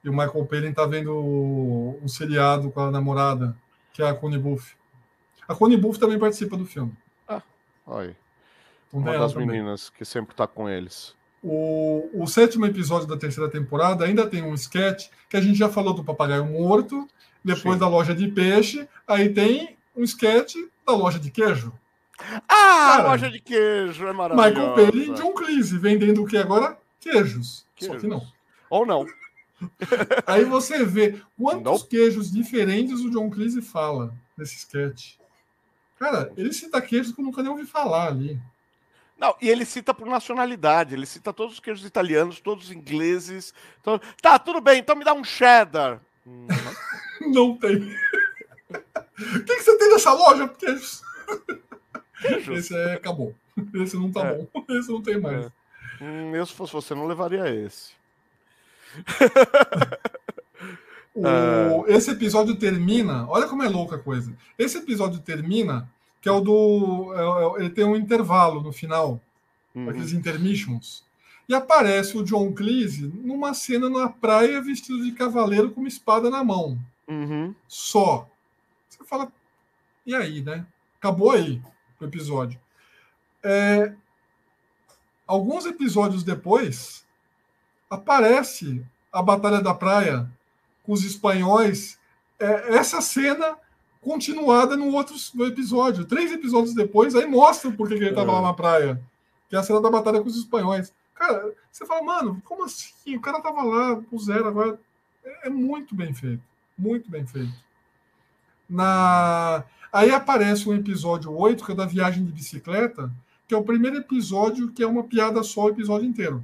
e 0.03 0.09
o 0.09 0.11
Michael 0.11 0.45
Palin 0.45 0.71
tá 0.71 0.85
vendo 0.85 1.97
um 1.99 2.07
seriado 2.07 2.69
com 2.69 2.81
a 2.81 2.91
namorada, 2.91 3.57
que 3.91 4.03
é 4.03 4.07
a 4.07 4.13
Connie 4.13 4.37
Buff. 4.37 4.75
A 5.47 5.55
Connie 5.55 5.77
Buff 5.77 5.99
também 5.99 6.17
participa 6.19 6.57
do 6.57 6.65
filme. 6.65 6.93
Ah, 7.27 7.41
olha. 7.85 8.15
Então, 8.89 8.99
Uma 9.01 9.17
das 9.19 9.34
também. 9.34 9.47
meninas 9.47 9.89
que 9.89 10.05
sempre 10.05 10.35
tá 10.35 10.47
com 10.47 10.69
eles. 10.69 11.13
o, 11.43 12.09
o 12.13 12.26
sétimo 12.27 12.65
episódio 12.65 13.07
da 13.07 13.17
terceira 13.17 13.49
temporada 13.49 14.05
ainda 14.05 14.26
tem 14.27 14.41
um 14.43 14.53
sketch 14.53 15.09
que 15.30 15.38
a 15.38 15.41
gente 15.41 15.57
já 15.57 15.69
falou 15.69 15.93
do 15.93 16.03
papagaio 16.03 16.45
morto, 16.45 17.07
depois 17.43 17.76
Sim. 17.76 17.80
da 17.80 17.88
loja 17.88 18.15
de 18.15 18.27
peixe, 18.30 18.88
aí 19.07 19.30
tem 19.30 19.76
um 19.95 20.03
sketch 20.03 20.55
da 20.88 20.93
loja 20.95 21.19
de 21.19 21.30
queijo. 21.30 21.72
Ah, 22.47 22.95
Cara, 22.97 23.03
loja 23.09 23.30
de 23.30 23.39
queijo, 23.39 24.07
é 24.07 24.13
maravilhoso. 24.13 24.49
Michael 24.49 24.73
Payne 24.91 25.09
e 25.09 25.13
John 25.13 25.34
Cleese 25.34 25.77
vendendo 25.77 26.23
o 26.23 26.26
que 26.26 26.38
agora? 26.38 26.77
Queijos. 26.99 27.65
Queijos. 27.76 27.95
Só 27.95 28.01
que 28.01 28.07
não. 28.07 28.26
Ou 28.69 28.85
não. 28.85 29.05
Aí 30.26 30.43
você 30.45 30.84
vê 30.85 31.22
quantos 31.38 31.84
queijos 31.84 32.31
diferentes 32.31 33.01
o 33.01 33.09
John 33.11 33.30
Cleese 33.30 33.61
fala 33.61 34.13
nesse 34.38 34.55
sketch. 34.57 35.15
Cara, 35.99 36.31
ele 36.35 36.51
cita 36.53 36.81
queijos 36.81 37.13
que 37.13 37.22
eu 37.22 37.26
nunca 37.26 37.41
nem 37.41 37.51
ouvi 37.51 37.65
falar 37.65 38.07
ali. 38.07 38.39
Não, 39.17 39.34
e 39.41 39.49
ele 39.49 39.63
cita 39.63 39.93
por 39.93 40.07
nacionalidade, 40.07 40.93
ele 40.93 41.05
cita 41.05 41.31
todos 41.31 41.53
os 41.53 41.59
queijos 41.59 41.85
italianos, 41.85 42.41
todos 42.41 42.65
os 42.65 42.72
ingleses. 42.72 43.53
Então, 43.80 43.99
tá, 44.22 44.38
tudo 44.38 44.59
bem, 44.59 44.80
então 44.80 44.95
me 44.95 45.05
dá 45.05 45.13
um 45.13 45.23
cheddar. 45.23 46.01
Hum, 46.27 46.47
não. 47.22 47.31
não 47.31 47.57
tem. 47.57 47.95
O 49.17 49.43
que, 49.45 49.55
que 49.55 49.63
você 49.63 49.77
tem 49.77 49.89
nessa 49.89 50.11
loja? 50.11 50.49
Queijos. 50.49 51.01
queijos. 52.22 52.57
Esse 52.59 52.76
é, 52.76 52.93
acabou. 52.95 53.34
Esse 53.76 53.95
não 53.95 54.11
tá 54.11 54.26
é. 54.26 54.34
bom. 54.34 54.65
Esse 54.69 54.91
não 54.91 55.01
tem 55.01 55.17
mais. 55.17 55.45
É. 55.45 55.51
Hum, 56.01 56.35
eu, 56.35 56.45
se 56.45 56.53
fosse 56.53 56.73
você, 56.73 56.93
não 56.93 57.07
levaria 57.07 57.49
esse. 57.49 57.93
o, 61.15 61.85
é. 61.87 61.95
esse 61.95 62.11
episódio 62.11 62.55
termina. 62.55 63.25
Olha 63.29 63.47
como 63.47 63.63
é 63.63 63.69
louca 63.69 63.95
a 63.95 63.99
coisa. 63.99 64.35
Esse 64.59 64.77
episódio 64.77 65.19
termina, 65.21 65.89
que 66.21 66.27
é 66.27 66.31
o 66.31 66.41
do. 66.41 67.13
É, 67.15 67.21
é 67.21 67.61
ele 67.61 67.69
tem 67.69 67.85
um 67.85 67.95
intervalo 67.95 68.61
no 68.61 68.73
final, 68.73 69.21
uhum. 69.73 69.89
aqueles 69.89 70.11
intermissions. 70.11 71.05
E 71.47 71.53
aparece 71.53 72.17
o 72.17 72.23
John 72.23 72.53
Cleese 72.53 73.07
numa 73.07 73.53
cena 73.53 73.89
na 73.89 74.09
praia 74.09 74.61
vestido 74.61 75.03
de 75.03 75.11
cavaleiro 75.13 75.71
com 75.71 75.79
uma 75.79 75.87
espada 75.87 76.29
na 76.29 76.43
mão. 76.43 76.77
Uhum. 77.07 77.55
Só. 77.67 78.27
Você 78.89 79.03
fala. 79.05 79.31
E 80.05 80.13
aí, 80.13 80.41
né? 80.41 80.65
Acabou 80.97 81.31
aí 81.31 81.61
o 81.99 82.05
episódio. 82.05 82.59
É, 83.43 83.93
alguns 85.25 85.65
episódios 85.65 86.23
depois, 86.23 87.05
aparece 87.89 88.83
a 89.13 89.21
Batalha 89.21 89.61
da 89.61 89.73
Praia 89.73 90.29
com 90.85 90.93
os 90.93 91.03
espanhóis. 91.03 91.99
É, 92.39 92.75
essa 92.75 93.01
cena 93.01 93.57
continuada 94.01 94.77
no 94.77 94.93
outro 94.93 95.15
no 95.33 95.45
episódio. 95.45 96.05
Três 96.05 96.31
episódios 96.31 96.75
depois, 96.75 97.15
aí 97.15 97.25
mostra 97.25 97.71
por 97.71 97.87
que 97.87 97.95
ele 97.95 98.09
estava 98.09 98.31
é. 98.31 98.35
lá 98.35 98.41
na 98.41 98.53
praia. 98.53 99.01
Que 99.49 99.55
é 99.55 99.59
a 99.59 99.63
cena 99.63 99.81
da 99.81 99.89
batalha 99.89 100.21
com 100.21 100.27
os 100.27 100.37
espanhóis. 100.37 100.93
Cara, 101.15 101.53
você 101.71 101.85
fala, 101.85 102.03
mano, 102.03 102.41
como 102.45 102.63
assim? 102.63 103.15
O 103.15 103.21
cara 103.21 103.41
tava 103.41 103.63
lá, 103.63 103.95
puseram 104.09 104.47
agora. 104.47 104.79
É, 105.23 105.47
é 105.47 105.49
muito 105.49 105.95
bem 105.95 106.13
feito. 106.13 106.43
Muito 106.77 107.09
bem 107.09 107.25
feito. 107.25 107.53
Na... 108.69 109.63
Aí 109.91 110.11
aparece 110.11 110.69
um 110.69 110.75
episódio 110.75 111.31
8, 111.31 111.65
que 111.65 111.71
é 111.71 111.75
da 111.75 111.85
viagem 111.85 112.25
de 112.25 112.31
bicicleta, 112.31 113.09
que 113.47 113.53
é 113.53 113.57
o 113.57 113.63
primeiro 113.63 113.97
episódio 113.97 114.71
que 114.71 114.83
é 114.83 114.87
uma 114.87 115.03
piada 115.03 115.41
só 115.41 115.65
o 115.65 115.69
episódio 115.69 116.07
inteiro. 116.07 116.43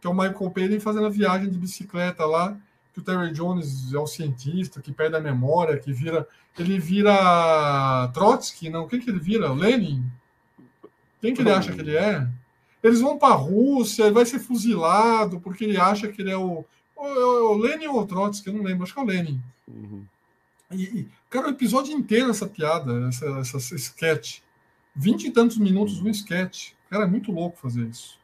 Que 0.00 0.06
é 0.06 0.10
o 0.10 0.14
Michael 0.14 0.50
Palin 0.50 0.80
fazendo 0.80 1.06
a 1.06 1.10
viagem 1.10 1.48
de 1.48 1.58
bicicleta 1.58 2.26
lá, 2.26 2.56
que 2.92 3.00
o 3.00 3.02
Terry 3.02 3.32
Jones 3.32 3.92
é 3.92 3.98
um 3.98 4.06
cientista 4.06 4.80
que 4.80 4.92
perde 4.92 5.16
a 5.16 5.20
memória, 5.20 5.78
que 5.78 5.92
vira. 5.92 6.26
Ele 6.58 6.78
vira 6.78 8.10
Trotsky, 8.12 8.68
não? 8.68 8.86
Quem 8.86 9.00
que 9.00 9.08
ele 9.08 9.18
vira? 9.18 9.52
Lenin? 9.52 10.04
Quem 11.20 11.32
que 11.32 11.40
ele 11.40 11.50
acha 11.50 11.72
que 11.72 11.80
ele 11.80 11.96
é? 11.96 12.28
Eles 12.82 13.00
vão 13.00 13.16
para 13.16 13.34
a 13.34 13.36
Rússia, 13.36 14.02
ele 14.02 14.12
vai 14.12 14.26
ser 14.26 14.38
fuzilado 14.38 15.40
porque 15.40 15.64
ele 15.64 15.78
acha 15.78 16.08
que 16.08 16.20
ele 16.20 16.30
é 16.30 16.36
o. 16.36 16.64
O, 16.94 17.52
o 17.52 17.56
Lenin 17.56 17.86
ou 17.86 18.00
o 18.00 18.06
Trotsky, 18.06 18.48
eu 18.48 18.54
não 18.54 18.62
lembro, 18.62 18.84
acho 18.84 18.92
que 18.92 19.00
é 19.00 19.02
o 19.02 19.06
Lenin. 19.06 19.40
Uhum. 19.66 20.04
E, 20.70 21.08
cara, 21.28 21.48
o 21.48 21.50
episódio 21.50 21.92
inteiro 21.92 22.30
essa 22.30 22.46
piada, 22.46 23.08
essa, 23.08 23.26
essa, 23.40 23.56
essa 23.56 23.74
sketch 23.74 24.40
vinte 24.94 25.24
e 25.24 25.30
tantos 25.30 25.58
minutos 25.58 26.00
um 26.00 26.08
sketch. 26.08 26.72
Cara, 26.90 27.04
é 27.04 27.08
muito 27.08 27.32
louco 27.32 27.58
fazer 27.58 27.86
isso. 27.86 28.18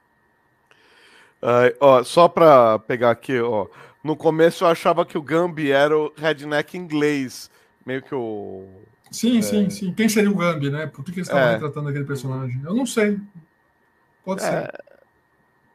Uh, 1.43 1.75
ó, 1.81 2.03
só 2.03 2.29
para 2.29 2.79
pegar 2.81 3.11
aqui, 3.11 3.41
ó. 3.41 3.67
No 4.03 4.17
começo 4.17 4.65
eu 4.65 4.69
achava 4.69 5.05
que 5.05 5.19
o 5.19 5.23
Gambi 5.23 5.71
era 5.71 5.97
o 5.97 6.13
redneck 6.17 6.77
inglês. 6.77 7.51
Meio 7.85 8.03
que 8.03 8.15
o. 8.15 8.65
Sim, 9.11 9.39
é... 9.39 9.43
sim, 9.43 9.71
sim. 9.71 9.93
Quem 9.93 10.09
seria 10.09 10.31
o 10.31 10.35
Gambi, 10.35 10.71
né? 10.71 10.87
Por 10.87 11.05
que, 11.05 11.13
que 11.13 11.19
eles 11.19 11.29
estavam 11.29 11.49
é... 11.49 11.53
retratando 11.55 11.89
aquele 11.89 12.05
personagem? 12.05 12.61
Eu 12.65 12.75
não 12.75 12.87
sei. 12.87 13.19
Pode 14.25 14.45
é... 14.45 14.51
ser. 14.51 14.85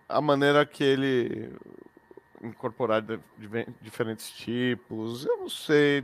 A 0.07 0.21
maneira 0.21 0.65
que 0.65 0.83
ele 0.83 1.51
incorporar 2.43 3.01
de, 3.01 3.19
diferentes 3.81 4.29
tipos, 4.29 5.25
eu 5.25 5.37
não 5.37 5.49
sei. 5.49 6.03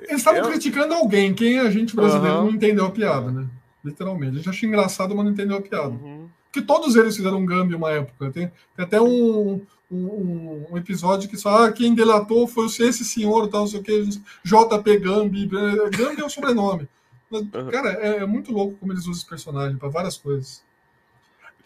Eles 0.00 0.16
estavam 0.16 0.40
eu... 0.40 0.48
criticando 0.48 0.94
alguém, 0.94 1.34
quem 1.34 1.60
a 1.60 1.70
gente 1.70 1.94
brasileiro 1.94 2.38
uhum. 2.38 2.44
não 2.46 2.50
entendeu 2.50 2.86
a 2.86 2.90
piada, 2.90 3.30
né? 3.30 3.46
Literalmente. 3.84 4.32
A 4.32 4.36
gente 4.36 4.48
acha 4.48 4.66
engraçado, 4.66 5.14
mas 5.14 5.24
não 5.24 5.32
entendeu 5.32 5.56
a 5.56 5.62
piada. 5.62 5.88
Uhum. 5.88 6.28
Porque 6.44 6.66
todos 6.66 6.96
eles 6.96 7.16
fizeram 7.16 7.38
um 7.38 7.46
Gambi 7.46 7.74
uma 7.74 7.92
época. 7.92 8.30
Tem, 8.32 8.48
tem 8.76 8.84
até 8.84 9.00
um, 9.00 9.60
um, 9.90 10.66
um, 10.70 10.78
episódio 10.78 11.28
que 11.28 11.36
fala 11.36 11.66
ah, 11.66 11.72
quem 11.72 11.94
delatou 11.94 12.46
foi 12.46 12.66
esse 12.66 13.04
senhor, 13.04 13.48
tal, 13.48 13.62
não 13.62 13.66
sei 13.66 13.80
o 13.80 13.82
que, 13.82 14.04
JP 14.44 14.98
Gambi. 14.98 15.46
Gambi 15.46 16.20
é 16.20 16.24
o 16.24 16.30
sobrenome. 16.30 16.88
Mas, 17.30 17.42
uhum. 17.42 17.70
Cara, 17.70 17.90
é, 17.92 18.16
é, 18.18 18.26
muito 18.26 18.52
louco 18.52 18.76
como 18.78 18.92
eles 18.92 19.02
usam 19.02 19.14
esse 19.14 19.26
personagem 19.26 19.76
para 19.76 19.88
várias 19.88 20.16
coisas. 20.16 20.64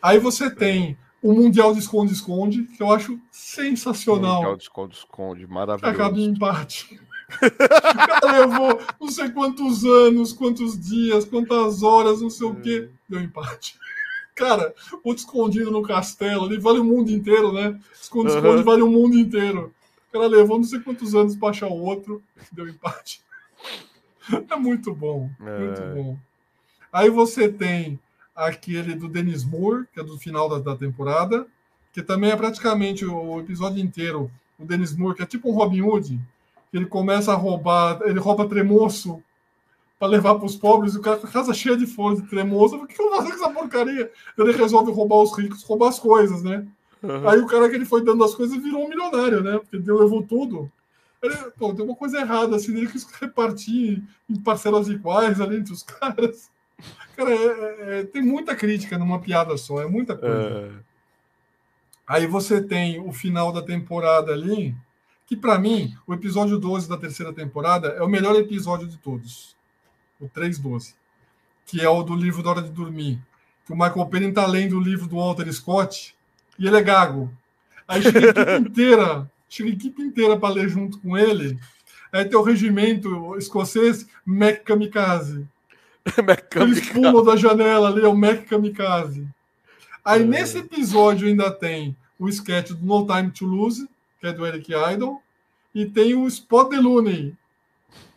Aí 0.02 0.18
você 0.18 0.50
tem 0.50 0.96
o 1.22 1.32
Mundial 1.32 1.72
de 1.72 1.80
Esconde-Esconde, 1.80 2.64
que 2.64 2.82
eu 2.82 2.92
acho 2.92 3.18
sensacional. 3.30 4.36
Mundial 4.36 4.56
de 4.56 4.62
Esconde-Esconde, 4.64 5.46
maravilhoso. 5.46 5.94
Acaba 5.94 6.18
em 6.18 6.24
empate. 6.24 7.00
levou 8.22 8.80
não 9.00 9.08
sei 9.08 9.30
quantos 9.30 9.84
anos, 9.84 10.32
quantos 10.32 10.78
dias, 10.78 11.24
quantas 11.24 11.82
horas, 11.82 12.20
não 12.20 12.28
sei 12.28 12.46
o 12.46 12.54
quê. 12.56 12.90
Deu 13.08 13.20
empate. 13.20 13.78
Cara, 14.34 14.74
outro 15.04 15.24
escondido 15.24 15.70
no 15.70 15.82
castelo 15.82 16.44
ali 16.44 16.58
vale 16.58 16.80
o 16.80 16.84
mundo 16.84 17.10
inteiro, 17.10 17.52
né? 17.52 17.78
Esconde-esconde 17.92 18.58
uhum. 18.58 18.64
vale 18.64 18.82
o 18.82 18.90
mundo 18.90 19.16
inteiro. 19.16 19.72
O 20.08 20.12
cara 20.12 20.26
levou 20.26 20.58
não 20.58 20.64
sei 20.64 20.80
quantos 20.80 21.14
anos 21.14 21.36
para 21.36 21.50
achar 21.50 21.68
o 21.68 21.80
outro, 21.80 22.22
deu 22.52 22.68
empate. 22.68 23.22
É 24.50 24.56
muito 24.56 24.94
bom, 24.94 25.30
é. 25.40 25.58
muito 25.58 25.82
bom. 25.94 26.18
Aí 26.92 27.10
você 27.10 27.48
tem 27.48 27.98
aquele 28.34 28.94
do 28.94 29.08
Dennis 29.08 29.44
Moore, 29.44 29.86
que 29.92 30.00
é 30.00 30.02
do 30.02 30.18
final 30.18 30.48
da, 30.48 30.58
da 30.58 30.76
temporada, 30.76 31.46
que 31.92 32.02
também 32.02 32.30
é 32.30 32.36
praticamente 32.36 33.04
o 33.04 33.38
episódio 33.40 33.82
inteiro. 33.82 34.30
O 34.58 34.64
Dennis 34.64 34.96
Moore, 34.96 35.16
que 35.16 35.22
é 35.22 35.26
tipo 35.26 35.50
um 35.50 35.54
Robin 35.54 35.82
Hood, 35.82 36.20
ele 36.72 36.86
começa 36.86 37.32
a 37.32 37.36
roubar, 37.36 38.00
ele 38.04 38.18
rouba 38.18 38.48
tremoço 38.48 39.22
para 39.98 40.08
levar 40.08 40.34
para 40.34 40.44
os 40.44 40.56
pobres, 40.56 40.94
e 40.94 40.98
o 40.98 41.02
cara 41.02 41.18
com 41.18 41.26
a 41.26 41.30
casa 41.30 41.54
cheia 41.54 41.76
de 41.76 41.86
folhas 41.86 42.20
de 42.20 42.28
tremoço. 42.28 42.76
O 42.76 42.86
que 42.86 43.00
eu 43.00 43.08
vou 43.08 43.16
fazer 43.16 43.30
com 43.30 43.44
essa 43.44 43.50
porcaria? 43.50 44.10
Ele 44.36 44.52
resolve 44.52 44.92
roubar 44.92 45.22
os 45.22 45.36
ricos, 45.36 45.62
roubar 45.62 45.88
as 45.88 45.98
coisas, 45.98 46.42
né? 46.42 46.66
Uhum. 47.02 47.28
Aí 47.28 47.38
o 47.38 47.46
cara 47.46 47.68
que 47.68 47.76
ele 47.76 47.84
foi 47.84 48.02
dando 48.02 48.24
as 48.24 48.34
coisas 48.34 48.56
virou 48.62 48.84
um 48.84 48.88
milionário, 48.88 49.42
né? 49.42 49.58
Porque 49.58 49.76
ele 49.76 49.92
levou 49.92 50.22
tudo. 50.22 50.70
Ele, 51.22 51.34
pô, 51.58 51.72
tem 51.72 51.84
uma 51.84 51.94
coisa 51.94 52.18
errada, 52.18 52.56
assim, 52.56 52.76
ele 52.76 52.86
quis 52.86 53.06
repartir 53.20 54.02
em 54.28 54.40
parcelas 54.40 54.88
iguais 54.88 55.40
ali 55.40 55.56
entre 55.56 55.72
os 55.72 55.82
caras. 55.84 56.50
Cara, 57.16 57.30
é, 57.30 57.36
é, 57.36 58.00
é 58.00 58.04
tem 58.04 58.22
muita 58.22 58.54
crítica 58.56 58.98
numa 58.98 59.20
piada 59.20 59.56
só, 59.56 59.80
é 59.80 59.86
muita 59.86 60.16
coisa. 60.16 60.50
Uhum. 60.50 60.78
Aí 62.06 62.26
você 62.26 62.60
tem 62.60 63.00
o 63.00 63.12
final 63.12 63.52
da 63.52 63.62
temporada 63.62 64.32
ali, 64.32 64.74
que 65.26 65.36
para 65.36 65.58
mim, 65.58 65.94
o 66.06 66.12
episódio 66.12 66.58
12 66.58 66.88
da 66.88 66.98
terceira 66.98 67.32
temporada 67.32 67.88
é 67.88 68.02
o 68.02 68.08
melhor 68.08 68.36
episódio 68.36 68.86
de 68.86 68.98
todos. 68.98 69.53
O 70.24 70.28
312. 70.28 70.94
Que 71.66 71.80
é 71.80 71.88
o 71.88 72.02
do 72.02 72.14
livro 72.14 72.42
da 72.42 72.50
Hora 72.50 72.62
de 72.62 72.70
Dormir. 72.70 73.18
Que 73.66 73.72
o 73.72 73.76
Michael 73.76 74.06
Penny 74.06 74.32
tá 74.32 74.46
lendo 74.46 74.78
o 74.78 74.82
livro 74.82 75.06
do 75.06 75.16
Walter 75.16 75.50
Scott 75.52 76.14
e 76.58 76.66
ele 76.66 76.76
é 76.76 76.82
gago. 76.82 77.30
Aí 77.86 78.02
chega 78.02 78.18
a 78.18 78.30
equipe 78.30 78.56
inteira, 78.70 79.30
chega 79.48 79.68
a 79.68 79.72
equipe 79.72 80.02
inteira 80.02 80.38
para 80.38 80.54
ler 80.54 80.68
junto 80.68 80.98
com 80.98 81.16
ele. 81.16 81.58
Aí 82.12 82.24
tem 82.24 82.38
o 82.38 82.42
regimento 82.42 83.36
escocês 83.36 84.06
Mac 84.24 84.62
Kamikaze. 84.62 85.46
Eles 86.56 86.88
pulam 86.90 87.24
da 87.24 87.36
janela 87.36 87.88
ali, 87.88 88.04
é 88.04 88.08
o 88.08 88.16
Mac 88.16 88.44
Kamikaze. 88.44 89.26
Aí 90.04 90.22
é. 90.22 90.24
nesse 90.24 90.58
episódio 90.58 91.26
ainda 91.26 91.50
tem 91.50 91.96
o 92.18 92.28
sketch 92.28 92.70
do 92.70 92.84
No 92.84 93.06
Time 93.06 93.30
to 93.30 93.46
Lose, 93.46 93.88
que 94.20 94.26
é 94.26 94.32
do 94.32 94.46
Eric 94.46 94.72
Idle, 94.72 95.18
e 95.74 95.86
tem 95.86 96.14
o 96.14 96.26
Spot 96.28 96.68
the 96.68 96.76
Looney, 96.76 97.34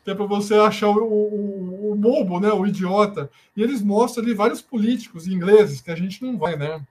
que 0.07 0.11
é 0.11 0.15
para 0.15 0.25
você 0.25 0.53
achar 0.55 0.87
o, 0.87 1.03
o, 1.03 1.91
o, 1.91 1.95
bobo, 1.95 2.39
né, 2.39 2.49
o 2.49 2.65
idiota. 2.65 3.29
E 3.53 3.61
eles 3.61 3.81
mostram 3.81 4.23
ali 4.23 4.33
vários 4.33 4.61
políticos 4.61 5.27
ingleses 5.27 5.81
que 5.81 5.91
a 5.91 5.95
gente 5.97 6.23
não 6.23 6.37
vai, 6.37 6.55
né? 6.55 6.81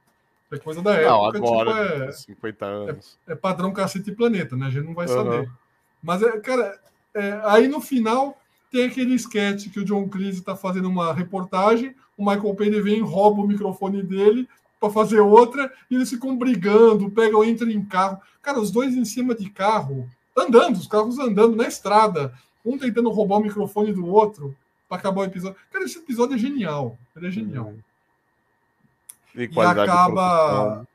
É 0.53 0.59
coisa 0.59 0.83
da 0.83 0.93
época. 0.93 1.39
Não, 1.39 1.49
agora, 1.55 1.93
tipo, 1.93 2.11
é, 2.11 2.13
50 2.13 2.67
anos. 2.67 3.19
É, 3.27 3.33
é, 3.33 3.35
padrão 3.35 3.73
cacete 3.73 4.11
e 4.11 4.15
planeta, 4.15 4.55
né? 4.55 4.67
A 4.67 4.71
gente 4.71 4.85
não 4.85 4.93
vai 4.93 5.09
saber. 5.09 5.47
Uhum. 5.47 5.51
Mas, 6.03 6.23
é, 6.23 6.39
cara, 6.41 6.79
é, 7.15 7.41
aí 7.45 7.67
no 7.69 7.81
final 7.81 8.39
tem 8.71 8.85
aquele 8.85 9.15
sketch 9.15 9.71
que 9.73 9.81
o 9.81 9.85
John 9.87 10.07
Cleese 10.11 10.41
está 10.41 10.55
fazendo 10.55 10.87
uma 10.87 11.15
reportagem, 11.15 11.95
o 12.19 12.23
Michael 12.23 12.55
Payne 12.55 12.83
vem, 12.83 13.01
rouba 13.01 13.41
o 13.41 13.49
microfone 13.49 14.03
dele, 14.03 14.47
para 14.79 14.91
fazer 14.91 15.21
outra 15.21 15.73
e 15.91 15.95
eles 15.95 16.11
ficam 16.11 16.37
brigando, 16.37 17.11
pegam, 17.11 17.43
entram 17.43 17.71
em 17.71 17.83
carro. 17.83 18.21
Cara, 18.43 18.61
os 18.61 18.71
dois 18.71 18.95
em 18.95 19.07
cima 19.07 19.35
de 19.35 19.49
carro, 19.49 20.07
andando, 20.37 20.77
os 20.77 20.87
carros 20.87 21.19
andando 21.19 21.57
na 21.57 21.67
estrada, 21.67 22.35
um 22.67 22.77
tentando 22.77 23.11
roubar 23.11 23.37
o 23.37 23.43
microfone 23.43 23.93
do 23.93 24.07
outro 24.07 24.55
para 24.89 24.99
acabar 24.99 25.23
o 25.23 25.25
episódio. 25.25 25.57
Cara, 25.71 25.85
esse 25.85 25.99
episódio 25.99 26.35
é 26.35 26.39
genial. 26.39 26.99
Ele 27.17 27.29
é 27.29 27.31
genial. 27.31 27.73
E, 29.35 29.45
e 29.45 29.61
acaba. 29.61 30.87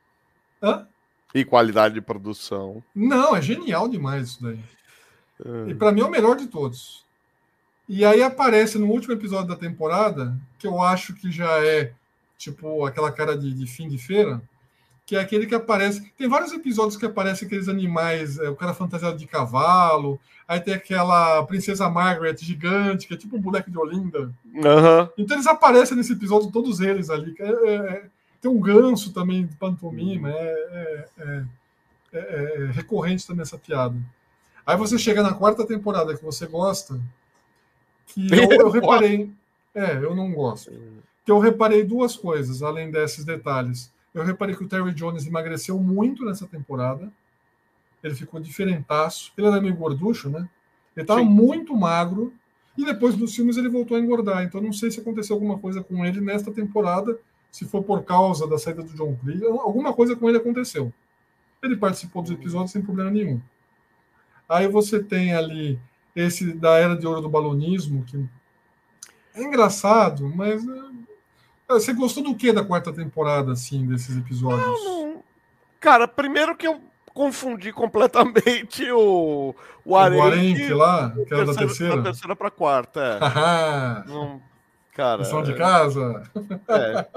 Hã? 0.62 0.88
E 1.34 1.46
qualidade 1.46 1.94
de 1.94 2.02
produção. 2.02 2.84
Não, 2.94 3.36
é 3.36 3.42
genial 3.42 3.88
demais 3.88 4.30
isso 4.30 4.44
daí. 4.44 4.60
Uhum. 5.44 5.70
E 5.70 5.76
para 5.76 5.92
mim 5.92 6.02
é 6.02 6.06
o 6.06 6.12
melhor 6.12 6.36
de 6.36 6.48
todos. 6.48 7.06
E 7.88 8.06
aí 8.06 8.22
aparece 8.22 8.78
no 8.78 8.88
último 8.88 9.14
episódio 9.14 9.48
da 9.48 9.56
temporada, 9.56 10.38
que 10.60 10.68
eu 10.68 10.82
acho 10.82 11.14
que 11.14 11.32
já 11.32 11.66
é 11.66 11.94
tipo 12.38 12.86
aquela 12.86 13.12
cara 13.12 13.38
de, 13.38 13.54
de 13.54 13.68
fim 13.68 13.88
de 13.88 13.98
feira, 13.98 14.42
que 15.06 15.16
é 15.16 15.20
aquele 15.20 15.46
que 15.46 15.56
aparece. 15.56 16.12
Tem 16.18 16.28
vários 16.28 16.52
episódios 16.52 16.98
que 16.98 17.06
aparecem 17.06 17.46
aqueles 17.46 17.68
animais, 17.68 18.38
é, 18.40 18.50
o 18.50 18.56
cara 18.56 18.74
fantasiado 18.74 19.18
de 19.18 19.28
cavalo, 19.28 20.20
aí 20.48 20.60
tem 20.60 20.74
aquela 20.74 21.44
princesa 21.46 21.90
Margaret 21.90 22.38
gigante, 22.40 23.08
que 23.08 23.14
é 23.14 23.18
tipo 23.18 23.36
um 23.36 23.42
boneco 23.42 23.70
de 23.70 23.78
Olinda. 23.78 24.34
Uhum. 24.46 25.10
Então 25.18 25.36
eles 25.36 25.48
aparecem 25.48 25.98
nesse 25.98 26.14
episódio, 26.14 26.52
todos 26.52 26.80
eles 26.80 27.10
ali. 27.10 27.36
É, 27.40 27.50
é, 27.50 27.76
é 27.76 28.04
tem 28.42 28.50
um 28.50 28.60
ganso 28.60 29.14
também 29.14 29.46
de 29.46 29.56
pantomima, 29.56 30.30
é, 30.32 31.06
é, 31.20 31.44
é, 32.12 32.70
recorrente 32.72 33.26
também 33.26 33.44
essa 33.44 33.58
piada. 33.58 33.96
Aí 34.66 34.76
você 34.76 34.98
chega 34.98 35.22
na 35.22 35.34
quarta 35.34 35.66
temporada 35.66 36.18
que 36.18 36.24
você 36.24 36.48
gosta, 36.48 37.00
que 38.08 38.28
eu, 38.34 38.52
eu 38.52 38.70
reparei. 38.72 39.32
É, 39.76 39.96
eu 39.98 40.16
não 40.16 40.32
gosto. 40.34 40.72
Que 41.24 41.32
eu 41.32 41.40
reparei 41.40 41.84
duas 41.84 42.16
coisas, 42.18 42.64
além 42.64 42.90
desses 42.90 43.24
detalhes. 43.24 43.92
Eu 44.14 44.24
reparei 44.24 44.56
que 44.56 44.64
o 44.64 44.68
Terry 44.68 44.94
Jones 44.94 45.26
emagreceu 45.26 45.80
muito 45.80 46.26
nessa 46.26 46.46
temporada. 46.46 47.12
Ele 48.04 48.16
ficou 48.16 48.40
diferentaço. 48.40 49.32
Ele 49.38 49.48
era 49.48 49.62
meio 49.62 49.76
gorducho, 49.76 50.30
né? 50.30 50.50
Ele 50.96 51.04
estava 51.04 51.24
muito 51.24 51.76
magro. 51.76 52.34
E 52.78 52.86
depois 52.86 53.16
dos 53.16 53.36
filmes 53.36 53.58
ele 53.58 53.70
voltou 53.70 53.96
a 53.96 54.00
engordar. 54.00 54.44
Então 54.44 54.62
não 54.62 54.74
sei 54.74 54.92
se 54.92 55.00
aconteceu 55.00 55.36
alguma 55.36 55.58
coisa 55.58 55.84
com 55.84 56.06
ele 56.06 56.20
nesta 56.20 56.52
temporada. 56.52 57.18
Se 57.50 57.66
for 57.66 57.84
por 57.84 58.04
causa 58.04 58.48
da 58.48 58.58
saída 58.58 58.84
do 58.84 58.94
John 58.94 59.16
Cleese. 59.18 59.46
Alguma 59.46 59.94
coisa 59.94 60.16
com 60.16 60.28
ele 60.28 60.38
aconteceu. 60.38 60.92
Ele 61.62 61.78
participou 61.78 62.22
dos 62.22 62.32
episódios 62.32 62.72
sem 62.72 62.82
problema 62.82 63.12
nenhum. 63.12 63.40
Aí 64.50 64.68
você 64.68 65.02
tem 65.02 65.34
ali 65.34 65.80
esse 66.16 66.54
da 66.54 66.78
Era 66.78 66.96
de 66.96 67.08
Ouro 67.08 67.22
do 67.22 67.30
Balonismo, 67.30 68.04
que 68.04 68.28
é 69.34 69.44
engraçado, 69.44 70.30
mas 70.36 70.68
é, 70.68 70.91
você 71.80 71.94
gostou 71.94 72.24
do 72.24 72.36
que 72.36 72.52
da 72.52 72.64
quarta 72.64 72.92
temporada, 72.92 73.52
assim, 73.52 73.86
desses 73.86 74.18
episódios? 74.18 74.66
Não. 74.84 75.24
Cara, 75.80 76.08
primeiro 76.08 76.56
que 76.56 76.68
eu 76.68 76.82
confundi 77.14 77.72
completamente 77.74 78.90
o, 78.92 79.56
o 79.84 79.98
Arenque. 79.98 80.74
Lá, 80.74 81.12
que 81.28 81.34
era 81.34 81.46
da 81.46 81.54
terceira? 81.54 81.98
Da 81.98 82.04
terceira 82.04 82.36
pra 82.36 82.52
quarta, 82.52 83.02
é. 83.02 84.08
não, 84.10 84.42
cara... 84.94 85.22
Lição 85.22 85.44
de 85.44 85.56
casa? 85.56 86.24
É. 86.68 87.08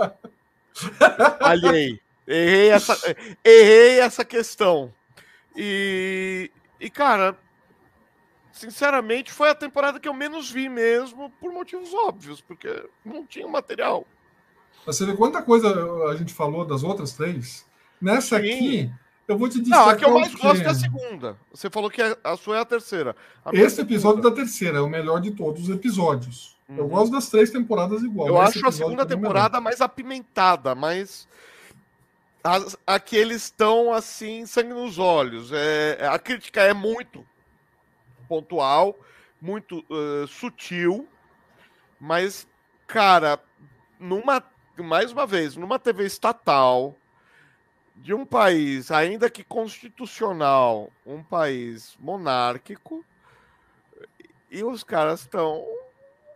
Alhei. 1.41 2.01
Errei 2.27 2.71
essa, 2.71 3.17
errei 3.45 4.01
essa 4.01 4.25
questão. 4.25 4.93
E, 5.55 6.51
e, 6.81 6.89
cara, 6.89 7.37
sinceramente, 8.51 9.31
foi 9.31 9.51
a 9.51 9.55
temporada 9.55 10.01
que 10.01 10.09
eu 10.09 10.15
menos 10.15 10.51
vi 10.51 10.69
mesmo, 10.69 11.31
por 11.39 11.53
motivos 11.53 11.93
óbvios, 11.93 12.41
porque 12.41 12.89
não 13.05 13.27
tinha 13.27 13.47
material. 13.47 14.07
Você 14.87 15.07
vê 15.07 15.15
quanta 15.15 15.43
coisa 15.43 15.69
a 16.09 16.17
gente 16.17 16.33
falou 16.33 16.65
das 16.65 16.83
outras 16.83 17.13
três? 17.13 17.65
Nessa 18.01 18.39
Sim. 18.39 18.43
aqui, 18.43 18.93
eu 19.27 19.39
vou 19.39 19.49
te 19.49 19.61
dizer. 19.61 19.75
Não, 19.75 19.89
a 19.89 19.97
que 19.97 20.05
eu 20.05 20.13
mais 20.13 20.35
gosto 20.35 20.63
é 20.63 20.69
a 20.69 20.75
segunda. 20.75 21.37
Você 21.53 21.71
falou 21.71 21.91
que 21.91 22.03
a 22.03 22.37
sua 22.37 22.59
é 22.59 22.61
a 22.61 22.65
terceira. 22.65 23.17
A 23.45 23.55
Esse 23.55 23.81
episódio 23.81 24.19
segunda. 24.19 24.31
da 24.31 24.37
terceira 24.37 24.79
é 24.79 24.81
o 24.81 24.89
melhor 24.89 25.21
de 25.21 25.31
todos 25.31 25.69
os 25.69 25.75
episódios. 25.75 26.57
Uhum. 26.69 26.77
Eu 26.77 26.89
gosto 26.89 27.13
das 27.13 27.29
três 27.29 27.51
temporadas 27.51 28.03
igual. 28.03 28.29
Eu 28.29 28.41
acho 28.41 28.67
a 28.67 28.73
segunda 28.73 29.07
temporada 29.07 29.61
mais 29.61 29.81
apimentada, 29.81 30.75
mais. 30.75 31.27
Aqui 32.87 33.17
eles 33.17 33.45
estão 33.45 33.93
assim, 33.93 34.45
sangue 34.45 34.75
nos 34.75 34.99
olhos. 34.99 35.51
É, 35.53 36.07
a 36.07 36.19
crítica 36.19 36.61
é 36.61 36.75
muito 36.75 37.25
pontual, 38.29 38.99
muito 39.41 39.85
uh, 39.91 40.27
sutil, 40.27 41.09
mas, 41.99 42.47
cara, 42.87 43.39
numa 43.99 44.43
mais 44.83 45.13
uma 45.13 45.27
vez, 45.27 45.57
numa 45.57 45.79
TV 45.79 46.05
estatal 46.05 46.97
de 47.97 48.13
um 48.13 48.25
país, 48.25 48.91
ainda 48.91 49.31
que 49.31 49.45
constitucional, 49.45 50.91
um 51.07 51.23
país 51.23 51.97
monárquico, 52.01 53.05
e 54.51 54.65
os 54.65 54.83
caras 54.83 55.21
estão 55.21 55.65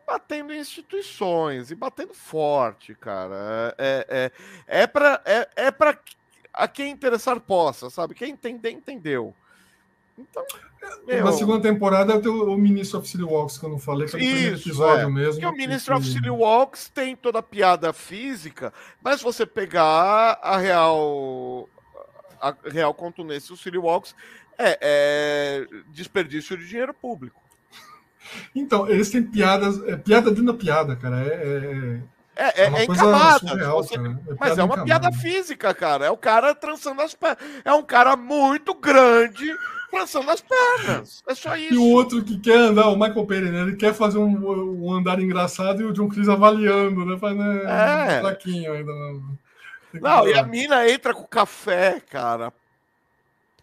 batendo 0.07 0.53
em 0.53 0.59
instituições 0.59 1.71
e 1.71 1.75
batendo 1.75 2.15
forte, 2.15 2.95
cara. 2.95 3.75
É, 3.77 4.33
é, 4.67 4.83
é 4.83 4.87
para 4.87 5.21
é, 5.25 5.49
é 5.57 5.71
a 6.53 6.67
quem 6.67 6.91
interessar 6.91 7.39
possa, 7.41 7.91
sabe? 7.91 8.15
Quem 8.15 8.31
entender, 8.31 8.71
entendeu. 8.71 9.35
Então, 10.19 10.45
meu... 11.07 11.25
Na 11.25 11.33
segunda 11.33 11.61
temporada 11.61 12.15
é 12.15 12.29
o, 12.29 12.53
o 12.53 12.59
Ministro 12.59 12.99
of 12.99 13.09
City 13.09 13.23
Walks, 13.23 13.57
que 13.57 13.65
eu 13.65 13.71
não 13.71 13.79
falei, 13.79 14.09
que 14.09 14.17
é 14.17 14.19
o 14.19 14.21
primeiro 14.21 14.57
episódio 14.57 15.07
é. 15.07 15.11
mesmo. 15.11 15.41
Porque 15.41 15.47
o 15.47 15.57
Ministro 15.57 15.95
que... 15.95 16.01
of 16.01 16.11
City 16.11 16.31
Walks 16.31 16.89
tem 16.89 17.17
toda 17.17 17.39
a 17.39 17.43
piada 17.43 17.93
física, 17.93 18.73
mas 19.03 19.23
você 19.23 19.47
pegar 19.47 20.39
a 20.43 20.57
real 20.57 21.69
a 22.41 22.55
real 22.71 22.95
contundência 22.95 23.49
do 23.49 23.57
City 23.57 23.79
Walks 23.79 24.15
é, 24.57 24.79
é 24.81 25.67
desperdício 25.89 26.57
de 26.57 26.67
dinheiro 26.67 26.95
público. 26.95 27.41
Então, 28.55 28.89
eles 28.89 29.11
têm 29.11 29.23
piadas, 29.23 29.83
é 29.85 29.97
piada 29.97 30.31
dentro 30.31 30.53
da 30.53 30.55
piada, 30.55 30.95
cara. 30.95 31.23
É, 31.23 32.01
é, 32.37 32.45
é, 32.45 32.45
é, 32.47 32.65
é, 32.65 32.83
é 32.85 33.39
Surreal, 33.39 33.83
você... 33.83 33.95
é 33.97 33.99
mas 34.39 34.59
é 34.59 34.63
uma 34.63 34.85
piada 34.85 35.11
física, 35.11 35.73
cara. 35.73 36.07
É 36.07 36.11
o 36.11 36.17
cara 36.17 36.55
trançando 36.55 37.01
as 37.01 37.15
pernas. 37.15 37.39
É 37.65 37.73
um 37.73 37.83
cara 37.83 38.17
muito 38.17 38.75
grande 38.75 39.51
trançando 39.91 40.31
as 40.31 40.41
pernas. 40.41 41.23
É 41.27 41.35
só 41.35 41.57
isso. 41.57 41.75
E 41.75 41.79
o 41.79 41.91
outro 41.91 42.23
que 42.23 42.39
quer 42.39 42.59
andar, 42.59 42.89
o 42.89 42.99
Michael 42.99 43.27
Payne, 43.27 43.51
né? 43.51 43.61
Ele 43.63 43.77
quer 43.77 43.95
fazer 43.95 44.19
um, 44.19 44.85
um 44.85 44.93
andar 44.93 45.21
engraçado 45.21 45.83
e 45.83 45.85
o 45.85 45.93
John 45.93 46.09
Cleese 46.09 46.31
avaliando, 46.31 47.05
né? 47.05 47.19
Faz, 47.19 47.37
né? 47.37 47.63
É. 47.65 48.19
Um 48.19 48.21
fraquinho 48.21 48.73
ainda. 48.73 48.93
Não, 48.93 50.01
não 50.01 50.29
e 50.29 50.35
a 50.35 50.43
mina 50.43 50.89
entra 50.89 51.15
com 51.15 51.25
café, 51.25 52.01
cara. 52.01 52.53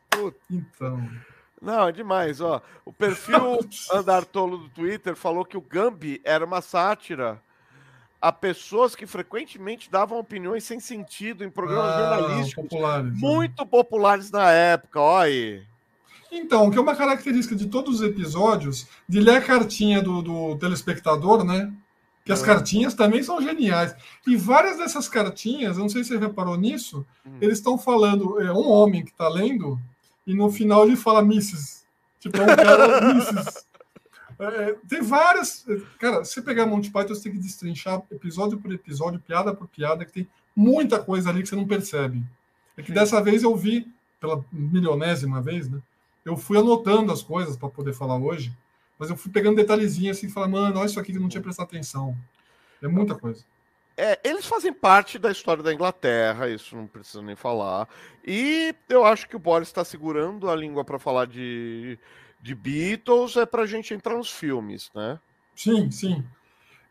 Puta. 0.10 0.38
Então. 0.49 1.10
Não, 1.61 1.88
é 1.88 1.91
demais, 1.91 2.41
ó. 2.41 2.61
O 2.84 2.91
perfil 2.91 3.60
Andar 3.91 4.26
Tolo 4.26 4.57
do 4.57 4.69
Twitter 4.69 5.15
falou 5.15 5.45
que 5.45 5.57
o 5.57 5.61
Gambi 5.61 6.22
era 6.23 6.45
uma 6.45 6.61
sátira 6.61 7.41
a 8.22 8.31
pessoas 8.31 8.95
que 8.95 9.06
frequentemente 9.06 9.89
davam 9.89 10.18
opiniões 10.18 10.64
sem 10.64 10.80
sentido 10.80 11.43
em 11.43 11.49
programas 11.49 11.91
ah, 11.91 12.18
jornalísticos 12.18 12.64
populares, 12.64 13.14
né? 13.14 13.18
muito 13.19 13.64
né? 13.64 13.69
populares 13.69 14.31
na 14.31 14.52
época, 14.52 14.99
olha 14.99 15.26
aí. 15.26 15.64
Então, 16.38 16.70
que 16.70 16.78
é 16.78 16.82
uma 16.82 16.95
característica 16.95 17.56
de 17.56 17.68
todos 17.68 18.02
os 18.02 18.02
episódios, 18.02 18.88
de 19.07 19.22
ler 19.22 19.38
a 19.38 19.41
cartinha 19.41 20.02
do, 20.02 20.22
do 20.22 20.57
telespectador, 20.57 21.45
né? 21.45 21.74
Que 22.26 22.32
as 22.34 22.44
é. 22.44 22.45
cartinhas 22.45 22.94
também 22.94 23.24
são 23.24 23.41
geniais. 23.41 23.95
E 24.28 24.36
várias 24.36 24.78
dessas 24.78 25.07
cartinhas, 25.07 25.78
eu 25.78 25.84
não 25.84 25.90
sei 25.90 26.03
se 26.03 26.10
você 26.10 26.18
reparou 26.18 26.57
nisso, 26.57 27.06
hum. 27.26 27.38
eles 27.40 27.60
estão 27.60 27.78
falando, 27.78 28.41
é 28.41 28.52
um 28.52 28.70
homem 28.70 29.06
que 29.06 29.12
está 29.12 29.30
lendo, 29.30 29.80
e 30.28 30.34
no 30.34 30.52
final 30.52 30.86
ele 30.86 30.98
fala 30.98 31.22
Mrs. 31.22 31.86
Tipo, 32.20 32.38
é 32.38 32.44
um 32.44 32.56
cara 32.56 33.12
Mrs. 33.12 33.66
É, 34.38 34.76
tem 34.90 35.02
várias. 35.02 35.66
Cara, 35.98 36.26
se 36.26 36.34
você 36.34 36.41
pegar 36.41 36.66
Monty 36.66 36.91
Python, 36.91 37.16
você 37.16 37.24
tem 37.24 37.32
que 37.32 37.40
destrinchar 37.40 38.02
episódio 38.12 38.57
por 38.57 38.74
episódio, 38.74 39.22
piada 39.22 39.53
por 39.53 39.70
piada, 39.70 40.03
que 40.03 40.12
tem 40.12 40.28
muita 40.53 40.99
coisa 40.99 41.30
ali 41.30 41.41
que 41.41 41.48
você 41.48 41.56
não 41.56 41.66
percebe. 41.66 42.22
É 42.76 42.84
que 42.84 42.91
dessa 42.91 43.22
vez 43.22 43.44
eu 43.44 43.56
vi, 43.56 43.88
pela 44.20 44.44
milionésima 44.52 45.41
vez, 45.41 45.70
né? 45.70 45.80
Eu 46.26 46.35
fui 46.35 46.57
anotando 46.57 47.11
as 47.11 47.22
coisas 47.22 47.56
para 47.56 47.69
poder 47.69 47.93
falar 47.93 48.18
hoje, 48.18 48.52
mas 48.97 49.10
eu 49.10 49.15
fui 49.15 49.31
pegando 49.31 49.57
detalhezinhos 49.57 50.18
assim 50.18 50.27
e 50.27 50.31
falar, 50.31 50.47
mano, 50.47 50.80
olha 50.80 50.88
isso 50.88 50.99
aqui 50.99 51.11
que 51.11 51.18
eu 51.18 51.22
não 51.22 51.30
tinha 51.30 51.43
prestado 51.43 51.68
atenção. 51.68 52.18
É 52.81 52.88
muita 52.88 53.15
coisa. 53.15 53.43
É, 53.97 54.19
eles 54.23 54.45
fazem 54.45 54.73
parte 54.73 55.18
da 55.18 55.31
história 55.31 55.64
da 55.64 55.73
Inglaterra, 55.73 56.49
isso 56.49 56.76
não 56.76 56.88
precisa 56.88 57.22
nem 57.22 57.35
falar. 57.35 57.88
E 58.26 58.76
eu 58.89 59.06
acho 59.06 59.30
que 59.30 59.35
o 59.35 59.39
Boris 59.39 59.69
está 59.69 59.85
segurando 59.85 60.49
a 60.49 60.56
língua 60.56 60.84
para 60.84 60.99
falar 60.99 61.27
de 61.27 61.97
de 62.45 62.53
Beatles 62.53 63.35
é 63.38 63.43
para 63.43 63.64
a 63.64 63.65
gente 63.65 63.91
entrar 63.91 64.15
nos 64.15 64.30
filmes, 64.30 64.91
né? 64.93 65.19
Sim, 65.56 65.89
sim. 65.89 66.23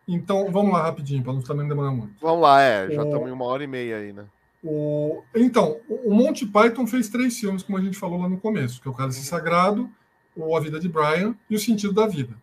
Então, 0.07 0.51
vamos 0.51 0.73
lá 0.73 0.83
rapidinho, 0.83 1.23
para 1.23 1.33
não 1.33 1.41
também 1.41 1.69
demorar 1.69 1.93
muito. 1.93 2.15
Vamos 2.21 2.43
lá, 2.43 2.61
é, 2.61 2.91
já 2.91 3.05
estamos 3.05 3.29
em 3.29 3.33
uma 3.33 3.45
hora 3.45 3.63
e 3.63 3.67
meia 3.69 3.99
aí, 3.99 4.13
né? 4.13 4.27
O... 4.65 5.23
Então, 5.35 5.79
o 5.89 6.15
Monty 6.15 6.47
Python 6.47 6.87
fez 6.87 7.11
três 7.11 7.39
filmes, 7.39 7.63
como 7.63 7.77
a 7.77 7.83
gente 7.83 7.99
falou 7.99 8.19
lá 8.19 8.29
no 8.29 8.41
começo, 8.41 8.81
que 8.81 8.89
é 8.89 8.91
o 8.91 8.95
Cálice 8.95 9.19
uhum. 9.19 9.25
Sagrado, 9.27 9.91
o 10.35 10.57
A 10.57 10.61
Vida 10.61 10.81
de 10.81 10.89
Brian 10.89 11.37
e 11.51 11.55
O 11.55 11.59
Sentido 11.61 11.93
da 11.93 12.07
Vida. 12.07 12.35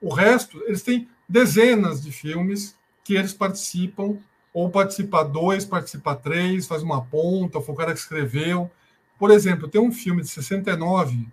O 0.00 0.12
resto, 0.12 0.62
eles 0.66 0.82
têm 0.82 1.08
dezenas 1.26 2.02
de 2.02 2.12
filmes 2.12 2.76
que 3.02 3.14
eles 3.14 3.32
participam 3.32 4.18
ou 4.52 4.70
participa 4.70 5.24
dois, 5.24 5.64
participa 5.64 6.14
três, 6.14 6.66
faz 6.66 6.82
uma 6.82 7.02
ponta, 7.02 7.60
foi 7.60 7.74
o 7.74 7.78
cara 7.78 7.92
que 7.92 7.98
escreveu. 7.98 8.70
Por 9.18 9.30
exemplo, 9.30 9.66
tem 9.66 9.80
um 9.80 9.90
filme 9.90 10.22
de 10.22 10.28
69 10.28 11.26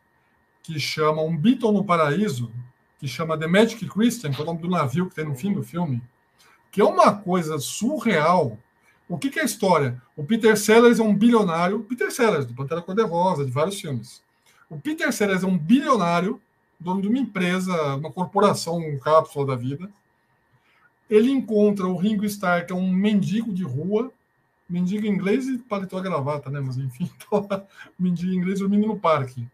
que 0.64 0.80
chama 0.80 1.22
Um 1.22 1.36
Beatle 1.36 1.72
no 1.72 1.84
Paraíso, 1.84 2.52
que 2.98 3.08
chama 3.08 3.38
The 3.38 3.48
Magic 3.48 3.86
Christian, 3.90 4.32
que 4.32 4.40
é 4.40 4.44
o 4.44 4.46
nome 4.46 4.62
do 4.62 4.70
navio 4.70 5.10
que 5.10 5.16
tem 5.16 5.26
no 5.26 5.36
fim 5.36 5.54
do 5.54 5.62
filme, 5.62 6.02
que 6.72 6.80
é 6.80 6.86
uma 6.86 7.14
coisa 7.14 7.60
surreal. 7.60 8.58
O 9.12 9.18
que, 9.18 9.30
que 9.30 9.40
é 9.40 9.42
a 9.42 9.46
história? 9.46 10.02
O 10.16 10.24
Peter 10.24 10.56
Sellers 10.56 10.98
é 10.98 11.04
um 11.04 11.14
bilionário, 11.14 11.82
Peter 11.82 12.10
Sellers, 12.10 12.46
do 12.46 12.54
Pantera 12.54 12.82
Cor-de-Rosa, 12.82 13.44
de 13.44 13.52
vários 13.52 13.78
filmes. 13.78 14.24
O 14.70 14.80
Peter 14.80 15.12
Sellers 15.12 15.44
é 15.44 15.46
um 15.46 15.58
bilionário, 15.58 16.42
dono 16.80 17.02
de 17.02 17.10
uma 17.10 17.18
empresa, 17.18 17.96
uma 17.96 18.10
corporação, 18.10 18.78
um 18.78 18.98
cápsula 18.98 19.48
da 19.48 19.56
vida, 19.58 19.92
ele 21.10 21.30
encontra 21.30 21.86
o 21.86 21.98
Ringo 21.98 22.24
Starr, 22.24 22.66
que 22.66 22.72
é 22.72 22.76
um 22.76 22.90
mendigo 22.90 23.54
de 23.54 23.66
rua, 23.66 24.14
mendigo 24.70 25.06
inglês 25.06 25.46
e 25.46 25.58
paletó 25.58 25.98
a 25.98 26.02
gravata, 26.02 26.50
né? 26.50 26.62
Mas 26.62 26.78
enfim, 26.78 27.12
então, 27.28 27.46
mendigo 28.00 28.32
inglês 28.32 28.60
dormindo 28.60 28.88
no 28.88 28.98
parque. 28.98 29.46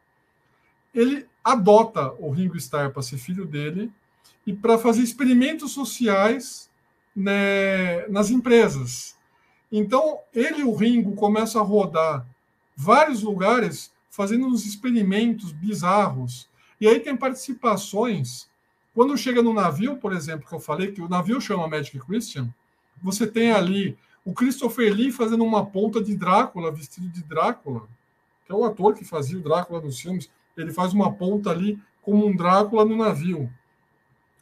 Ele 0.94 1.26
adota 1.44 2.14
o 2.20 2.30
Ringo 2.30 2.58
Starr 2.58 2.92
para 2.92 3.02
ser 3.02 3.18
filho 3.18 3.44
dele 3.44 3.92
e 4.46 4.54
para 4.54 4.78
fazer 4.78 5.02
experimentos 5.02 5.72
sociais 5.72 6.70
né, 7.16 8.08
nas 8.08 8.30
empresas. 8.30 9.16
Então, 9.72 10.19
ele 10.34 10.61
e 10.61 10.64
o 10.64 10.76
Ringo 10.76 11.15
começam 11.15 11.61
a 11.61 11.65
rodar 11.65 12.26
vários 12.76 13.22
lugares 13.22 13.91
fazendo 14.10 14.48
uns 14.48 14.65
experimentos 14.65 15.52
bizarros. 15.52 16.48
E 16.80 16.88
aí 16.88 16.99
tem 16.99 17.15
participações 17.15 18.48
quando 18.98 19.15
chega 19.15 19.44
no 19.44 19.53
navio, 19.53 19.98
por 19.98 20.11
exemplo, 20.11 20.48
que 20.49 20.56
eu 20.56 20.60
falei 20.60 20.91
que 20.91 21.03
o 21.03 21.07
navio 21.07 21.39
chama 21.39 21.68
Magic 21.68 21.99
Christian, 21.99 22.52
você 22.99 23.27
tem 23.27 23.52
ali 23.52 23.95
o 24.26 24.34
Christopher 24.34 24.91
Lee 24.91 25.11
fazendo 25.11 25.44
uma 25.44 25.64
ponta 25.64 26.03
de 26.03 26.15
Drácula, 26.15 26.72
vestido 26.72 27.07
de 27.07 27.22
Drácula, 27.23 27.88
que 28.44 28.52
é 28.52 28.56
o 28.56 28.65
ator 28.65 28.95
que 28.95 29.06
fazia 29.06 29.38
o 29.38 29.41
Drácula 29.44 29.81
nos 29.81 29.99
filmes. 29.99 30.31
Ele 30.57 30.73
faz 30.73 30.94
uma 30.94 31.14
ponta 31.14 31.52
ali 31.52 31.80
como 32.02 32.26
um 32.26 32.35
Drácula 32.35 32.84
no 32.85 32.98
navio. 32.98 33.48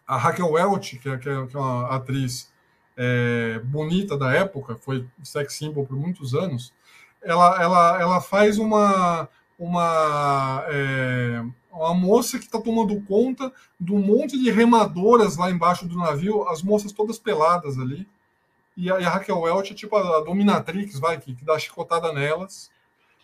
A 0.07 0.15
Raquel 0.15 0.51
Welch, 0.51 0.99
que 0.99 1.09
é, 1.09 1.17
que 1.17 1.27
é, 1.27 1.33
é 1.33 1.57
uma 1.57 1.89
atriz 1.89 2.49
é, 2.97 3.59
bonita 3.59 4.17
da 4.17 4.31
época, 4.33 4.75
foi 4.75 5.05
sex 5.23 5.53
symbol 5.53 5.85
por 5.85 5.97
muitos 5.97 6.33
anos, 6.33 6.73
ela, 7.21 7.61
ela, 7.61 8.01
ela 8.01 8.21
faz 8.21 8.57
uma, 8.57 9.27
uma 9.57 10.63
é, 10.67 11.43
uma 11.71 11.93
moça 11.93 12.37
que 12.37 12.45
está 12.45 12.59
tomando 12.59 13.01
conta 13.01 13.51
de 13.79 13.93
um 13.93 13.99
monte 13.99 14.39
de 14.39 14.49
remadoras 14.49 15.35
lá 15.35 15.51
embaixo 15.51 15.85
do 15.87 15.97
navio, 15.97 16.47
as 16.47 16.63
moças 16.63 16.91
todas 16.91 17.19
peladas 17.19 17.77
ali. 17.77 18.07
E 18.77 18.91
a, 18.91 18.99
e 18.99 19.05
a 19.05 19.09
Raquel 19.09 19.39
Welch 19.39 19.73
é 19.73 19.75
tipo 19.75 19.95
a, 19.95 20.17
a 20.17 20.21
dominatrix, 20.21 20.99
vai, 20.99 21.19
que, 21.19 21.35
que 21.35 21.45
dá 21.45 21.57
chicotada 21.59 22.13
nelas. 22.13 22.71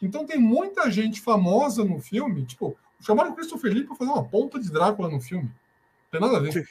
Então 0.02 0.26
tem 0.26 0.40
muita 0.40 0.90
gente 0.90 1.22
famosa 1.22 1.84
no 1.84 2.00
filme, 2.00 2.46
tipo, 2.46 2.76
chamaram 3.00 3.32
o 3.32 3.36
Christopher 3.36 3.74
Lee 3.74 3.84
para 3.84 3.96
fazer 3.96 4.12
uma 4.12 4.24
ponta 4.24 4.60
de 4.60 4.72
Drácula 4.72 5.10
no 5.10 5.22
filme. 5.22 5.50
Não 5.50 6.20
tem 6.20 6.22
nada 6.22 6.38
a 6.38 6.40
ver. 6.40 6.68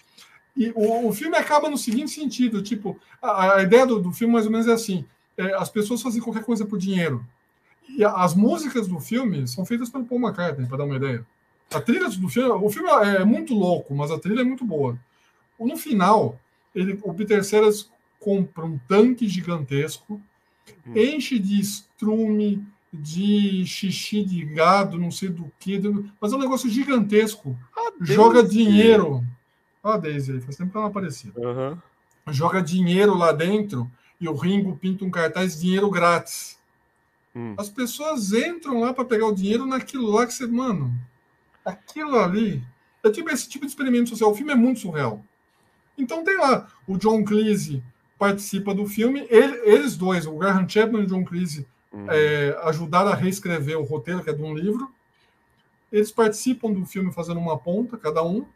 E 0.56 0.70
o, 0.74 1.08
o 1.08 1.12
filme 1.12 1.36
acaba 1.36 1.68
no 1.68 1.78
seguinte 1.78 2.10
sentido, 2.10 2.62
tipo, 2.62 2.98
a, 3.22 3.56
a 3.56 3.62
ideia 3.62 3.86
do, 3.86 4.00
do, 4.00 4.12
filme 4.12 4.34
mais 4.34 4.46
ou 4.46 4.52
menos 4.52 4.66
é 4.66 4.72
assim, 4.72 5.04
é, 5.36 5.54
as 5.54 5.70
pessoas 5.70 6.02
fazem 6.02 6.20
qualquer 6.20 6.44
coisa 6.44 6.64
por 6.64 6.78
dinheiro. 6.78 7.24
E 7.88 8.04
as 8.04 8.34
músicas 8.34 8.86
do 8.86 9.00
filme 9.00 9.46
são 9.48 9.64
feitas 9.64 9.90
pelo 9.90 10.04
Paul 10.04 10.20
McCartney, 10.20 10.66
para 10.66 10.78
dar 10.78 10.84
uma 10.84 10.96
ideia. 10.96 11.26
A 11.72 11.80
trilha 11.80 12.08
do 12.08 12.28
filme, 12.28 12.50
o 12.50 12.70
filme 12.70 12.88
é 12.90 13.24
muito 13.24 13.54
louco, 13.54 13.94
mas 13.94 14.10
a 14.10 14.18
trilha 14.18 14.40
é 14.40 14.44
muito 14.44 14.64
boa. 14.64 14.98
No 15.58 15.76
final, 15.76 16.38
ele, 16.74 16.98
o 17.02 17.14
Peter 17.14 17.44
Sellers 17.44 17.90
compra 18.18 18.64
um 18.64 18.78
tanque 18.88 19.28
gigantesco, 19.28 20.20
hum. 20.86 20.96
enche 20.96 21.38
de 21.38 21.60
estrume, 21.60 22.64
de 22.92 23.64
xixi 23.66 24.24
de 24.24 24.44
gado, 24.44 24.98
não 24.98 25.10
sei 25.10 25.28
do 25.28 25.50
que, 25.58 25.80
mas 26.20 26.32
é 26.32 26.36
um 26.36 26.40
negócio 26.40 26.68
gigantesco. 26.68 27.56
Ah, 27.76 27.92
Joga 28.00 28.42
dinheiro. 28.42 29.24
Olha 29.82 29.94
a 29.94 29.98
Daisy 29.98 30.32
aí, 30.32 30.40
faz 30.40 30.56
tempo 30.56 30.70
que 30.70 30.76
ela 30.76 30.84
não 30.84 30.90
aparecia. 30.90 31.32
Uhum. 31.36 31.78
Joga 32.28 32.62
dinheiro 32.62 33.14
lá 33.16 33.32
dentro 33.32 33.90
e 34.20 34.28
o 34.28 34.34
Ringo 34.34 34.76
pinta 34.76 35.04
um 35.04 35.10
cartaz 35.10 35.58
dinheiro 35.58 35.90
grátis. 35.90 36.58
Hum. 37.34 37.54
As 37.56 37.70
pessoas 37.70 38.32
entram 38.32 38.80
lá 38.80 38.92
para 38.92 39.04
pegar 39.04 39.26
o 39.26 39.34
dinheiro 39.34 39.64
naquilo 39.64 40.10
lá 40.10 40.26
que 40.26 40.34
você, 40.34 40.46
mano, 40.46 40.92
aquilo 41.64 42.18
ali 42.18 42.62
é 43.02 43.10
tipo 43.10 43.30
esse 43.30 43.48
tipo 43.48 43.64
de 43.64 43.70
experimento 43.70 44.10
social. 44.10 44.30
O 44.30 44.34
filme 44.34 44.52
é 44.52 44.56
muito 44.56 44.80
surreal. 44.80 45.24
Então 45.96 46.24
tem 46.24 46.36
lá 46.36 46.68
o 46.86 46.96
John 46.98 47.24
Cleese 47.24 47.82
participa 48.18 48.74
do 48.74 48.86
filme. 48.86 49.26
Ele, 49.30 49.56
eles 49.64 49.96
dois, 49.96 50.26
o 50.26 50.36
Graham 50.36 50.68
Chapman 50.68 51.02
e 51.02 51.04
o 51.04 51.06
John 51.06 51.24
Cleese, 51.24 51.66
uhum. 51.92 52.06
é, 52.10 52.58
ajudaram 52.64 53.10
a 53.10 53.14
reescrever 53.14 53.78
o 53.78 53.84
roteiro, 53.84 54.22
que 54.22 54.30
é 54.30 54.34
de 54.34 54.42
um 54.42 54.54
livro. 54.54 54.92
Eles 55.90 56.12
participam 56.12 56.70
do 56.70 56.84
filme 56.84 57.12
fazendo 57.12 57.40
uma 57.40 57.58
ponta, 57.58 57.96
cada 57.96 58.22
um. 58.22 58.46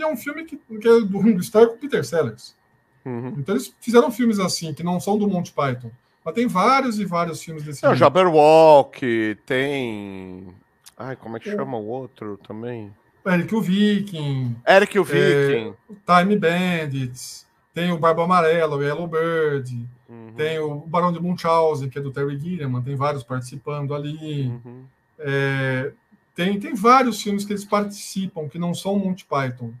E 0.00 0.02
é 0.02 0.06
um 0.06 0.16
filme 0.16 0.44
que, 0.44 0.56
que 0.56 0.88
é 0.88 1.00
do 1.00 1.20
com 1.20 1.76
Peter 1.78 2.04
Sellers. 2.04 2.54
Uhum. 3.04 3.34
Então 3.38 3.54
eles 3.54 3.74
fizeram 3.80 4.10
filmes 4.10 4.38
assim, 4.38 4.74
que 4.74 4.82
não 4.82 4.98
são 4.98 5.18
do 5.18 5.28
Monty 5.28 5.52
Python. 5.52 5.90
Mas 6.24 6.34
tem 6.34 6.46
vários 6.46 6.98
e 6.98 7.04
vários 7.04 7.42
filmes 7.42 7.62
desse 7.62 7.84
é, 7.84 7.88
O 7.88 7.94
Jabberwock, 7.94 9.38
tem 9.46 10.54
Ai, 11.00 11.16
como 11.16 11.38
é 11.38 11.40
que 11.40 11.50
chama 11.50 11.78
o 11.78 11.86
outro 11.86 12.38
também? 12.46 12.94
Eric 13.26 13.54
o 13.54 13.62
Viking. 13.62 14.54
Eric 14.68 14.98
o 14.98 15.04
Viking. 15.04 15.74
É, 16.06 16.22
Time 16.22 16.36
Bandits. 16.36 17.46
Tem 17.72 17.90
o 17.90 17.98
Barba 17.98 18.24
Amarela, 18.24 18.76
o 18.76 18.82
Yellow 18.82 19.08
Bird. 19.08 19.88
Uhum. 20.06 20.32
Tem 20.36 20.58
o 20.58 20.74
Barão 20.80 21.10
de 21.10 21.18
Munchausen, 21.18 21.88
que 21.88 21.98
é 21.98 22.02
do 22.02 22.10
Terry 22.10 22.38
Gilliam. 22.38 22.82
Tem 22.82 22.96
vários 22.96 23.22
participando 23.22 23.94
ali. 23.94 24.48
Uhum. 24.48 24.84
É, 25.18 25.92
tem, 26.34 26.60
tem 26.60 26.74
vários 26.74 27.22
filmes 27.22 27.46
que 27.46 27.52
eles 27.52 27.64
participam, 27.64 28.46
que 28.46 28.58
não 28.58 28.74
são 28.74 28.98
Monty 28.98 29.24
Python. 29.24 29.72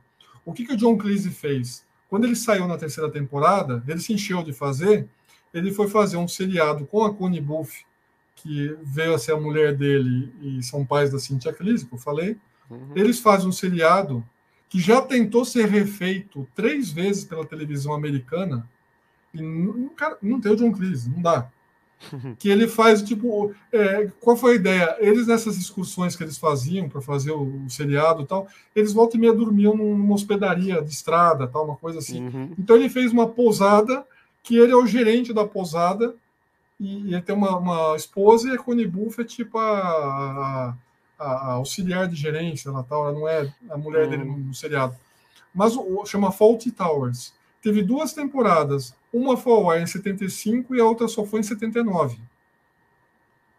O 0.44 0.52
que, 0.52 0.64
que 0.64 0.72
o 0.72 0.76
John 0.76 0.96
Cleese 0.96 1.30
fez? 1.30 1.84
Quando 2.08 2.24
ele 2.24 2.36
saiu 2.36 2.66
na 2.66 2.76
terceira 2.76 3.10
temporada, 3.10 3.82
ele 3.86 4.00
se 4.00 4.12
encheu 4.12 4.42
de 4.42 4.52
fazer, 4.52 5.08
ele 5.52 5.72
foi 5.72 5.88
fazer 5.88 6.16
um 6.16 6.28
seriado 6.28 6.86
com 6.86 7.04
a 7.04 7.14
Connie 7.14 7.40
Buff 7.40 7.84
que 8.34 8.76
veio 8.82 9.14
a 9.14 9.18
ser 9.18 9.32
a 9.32 9.40
mulher 9.40 9.76
dele 9.76 10.32
e 10.40 10.62
são 10.62 10.84
pais 10.84 11.10
da 11.10 11.18
Cintia 11.18 11.52
Crise, 11.52 11.86
que 11.86 11.94
eu 11.94 11.98
falei, 11.98 12.38
uhum. 12.70 12.92
eles 12.96 13.20
fazem 13.20 13.48
um 13.48 13.52
seriado 13.52 14.24
que 14.68 14.80
já 14.80 15.02
tentou 15.02 15.44
ser 15.44 15.66
refeito 15.66 16.48
três 16.54 16.90
vezes 16.90 17.24
pela 17.24 17.44
televisão 17.44 17.92
americana 17.92 18.66
e 19.34 19.42
não, 19.42 19.88
cara, 19.90 20.16
não 20.22 20.40
tem 20.40 20.52
o 20.52 20.56
John 20.56 20.72
Cleese, 20.72 21.10
não 21.10 21.20
dá. 21.20 21.50
Que 22.38 22.48
ele 22.48 22.66
faz, 22.66 23.02
tipo, 23.02 23.54
é, 23.70 24.10
qual 24.20 24.36
foi 24.36 24.52
a 24.52 24.56
ideia? 24.56 24.96
Eles, 25.00 25.26
nessas 25.26 25.58
discussões 25.58 26.16
que 26.16 26.22
eles 26.22 26.38
faziam 26.38 26.88
para 26.88 27.00
fazer 27.00 27.32
o, 27.32 27.64
o 27.66 27.70
seriado 27.70 28.22
e 28.22 28.26
tal, 28.26 28.48
eles 28.74 28.92
volta 28.92 29.16
e 29.16 29.20
meia 29.20 29.32
dormiam 29.32 29.76
numa 29.76 30.14
hospedaria 30.14 30.80
de 30.82 30.90
estrada, 30.90 31.46
tal, 31.46 31.64
uma 31.64 31.76
coisa 31.76 31.98
assim. 31.98 32.24
Uhum. 32.26 32.54
Então 32.58 32.76
ele 32.76 32.88
fez 32.88 33.12
uma 33.12 33.28
pousada 33.28 34.04
que 34.42 34.56
ele 34.56 34.72
é 34.72 34.76
o 34.76 34.86
gerente 34.86 35.32
da 35.32 35.46
pousada 35.46 36.14
e 36.78 37.12
ele 37.12 37.20
tem 37.20 37.34
uma, 37.34 37.58
uma 37.58 37.96
esposa 37.96 38.48
e 38.48 38.54
a 38.54 38.58
Connie 38.58 38.86
Buff 38.86 39.20
é 39.20 39.24
tipo 39.24 39.58
a, 39.58 40.74
a, 41.18 41.24
a, 41.24 41.52
auxiliar 41.52 42.08
de 42.08 42.16
gerência, 42.16 42.70
ela, 42.70 42.82
tal, 42.82 43.08
ela 43.08 43.12
não 43.12 43.28
é 43.28 43.52
a 43.68 43.76
mulher 43.76 44.08
dele 44.08 44.24
no, 44.24 44.38
no 44.38 44.54
seriado. 44.54 44.96
Mas 45.54 45.76
o, 45.76 46.06
chama 46.06 46.32
Faulty 46.32 46.70
Towers. 46.70 47.34
Teve 47.62 47.82
duas 47.82 48.12
temporadas. 48.12 48.94
Uma 49.12 49.36
foi 49.36 49.52
ao 49.52 49.70
ar 49.70 49.80
em 49.80 49.86
75 49.86 50.74
e 50.74 50.80
a 50.80 50.84
outra 50.84 51.08
só 51.08 51.24
foi 51.24 51.40
em 51.40 51.42
79. 51.42 52.18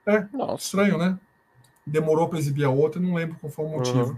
É, 0.06 0.26
Nossa. 0.34 0.64
estranho, 0.64 0.98
né? 0.98 1.20
Demorou 1.86 2.28
para 2.28 2.40
exibir 2.40 2.66
a 2.66 2.70
outra, 2.70 3.00
não 3.00 3.14
lembro 3.14 3.38
qual 3.40 3.52
foi 3.52 3.66
o 3.66 3.70
motivo. 3.70 4.12
Uhum. 4.12 4.18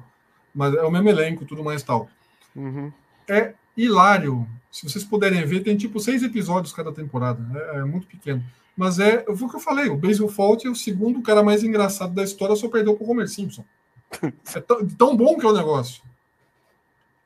Mas 0.53 0.73
é 0.75 0.83
o 0.83 0.91
mesmo 0.91 1.09
elenco, 1.09 1.45
tudo 1.45 1.63
mais 1.63 1.83
tal. 1.83 2.09
Uhum. 2.55 2.91
É 3.27 3.53
hilário. 3.75 4.47
Se 4.71 4.87
vocês 4.87 5.03
puderem 5.03 5.45
ver, 5.45 5.61
tem 5.61 5.75
tipo 5.75 5.99
seis 5.99 6.23
episódios 6.23 6.73
cada 6.73 6.91
temporada. 6.91 7.41
É, 7.57 7.79
é 7.79 7.83
muito 7.83 8.07
pequeno. 8.07 8.43
Mas 8.75 8.99
é, 8.99 9.23
foi 9.23 9.47
o 9.47 9.49
que 9.49 9.55
eu 9.55 9.59
falei, 9.59 9.87
o 9.89 9.95
Basil 9.95 10.27
Fawlty 10.27 10.67
é 10.67 10.69
o 10.69 10.75
segundo 10.75 11.21
cara 11.21 11.43
mais 11.43 11.63
engraçado 11.63 12.13
da 12.13 12.23
história, 12.23 12.55
só 12.55 12.67
perdeu 12.67 12.95
pro 12.95 13.09
Homer 13.09 13.27
Simpson. 13.27 13.63
É 14.55 14.59
tão, 14.59 14.87
tão 14.87 15.17
bom 15.17 15.37
que 15.37 15.45
é 15.45 15.49
o 15.49 15.53
negócio. 15.53 16.03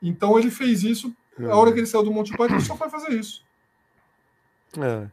Então 0.02 0.38
ele 0.38 0.50
fez 0.50 0.82
isso, 0.84 1.14
a 1.44 1.56
hora 1.56 1.72
que 1.72 1.78
ele 1.78 1.86
saiu 1.86 2.02
do 2.02 2.10
Monty 2.10 2.32
Python, 2.32 2.54
ele 2.54 2.60
só 2.60 2.76
foi 2.76 2.88
fazer 2.88 3.12
isso. 3.12 3.44
É. 4.78 5.08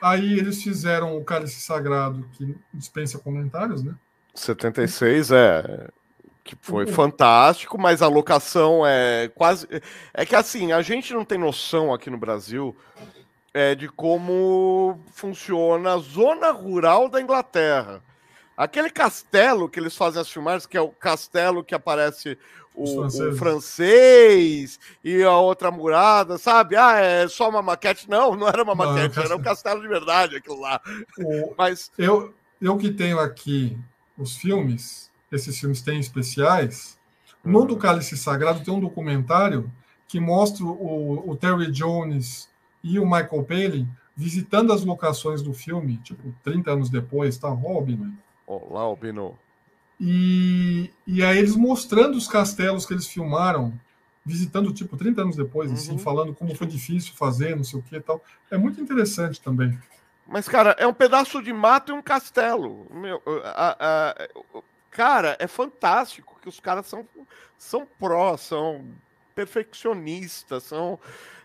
Aí 0.00 0.38
eles 0.38 0.62
fizeram 0.62 1.16
o 1.16 1.24
Cálice 1.24 1.60
Sagrado, 1.60 2.28
que 2.32 2.56
dispensa 2.72 3.18
comentários, 3.18 3.82
né? 3.82 3.94
76 4.34 5.30
é 5.30 5.88
que 6.44 6.54
foi 6.60 6.84
uhum. 6.84 6.92
fantástico, 6.92 7.80
mas 7.80 8.02
a 8.02 8.06
locação 8.06 8.86
é 8.86 9.28
quase 9.34 9.66
é 10.12 10.26
que 10.26 10.36
assim, 10.36 10.72
a 10.72 10.82
gente 10.82 11.14
não 11.14 11.24
tem 11.24 11.38
noção 11.38 11.92
aqui 11.92 12.10
no 12.10 12.18
Brasil 12.18 12.76
é, 13.54 13.74
de 13.74 13.88
como 13.88 15.00
funciona 15.12 15.94
a 15.94 15.98
zona 15.98 16.50
rural 16.50 17.08
da 17.08 17.20
Inglaterra. 17.20 18.02
Aquele 18.56 18.90
castelo 18.90 19.68
que 19.68 19.80
eles 19.80 19.96
fazem 19.96 20.20
as 20.20 20.30
filmagens, 20.30 20.66
que 20.66 20.76
é 20.76 20.80
o 20.80 20.90
castelo 20.90 21.64
que 21.64 21.74
aparece 21.74 22.38
o, 22.74 23.06
o, 23.06 23.36
francês 23.36 24.80
e 25.02 25.22
a 25.22 25.36
outra 25.36 25.70
murada, 25.70 26.36
sabe? 26.36 26.76
Ah, 26.76 26.98
é 26.98 27.28
só 27.28 27.48
uma 27.48 27.62
maquete. 27.62 28.10
Não, 28.10 28.34
não 28.34 28.48
era 28.48 28.62
uma 28.62 28.74
não, 28.74 28.84
maquete, 28.84 29.18
era 29.20 29.36
um 29.36 29.42
castelo 29.42 29.80
de 29.80 29.88
verdade 29.88 30.36
aquilo 30.36 30.60
lá. 30.60 30.80
O, 31.18 31.54
Mas 31.56 31.90
eu, 31.96 32.34
eu 32.60 32.76
que 32.76 32.90
tenho 32.90 33.20
aqui 33.20 33.78
os 34.18 34.36
filmes, 34.36 35.10
esses 35.30 35.58
filmes 35.58 35.80
têm 35.82 36.00
especiais. 36.00 36.98
No 37.44 37.60
uhum. 37.60 37.66
do 37.66 37.76
Cálice 37.76 38.16
Sagrado 38.16 38.64
tem 38.64 38.74
um 38.74 38.80
documentário 38.80 39.70
que 40.08 40.18
mostra 40.18 40.64
o, 40.64 41.30
o 41.30 41.36
Terry 41.36 41.70
Jones 41.70 42.48
e 42.82 42.98
o 42.98 43.04
Michael 43.04 43.44
Palin 43.44 43.88
visitando 44.16 44.72
as 44.72 44.84
locações 44.84 45.42
do 45.42 45.52
filme, 45.52 45.98
tipo, 45.98 46.34
30 46.42 46.70
anos 46.70 46.90
depois, 46.90 47.36
tá? 47.36 47.48
Robin. 47.48 48.16
Olá, 48.46 48.82
Albino. 48.82 49.36
E, 50.00 50.90
e 51.06 51.24
aí 51.24 51.38
eles 51.38 51.56
mostrando 51.56 52.16
os 52.16 52.26
castelos 52.26 52.84
que 52.84 52.92
eles 52.92 53.06
filmaram, 53.06 53.72
visitando, 54.24 54.72
tipo, 54.72 54.96
30 54.96 55.22
anos 55.22 55.36
depois, 55.36 55.70
assim, 55.70 55.90
uhum. 55.90 55.94
assim, 55.96 56.04
falando 56.04 56.34
como 56.34 56.54
foi 56.54 56.66
difícil 56.66 57.14
fazer, 57.14 57.56
não 57.56 57.64
sei 57.64 57.78
o 57.78 57.82
que 57.82 57.96
e 57.96 58.00
tal. 58.00 58.22
É 58.50 58.56
muito 58.56 58.80
interessante 58.80 59.40
também. 59.40 59.78
Mas, 60.26 60.48
cara, 60.48 60.74
é 60.78 60.86
um 60.86 60.94
pedaço 60.94 61.42
de 61.42 61.52
mato 61.52 61.92
e 61.92 61.94
um 61.94 62.02
castelo. 62.02 62.86
Meu, 62.90 63.22
a, 63.44 63.76
a, 63.78 64.28
cara, 64.90 65.36
é 65.38 65.46
fantástico 65.46 66.38
que 66.40 66.48
os 66.48 66.58
caras 66.58 66.86
são, 66.86 67.06
são 67.58 67.86
pró, 67.98 68.36
são 68.36 68.86
perfeccionistas, 69.34 70.62
são. 70.64 70.98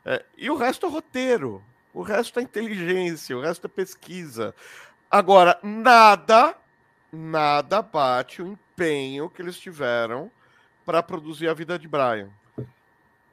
É, 0.05 0.23
e 0.37 0.49
o 0.49 0.55
resto 0.55 0.85
é 0.85 0.89
roteiro, 0.89 1.61
o 1.93 2.01
resto 2.01 2.39
é 2.39 2.43
inteligência, 2.43 3.37
o 3.37 3.41
resto 3.41 3.65
é 3.65 3.69
pesquisa. 3.69 4.55
Agora, 5.11 5.59
nada 5.61 6.55
nada 7.11 7.81
bate 7.81 8.41
o 8.41 8.47
empenho 8.47 9.29
que 9.29 9.41
eles 9.41 9.57
tiveram 9.57 10.31
para 10.85 11.03
produzir 11.03 11.47
a 11.47 11.53
vida 11.53 11.77
de 11.77 11.87
Brian. 11.87 12.29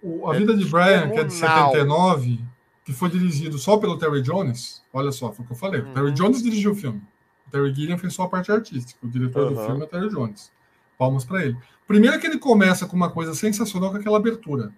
O, 0.02 0.30
a 0.30 0.34
é 0.34 0.38
vida 0.38 0.56
de 0.56 0.64
Brian, 0.66 1.10
que 1.10 1.18
é 1.18 1.24
de 1.24 1.32
79, 1.32 2.40
que 2.84 2.92
foi 2.92 3.08
dirigido 3.08 3.58
só 3.58 3.76
pelo 3.76 3.98
Terry 3.98 4.22
Jones, 4.22 4.82
olha 4.92 5.10
só, 5.10 5.32
foi 5.32 5.44
o 5.44 5.48
que 5.48 5.54
eu 5.54 5.56
falei. 5.56 5.80
Uhum. 5.80 5.90
O 5.90 5.94
Terry 5.94 6.06
uhum. 6.08 6.14
Jones 6.14 6.42
dirigiu 6.42 6.72
o 6.72 6.74
filme. 6.74 7.02
O 7.46 7.50
Terry 7.50 7.74
Gilliam 7.74 7.98
fez 7.98 8.14
só 8.14 8.24
a 8.24 8.28
parte 8.28 8.50
artística. 8.52 8.98
O 9.04 9.08
diretor 9.08 9.48
uhum. 9.48 9.54
do 9.54 9.64
filme 9.64 9.80
é 9.80 9.84
o 9.84 9.86
Terry 9.86 10.08
Jones. 10.08 10.52
Palmas 10.98 11.24
para 11.24 11.44
ele. 11.44 11.56
Primeiro 11.86 12.18
que 12.18 12.26
ele 12.26 12.38
começa 12.38 12.86
com 12.86 12.96
uma 12.96 13.10
coisa 13.10 13.34
sensacional 13.34 13.90
com 13.90 13.96
aquela 13.96 14.16
abertura. 14.16 14.72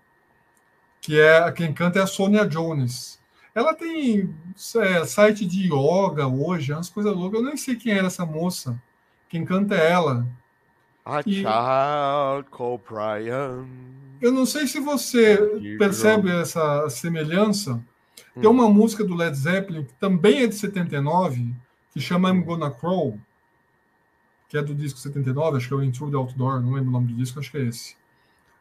Que 1.01 1.19
é 1.21 1.51
quem 1.53 1.73
canta 1.73 1.99
é 1.99 2.03
a 2.03 2.07
Sonia 2.07 2.47
Jones. 2.47 3.19
Ela 3.55 3.75
tem 3.75 4.35
é, 4.77 5.05
site 5.05 5.45
de 5.45 5.67
yoga 5.67 6.27
hoje, 6.27 6.73
umas 6.73 6.89
coisas 6.89 7.15
loucas. 7.15 7.41
Eu 7.41 7.47
nem 7.47 7.57
sei 7.57 7.77
quem 7.77 7.93
era 7.93 8.07
essa 8.07 8.25
moça. 8.25 8.81
Quem 9.29 9.45
canta 9.45 9.75
é 9.75 9.91
ela. 9.91 10.27
A 11.05 11.21
e... 11.21 11.35
child 11.35 12.51
called 12.51 12.83
Brian. 12.89 13.67
Eu 14.21 14.33
não 14.33 14.45
sei 14.45 14.67
se 14.67 14.81
você 14.81 15.39
percebe 15.79 16.31
essa 16.31 16.89
semelhança. 16.91 17.75
Hum. 18.37 18.41
Tem 18.41 18.51
uma 18.51 18.69
música 18.69 19.05
do 19.05 19.15
Led 19.15 19.37
Zeppelin, 19.37 19.85
que 19.85 19.95
também 19.95 20.43
é 20.43 20.47
de 20.47 20.55
79, 20.55 21.55
que 21.93 22.01
chama 22.01 22.31
I'm 22.31 22.43
Gonna 22.43 22.71
Crawl, 22.71 23.19
que 24.49 24.59
é 24.59 24.63
do 24.63 24.75
disco 24.75 24.99
79, 24.99 25.57
acho 25.57 25.69
que 25.69 25.75
é 25.75 25.77
o 25.77 25.83
Into 25.83 26.11
the 26.11 26.17
Outdoor, 26.17 26.61
não 26.61 26.73
lembro 26.73 26.89
o 26.89 26.93
nome 26.93 27.09
do 27.09 27.15
disco, 27.15 27.39
acho 27.39 27.51
que 27.51 27.59
é 27.59 27.63
esse. 27.63 27.97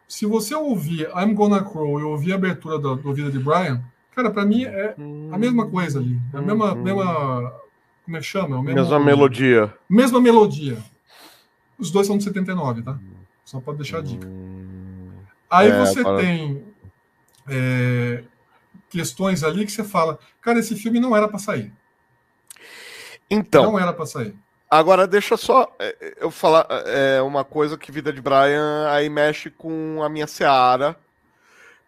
Se 0.07 0.25
você 0.25 0.53
ouvir 0.53 1.09
I'm 1.15 1.33
Gonna 1.33 1.63
Crawl 1.63 1.99
e 1.99 2.03
ouvir 2.03 2.33
a 2.33 2.35
abertura 2.35 2.79
da, 2.79 2.93
do 2.93 3.13
Vida 3.13 3.31
de 3.31 3.39
Brian, 3.39 3.83
cara, 4.15 4.29
para 4.31 4.45
mim 4.45 4.63
é 4.63 4.95
a 5.31 5.37
mesma 5.37 5.67
coisa 5.67 5.99
ali. 5.99 6.19
É 6.33 6.37
a 6.37 6.41
mesma, 6.41 6.73
hum. 6.73 6.83
mesma 6.83 7.53
como 8.07 8.15
é 8.15 8.19
que 8.21 8.25
chama? 8.25 8.57
É 8.57 8.61
mesmo, 8.61 8.73
Mesma 8.73 8.99
melodia. 9.01 9.73
Mesma 9.89 10.21
melodia. 10.21 10.77
Os 11.77 11.91
dois 11.91 12.07
são 12.07 12.17
de 12.17 12.23
79, 12.23 12.81
tá? 12.81 12.97
Só 13.43 13.59
para 13.59 13.73
deixar 13.73 13.97
a 13.97 14.01
dica. 14.01 14.25
Hum, 14.25 15.11
Aí 15.49 15.67
é, 15.67 15.77
você 15.77 16.01
para... 16.01 16.17
tem 16.17 16.63
é, 17.49 18.23
questões 18.89 19.43
ali 19.43 19.65
que 19.65 19.73
você 19.73 19.83
fala, 19.83 20.17
cara, 20.39 20.57
esse 20.57 20.73
filme 20.77 21.01
não 21.01 21.17
era 21.17 21.27
para 21.27 21.37
sair. 21.37 21.73
Então. 23.29 23.73
Não 23.73 23.77
era 23.77 23.91
para 23.91 24.05
sair. 24.05 24.33
Agora, 24.71 25.05
deixa 25.05 25.35
só 25.35 25.75
é, 25.77 26.15
eu 26.21 26.31
falar 26.31 26.65
é, 26.85 27.21
uma 27.21 27.43
coisa 27.43 27.77
que 27.77 27.91
Vida 27.91 28.13
de 28.13 28.21
Brian 28.21 28.89
aí 28.89 29.09
mexe 29.09 29.49
com 29.49 30.01
a 30.01 30.07
minha 30.07 30.27
seara 30.27 30.97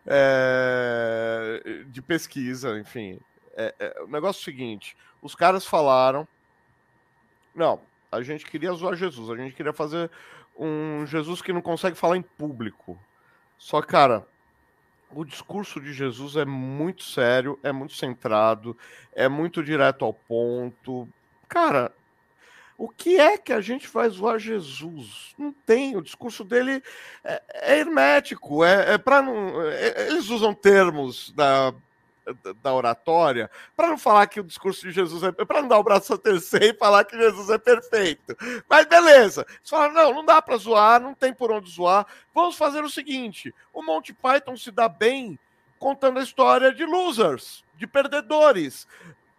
é, 0.06 1.84
de 1.88 2.02
pesquisa, 2.02 2.78
enfim. 2.78 3.22
É, 3.56 3.74
é, 3.80 4.02
o 4.04 4.08
negócio 4.08 4.40
é 4.40 4.42
o 4.42 4.46
seguinte: 4.46 4.96
os 5.22 5.36
caras 5.36 5.66
falaram. 5.66 6.28
Não, 7.54 7.82
a 8.12 8.22
gente 8.22 8.46
queria 8.46 8.72
zoar 8.74 8.96
Jesus, 8.96 9.30
a 9.30 9.36
gente 9.36 9.56
queria 9.56 9.74
fazer 9.74 10.10
um 10.58 11.06
Jesus 11.06 11.42
que 11.42 11.54
não 11.54 11.62
consegue 11.62 11.96
falar 11.96 12.18
em 12.18 12.22
público. 12.22 13.00
Só, 13.58 13.82
cara, 13.82 14.26
o 15.12 15.26
discurso 15.26 15.80
de 15.82 15.94
Jesus 15.94 16.36
é 16.36 16.46
muito 16.46 17.04
sério, 17.04 17.60
é 17.64 17.72
muito 17.72 17.94
centrado, 17.94 18.78
é 19.14 19.28
muito 19.28 19.64
direto 19.64 20.06
ao 20.06 20.14
ponto. 20.14 21.08
Cara, 21.48 21.92
o 22.78 22.88
que 22.88 23.20
é 23.20 23.38
que 23.38 23.52
a 23.52 23.60
gente 23.60 23.88
vai 23.88 24.10
zoar 24.10 24.40
Jesus? 24.40 25.34
Não 25.38 25.52
tem. 25.52 25.98
O 25.98 26.02
discurso 26.02 26.46
dele 26.46 26.82
é, 27.24 27.42
é 27.54 27.80
hermético. 27.80 28.64
É, 28.64 28.94
é 28.94 28.98
para 28.98 29.22
não. 29.22 29.62
É, 29.62 30.08
eles 30.08 30.30
usam 30.30 30.54
termos 30.54 31.32
da 31.32 31.74
da 32.62 32.74
oratória, 32.74 33.50
para 33.76 33.88
não 33.88 33.98
falar 33.98 34.28
que 34.28 34.40
o 34.40 34.44
discurso 34.44 34.82
de 34.82 34.92
Jesus 34.92 35.24
é. 35.24 35.32
para 35.32 35.62
não 35.62 35.68
dar 35.68 35.80
o 35.80 35.84
braço 35.84 36.14
a 36.14 36.18
terceiro 36.18 36.66
e 36.66 36.78
falar 36.78 37.04
que 37.06 37.18
Jesus 37.18 37.50
é 37.50 37.58
perfeito. 37.58 38.36
Mas 38.70 38.86
beleza. 38.86 39.46
Eles 39.50 39.70
falaram: 39.70 39.94
não, 39.94 40.14
não 40.14 40.26
dá 40.26 40.42
para 40.42 40.58
zoar, 40.58 41.00
não 41.00 41.14
tem 41.14 41.34
por 41.34 41.52
onde 41.52 41.70
zoar. 41.70 42.06
Vamos 42.34 42.56
fazer 42.56 42.84
o 42.84 42.90
seguinte: 42.90 43.54
o 43.74 43.84
Monty 43.84 44.14
Python 44.14 44.56
se 44.58 44.72
dá 44.72 44.88
bem 44.88 45.38
contando 45.78 46.20
a 46.20 46.24
história 46.24 46.74
de 46.74 46.86
losers, 46.86 47.64
de 47.76 47.88
perdedores. 47.88 48.88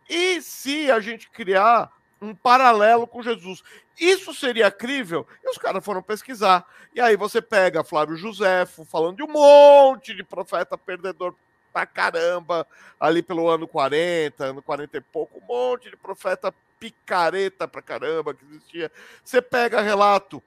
E 0.08 0.40
se 0.42 0.90
a 0.90 0.98
gente 0.98 1.30
criar 1.30 1.92
um 2.20 2.34
paralelo 2.34 3.06
com 3.06 3.22
Jesus. 3.22 3.62
Isso 3.98 4.34
seria 4.34 4.70
crível? 4.70 5.26
E 5.42 5.48
os 5.48 5.58
caras 5.58 5.84
foram 5.84 6.02
pesquisar. 6.02 6.66
E 6.94 7.00
aí 7.00 7.16
você 7.16 7.40
pega 7.40 7.84
Flávio 7.84 8.16
Josefo 8.16 8.84
falando 8.84 9.16
de 9.16 9.22
um 9.22 9.28
monte 9.28 10.14
de 10.14 10.22
profeta 10.22 10.76
perdedor 10.76 11.34
pra 11.72 11.86
caramba, 11.86 12.66
ali 12.98 13.22
pelo 13.22 13.48
ano 13.48 13.66
40, 13.66 14.44
ano 14.44 14.62
40 14.62 14.96
e 14.96 15.00
pouco, 15.00 15.38
um 15.38 15.46
monte 15.46 15.90
de 15.90 15.96
profeta 15.96 16.54
picareta 16.78 17.68
pra 17.68 17.82
caramba 17.82 18.34
que 18.34 18.44
existia. 18.44 18.90
Você 19.22 19.42
pega 19.42 19.80
relato 19.80 20.42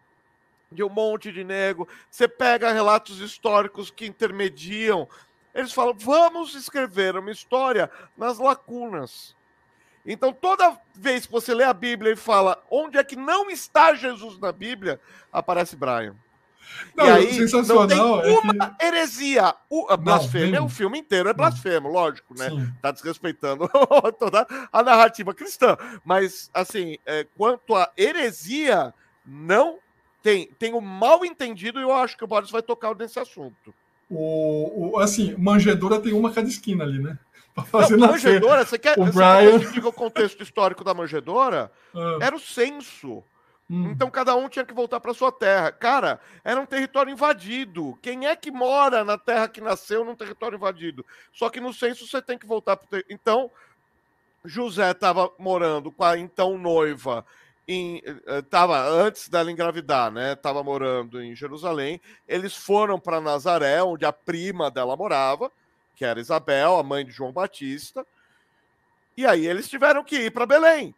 de 0.71 0.83
um 0.83 0.89
monte 0.89 1.31
de 1.31 1.43
nego, 1.43 1.87
você 2.09 2.27
pega 2.27 2.71
relatos 2.71 3.19
históricos 3.19 3.91
que 3.91 4.05
intermediam. 4.05 5.07
Eles 5.53 5.71
falam: 5.71 5.93
vamos 5.93 6.55
escrever 6.55 7.15
uma 7.15 7.31
história 7.31 7.89
nas 8.17 8.39
lacunas. 8.39 9.35
Então, 10.05 10.33
toda 10.33 10.77
vez 10.93 11.25
que 11.25 11.31
você 11.31 11.53
lê 11.53 11.63
a 11.63 11.73
Bíblia 11.73 12.11
e 12.11 12.17
fala 12.17 12.61
onde 12.69 12.97
é 12.97 13.03
que 13.03 13.15
não 13.15 13.49
está 13.49 13.93
Jesus 13.93 14.37
na 14.37 14.51
Bíblia, 14.51 14.99
aparece 15.31 15.77
Brian. 15.77 16.15
Não, 16.95 17.05
e 17.05 17.09
aí, 17.09 17.33
sensacional. 17.33 17.87
Não 17.87 18.21
tem 18.21 18.37
uma 18.37 18.65
é 18.65 18.69
que... 18.69 18.85
heresia. 18.85 19.55
O, 19.69 19.87
a 19.89 19.97
blasfêmia, 19.97 20.59
não, 20.59 20.67
o 20.67 20.69
filme 20.69 20.99
inteiro 20.99 21.27
é 21.27 21.33
blasfemo, 21.33 21.89
lógico, 21.89 22.37
né? 22.37 22.49
Sim. 22.49 22.71
Tá 22.81 22.91
desrespeitando 22.91 23.69
toda 24.19 24.45
a 24.71 24.83
narrativa 24.83 25.33
cristã. 25.33 25.75
Mas, 26.05 26.49
assim, 26.53 26.97
é, 27.05 27.25
quanto 27.35 27.75
à 27.75 27.91
heresia, 27.97 28.93
não 29.25 29.79
tem. 30.21 30.47
Tem 30.59 30.73
o 30.73 30.81
mal 30.81 31.25
entendido 31.25 31.79
e 31.79 31.83
eu 31.83 31.91
acho 31.91 32.17
que 32.17 32.23
o 32.23 32.27
Boris 32.27 32.51
vai 32.51 32.61
tocar 32.61 32.95
nesse 32.95 33.19
assunto. 33.19 33.73
O, 34.09 34.91
o, 34.91 34.99
assim, 34.99 35.35
manjedora 35.37 35.99
tem 35.99 36.13
uma 36.13 36.31
cada 36.31 36.47
esquina 36.47 36.83
ali, 36.83 36.99
né? 36.99 37.17
Pra 37.53 37.63
fazer 37.63 37.97
não, 37.97 38.07
manjedora, 38.07 38.65
você 38.65 38.79
quer, 38.79 38.97
o 38.97 39.05
você 39.05 39.11
Brian... 39.11 39.59
quer 39.59 39.85
o 39.85 39.93
contexto 39.93 40.41
histórico 40.41 40.83
da 40.83 40.93
manjedora? 40.93 41.71
Ah. 41.93 42.17
Era 42.21 42.35
o 42.35 42.39
censo. 42.39 43.23
Hum. 43.73 43.89
Então 43.89 44.11
cada 44.11 44.35
um 44.35 44.47
tinha 44.47 44.63
que 44.63 44.73
voltar 44.73 44.99
para 44.99 45.15
sua 45.15 45.31
terra. 45.31 45.71
Cara, 45.71 46.19
era 46.43 46.61
um 46.61 46.65
território 46.65 47.11
invadido. 47.11 47.97
Quem 48.03 48.27
é 48.27 48.35
que 48.35 48.51
mora 48.51 49.03
na 49.03 49.17
terra 49.17 49.47
que 49.47 49.59
nasceu 49.59 50.05
num 50.05 50.15
território 50.15 50.57
invadido? 50.57 51.03
Só 51.33 51.49
que 51.49 51.59
no 51.59 51.73
censo 51.73 52.05
você 52.05 52.21
tem 52.21 52.37
que 52.37 52.45
voltar 52.45 52.77
para 52.77 52.87
ter... 52.87 53.05
Então, 53.09 53.49
José 54.45 54.91
estava 54.91 55.31
morando 55.39 55.91
com 55.91 56.03
a 56.03 56.15
então 56.15 56.55
noiva 56.55 57.25
estava 58.27 58.75
eh, 58.75 59.07
antes 59.07 59.29
dela 59.29 59.51
engravidar, 59.51 60.11
né? 60.11 60.33
Estava 60.33 60.61
morando 60.61 61.23
em 61.23 61.33
Jerusalém. 61.33 61.99
Eles 62.27 62.55
foram 62.55 62.99
para 62.99 63.21
Nazaré, 63.21 63.81
onde 63.81 64.05
a 64.05 64.13
prima 64.13 64.69
dela 64.69 64.95
morava, 64.95 65.49
que 65.95 66.05
era 66.05 66.19
Isabel, 66.19 66.75
a 66.75 66.83
mãe 66.83 67.03
de 67.03 67.11
João 67.11 67.31
Batista. 67.31 68.05
E 69.17 69.25
aí 69.25 69.47
eles 69.47 69.67
tiveram 69.67 70.03
que 70.03 70.25
ir 70.25 70.31
para 70.31 70.45
Belém 70.45 70.93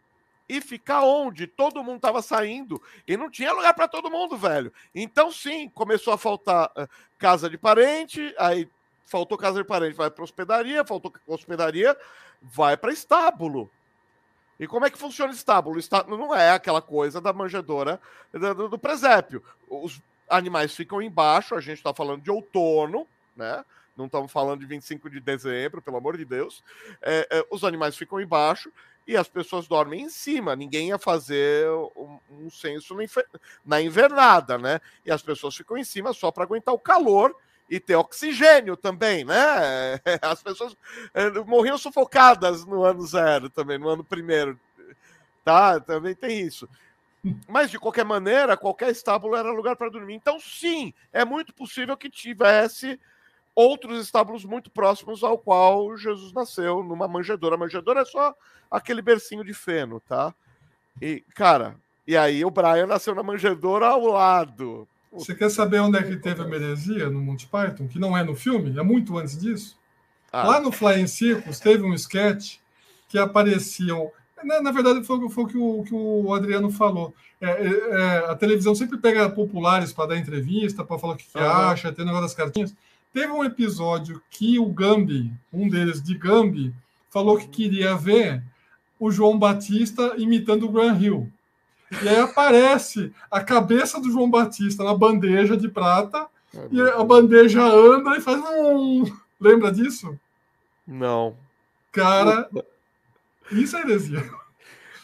e 0.48 0.62
ficar 0.62 1.04
onde 1.04 1.48
todo 1.48 1.84
mundo 1.84 1.98
estava 1.98 2.22
saindo 2.22 2.82
e 3.08 3.18
não 3.18 3.30
tinha 3.30 3.52
lugar 3.52 3.74
para 3.74 3.88
todo 3.88 4.12
mundo, 4.12 4.38
velho. 4.38 4.72
Então, 4.94 5.32
sim, 5.32 5.70
começou 5.70 6.14
a 6.14 6.18
faltar 6.18 6.72
uh, 6.78 6.88
casa 7.18 7.50
de 7.50 7.58
parente, 7.58 8.34
aí 8.38 8.70
faltou 9.06 9.38
casa 9.38 9.60
de 9.62 9.68
parente, 9.68 9.96
vai 9.96 10.10
para 10.10 10.24
hospedaria, 10.24 10.86
faltou 10.86 11.14
hospedaria, 11.28 11.98
vai 12.42 12.78
para 12.78 12.94
estábulo. 12.94 13.70
E 14.60 14.68
como 14.68 14.86
é 14.86 14.90
que 14.90 14.98
funciona 14.98 15.32
o 15.32 15.36
estábulo? 15.36 15.80
Estábulo 15.80 16.18
não 16.18 16.34
é 16.34 16.52
aquela 16.52 16.82
coisa 16.82 17.20
da 17.20 17.34
manjedora 17.34 18.00
do, 18.32 18.70
do 18.70 18.80
presépio. 18.80 19.44
Os 19.70 20.02
animais 20.30 20.74
ficam 20.76 21.02
embaixo, 21.02 21.56
a 21.56 21.62
gente 21.62 21.78
está 21.78 21.94
falando 21.94 22.22
de 22.22 22.32
outono, 22.32 23.08
né? 23.36 23.64
Não 23.98 24.06
estamos 24.06 24.32
falando 24.32 24.60
de 24.60 24.66
25 24.66 25.10
de 25.10 25.20
dezembro, 25.20 25.82
pelo 25.82 25.98
amor 25.98 26.18
de 26.18 26.26
Deus. 26.26 26.64
É, 27.02 27.28
é, 27.32 27.46
os 27.50 27.64
animais 27.64 27.96
ficam 27.96 28.20
embaixo 28.20 28.72
e 29.08 29.16
as 29.16 29.28
pessoas 29.28 29.68
dormem 29.68 30.04
em 30.04 30.10
cima. 30.10 30.56
Ninguém 30.56 30.90
ia 30.90 30.98
fazer 30.98 31.70
um, 31.96 32.20
um 32.32 32.50
censo 32.50 32.96
na 33.66 33.82
invernada, 33.82 34.58
né? 34.58 34.80
E 35.06 35.12
as 35.12 35.22
pessoas 35.22 35.56
ficam 35.56 35.78
em 35.78 35.84
cima 35.84 36.14
só 36.14 36.32
para 36.32 36.44
aguentar 36.44 36.74
o 36.74 36.80
calor 36.80 37.36
e 37.70 37.80
ter 37.80 37.96
oxigênio 37.96 38.76
também, 38.76 39.24
né? 39.24 40.00
As 40.22 40.42
pessoas 40.42 40.76
é, 41.14 41.30
morriam 41.42 41.78
sufocadas 41.78 42.66
no 42.66 42.84
ano 42.84 43.06
zero 43.06 43.50
também, 43.50 43.78
no 43.78 43.90
ano 43.90 44.04
primeiro, 44.04 44.60
tá? 45.44 45.80
Também 45.80 46.16
tem 46.16 46.42
isso. 46.42 46.68
Mas, 47.48 47.72
de 47.72 47.80
qualquer 47.80 48.06
maneira, 48.06 48.56
qualquer 48.56 48.92
estábulo 48.92 49.36
era 49.36 49.52
lugar 49.52 49.76
para 49.76 49.90
dormir. 49.90 50.14
Então, 50.14 50.40
sim, 50.40 50.94
é 51.12 51.26
muito 51.26 51.54
possível 51.54 51.98
que 51.98 52.10
tivesse 52.10 53.00
outros 53.56 54.04
estábulos 54.04 54.44
muito 54.44 54.70
próximos 54.70 55.24
ao 55.24 55.38
qual 55.38 55.96
Jesus 55.96 56.34
nasceu, 56.34 56.84
numa 56.84 57.08
manjedoura. 57.08 57.56
A 57.56 57.60
manjedoura 57.60 58.02
é 58.02 58.06
só 58.06 58.36
aquele 58.70 59.02
bercinho 59.02 59.44
de 59.44 59.54
feno, 59.54 60.02
tá? 60.02 60.34
E, 61.02 61.24
cara, 61.34 61.76
e 62.06 62.18
aí 62.18 62.44
o 62.44 62.52
Brian 62.52 62.86
nasceu 62.86 63.16
na 63.16 63.24
manjedoura 63.24 63.88
ao 63.88 64.06
lado. 64.06 64.88
Você 65.12 65.34
quer 65.34 65.50
saber 65.50 65.80
onde 65.80 65.98
é 65.98 66.04
que 66.04 66.18
teve 66.18 66.42
a 66.42 66.46
meresia 66.46 67.10
no 67.10 67.22
Monty 67.22 67.48
Python? 67.48 67.88
Que 67.88 67.98
não 67.98 68.18
é 68.18 68.24
no 68.24 68.36
filme, 68.36 68.78
é 68.78 68.84
muito 68.84 69.18
antes 69.18 69.38
disso. 69.38 69.78
Ah. 70.32 70.44
Lá 70.44 70.60
no 70.60 70.72
Flying 70.72 71.08
Circus 71.08 71.60
teve 71.60 71.84
um 71.84 71.94
sketch 71.94 72.58
que 73.08 73.18
apareciam 73.18 74.12
na, 74.46 74.62
na 74.62 74.72
verdade, 74.72 75.04
foi, 75.04 75.30
foi 75.30 75.44
o, 75.44 75.48
que 75.48 75.58
o 75.58 75.84
que 75.84 75.94
o 75.94 76.34
Adriano 76.34 76.70
falou. 76.70 77.14
É, 77.42 77.50
é, 77.50 77.70
é 77.70 78.18
a 78.32 78.36
televisão 78.36 78.76
sempre 78.76 78.98
pega 78.98 79.30
populares 79.30 79.92
para 79.92 80.10
dar 80.10 80.18
entrevista, 80.18 80.84
para 80.84 81.00
falar 81.00 81.14
o 81.14 81.18
que, 81.18 81.26
que 81.26 81.38
uhum. 81.38 81.44
acha, 81.44 81.92
tem 81.92 82.04
o 82.04 82.06
negócio 82.06 82.28
das 82.28 82.36
cartinhas. 82.36 82.76
Teve 83.16 83.32
um 83.32 83.46
episódio 83.46 84.22
que 84.30 84.60
o 84.60 84.66
Gambi, 84.66 85.32
um 85.54 85.70
deles 85.70 86.04
de 86.04 86.18
Gambi, 86.18 86.76
falou 87.10 87.38
que 87.38 87.48
queria 87.48 87.96
ver 87.96 88.44
o 89.00 89.10
João 89.10 89.40
Batista 89.40 90.16
imitando 90.18 90.64
o 90.64 90.70
Graham 90.70 91.00
Hill. 91.00 91.32
E 92.04 92.10
aí 92.10 92.20
aparece 92.20 93.14
a 93.32 93.42
cabeça 93.42 94.02
do 94.02 94.12
João 94.12 94.30
Batista 94.30 94.84
na 94.84 94.94
bandeja 94.94 95.56
de 95.56 95.70
prata, 95.70 96.28
é 96.54 96.68
e 96.70 96.82
a 96.82 97.02
bandeja 97.06 97.64
anda 97.64 98.18
e 98.18 98.22
faz 98.22 98.38
um. 98.38 99.06
Lembra 99.40 99.72
disso? 99.72 100.20
Não. 100.86 101.38
Cara, 101.94 102.50
isso 103.50 103.78
é 103.78 103.80
heresia. 103.80 104.30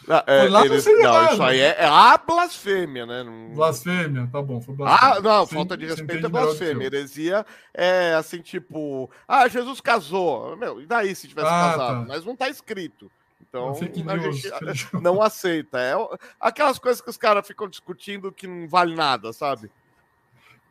Não, 0.07 0.23
é, 0.25 0.49
não, 0.49 0.65
não 0.65 0.75
isso 0.75 1.43
aí 1.43 1.59
é, 1.59 1.75
é, 1.79 1.85
a 1.85 2.17
blasfêmia, 2.17 3.05
né? 3.05 3.23
Blasfêmia, 3.53 4.27
tá 4.31 4.41
bom. 4.41 4.59
Foi 4.59 4.73
blasfêmia. 4.73 5.17
Ah, 5.17 5.21
não, 5.21 5.45
falta 5.45 5.77
de 5.77 5.85
respeito 5.85 6.25
é 6.25 6.29
blasfêmia. 6.29 6.85
Heresia 6.85 7.45
é 7.73 8.15
assim, 8.15 8.41
tipo, 8.41 9.09
ah, 9.27 9.47
Jesus 9.47 9.79
casou. 9.79 10.57
Meu, 10.57 10.81
e 10.81 10.85
daí 10.85 11.13
se 11.15 11.27
tivesse 11.27 11.47
ah, 11.47 11.71
casado? 11.71 12.01
Tá. 12.01 12.05
Mas 12.07 12.25
não 12.25 12.35
tá 12.35 12.49
escrito. 12.49 13.11
Então 13.47 13.71
a 13.71 13.73
gente 13.73 14.01
não 15.01 15.21
aceita. 15.21 15.79
É 15.79 15.93
aquelas 16.39 16.79
coisas 16.79 17.01
que 17.01 17.09
os 17.09 17.17
caras 17.17 17.45
ficam 17.45 17.67
discutindo 17.67 18.31
que 18.31 18.47
não 18.47 18.67
vale 18.67 18.95
nada, 18.95 19.31
sabe? 19.33 19.69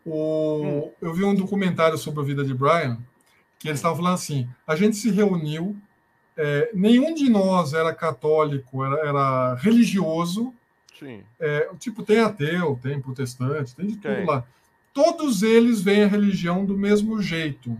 O... 0.05 0.63
Hum. 0.63 0.93
Eu 1.01 1.15
vi 1.15 1.25
um 1.25 1.35
documentário 1.35 1.99
sobre 1.99 2.21
a 2.21 2.25
vida 2.25 2.45
de 2.45 2.55
Brian 2.55 2.99
que 3.59 3.69
eles 3.69 3.79
estavam 3.79 3.99
falando 3.99 4.15
assim: 4.15 4.49
a 4.67 4.75
gente 4.75 4.97
se 4.97 5.11
reuniu 5.11 5.77
é, 6.37 6.71
nenhum 6.73 7.15
de 7.15 7.29
nós 7.29 7.73
era 7.73 7.95
católico, 7.95 8.85
era, 8.85 9.09
era 9.09 9.55
religioso. 9.55 10.55
Sim. 10.99 11.23
É, 11.39 11.71
tipo, 11.79 12.03
tem 12.03 12.21
ateu, 12.21 12.79
tem 12.83 13.01
protestante, 13.01 13.75
tem 13.75 13.87
de 13.87 13.97
tudo 13.97 14.25
lá. 14.27 14.45
Todos 14.93 15.43
eles 15.43 15.81
veem 15.81 16.05
a 16.05 16.09
religião 16.09 16.65
do 16.65 16.77
mesmo 16.77 17.23
jeito. 17.23 17.77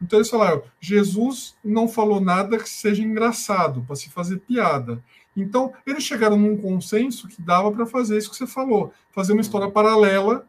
Então 0.00 0.18
eles 0.18 0.30
falaram: 0.30 0.62
Jesus 0.80 1.56
não 1.64 1.88
falou 1.88 2.20
nada 2.20 2.58
que 2.58 2.68
seja 2.68 3.02
engraçado, 3.02 3.82
para 3.82 3.96
se 3.96 4.08
fazer 4.10 4.38
piada. 4.38 5.02
Então 5.36 5.72
eles 5.86 6.02
chegaram 6.02 6.36
num 6.36 6.56
consenso 6.56 7.28
que 7.28 7.40
dava 7.40 7.70
para 7.70 7.86
fazer 7.86 8.18
isso 8.18 8.30
que 8.30 8.36
você 8.36 8.46
falou, 8.46 8.92
fazer 9.12 9.32
uma 9.32 9.40
história 9.42 9.70
paralela, 9.70 10.46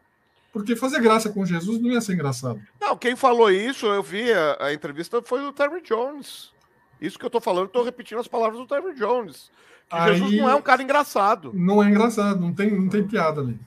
porque 0.51 0.75
fazer 0.75 0.99
graça 0.99 1.29
com 1.29 1.45
Jesus 1.45 1.79
não 1.79 1.91
ia 1.91 2.01
ser 2.01 2.13
engraçado. 2.13 2.59
Não, 2.79 2.97
quem 2.97 3.15
falou 3.15 3.51
isso, 3.51 3.85
eu 3.85 4.01
vi 4.01 4.31
a, 4.31 4.57
a 4.59 4.73
entrevista 4.73 5.21
foi 5.21 5.45
o 5.45 5.53
Terry 5.53 5.81
Jones. 5.81 6.51
Isso 7.01 7.17
que 7.17 7.25
eu 7.25 7.29
tô 7.29 7.39
falando, 7.39 7.65
eu 7.65 7.69
tô 7.69 7.83
repetindo 7.83 8.19
as 8.19 8.27
palavras 8.27 8.59
do 8.59 8.67
Terry 8.67 8.93
Jones. 8.95 9.51
Que 9.89 9.95
Aí, 9.95 10.17
Jesus 10.17 10.37
não 10.37 10.49
é 10.49 10.55
um 10.55 10.61
cara 10.61 10.83
engraçado. 10.83 11.51
Não 11.53 11.83
é 11.83 11.89
engraçado, 11.89 12.39
não 12.39 12.53
tem, 12.53 12.71
não 12.71 12.89
tem 12.89 13.07
piada 13.07 13.41
ali. 13.41 13.59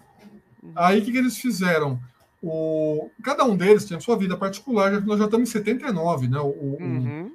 Aí 0.77 1.01
o 1.01 1.05
que, 1.05 1.11
que 1.11 1.19
eles 1.19 1.37
fizeram? 1.39 2.01
O, 2.43 3.11
cada 3.23 3.45
um 3.45 3.57
deles 3.57 3.85
tinha 3.85 4.01
sua 4.01 4.17
vida 4.17 4.37
particular, 4.37 4.93
já 4.93 5.01
que 5.01 5.07
nós 5.07 5.19
já 5.19 5.25
estamos 5.25 5.49
em 5.49 5.53
79, 5.53 6.29
né? 6.29 6.39
O, 6.39 6.77
uhum. 6.81 7.33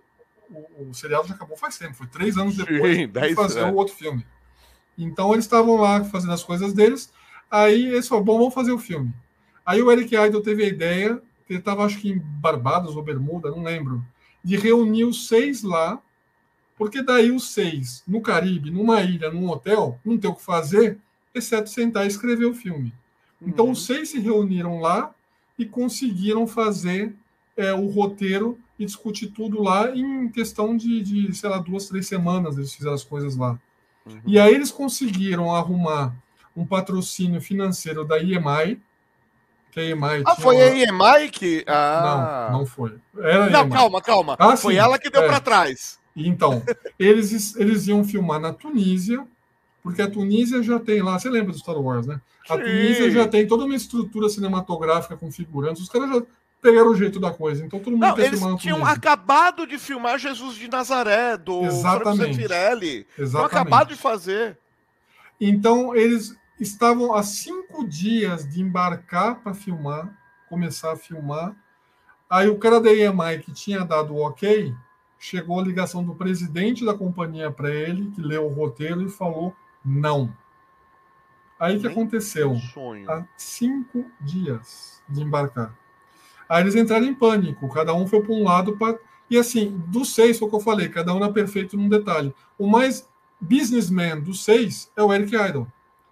o, 0.50 0.90
o, 0.90 0.94
seriado 0.94 1.28
já 1.28 1.34
acabou 1.34 1.58
faz 1.58 1.78
tempo, 1.78 1.94
foi 1.94 2.08
três 2.08 2.38
anos 2.38 2.56
depois 2.56 2.96
Sim, 2.96 3.08
de 3.08 3.36
fazer 3.36 3.64
o 3.64 3.76
outro 3.76 3.96
filme. 3.96 4.26
Então 4.98 5.34
eles 5.34 5.46
estavam 5.46 5.76
lá 5.78 6.04
fazendo 6.04 6.34
as 6.34 6.44
coisas 6.44 6.74
deles. 6.74 7.12
Aí 7.50 7.88
eles 7.88 8.08
falaram: 8.08 8.26
bom, 8.26 8.38
vamos 8.38 8.54
fazer 8.54 8.72
o 8.72 8.80
filme. 8.80 9.14
Aí 9.66 9.82
o 9.82 9.92
Eric 9.92 10.16
Idle 10.16 10.42
teve 10.42 10.64
a 10.64 10.68
ideia, 10.68 11.22
ele 11.50 11.60
estava 11.60 11.86
acho 11.86 12.00
que 12.00 12.10
em 12.10 12.20
Barbados 12.20 12.96
ou 12.96 13.04
Bermuda, 13.04 13.50
não 13.50 13.64
lembro 13.64 14.04
de 14.48 14.56
reunir 14.56 15.04
os 15.04 15.28
seis 15.28 15.62
lá, 15.62 16.02
porque 16.78 17.04
daí 17.04 17.32
os 17.32 17.52
seis, 17.52 18.02
no 18.08 18.22
Caribe, 18.22 18.72
numa 18.72 19.02
ilha, 19.02 19.30
num 19.30 19.50
hotel, 19.50 20.00
não 20.06 20.18
tem 20.18 20.32
o 20.32 20.36
que 20.36 20.42
fazer, 20.42 20.98
exceto 21.36 21.70
sentar 21.70 22.06
e 22.06 22.08
escrever 22.08 22.46
o 22.46 22.56
filme. 22.56 22.94
Então, 23.42 23.66
uhum. 23.66 23.72
os 23.72 23.86
seis 23.86 24.08
se 24.08 24.20
reuniram 24.20 24.80
lá 24.80 25.14
e 25.60 25.66
conseguiram 25.66 26.48
fazer 26.48 27.14
é, 27.58 27.74
o 27.74 27.88
roteiro 27.88 28.58
e 28.80 28.86
discutir 28.86 29.28
tudo 29.32 29.62
lá 29.62 29.94
em 29.94 30.30
questão 30.30 30.78
de, 30.78 31.02
de, 31.02 31.36
sei 31.36 31.50
lá, 31.50 31.58
duas, 31.58 31.90
três 31.90 32.08
semanas 32.08 32.58
eles 32.58 32.74
fizeram 32.74 32.96
as 32.96 33.04
coisas 33.04 33.36
lá. 33.36 33.60
Uhum. 34.06 34.22
E 34.26 34.40
aí 34.40 34.54
eles 34.54 34.72
conseguiram 34.72 35.54
arrumar 35.54 36.16
um 36.56 36.66
patrocínio 36.66 37.42
financeiro 37.42 38.06
da 38.06 38.16
a 38.16 38.78
EMI 39.84 40.24
ah, 40.26 40.36
foi 40.36 40.62
a 40.62 40.76
EMI 40.76 41.30
que. 41.32 41.64
Ah. 41.68 42.50
Não, 42.52 42.60
não 42.60 42.66
foi. 42.66 42.96
Era 43.18 43.50
não, 43.50 43.70
calma, 43.70 44.02
calma. 44.02 44.36
Ah, 44.40 44.58
foi 44.58 44.74
sim, 44.74 44.80
ela 44.80 44.98
que 44.98 45.10
deu 45.10 45.24
é. 45.24 45.28
para 45.28 45.40
trás. 45.40 45.98
Então, 46.16 46.64
eles, 46.98 47.56
eles 47.56 47.88
iam 47.88 48.04
filmar 48.04 48.40
na 48.40 48.52
Tunísia, 48.52 49.26
porque 49.84 50.02
a 50.02 50.10
Tunísia 50.10 50.64
já 50.64 50.80
tem 50.80 51.02
lá, 51.02 51.20
você 51.20 51.30
lembra 51.30 51.52
do 51.52 51.60
Star 51.60 51.80
Wars, 51.80 52.08
né? 52.08 52.20
A 52.50 52.56
sim. 52.56 52.64
Tunísia 52.64 53.12
já 53.12 53.28
tem 53.28 53.48
toda 53.48 53.66
uma 53.66 53.76
estrutura 53.76 54.28
cinematográfica 54.30 55.16
com 55.16 55.32
figurantes, 55.32 55.84
os 55.84 55.90
caras 55.90 56.10
já 56.10 56.22
pegaram 56.60 56.90
o 56.90 56.96
jeito 56.96 57.20
da 57.20 57.32
coisa, 57.32 57.64
então 57.64 57.80
todo 57.80 57.94
mundo 57.94 58.02
não, 58.02 58.18
eles 58.18 58.42
tinham 58.60 58.84
acabado 58.84 59.68
de 59.68 59.78
filmar 59.78 60.18
Jesus 60.18 60.56
de 60.56 60.68
Nazaré, 60.68 61.38
do 61.38 61.64
Exatamente. 61.64 62.36
Firelli. 62.36 63.06
Exatamente. 63.18 63.20
Tinham 63.20 63.46
acabado 63.46 63.90
de 63.90 63.96
fazer. 63.96 64.58
Então, 65.40 65.96
eles 65.96 66.36
estavam 66.60 67.14
a 67.14 67.24
cinco 67.24 67.88
dias 67.88 68.48
de 68.48 68.62
embarcar 68.62 69.42
para 69.42 69.54
filmar, 69.54 70.18
começar 70.50 70.94
a 70.94 70.98
filmar. 70.98 71.56
Aí 72.30 72.50
o 72.50 72.58
cara 72.58 72.82
da 72.82 72.92
EMI 72.92 73.40
que 73.44 73.52
tinha 73.54 73.86
dado 73.86 74.14
o 74.14 74.26
ok, 74.26 74.74
chegou 75.20 75.60
a 75.60 75.64
ligação 75.64 76.04
do 76.04 76.16
presidente 76.16 76.86
da 76.86 76.94
companhia 76.94 77.52
para 77.52 77.70
ele, 77.70 78.12
que 78.12 78.22
leu 78.22 78.46
o 78.46 78.54
roteiro 78.54 79.02
e 79.02 79.10
falou 79.10 79.56
não. 79.84 80.34
Aí 81.60 81.80
que 81.80 81.88
aconteceu? 81.88 82.56
Sonho. 82.74 83.10
Há 83.10 83.26
cinco 83.36 84.06
dias 84.22 85.02
de 85.10 85.24
embarcar. 85.24 85.76
Aí 86.48 86.62
eles 86.62 86.76
entraram 86.76 87.06
em 87.06 87.14
pânico, 87.14 87.68
cada 87.70 87.94
um 87.94 88.06
foi 88.08 88.22
para 88.22 88.34
um 88.34 88.44
lado. 88.44 88.78
E 89.30 89.38
assim, 89.38 89.82
dos 89.88 90.14
seis, 90.14 90.38
foi 90.38 90.48
o 90.48 90.52
que 90.52 90.56
eu 90.56 90.62
falei, 90.62 90.88
cada 90.90 91.14
um 91.14 91.18
era 91.18 91.32
perfeito 91.32 91.76
num 91.76 91.90
detalhe. 91.90 92.34
O 92.58 92.68
mais 92.68 93.10
businessman 93.40 94.22
dos 94.22 94.44
seis 94.44 94.92
é 94.96 95.02
o 95.02 95.14
Eric 95.14 95.36
Idle. 95.36 95.68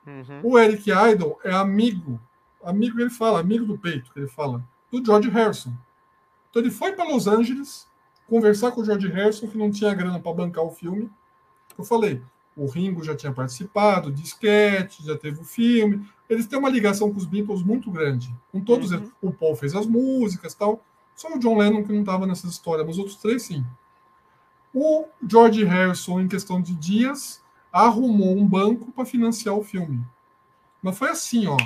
Uhum. 0.06 0.42
O 0.44 0.60
Eric 0.60 0.90
Idle 0.90 1.38
é 1.44 1.52
amigo, 1.52 2.20
amigo 2.64 3.00
ele 3.00 3.10
fala, 3.10 3.40
amigo 3.40 3.66
do 3.66 3.78
peito, 3.78 4.12
que 4.12 4.20
ele 4.20 4.28
fala, 4.28 4.64
do 4.92 5.04
George 5.04 5.30
Harrison. 5.30 5.74
Então 6.50 6.62
ele 6.62 6.72
foi 6.72 6.94
para 6.94 7.06
Los 7.06 7.28
Angeles 7.28 7.88
conversar 8.28 8.72
com 8.72 8.82
o 8.82 8.86
George 8.86 9.08
Harrison, 9.08 9.48
que 9.48 9.58
não 9.58 9.72
tinha 9.72 9.94
grana 9.94 10.20
para 10.20 10.34
bancar 10.34 10.64
o 10.64 10.72
filme. 10.72 11.10
Eu 11.78 11.84
falei, 11.84 12.22
o 12.56 12.66
Ringo 12.68 13.04
já 13.04 13.16
tinha 13.16 13.32
participado, 13.32 14.12
disquete, 14.12 15.06
já 15.06 15.18
teve 15.18 15.42
o 15.42 15.44
filme. 15.44 16.08
Eles 16.30 16.48
têm 16.48 16.58
uma 16.58 16.70
ligação 16.70 17.12
com 17.12 17.18
os 17.18 17.26
Beatles 17.26 17.62
muito 17.62 17.92
grande. 17.92 18.34
Com 18.52 18.62
todos 18.62 18.92
uhum. 18.92 18.98
eles. 18.98 19.12
O 19.22 19.32
Paul 19.32 19.56
fez 19.56 19.76
as 19.76 19.86
músicas 19.86 20.54
tal. 20.54 20.84
Só 21.16 21.34
o 21.34 21.40
John 21.40 21.58
Lennon 21.58 21.84
que 21.84 21.94
não 21.94 22.00
estava 22.02 22.26
nessa 22.26 22.48
história, 22.48 22.84
mas 22.84 22.96
os 22.96 23.00
outros 23.00 23.18
três 23.18 23.44
sim. 23.44 23.66
O 24.74 25.06
George 25.28 25.64
Harrison, 25.64 26.20
em 26.20 26.28
questão 26.28 26.62
de 26.62 26.76
dias, 26.76 27.42
arrumou 27.84 28.38
um 28.38 28.48
banco 28.48 28.92
para 28.92 29.06
financiar 29.06 29.56
o 29.56 29.64
filme. 29.64 30.06
Mas 30.82 30.98
foi 30.98 31.10
assim, 31.10 31.48
ó. 31.48 31.58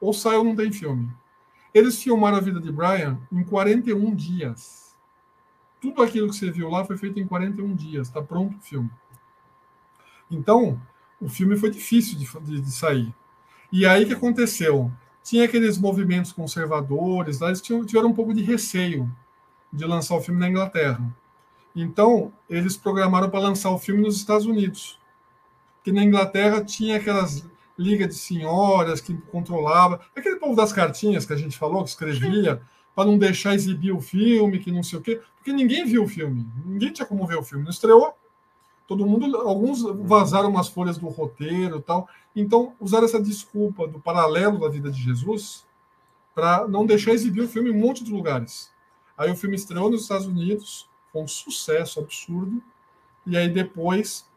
Ou 0.00 0.12
sai 0.12 0.36
ou 0.36 0.44
não 0.44 0.56
tem 0.56 0.72
filme. 0.72 1.10
Eles 1.72 2.02
filmaram 2.02 2.36
a 2.36 2.40
vida 2.40 2.60
de 2.60 2.70
Brian 2.70 3.18
em 3.30 3.42
41 3.42 4.14
dias. 4.14 4.96
Tudo 5.80 6.02
aquilo 6.02 6.28
que 6.28 6.36
você 6.36 6.50
viu 6.50 6.68
lá 6.68 6.84
foi 6.84 6.96
feito 6.96 7.18
em 7.18 7.26
41 7.26 7.74
dias. 7.74 8.08
Está 8.08 8.22
pronto 8.22 8.56
o 8.56 8.60
filme. 8.60 8.90
Então, 10.30 10.80
o 11.20 11.28
filme 11.28 11.56
foi 11.56 11.70
difícil 11.70 12.18
de, 12.18 12.26
de, 12.40 12.60
de 12.60 12.70
sair. 12.70 13.14
E 13.72 13.86
aí 13.86 14.06
que 14.06 14.12
aconteceu? 14.12 14.90
tinha 15.22 15.44
aqueles 15.44 15.78
movimentos 15.78 16.32
conservadores, 16.32 17.40
lá 17.40 17.48
eles 17.48 17.60
tinham, 17.60 17.84
tiveram 17.84 18.08
um 18.08 18.14
pouco 18.14 18.34
de 18.34 18.42
receio 18.42 19.10
de 19.72 19.84
lançar 19.84 20.16
o 20.16 20.20
filme 20.20 20.40
na 20.40 20.48
Inglaterra. 20.48 21.00
Então, 21.74 22.32
eles 22.48 22.76
programaram 22.76 23.30
para 23.30 23.40
lançar 23.40 23.70
o 23.70 23.78
filme 23.78 24.02
nos 24.02 24.16
Estados 24.16 24.46
Unidos. 24.46 24.99
Que 25.82 25.92
na 25.92 26.04
Inglaterra 26.04 26.64
tinha 26.64 26.96
aquelas 26.96 27.48
liga 27.80 28.06
de 28.06 28.14
senhoras 28.14 29.00
que 29.00 29.14
controlava, 29.32 30.00
aquele 30.14 30.36
povo 30.36 30.54
das 30.54 30.70
cartinhas 30.70 31.24
que 31.24 31.32
a 31.32 31.36
gente 31.36 31.56
falou, 31.56 31.82
que 31.82 31.88
escrevia, 31.88 32.60
para 32.94 33.06
não 33.06 33.16
deixar 33.16 33.54
exibir 33.54 33.92
o 33.92 34.00
filme, 34.00 34.58
que 34.58 34.70
não 34.70 34.82
sei 34.82 34.98
o 34.98 35.02
quê, 35.02 35.20
porque 35.36 35.50
ninguém 35.50 35.86
viu 35.86 36.04
o 36.04 36.08
filme, 36.08 36.46
ninguém 36.66 36.92
tinha 36.92 37.06
como 37.06 37.26
ver 37.26 37.38
o 37.38 37.42
filme, 37.42 37.64
não 37.64 37.70
estreou. 37.70 38.14
Todo 38.86 39.06
mundo, 39.06 39.34
alguns 39.38 39.82
vazaram 40.06 40.50
umas 40.50 40.68
folhas 40.68 40.98
do 40.98 41.08
roteiro 41.08 41.80
tal. 41.80 42.08
Então, 42.36 42.74
usaram 42.78 43.06
essa 43.06 43.22
desculpa 43.22 43.86
do 43.86 44.00
paralelo 44.00 44.58
da 44.58 44.68
vida 44.68 44.90
de 44.90 45.00
Jesus 45.00 45.64
para 46.34 46.68
não 46.68 46.84
deixar 46.84 47.12
exibir 47.12 47.42
o 47.42 47.48
filme 47.48 47.70
em 47.70 47.72
um 47.72 47.78
monte 47.78 48.04
de 48.04 48.12
lugares. 48.12 48.70
Aí 49.16 49.30
o 49.30 49.36
filme 49.36 49.56
estreou 49.56 49.88
nos 49.88 50.02
Estados 50.02 50.26
Unidos, 50.26 50.88
foi 51.12 51.22
um 51.22 51.28
sucesso 51.28 52.00
absurdo, 52.00 52.62
e 53.26 53.36
aí 53.36 53.48
depois 53.48 54.28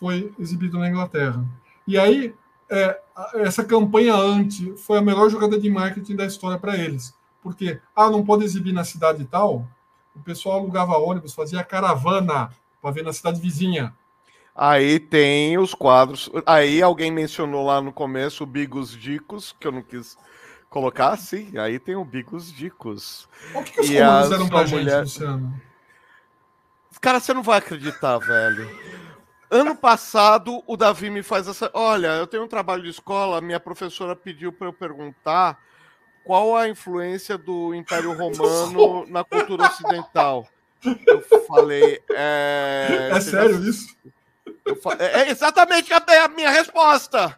foi 0.00 0.32
exibido 0.38 0.78
na 0.78 0.88
Inglaterra. 0.88 1.44
E 1.86 1.98
aí, 1.98 2.34
é, 2.70 2.98
essa 3.34 3.62
campanha 3.62 4.14
anti 4.14 4.74
foi 4.78 4.98
a 4.98 5.02
melhor 5.02 5.28
jogada 5.28 5.60
de 5.60 5.68
marketing 5.68 6.16
da 6.16 6.24
história 6.24 6.58
para 6.58 6.76
eles. 6.76 7.14
Porque, 7.42 7.78
ah, 7.94 8.08
não 8.08 8.24
pode 8.24 8.44
exibir 8.44 8.72
na 8.72 8.82
cidade 8.82 9.24
tal, 9.26 9.68
o 10.16 10.20
pessoal 10.20 10.58
alugava 10.58 10.96
ônibus, 10.96 11.34
fazia 11.34 11.62
caravana 11.62 12.50
para 12.80 12.90
ver 12.90 13.04
na 13.04 13.12
cidade 13.12 13.40
vizinha. 13.40 13.94
Aí 14.54 14.98
tem 14.98 15.58
os 15.58 15.74
quadros. 15.74 16.30
Aí 16.44 16.82
alguém 16.82 17.10
mencionou 17.10 17.64
lá 17.64 17.80
no 17.80 17.92
começo 17.92 18.42
o 18.42 18.46
Bigos 18.46 18.96
Dicos, 18.96 19.54
que 19.58 19.66
eu 19.66 19.72
não 19.72 19.82
quis 19.82 20.16
colocar, 20.68 21.16
sim. 21.16 21.56
Aí 21.58 21.78
tem 21.78 21.94
o 21.96 22.04
Bigos 22.04 22.52
Dicos. 22.52 23.28
O 23.54 23.62
que, 23.62 23.72
que 23.72 23.80
os 23.80 23.88
comandos 23.88 24.32
eram 24.32 24.48
pra 24.48 24.64
mulher... 24.66 24.84
gente, 24.84 25.00
Luciano? 25.00 25.60
Cara, 27.00 27.20
você 27.20 27.32
não 27.32 27.42
vai 27.42 27.58
acreditar, 27.58 28.18
velho. 28.18 28.68
Ano 29.50 29.74
passado, 29.74 30.62
o 30.64 30.76
Davi 30.76 31.10
me 31.10 31.24
faz 31.24 31.48
essa. 31.48 31.68
Olha, 31.74 32.08
eu 32.14 32.26
tenho 32.26 32.44
um 32.44 32.48
trabalho 32.48 32.84
de 32.84 32.90
escola, 32.90 33.40
minha 33.40 33.58
professora 33.58 34.14
pediu 34.14 34.52
para 34.52 34.68
eu 34.68 34.72
perguntar 34.72 35.60
qual 36.24 36.56
a 36.56 36.68
influência 36.68 37.36
do 37.36 37.74
Império 37.74 38.12
Romano 38.12 39.06
na 39.10 39.24
cultura 39.24 39.66
ocidental. 39.66 40.46
Eu 41.04 41.20
falei. 41.48 42.00
É, 42.10 43.10
é 43.12 43.20
sério 43.20 43.60
já... 43.60 43.68
isso? 43.68 43.96
Fa... 44.80 44.96
É, 45.00 45.22
é 45.22 45.30
exatamente 45.30 45.92
a 45.92 46.28
minha 46.28 46.50
resposta. 46.50 47.36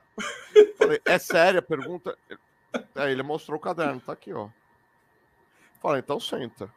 Falei, 0.76 1.00
é 1.06 1.18
séria 1.18 1.60
a 1.60 1.62
pergunta? 1.62 2.14
Aí 2.94 3.10
ele 3.10 3.22
mostrou 3.22 3.56
o 3.56 3.60
caderno, 3.60 4.02
tá 4.02 4.12
aqui, 4.12 4.34
ó. 4.34 4.48
Falei, 5.80 6.00
então 6.00 6.20
senta. 6.20 6.70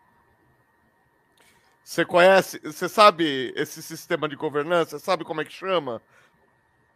Você 1.86 2.04
conhece, 2.04 2.60
você 2.64 2.90
sabe 2.90 3.54
esse 3.56 3.80
sistema 3.84 4.28
de 4.28 4.36
governança? 4.36 4.98
Sabe 4.98 5.24
como 5.24 5.42
é 5.42 5.46
que 5.46 5.54
chama? 5.54 6.02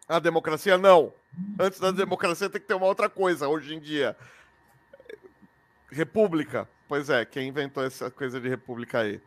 A 0.07 0.17
democracia? 0.17 0.79
Não. 0.79 1.13
Antes 1.59 1.79
da 1.79 1.91
democracia 1.91 2.49
tem 2.49 2.59
que 2.59 2.65
ter 2.65 2.73
uma 2.73 2.87
outra 2.87 3.07
coisa 3.07 3.47
hoje 3.47 3.75
em 3.75 3.79
dia. 3.79 4.17
República. 5.91 6.67
Pois 6.87 7.07
é, 7.07 7.23
quem 7.23 7.49
inventou 7.49 7.83
essa 7.83 8.09
coisa 8.09 8.41
de 8.41 8.49
república 8.49 9.01
aí? 9.01 9.21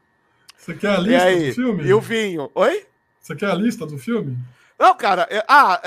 Você 0.56 0.74
quer 0.74 0.96
a 0.96 0.98
lista 0.98 1.24
aí, 1.26 1.48
do 1.50 1.54
filme? 1.54 1.84
E 1.84 1.94
o 1.94 2.00
vinho. 2.00 2.50
Oi? 2.56 2.84
Você 3.20 3.36
quer 3.36 3.52
a 3.52 3.54
lista 3.54 3.86
do 3.86 3.96
filme? 3.96 4.36
Não, 4.76 4.96
cara. 4.96 5.28
É, 5.30 5.44
ah, 5.46 5.80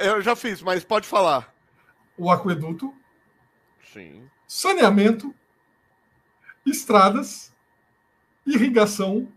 é, 0.00 0.06
é, 0.06 0.08
eu 0.10 0.22
já 0.22 0.36
fiz, 0.36 0.62
mas 0.62 0.84
pode 0.84 1.08
falar. 1.08 1.52
O 2.16 2.30
aqueduto. 2.30 2.94
Sim. 3.92 4.30
Saneamento. 4.46 5.34
Estradas. 6.64 7.52
Irrigação. 8.46 9.28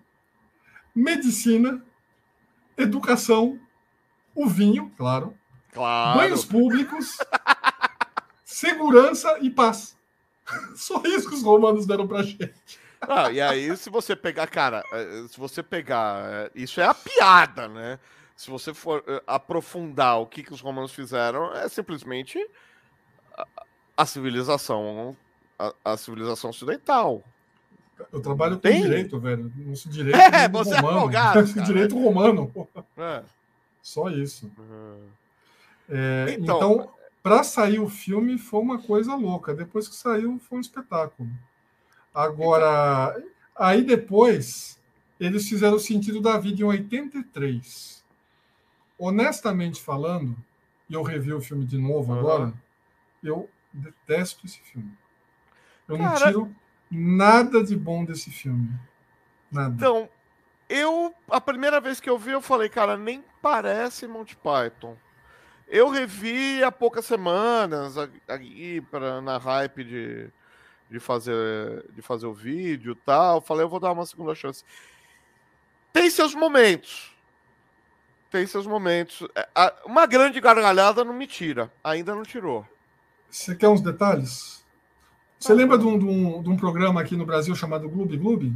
Medicina. 0.95 1.83
Educação. 2.77 3.59
O 4.35 4.47
vinho, 4.47 4.91
claro. 4.97 5.37
Claro. 5.71 6.19
Banhos 6.19 6.45
públicos. 6.45 7.17
segurança 8.43 9.37
e 9.41 9.49
paz. 9.49 9.97
Só 10.75 11.01
isso 11.05 11.29
que 11.29 11.35
os 11.35 11.43
romanos 11.43 11.85
deram 11.85 12.07
pra 12.07 12.23
gente. 12.23 12.53
Ah, 12.99 13.31
e 13.31 13.39
aí, 13.39 13.75
se 13.77 13.89
você 13.89 14.15
pegar, 14.15 14.47
cara, 14.47 14.83
eh, 14.91 15.25
se 15.29 15.37
você 15.39 15.61
pegar. 15.61 16.25
Eh, 16.31 16.51
isso 16.55 16.81
é 16.81 16.85
a 16.85 16.93
piada, 16.93 17.67
né? 17.67 17.99
Se 18.35 18.49
você 18.49 18.73
for 18.73 19.03
eh, 19.07 19.21
aprofundar 19.27 20.19
o 20.19 20.25
que, 20.25 20.41
que 20.41 20.53
os 20.53 20.61
romanos 20.61 20.91
fizeram, 20.91 21.53
é 21.53 21.69
simplesmente 21.69 22.39
a, 23.37 23.45
a 23.97 24.05
civilização. 24.05 25.15
A, 25.59 25.73
a, 25.85 25.97
civilização 25.97 26.49
ocidental. 26.49 27.23
Eu 28.11 28.21
trabalho 28.21 28.55
com 28.55 28.61
Tem? 28.61 28.81
direito, 28.81 29.19
velho. 29.19 29.51
Nosso 29.55 29.89
direito 29.89 30.17
é, 30.17 30.47
você 30.49 30.73
é 30.73 30.79
romano. 30.79 30.97
É 31.11 31.17
advogado, 31.17 31.43
direito 31.65 31.99
romano. 31.99 32.51
É. 32.97 33.23
Só 33.81 34.09
isso. 34.09 34.51
Uhum. 34.57 35.07
É, 35.89 36.37
então, 36.39 36.57
então 36.57 36.89
para 37.23 37.43
sair 37.43 37.79
o 37.79 37.89
filme 37.89 38.37
foi 38.37 38.61
uma 38.61 38.81
coisa 38.81 39.15
louca. 39.15 39.53
Depois 39.53 39.87
que 39.87 39.95
saiu, 39.95 40.39
foi 40.39 40.59
um 40.59 40.61
espetáculo. 40.61 41.29
Agora, 42.13 43.21
aí 43.55 43.83
depois, 43.83 44.79
eles 45.19 45.47
fizeram 45.47 45.75
o 45.75 45.79
sentido 45.79 46.21
da 46.21 46.37
vida 46.37 46.61
em 46.61 46.65
83. 46.65 48.03
Honestamente 48.97 49.81
falando, 49.81 50.35
e 50.89 50.93
eu 50.93 51.03
revi 51.03 51.33
o 51.33 51.41
filme 51.41 51.65
de 51.65 51.77
novo 51.77 52.13
uhum. 52.13 52.19
agora, 52.19 52.53
eu 53.21 53.49
detesto 53.73 54.45
esse 54.45 54.59
filme. 54.59 54.91
Eu 55.87 55.97
Cara... 55.97 56.09
não 56.09 56.15
tiro 56.17 56.55
nada 56.89 57.63
de 57.63 57.75
bom 57.75 58.03
desse 58.03 58.31
filme. 58.31 58.69
Nada. 59.51 59.73
Então, 59.75 60.09
eu, 60.69 61.13
a 61.29 61.39
primeira 61.39 61.79
vez 61.79 61.99
que 61.99 62.09
eu 62.09 62.17
vi, 62.17 62.31
eu 62.31 62.41
falei, 62.41 62.69
cara, 62.69 62.97
nem 62.97 63.23
parece 63.41 64.07
Monty 64.07 64.35
Python. 64.35 64.97
Eu 65.67 65.89
revi 65.89 66.63
há 66.63 66.71
poucas 66.71 67.05
semanas, 67.05 67.95
aí, 68.27 68.81
pra, 68.81 69.21
na 69.21 69.37
hype 69.37 69.83
de, 69.83 70.29
de 70.89 70.99
fazer, 70.99 71.85
de 71.91 72.01
fazer 72.01 72.25
o 72.25 72.33
vídeo 72.33 72.93
e 72.93 73.05
tal. 73.05 73.41
Falei, 73.41 73.63
eu 73.63 73.69
vou 73.69 73.79
dar 73.79 73.91
uma 73.91 74.05
segunda 74.05 74.33
chance. 74.33 74.63
Tem 75.91 76.09
seus 76.09 76.33
momentos. 76.33 77.13
Tem 78.29 78.45
seus 78.45 78.67
momentos. 78.67 79.27
É, 79.35 79.47
uma 79.85 80.05
grande 80.05 80.39
gargalhada 80.39 81.03
não 81.03 81.13
me 81.13 81.27
tira. 81.27 81.71
Ainda 81.83 82.15
não 82.15 82.23
tirou. 82.23 82.65
Você 83.29 83.55
quer 83.55 83.67
uns 83.67 83.81
detalhes? 83.81 84.65
Você 85.39 85.51
ah, 85.51 85.55
lembra 85.55 85.77
de 85.77 85.85
um, 85.85 85.97
de, 85.97 86.05
um, 86.05 86.41
de 86.41 86.49
um, 86.49 86.57
programa 86.57 87.01
aqui 87.01 87.15
no 87.15 87.25
Brasil 87.25 87.55
chamado 87.55 87.89
Gloob 87.89 88.17
Gloob? 88.17 88.53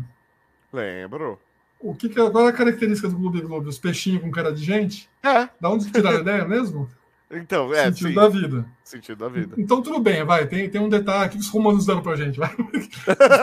Lembro. 0.73 1.39
O 1.79 1.95
que, 1.95 2.09
que 2.09 2.19
é, 2.19 2.29
qual 2.29 2.45
é 2.45 2.49
a 2.49 2.53
característica 2.53 3.07
do 3.07 3.17
Gloob 3.17 3.41
Gloob? 3.41 3.67
Os 3.67 3.79
peixinhos 3.79 4.21
com 4.21 4.31
cara 4.31 4.51
de 4.51 4.63
gente? 4.63 5.09
É. 5.23 5.49
Da 5.59 5.69
onde 5.69 5.91
tiraram 5.91 6.17
a 6.17 6.21
ideia 6.21 6.45
mesmo? 6.45 6.89
Então, 7.33 7.73
é. 7.73 7.85
Sentido 7.85 8.09
sim. 8.09 8.15
da 8.15 8.27
vida. 8.27 8.65
Sentido 8.83 9.17
da 9.19 9.29
vida. 9.29 9.55
Então, 9.57 9.81
tudo 9.81 10.01
bem, 10.01 10.21
vai. 10.25 10.45
Tem, 10.47 10.69
tem 10.69 10.81
um 10.81 10.89
detalhe 10.89 11.29
que 11.29 11.37
os 11.37 11.47
romanos 11.47 11.85
deram 11.85 12.01
pra 12.01 12.17
gente. 12.17 12.35
Vai. 12.37 12.53
Os 12.53 12.87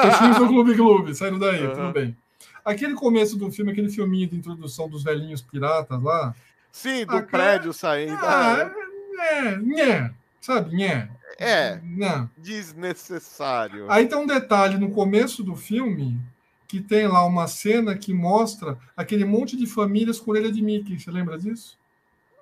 peixinhos 0.03 0.37
do 0.37 0.47
Clube 0.47 0.77
Clube, 0.77 1.15
saíram 1.15 1.39
daí, 1.39 1.67
uhum. 1.67 1.75
tudo 1.75 1.93
bem. 1.93 2.15
Aquele 2.63 2.93
começo 2.93 3.39
do 3.39 3.51
filme, 3.51 3.73
aquele 3.73 3.89
filminho 3.89 4.29
de 4.29 4.37
introdução 4.37 4.91
dos 4.91 5.03
velhinhos 5.03 5.41
piratas 5.41 6.03
lá. 6.03 6.35
Sim, 6.71 7.07
do 7.07 7.23
prédio 7.23 7.73
saindo. 7.73 8.19
Ah, 8.21 8.71
é, 9.19 9.81
é, 9.81 10.11
sabe, 10.41 10.77
nhé. 10.77 11.09
É, 11.39 11.81
não. 11.85 12.29
desnecessário. 12.37 13.91
Aí 13.91 14.07
tem 14.07 14.19
um 14.19 14.27
detalhe 14.27 14.77
no 14.77 14.91
começo 14.91 15.45
do 15.45 15.55
filme 15.55 16.21
que 16.67 16.81
tem 16.81 17.07
lá 17.07 17.25
uma 17.25 17.47
cena 17.47 17.97
que 17.97 18.13
mostra 18.13 18.79
aquele 18.97 19.25
monte 19.25 19.57
de 19.57 19.67
famílias 19.67 20.19
com 20.21 20.33
orelha 20.33 20.51
de 20.51 20.61
Mickey. 20.61 20.99
Você 20.99 21.11
lembra 21.11 21.39
disso? 21.39 21.79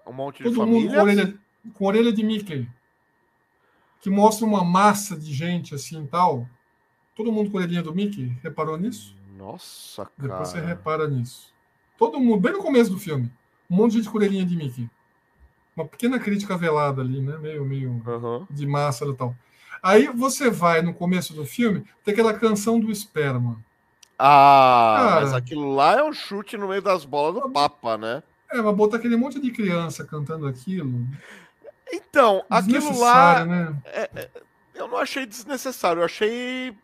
Um 0.06 0.12
monte 0.12 0.39
de 0.39 0.44
Todo 0.44 0.56
famílias? 0.56 0.85
mundo 0.85 0.94
com 0.94 1.02
orelha, 1.02 1.39
com 1.74 1.85
orelha 1.85 2.12
de 2.12 2.24
Mickey. 2.24 2.68
Que 4.01 4.10
mostra 4.10 4.47
uma 4.47 4.64
massa 4.64 5.16
de 5.16 5.32
gente 5.32 5.74
assim 5.74 6.06
tal. 6.06 6.48
Todo 7.14 7.31
mundo 7.31 7.51
com 7.51 7.59
orelhinha 7.59 7.82
do 7.82 7.94
Mickey. 7.94 8.36
Reparou 8.43 8.77
nisso? 8.77 9.14
Nossa, 9.36 10.06
cara. 10.06 10.14
Depois 10.16 10.48
você 10.48 10.60
repara 10.60 11.06
nisso. 11.06 11.52
Todo 11.98 12.18
mundo, 12.18 12.40
bem 12.40 12.52
no 12.52 12.62
começo 12.62 12.90
do 12.90 12.98
filme. 12.98 13.31
Um 13.70 13.77
monte 13.77 13.93
de 13.93 13.98
gente 13.98 14.10
com 14.10 14.18
orelhinha 14.18 14.44
de 14.44 14.56
Mickey. 14.56 14.89
Uma 15.77 15.86
pequena 15.86 16.19
crítica 16.19 16.57
velada 16.57 17.03
ali, 17.03 17.20
né? 17.20 17.36
Meio, 17.36 17.65
meio 17.65 18.03
uhum. 18.07 18.47
de 18.51 18.66
massa 18.66 19.05
e 19.05 19.15
tal. 19.15 19.36
Aí 19.82 20.09
você 20.09 20.51
vai 20.51 20.81
no 20.81 20.94
começo 20.94 21.35
do 21.35 21.44
filme, 21.44 21.85
tem 22.03 22.12
aquela 22.12 22.32
canção 22.32 22.81
do 22.81 22.90
esperma. 22.90 23.62
Ah, 24.19 24.97
Cara, 24.98 25.20
mas 25.20 25.35
aquilo 25.35 25.74
lá 25.74 25.98
é 25.98 26.03
um 26.03 26.12
chute 26.12 26.57
no 26.57 26.69
meio 26.69 26.81
das 26.81 27.05
bolas 27.05 27.35
do 27.43 27.51
Papa, 27.51 27.98
né? 27.98 28.23
É, 28.51 28.62
mas 28.62 28.74
botar 28.74 28.97
aquele 28.97 29.16
monte 29.16 29.39
de 29.39 29.51
criança 29.51 30.05
cantando 30.05 30.47
aquilo. 30.47 31.07
Então, 31.93 32.43
aquilo 32.48 32.98
lá. 32.98 33.44
Né? 33.44 33.77
É, 33.85 34.11
é, 34.15 34.31
eu 34.74 34.89
não 34.89 34.97
achei 34.97 35.27
desnecessário, 35.27 36.01
eu 36.01 36.05
achei 36.05 36.74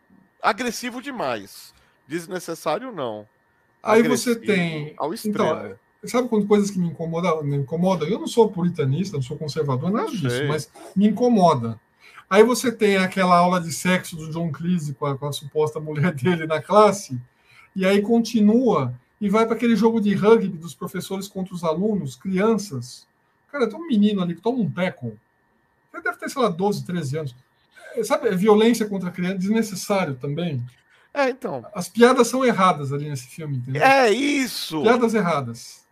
agressivo 0.41 1.01
demais. 1.01 1.73
Desnecessário, 2.07 2.91
não. 2.91 3.27
Aí 3.81 4.01
agressivo, 4.01 4.35
você 4.35 4.45
tem. 4.45 4.93
Ao 4.97 5.13
extremo. 5.13 5.35
Então, 5.35 5.75
sabe 6.09 6.27
quando 6.27 6.47
coisas 6.47 6.69
que 6.69 6.79
me 6.79 6.87
incomodam? 6.87 7.43
Me 7.43 7.57
incomoda? 7.57 8.05
Eu 8.05 8.19
não 8.19 8.27
sou 8.27 8.49
puritanista, 8.49 9.17
não 9.17 9.23
sou 9.23 9.37
conservador, 9.37 9.91
nada 9.91 10.11
disso, 10.11 10.47
mas 10.47 10.69
me 10.95 11.07
incomoda. 11.07 11.79
Aí 12.29 12.43
você 12.43 12.71
tem 12.71 12.97
aquela 12.97 13.37
aula 13.37 13.61
de 13.61 13.71
sexo 13.71 14.15
do 14.15 14.29
John 14.31 14.51
Cleese 14.51 14.93
com 14.93 15.05
a, 15.05 15.17
com 15.17 15.27
a 15.27 15.31
suposta 15.31 15.79
mulher 15.79 16.13
dele 16.15 16.47
na 16.47 16.61
classe, 16.61 17.19
e 17.75 17.85
aí 17.85 18.01
continua 18.01 18.93
e 19.19 19.29
vai 19.29 19.45
para 19.45 19.55
aquele 19.55 19.75
jogo 19.75 20.01
de 20.01 20.13
rugby 20.13 20.57
dos 20.57 20.75
professores 20.75 21.27
contra 21.27 21.53
os 21.53 21.63
alunos, 21.63 22.15
crianças. 22.15 23.07
Cara, 23.51 23.69
tem 23.69 23.79
um 23.79 23.87
menino 23.87 24.21
ali 24.21 24.35
que 24.35 24.41
toma 24.41 24.59
um 24.59 24.69
peco. 24.69 25.17
Ele 25.93 26.03
deve 26.03 26.17
ter, 26.17 26.29
sei 26.29 26.41
lá, 26.41 26.49
12, 26.49 26.85
13 26.85 27.17
anos. 27.19 27.35
É, 27.95 28.03
sabe, 28.03 28.27
é 28.27 28.35
violência 28.35 28.85
contra 28.85 29.09
a 29.09 29.11
criança, 29.11 29.37
desnecessário 29.37 30.15
também. 30.15 30.61
É, 31.13 31.29
então. 31.29 31.63
As 31.73 31.87
piadas 31.87 32.27
são 32.27 32.43
erradas 32.43 32.91
ali 32.91 33.07
nesse 33.07 33.27
filme, 33.27 33.57
entendeu? 33.57 33.81
É 33.81 34.11
isso! 34.11 34.81
Piadas 34.81 35.13
erradas. 35.13 35.82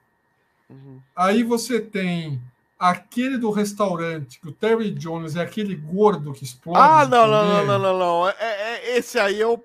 Uhum. 0.71 0.99
Aí 1.15 1.43
você 1.43 1.79
tem 1.79 2.41
aquele 2.79 3.37
do 3.37 3.51
restaurante, 3.51 4.39
que 4.39 4.47
o 4.47 4.51
Terry 4.51 4.89
Jones 4.91 5.35
é 5.35 5.41
aquele 5.41 5.75
gordo 5.75 6.33
que 6.33 6.43
explode. 6.43 6.79
Ah, 6.79 7.05
não, 7.05 7.27
não, 7.27 7.47
não, 7.47 7.65
não, 7.65 7.79
não, 7.79 7.99
não, 7.99 8.29
É, 8.29 8.35
é, 8.39 8.97
esse 8.97 9.19
aí 9.19 9.39
eu. 9.39 9.63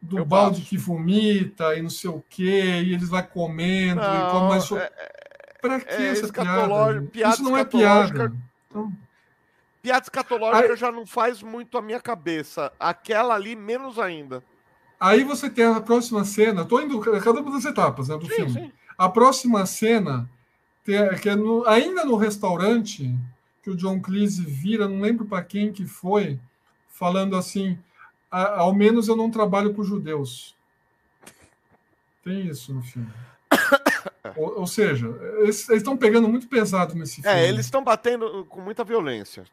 Do 0.00 0.18
eu 0.18 0.24
balde 0.24 0.62
que 0.62 0.76
vomita 0.76 1.76
e 1.76 1.82
não 1.82 1.88
sei 1.88 2.10
o 2.10 2.22
quê, 2.28 2.82
e 2.84 2.92
eles 2.92 3.08
vão 3.08 3.22
comendo 3.22 4.00
não, 4.00 4.28
e 4.28 4.30
come 4.32 4.48
mais. 4.48 4.70
É, 4.72 4.76
é, 4.76 5.54
pra 5.60 5.80
que 5.80 5.94
é, 5.94 6.08
essa 6.08 6.32
piada? 6.32 7.02
piada? 7.10 7.34
Isso 7.34 7.42
não 7.42 7.56
é 7.56 7.64
piada. 7.64 8.32
Então... 8.68 8.92
Piada 9.80 10.02
escatológica 10.02 10.72
aí... 10.72 10.76
já 10.76 10.92
não 10.92 11.06
faz 11.06 11.42
muito 11.42 11.78
a 11.78 11.82
minha 11.82 12.00
cabeça. 12.00 12.72
Aquela 12.78 13.34
ali, 13.34 13.56
menos 13.56 13.98
ainda. 13.98 14.42
Aí 15.00 15.24
você 15.24 15.50
tem 15.50 15.64
a 15.64 15.80
próxima 15.80 16.24
cena, 16.24 16.64
tô 16.64 16.80
indo 16.80 17.00
cada 17.00 17.40
uma 17.40 17.50
das 17.50 17.64
etapas 17.64 18.08
né, 18.08 18.16
do 18.16 18.26
sim, 18.26 18.34
filme. 18.34 18.52
Sim. 18.52 18.72
A 19.02 19.08
próxima 19.08 19.66
cena, 19.66 20.30
que 20.84 21.28
é 21.28 21.34
no, 21.34 21.66
ainda 21.66 22.04
no 22.04 22.14
restaurante, 22.14 23.12
que 23.60 23.68
o 23.68 23.74
John 23.74 24.00
Cleese 24.00 24.44
vira, 24.44 24.86
não 24.86 25.00
lembro 25.00 25.24
para 25.24 25.42
quem 25.42 25.72
que 25.72 25.84
foi, 25.84 26.38
falando 26.88 27.36
assim: 27.36 27.76
ao 28.30 28.72
menos 28.72 29.08
eu 29.08 29.16
não 29.16 29.28
trabalho 29.28 29.74
com 29.74 29.82
judeus. 29.82 30.54
Tem 32.22 32.46
isso 32.46 32.72
no 32.72 32.80
filme. 32.80 33.10
ou, 34.36 34.60
ou, 34.60 34.66
seja, 34.68 35.08
eles 35.40 35.68
estão 35.68 35.96
pegando 35.96 36.28
muito 36.28 36.46
pesado 36.46 36.94
nesse 36.94 37.22
é, 37.22 37.22
filme. 37.24 37.38
É, 37.40 37.48
eles 37.48 37.66
estão 37.66 37.82
batendo 37.82 38.46
com 38.48 38.60
muita 38.60 38.84
violência 38.84 39.44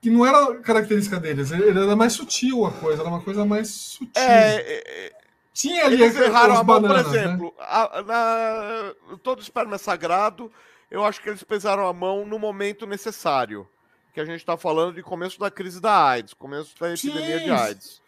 que 0.00 0.10
não 0.10 0.24
era 0.24 0.60
característica 0.60 1.18
deles, 1.18 1.50
ele 1.50 1.70
era 1.70 1.96
mais 1.96 2.12
sutil 2.12 2.64
a 2.64 2.70
coisa, 2.70 3.02
era 3.02 3.08
uma 3.08 3.20
coisa 3.20 3.44
mais 3.44 3.68
sutil. 3.68 4.12
É, 4.14 4.54
é, 4.54 5.06
é 5.06 5.12
Tinha 5.58 5.86
ali 5.86 6.00
eles 6.00 6.14
erraram 6.14 6.56
a 6.56 6.62
mão, 6.62 6.80
bananas, 6.80 7.02
por 7.02 7.12
né? 7.12 7.18
exemplo, 7.18 7.54
né? 7.58 7.64
a, 7.66 8.02
na, 8.02 8.94
todo 9.24 9.42
esperma 9.42 9.74
é 9.74 9.78
sagrado, 9.78 10.52
eu 10.88 11.04
acho 11.04 11.20
que 11.20 11.28
eles 11.28 11.42
pesaram 11.42 11.84
a 11.84 11.92
mão 11.92 12.24
no 12.24 12.38
momento 12.38 12.86
necessário, 12.86 13.68
que 14.14 14.20
a 14.20 14.24
gente 14.24 14.38
está 14.38 14.56
falando 14.56 14.94
de 14.94 15.02
começo 15.02 15.36
da 15.36 15.50
crise 15.50 15.80
da 15.80 16.10
AIDS, 16.10 16.32
começo 16.32 16.78
da 16.78 16.94
epidemia 16.94 17.38
Sim. 17.40 17.44
de 17.44 17.50
AIDS. 17.50 18.02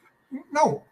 Não, 0.52 0.84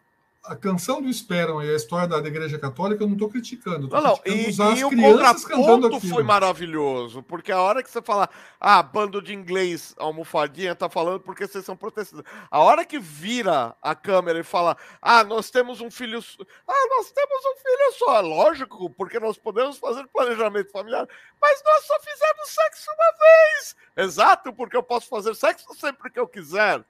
a 0.45 0.57
canção 0.57 1.03
do 1.03 1.09
Esperam 1.09 1.63
e 1.63 1.71
a 1.71 1.77
história 1.77 2.09
da, 2.09 2.19
Igreja 2.29 2.59
Católica, 2.59 3.03
eu 3.03 3.07
não 3.07 3.15
estou 3.15 3.29
criticando. 3.29 3.89
Tô 3.89 3.97
não, 3.97 4.03
não, 4.03 4.21
e, 4.25 4.51
e 4.79 4.85
o 4.85 4.91
contraponto 4.91 6.01
foi 6.01 6.23
maravilhoso, 6.23 7.23
porque 7.23 7.53
a 7.53 7.61
hora 7.61 7.83
que 7.83 7.91
você 7.91 8.01
fala, 8.01 8.29
ah, 8.59 8.83
bando 8.83 9.21
de 9.21 9.35
inglês, 9.35 9.95
almofadinha, 9.99 10.75
tá 10.75 10.89
falando 10.89 11.21
porque 11.21 11.47
vocês 11.47 11.65
são 11.65 11.77
protestantes. 11.77 12.31
A 12.51 12.61
hora 12.61 12.85
que 12.85 12.99
vira 12.99 13.77
a 13.83 13.95
câmera 13.95 14.39
e 14.39 14.43
fala, 14.43 14.77
ah, 15.03 15.23
nós 15.23 15.51
temos 15.51 15.81
um 15.81 15.91
filho, 15.91 16.23
ah, 16.67 16.87
nós 16.97 17.11
temos 17.11 17.45
um 17.45 17.57
filho 17.57 17.93
só, 17.99 18.17
é 18.17 18.21
lógico, 18.21 18.91
porque 18.91 19.21
nós 19.21 19.37
podemos 19.37 19.77
fazer 19.79 20.07
planejamento 20.09 20.71
familiar, 20.71 21.07
mas 21.41 21.63
nós 21.65 21.85
só 21.85 21.95
fizemos 22.01 22.49
sexo 22.49 22.91
uma 22.91 23.19
vez. 23.19 23.77
Exato, 23.97 24.53
porque 24.53 24.77
eu 24.77 24.83
posso 24.83 25.09
fazer 25.09 25.35
sexo 25.35 25.75
sempre 25.75 26.11
que 26.11 26.21
eu 26.21 26.27
quiser. 26.27 26.85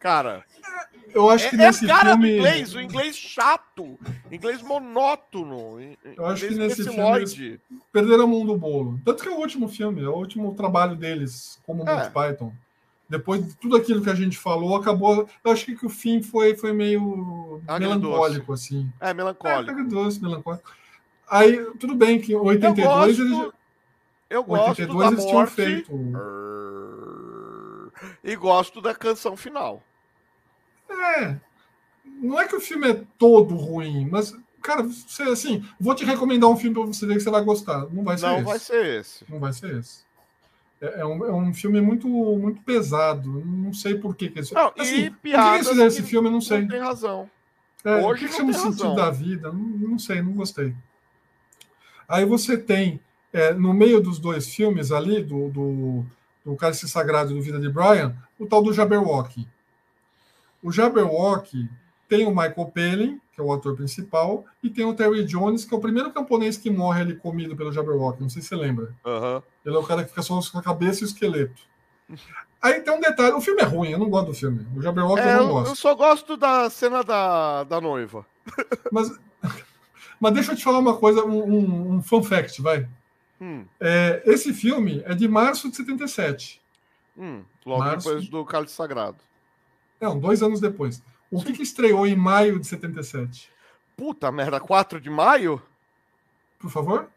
Cara, 0.00 0.44
eu 1.14 1.28
acho 1.28 1.50
que 1.50 1.56
é, 1.56 1.58
nesse 1.58 1.84
é 1.84 1.88
cara 1.88 2.12
filme... 2.12 2.30
do 2.30 2.36
inglês, 2.38 2.74
o 2.74 2.80
inglês 2.80 3.16
chato, 3.16 3.98
inglês 4.32 4.62
monótono, 4.62 5.78
eu 6.16 6.26
acho 6.26 6.48
que 6.48 6.54
nesse 6.54 6.84
filme 6.84 7.60
perderam 7.92 8.24
a 8.24 8.26
mão 8.26 8.46
do 8.46 8.56
bolo. 8.56 8.98
Tanto 9.04 9.22
que 9.22 9.28
é 9.28 9.32
o 9.32 9.38
último 9.38 9.68
filme, 9.68 10.02
é 10.02 10.08
o 10.08 10.14
último 10.14 10.54
trabalho 10.54 10.96
deles 10.96 11.60
como 11.66 11.86
é. 11.86 11.94
Monty 11.94 12.10
Python. 12.10 12.52
Depois 13.10 13.44
de 13.44 13.54
tudo 13.56 13.76
aquilo 13.76 14.02
que 14.02 14.08
a 14.08 14.14
gente 14.14 14.38
falou, 14.38 14.76
acabou. 14.76 15.28
Eu 15.44 15.50
acho 15.50 15.66
que 15.66 15.84
o 15.84 15.90
fim 15.90 16.22
foi, 16.22 16.56
foi 16.56 16.72
meio 16.72 17.60
melancólico, 17.78 18.52
assim. 18.52 18.88
É, 19.00 19.12
melancólico. 19.12 19.80
É, 19.80 19.84
doce, 19.84 20.22
melancólico. 20.22 20.70
Aí, 21.28 21.62
tudo 21.78 21.94
bem 21.94 22.20
que 22.20 22.32
em 22.32 22.36
82 22.36 22.78
eu 22.78 22.94
gosto, 22.94 23.22
eles. 23.22 23.52
Eu 24.30 24.44
gosto 24.44 24.68
82 24.70 24.98
da 24.98 25.12
eles 25.12 25.24
tinham 25.24 25.38
morte, 25.40 25.52
feito. 25.52 25.92
E 28.22 28.36
gosto 28.36 28.80
da 28.80 28.94
canção 28.94 29.36
final. 29.36 29.82
É. 31.00 31.36
Não 32.04 32.38
é 32.40 32.46
que 32.46 32.56
o 32.56 32.60
filme 32.60 32.90
é 32.90 33.02
todo 33.18 33.54
ruim, 33.54 34.08
mas, 34.10 34.36
cara, 34.60 34.82
você, 34.82 35.22
assim, 35.24 35.64
vou 35.78 35.94
te 35.94 36.04
recomendar 36.04 36.50
um 36.50 36.56
filme 36.56 36.74
para 36.74 36.86
você 36.86 37.06
ver 37.06 37.14
que 37.14 37.20
você 37.20 37.30
vai 37.30 37.42
gostar. 37.42 37.86
Não 37.90 38.04
vai 38.04 38.18
ser 38.18 38.26
não 38.26 38.34
esse. 38.34 38.42
Não 38.42 38.50
vai 38.50 38.58
ser 38.58 38.86
esse. 38.86 39.24
Não 39.28 39.38
vai 39.38 39.52
ser 39.52 39.76
esse. 39.78 40.10
É, 40.80 41.00
é, 41.00 41.06
um, 41.06 41.24
é 41.24 41.32
um 41.32 41.52
filme 41.52 41.80
muito, 41.80 42.08
muito 42.08 42.62
pesado. 42.62 43.42
Não 43.44 43.72
sei 43.72 43.94
por 43.96 44.16
que. 44.16 44.30
que 44.30 44.54
não, 44.54 44.72
assim, 44.78 45.04
e 45.04 45.10
piadas 45.10 45.68
por 45.68 45.76
que 45.76 45.82
esse 45.82 46.02
filme, 46.02 46.28
eu 46.28 46.32
não 46.32 46.40
sei. 46.40 46.62
Não 46.62 46.68
tem 46.68 46.80
razão. 46.80 47.30
É, 47.84 47.96
Hoje 47.96 48.06
o 48.06 48.14
que, 48.14 48.28
que 48.28 48.36
chama 48.36 48.50
o 48.50 48.54
sentido 48.54 48.94
da 48.94 49.10
vida? 49.10 49.52
Não, 49.52 49.60
não, 49.60 49.98
sei, 49.98 50.20
não 50.22 50.32
gostei. 50.32 50.74
Aí 52.08 52.24
você 52.24 52.58
tem, 52.58 53.00
é, 53.32 53.54
no 53.54 53.72
meio 53.72 54.00
dos 54.00 54.18
dois 54.18 54.48
filmes 54.54 54.92
ali, 54.92 55.22
do, 55.22 55.48
do, 55.48 56.04
do 56.44 56.56
Cálice 56.56 56.88
Sagrado 56.88 57.34
do 57.34 57.40
Vida 57.40 57.58
de 57.58 57.70
Brian, 57.70 58.14
o 58.38 58.46
tal 58.46 58.62
do 58.62 58.72
Jabberwock. 58.72 59.46
O 60.62 60.70
Jabberwock 60.70 61.68
tem 62.08 62.26
o 62.26 62.30
Michael 62.30 62.72
Palin, 62.74 63.20
que 63.32 63.40
é 63.40 63.44
o 63.44 63.52
ator 63.52 63.76
principal, 63.76 64.44
e 64.62 64.68
tem 64.68 64.84
o 64.84 64.94
Terry 64.94 65.24
Jones, 65.24 65.64
que 65.64 65.72
é 65.72 65.76
o 65.76 65.80
primeiro 65.80 66.10
camponês 66.10 66.56
que 66.56 66.68
morre 66.68 67.02
ali 67.02 67.14
comido 67.14 67.56
pelo 67.56 67.72
Jabberwock. 67.72 68.20
Não 68.20 68.28
sei 68.28 68.42
se 68.42 68.48
você 68.48 68.56
lembra. 68.56 68.94
Uhum. 69.04 69.42
Ele 69.64 69.76
é 69.76 69.78
o 69.78 69.84
cara 69.84 70.02
que 70.02 70.10
fica 70.10 70.22
só 70.22 70.40
com 70.50 70.58
a 70.58 70.62
cabeça 70.62 71.00
e 71.00 71.04
o 71.04 71.06
esqueleto. 71.06 71.62
Aí 72.60 72.80
tem 72.80 72.92
um 72.92 73.00
detalhe: 73.00 73.32
o 73.32 73.40
filme 73.40 73.62
é 73.62 73.64
ruim, 73.64 73.90
eu 73.90 73.98
não 73.98 74.10
gosto 74.10 74.26
do 74.26 74.34
filme. 74.34 74.66
O 74.76 74.82
Jabberwock 74.82 75.20
é, 75.20 75.34
eu 75.34 75.44
não 75.44 75.48
gosto. 75.48 75.70
Eu 75.70 75.76
só 75.76 75.94
gosto 75.94 76.36
da 76.36 76.68
cena 76.68 77.02
da, 77.02 77.64
da 77.64 77.80
noiva. 77.80 78.26
Mas, 78.90 79.16
mas 80.18 80.34
deixa 80.34 80.52
eu 80.52 80.56
te 80.56 80.64
falar 80.64 80.80
uma 80.80 80.96
coisa, 80.96 81.24
um, 81.24 81.42
um, 81.42 81.92
um 81.94 82.02
fun 82.02 82.22
fact, 82.22 82.60
vai. 82.60 82.88
Hum. 83.40 83.64
É, 83.80 84.22
esse 84.26 84.52
filme 84.52 85.02
é 85.06 85.14
de 85.14 85.26
março 85.26 85.70
de 85.70 85.76
77. 85.76 86.60
Hum, 87.16 87.42
logo 87.64 87.84
março... 87.84 88.08
depois 88.08 88.28
do 88.28 88.44
Cálice 88.44 88.74
Sagrado. 88.74 89.18
Não, 90.00 90.18
dois 90.18 90.42
anos 90.42 90.60
depois. 90.60 91.02
O 91.30 91.42
que, 91.42 91.52
que, 91.52 91.62
estreou 91.62 92.06
em 92.06 92.16
maio 92.16 92.58
de 92.58 92.66
77? 92.66 93.50
Puta 93.96 94.32
merda, 94.32 94.58
4 94.58 95.00
de 95.00 95.10
maio? 95.10 95.62
Por 96.58 96.70
favor? 96.70 97.08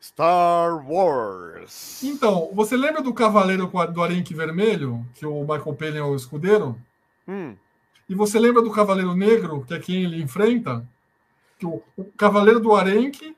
Star 0.00 0.86
Wars. 0.86 2.02
Então, 2.02 2.50
você 2.52 2.76
lembra 2.76 3.02
do 3.02 3.12
Cavaleiro 3.12 3.70
do 3.92 4.02
Arenque 4.02 4.34
Vermelho, 4.34 5.04
que 5.14 5.26
o 5.26 5.40
Michael 5.40 5.74
Palin 5.74 5.98
é 5.98 6.02
o 6.02 6.14
escudeiro? 6.14 6.78
Hum. 7.26 7.56
E 8.08 8.14
você 8.14 8.38
lembra 8.38 8.62
do 8.62 8.70
Cavaleiro 8.70 9.14
Negro, 9.14 9.64
que 9.64 9.74
é 9.74 9.78
quem 9.78 10.04
ele 10.04 10.22
enfrenta? 10.22 10.86
Que 11.58 11.66
o, 11.66 11.82
o 11.96 12.04
Cavaleiro 12.16 12.60
do 12.60 12.74
Arenque 12.74 13.34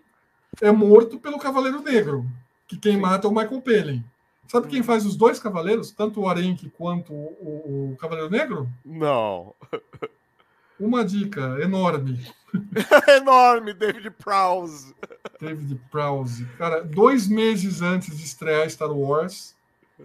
é 0.60 0.70
morto 0.72 1.18
pelo 1.18 1.38
Cavaleiro 1.38 1.80
Negro, 1.82 2.26
que 2.66 2.76
quem 2.76 2.94
Sim. 2.94 3.00
mata 3.00 3.26
é 3.26 3.30
o 3.30 3.34
Michael 3.34 3.62
Palin. 3.62 4.04
Sabe 4.48 4.68
quem 4.68 4.82
faz 4.82 5.04
os 5.04 5.16
dois 5.16 5.38
cavaleiros, 5.38 5.90
tanto 5.90 6.20
o 6.20 6.28
Arenque 6.28 6.70
quanto 6.70 7.12
o, 7.12 7.92
o 7.92 7.96
Cavaleiro 7.96 8.30
Negro? 8.30 8.68
Não. 8.84 9.54
Uma 10.78 11.04
dica 11.04 11.58
enorme. 11.60 12.20
enorme, 13.08 13.72
David 13.72 14.10
Prowse. 14.10 14.94
David 15.40 15.80
Prowse. 15.90 16.44
Cara, 16.58 16.82
dois 16.84 17.26
meses 17.26 17.80
antes 17.80 18.16
de 18.16 18.24
estrear 18.24 18.68
Star 18.68 18.92
Wars, 18.92 19.56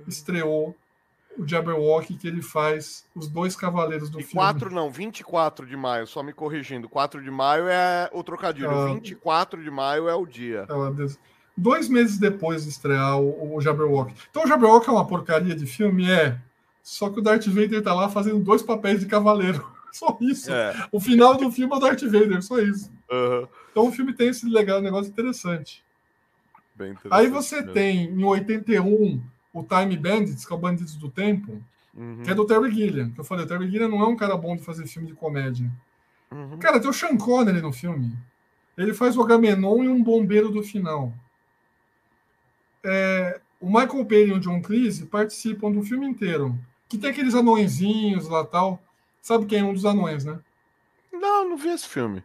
estreou 0.08 0.76
o 1.38 1.48
Jabberwock 1.48 2.14
que 2.16 2.28
ele 2.28 2.42
faz 2.42 3.06
os 3.16 3.28
dois 3.28 3.56
cavaleiros 3.56 4.10
do 4.10 4.20
e 4.20 4.24
filme. 4.24 4.36
4 4.36 4.70
não, 4.70 4.90
24 4.90 5.66
de 5.66 5.78
maio, 5.78 6.06
só 6.08 6.22
me 6.22 6.34
corrigindo. 6.34 6.90
4 6.90 7.22
de 7.22 7.32
maio 7.32 7.68
é 7.68 8.10
o 8.14 8.24
trocadilho, 8.24 8.70
ah, 8.70 8.94
24 8.94 9.62
de 9.62 9.72
maio 9.72 10.10
é 10.10 10.16
o 10.16 10.26
dia. 10.26 10.66
É 10.70 10.74
dois 11.56 11.88
meses 11.88 12.18
depois 12.18 12.64
de 12.64 12.70
estrear 12.70 13.20
o, 13.20 13.56
o 13.56 13.62
Jabberwock. 13.62 14.14
Então 14.30 14.44
o 14.44 14.48
Jabberwock 14.48 14.88
é 14.88 14.92
uma 14.92 15.08
porcaria 15.08 15.56
de 15.56 15.66
filme? 15.66 16.10
É. 16.10 16.38
Só 16.84 17.10
que 17.10 17.20
o 17.20 17.22
Darth 17.22 17.46
Vader 17.46 17.82
tá 17.82 17.94
lá 17.94 18.10
fazendo 18.10 18.40
dois 18.40 18.62
papéis 18.62 19.00
de 19.00 19.06
cavaleiro. 19.06 19.66
Só 19.92 20.18
isso. 20.22 20.52
É. 20.52 20.74
O 20.92 21.00
final 21.00 21.36
do 21.36 21.52
filme 21.52 21.74
é 21.74 21.76
o 21.76 21.80
Darth 21.80 22.02
Vader, 22.04 22.42
só 22.42 22.60
isso. 22.60 22.90
Uhum. 23.12 23.46
Então 23.70 23.88
o 23.90 23.92
filme 23.92 24.14
tem 24.14 24.30
esse 24.30 24.48
legal, 24.48 24.82
negócio 24.82 25.12
interessante. 25.12 25.84
interessante 26.76 27.08
Aí 27.12 27.28
você 27.28 27.58
mesmo. 27.58 27.74
tem, 27.74 28.06
em 28.06 28.24
81, 28.24 29.22
o 29.54 29.64
Time 29.64 29.98
Bandits, 29.98 30.46
que 30.46 30.54
é 30.54 30.56
o 30.56 30.60
Bandidos 30.60 30.96
do 30.96 31.10
Tempo, 31.10 31.62
uhum. 31.94 32.22
que 32.24 32.32
é 32.32 32.34
do 32.34 32.46
Terry 32.46 32.72
Gilliam. 32.72 33.10
Que 33.10 33.20
eu 33.20 33.26
falei, 33.26 33.44
o 33.44 33.48
Terry 33.50 33.70
Gilliam 33.70 33.90
não 33.90 34.02
é 34.02 34.08
um 34.08 34.16
cara 34.16 34.38
bom 34.38 34.56
de 34.56 34.64
fazer 34.64 34.88
filme 34.88 35.10
de 35.10 35.14
comédia. 35.14 35.70
Uhum. 36.32 36.58
Cara, 36.58 36.80
tem 36.80 36.90
o 36.90 36.94
Sean 36.94 37.18
Connery 37.18 37.62
no 37.62 37.74
filme. 37.74 38.18
Ele 38.78 38.94
faz 38.94 39.18
o 39.18 39.22
Agamenon 39.22 39.84
e 39.84 39.90
um 39.90 40.02
bombeiro 40.02 40.50
do 40.50 40.64
final 40.64 41.14
é, 42.84 43.40
o 43.60 43.68
Michael 43.68 44.06
Palin 44.06 44.28
e 44.28 44.34
o 44.34 44.40
John 44.40 44.62
Cleese 44.62 45.06
participam 45.06 45.72
do 45.72 45.84
filme 45.84 46.06
inteiro. 46.08 46.58
que 46.90 46.98
tem 46.98 47.10
aqueles 47.10 47.36
anõezinhos 47.36 48.28
lá 48.28 48.44
tal. 48.44 48.82
Sabe 49.22 49.46
quem 49.46 49.60
é 49.60 49.64
um 49.64 49.74
dos 49.74 49.86
anões, 49.86 50.26
né? 50.26 50.40
Não, 51.14 51.50
não 51.50 51.58
vi 51.58 51.70
esse 51.70 51.88
filme. 51.88 52.24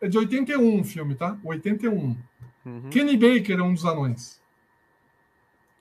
É 0.00 0.08
de 0.08 0.18
81 0.18 0.80
o 0.80 0.84
filme, 0.84 1.14
tá? 1.14 1.38
81. 1.44 2.16
Uhum. 2.64 2.90
Kenny 2.90 3.16
Baker 3.16 3.58
é 3.58 3.62
um 3.62 3.74
dos 3.74 3.84
anões. 3.84 4.40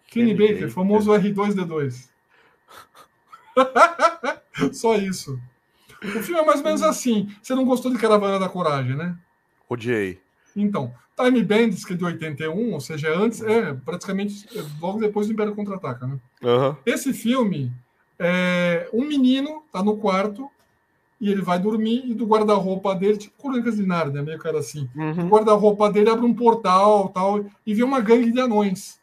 Kenny, 0.08 0.36
Kenny 0.36 0.48
Baker, 0.48 0.68
Baker, 0.68 0.72
famoso 0.72 1.12
R2D2. 1.12 2.10
Só 4.74 4.96
isso. 4.96 5.40
O 6.04 6.22
filme 6.22 6.40
é 6.40 6.46
mais 6.46 6.60
ou 6.60 6.66
menos 6.66 6.84
assim. 6.84 7.34
Você 7.42 7.56
não 7.56 7.66
gostou 7.66 7.92
de 7.92 7.98
Caravana 7.98 8.38
da 8.38 8.50
Coragem, 8.50 8.96
né? 8.96 9.18
Odiei. 9.68 10.22
Então, 10.56 10.94
Time 11.16 11.44
Bandits, 11.44 11.86
que 11.86 11.94
é 11.94 11.96
de 11.96 12.04
81, 12.04 12.74
ou 12.74 12.80
seja, 12.80 13.08
é 13.08 13.16
antes, 13.16 13.42
é 13.42 13.74
praticamente 13.74 14.46
é 14.58 14.64
logo 14.82 15.00
depois 15.00 15.28
do 15.28 15.34
Império 15.34 15.56
Contra-Ataca, 15.56 16.06
né? 16.06 16.20
Uhum. 16.44 16.76
Esse 16.86 17.14
filme, 17.14 17.72
é, 18.20 18.90
um 18.92 19.06
menino 19.06 19.64
tá 19.72 19.82
no 19.82 19.98
quarto 19.98 20.50
e 21.20 21.32
ele 21.32 21.42
vai 21.42 21.58
dormir 21.58 22.04
e 22.06 22.14
do 22.14 22.26
guarda-roupa 22.26 22.94
dele, 22.94 23.18
tipo 23.18 23.42
Crônicas 23.42 23.78
de 23.78 23.86
Nárnia, 23.86 24.22
meio 24.22 24.38
cara 24.38 24.60
assim, 24.60 24.90
uhum. 24.94 25.28
o 25.28 25.30
guarda-roupa 25.30 25.90
dele 25.92 26.10
abre 26.10 26.26
um 26.26 26.34
portal 26.34 27.08
tal 27.10 27.46
e 27.66 27.74
vê 27.74 27.84
uma 27.84 28.02
gangue 28.02 28.32
de 28.32 28.40
anões. 28.40 29.00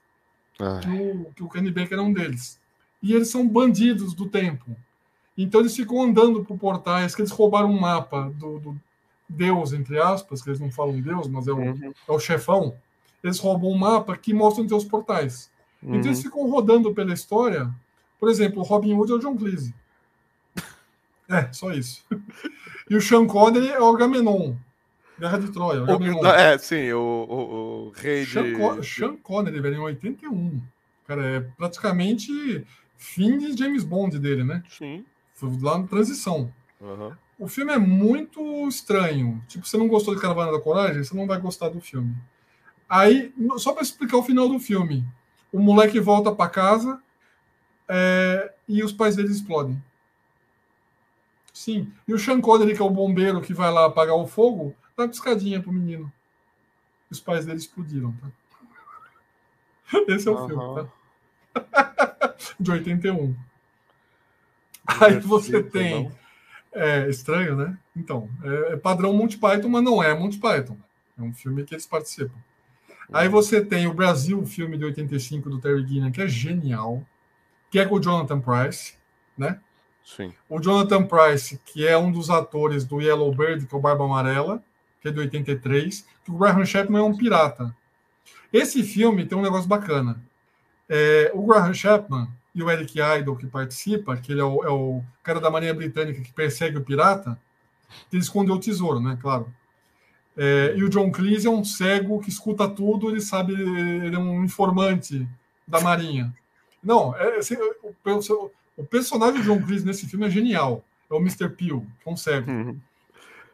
Que 0.80 0.88
o, 0.88 1.32
que 1.34 1.42
o 1.42 1.48
Kenny 1.48 1.70
Baker 1.70 1.98
é 1.98 2.02
um 2.02 2.12
deles. 2.12 2.60
E 3.02 3.12
eles 3.14 3.28
são 3.28 3.48
bandidos 3.48 4.14
do 4.14 4.28
tempo. 4.28 4.76
Então 5.36 5.60
eles 5.60 5.74
ficam 5.74 6.02
andando 6.02 6.44
por 6.44 6.58
portais, 6.58 7.14
que 7.14 7.22
eles 7.22 7.32
roubaram 7.32 7.70
um 7.70 7.80
mapa 7.80 8.30
do, 8.36 8.58
do 8.58 8.80
Deus, 9.32 9.72
entre 9.72 9.98
aspas, 9.98 10.42
que 10.42 10.50
eles 10.50 10.60
não 10.60 10.70
falam 10.70 11.00
Deus, 11.00 11.28
mas 11.28 11.48
é 11.48 11.52
o, 11.52 11.56
uhum. 11.56 11.92
é 12.08 12.12
o 12.12 12.18
chefão. 12.18 12.76
Eles 13.22 13.38
roubam 13.38 13.70
um 13.70 13.78
mapa 13.78 14.16
que 14.16 14.34
mostra 14.34 14.62
onde 14.62 14.74
os 14.74 14.84
portais. 14.84 15.50
Uhum. 15.82 15.96
Então 15.96 16.08
eles 16.08 16.18
uhum. 16.18 16.24
ficam 16.24 16.50
rodando 16.50 16.92
pela 16.94 17.12
história. 17.12 17.70
Por 18.20 18.28
exemplo, 18.28 18.60
o 18.60 18.64
Robin 18.64 18.94
Hood 18.94 19.12
é 19.12 19.14
o 19.14 19.18
John 19.18 19.36
Cleese. 19.36 19.74
É, 21.28 21.52
só 21.52 21.72
isso. 21.72 22.04
E 22.90 22.96
o 22.96 23.00
Sean 23.00 23.26
Connery 23.26 23.68
é 23.68 23.80
o 23.80 23.88
Agamenon. 23.88 24.54
Guerra 25.18 25.38
de 25.38 25.50
Troia. 25.50 25.82
O, 25.84 26.26
é, 26.26 26.58
sim, 26.58 26.92
o, 26.92 26.98
o, 26.98 27.86
o 27.86 27.92
rei 27.94 28.26
Sean 28.26 28.42
de... 28.42 28.56
Co 28.56 28.82
Sean 28.82 29.16
Connery, 29.16 29.60
velho, 29.60 29.76
em 29.76 29.78
81. 29.78 30.60
Cara, 31.06 31.24
é 31.24 31.40
praticamente 31.40 32.66
fim 32.98 33.38
de 33.38 33.56
James 33.56 33.84
Bond 33.84 34.18
dele, 34.18 34.44
né? 34.44 34.62
Sim. 34.68 35.06
Foi 35.32 35.48
lá 35.62 35.78
na 35.78 35.86
transição. 35.86 36.52
Uhum. 36.80 37.12
O 37.42 37.48
filme 37.48 37.72
é 37.72 37.78
muito 37.78 38.68
estranho. 38.68 39.42
Tipo, 39.48 39.66
você 39.66 39.76
não 39.76 39.88
gostou 39.88 40.14
de 40.14 40.20
Caravana 40.20 40.52
da 40.52 40.60
Coragem, 40.60 41.02
você 41.02 41.12
não 41.12 41.26
vai 41.26 41.40
gostar 41.40 41.70
do 41.70 41.80
filme. 41.80 42.14
Aí, 42.88 43.34
só 43.56 43.72
para 43.72 43.82
explicar 43.82 44.16
o 44.16 44.22
final 44.22 44.48
do 44.48 44.60
filme, 44.60 45.04
o 45.52 45.58
moleque 45.58 45.98
volta 45.98 46.30
para 46.30 46.48
casa 46.48 47.02
é, 47.88 48.54
e 48.68 48.80
os 48.84 48.92
pais 48.92 49.16
dele 49.16 49.32
explodem. 49.32 49.82
Sim. 51.52 51.92
E 52.06 52.14
o 52.14 52.18
Sean 52.18 52.40
Connery, 52.40 52.76
que 52.76 52.80
é 52.80 52.84
o 52.84 52.90
bombeiro 52.90 53.40
que 53.40 53.52
vai 53.52 53.72
lá 53.72 53.86
apagar 53.86 54.14
o 54.14 54.28
fogo, 54.28 54.72
dá 54.96 55.02
uma 55.02 55.08
piscadinha 55.08 55.60
pro 55.60 55.72
menino. 55.72 56.12
Os 57.10 57.18
pais 57.18 57.44
dele 57.44 57.58
explodiram, 57.58 58.14
tá? 58.20 59.98
Esse 60.06 60.28
é 60.28 60.30
o 60.30 60.38
uhum. 60.38 60.46
filme, 60.46 60.88
tá? 61.54 62.34
De 62.60 62.70
81. 62.70 63.34
Aí 64.86 65.18
você 65.18 65.60
tem. 65.60 66.21
É 66.72 67.08
estranho, 67.08 67.54
né? 67.56 67.76
Então, 67.94 68.28
é, 68.42 68.72
é 68.72 68.76
padrão 68.76 69.12
Monty 69.12 69.36
Python, 69.36 69.68
mas 69.68 69.84
não 69.84 70.02
é 70.02 70.14
Monty 70.14 70.38
Python. 70.38 70.76
É 71.18 71.22
um 71.22 71.32
filme 71.32 71.64
que 71.64 71.74
eles 71.74 71.86
participam. 71.86 72.38
Aí 73.12 73.26
uhum. 73.26 73.32
você 73.32 73.62
tem 73.62 73.86
o 73.86 73.92
Brasil, 73.92 74.40
o 74.40 74.46
filme 74.46 74.78
de 74.78 74.84
85 74.86 75.50
do 75.50 75.60
Terry 75.60 75.86
Gilliam, 75.86 76.10
que 76.10 76.22
é 76.22 76.28
genial, 76.28 77.06
que 77.70 77.78
é 77.78 77.84
com 77.84 77.96
o 77.96 78.00
Jonathan 78.00 78.40
Price, 78.40 78.94
né? 79.36 79.60
Sim. 80.04 80.32
O 80.48 80.60
Jonathan 80.60 81.04
Price, 81.04 81.60
que 81.64 81.86
é 81.86 81.96
um 81.96 82.10
dos 82.10 82.30
atores 82.30 82.84
do 82.84 83.00
Yellow 83.00 83.34
Bird, 83.34 83.66
que 83.66 83.74
é 83.74 83.78
o 83.78 83.80
Barba 83.80 84.04
Amarela, 84.04 84.62
que 85.00 85.08
é 85.08 85.10
de 85.10 85.18
83, 85.18 86.06
que 86.24 86.30
o 86.30 86.38
Graham 86.38 86.64
Chapman 86.64 87.00
é 87.00 87.04
um 87.04 87.16
pirata. 87.16 87.74
Esse 88.52 88.82
filme 88.82 89.26
tem 89.26 89.36
um 89.36 89.42
negócio 89.42 89.68
bacana. 89.68 90.22
É, 90.88 91.30
o 91.34 91.46
Graham 91.46 91.74
Chapman 91.74 92.28
e 92.54 92.62
o 92.62 92.70
Eric 92.70 92.98
Idle, 93.00 93.36
que 93.36 93.46
participa, 93.46 94.16
que 94.16 94.32
ele 94.32 94.40
é 94.40 94.44
o, 94.44 94.64
é 94.64 94.70
o 94.70 95.02
cara 95.22 95.40
da 95.40 95.50
Marinha 95.50 95.74
Britânica 95.74 96.20
que 96.20 96.32
persegue 96.32 96.76
o 96.76 96.84
pirata, 96.84 97.38
que 98.10 98.16
ele 98.16 98.22
escondeu 98.22 98.56
o 98.56 98.60
tesouro, 98.60 99.00
né? 99.00 99.18
Claro. 99.20 99.52
É, 100.36 100.74
e 100.76 100.82
o 100.82 100.88
John 100.88 101.10
Cleese 101.10 101.46
é 101.46 101.50
um 101.50 101.64
cego 101.64 102.20
que 102.20 102.30
escuta 102.30 102.68
tudo, 102.68 103.10
ele 103.10 103.20
sabe, 103.20 103.52
ele 103.52 104.14
é 104.14 104.18
um 104.18 104.44
informante 104.44 105.26
da 105.66 105.80
Marinha. 105.80 106.34
Não, 106.82 107.14
é, 107.16 107.36
assim, 107.36 107.54
o, 107.56 108.40
o, 108.76 108.84
personagem 108.84 109.40
do 109.40 109.44
John 109.44 109.62
Cleese 109.62 109.84
nesse 109.84 110.06
filme 110.06 110.26
é 110.26 110.30
genial. 110.30 110.84
É 111.10 111.14
o 111.14 111.18
Mr. 111.18 111.48
Peel, 111.50 111.86
é 112.04 112.10
um 112.10 112.16
cego. 112.16 112.50
Uhum. 112.50 112.78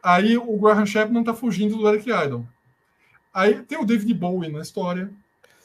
Aí 0.03 0.39
o 0.39 0.57
Graham 0.59 0.87
Chapman 0.87 1.25
tá 1.25 1.35
fugindo 1.35 1.77
do 1.77 1.89
Eric 1.89 2.09
Idle. 2.09 2.47
Aí 3.35 3.63
tem 3.63 3.79
o 3.79 3.85
David 3.85 4.15
Bowie 4.15 4.51
na 4.51 4.61
história, 4.61 5.11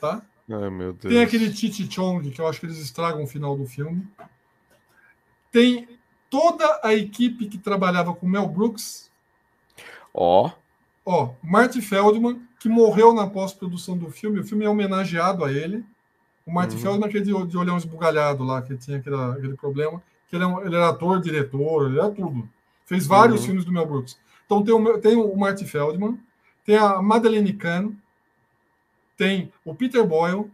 tá? 0.02 0.22
Ai, 0.50 0.70
meu 0.70 0.94
Deus. 0.94 1.14
Tem 1.14 1.24
aquele 1.24 1.52
Titi 1.52 1.88
Chong, 1.90 2.30
que 2.30 2.42
eu 2.42 2.48
acho 2.48 2.60
que 2.60 2.66
eles 2.66 2.78
estragam 2.78 3.24
o 3.24 3.28
final 3.28 3.58
do 3.58 3.66
filme. 3.66 4.08
Tem 5.52 5.88
toda 6.30 6.80
a 6.84 6.94
equipe 6.94 7.48
que 7.48 7.58
trabalhava 7.58 8.14
com 8.14 8.28
Mel 8.28 8.48
Brooks. 8.48 9.12
Ó. 10.14 10.48
Oh. 10.48 10.64
Ó, 11.06 11.34
Marty 11.44 11.82
Feldman, 11.82 12.42
que 12.60 12.70
morreu 12.70 13.14
na 13.14 13.28
pós-produção 13.28 13.98
do 13.98 14.10
filme. 14.10 14.40
O 14.40 14.44
filme 14.44 14.64
é 14.64 14.70
homenageado 14.70 15.44
a 15.44 15.52
ele. 15.52 15.84
O 16.46 16.52
Marty 16.52 16.76
uhum. 16.76 16.82
Feldman, 16.82 17.10
aquele 17.10 17.26
de, 17.26 17.48
de 17.48 17.58
olhão 17.58 17.78
esbugalhado 17.78 18.44
lá, 18.44 18.62
que 18.62 18.76
tinha 18.78 18.98
aquele, 18.98 19.16
aquele 19.16 19.56
problema. 19.56 20.02
Que 20.30 20.36
ele, 20.36 20.44
é 20.44 20.48
um, 20.48 20.66
ele 20.66 20.76
era 20.76 20.90
ator, 20.90 21.22
diretor, 21.22 21.90
ele 21.90 22.00
era 22.00 22.10
tudo. 22.10 22.48
Fez 22.86 23.06
vários 23.06 23.42
uhum. 23.42 23.48
filmes 23.48 23.66
do 23.66 23.72
Mel 23.72 23.86
Brooks. 23.86 24.18
Então 24.46 24.64
tem 24.64 24.74
o, 24.74 24.98
tem 25.00 25.16
o 25.16 25.36
Marty 25.36 25.66
Feldman, 25.66 26.20
tem 26.66 26.78
a 26.78 27.02
Madeleine 27.02 27.54
Kahn, 27.54 27.92
tem 29.18 29.52
o 29.64 29.74
Peter 29.74 30.06
Boyle, 30.06 30.52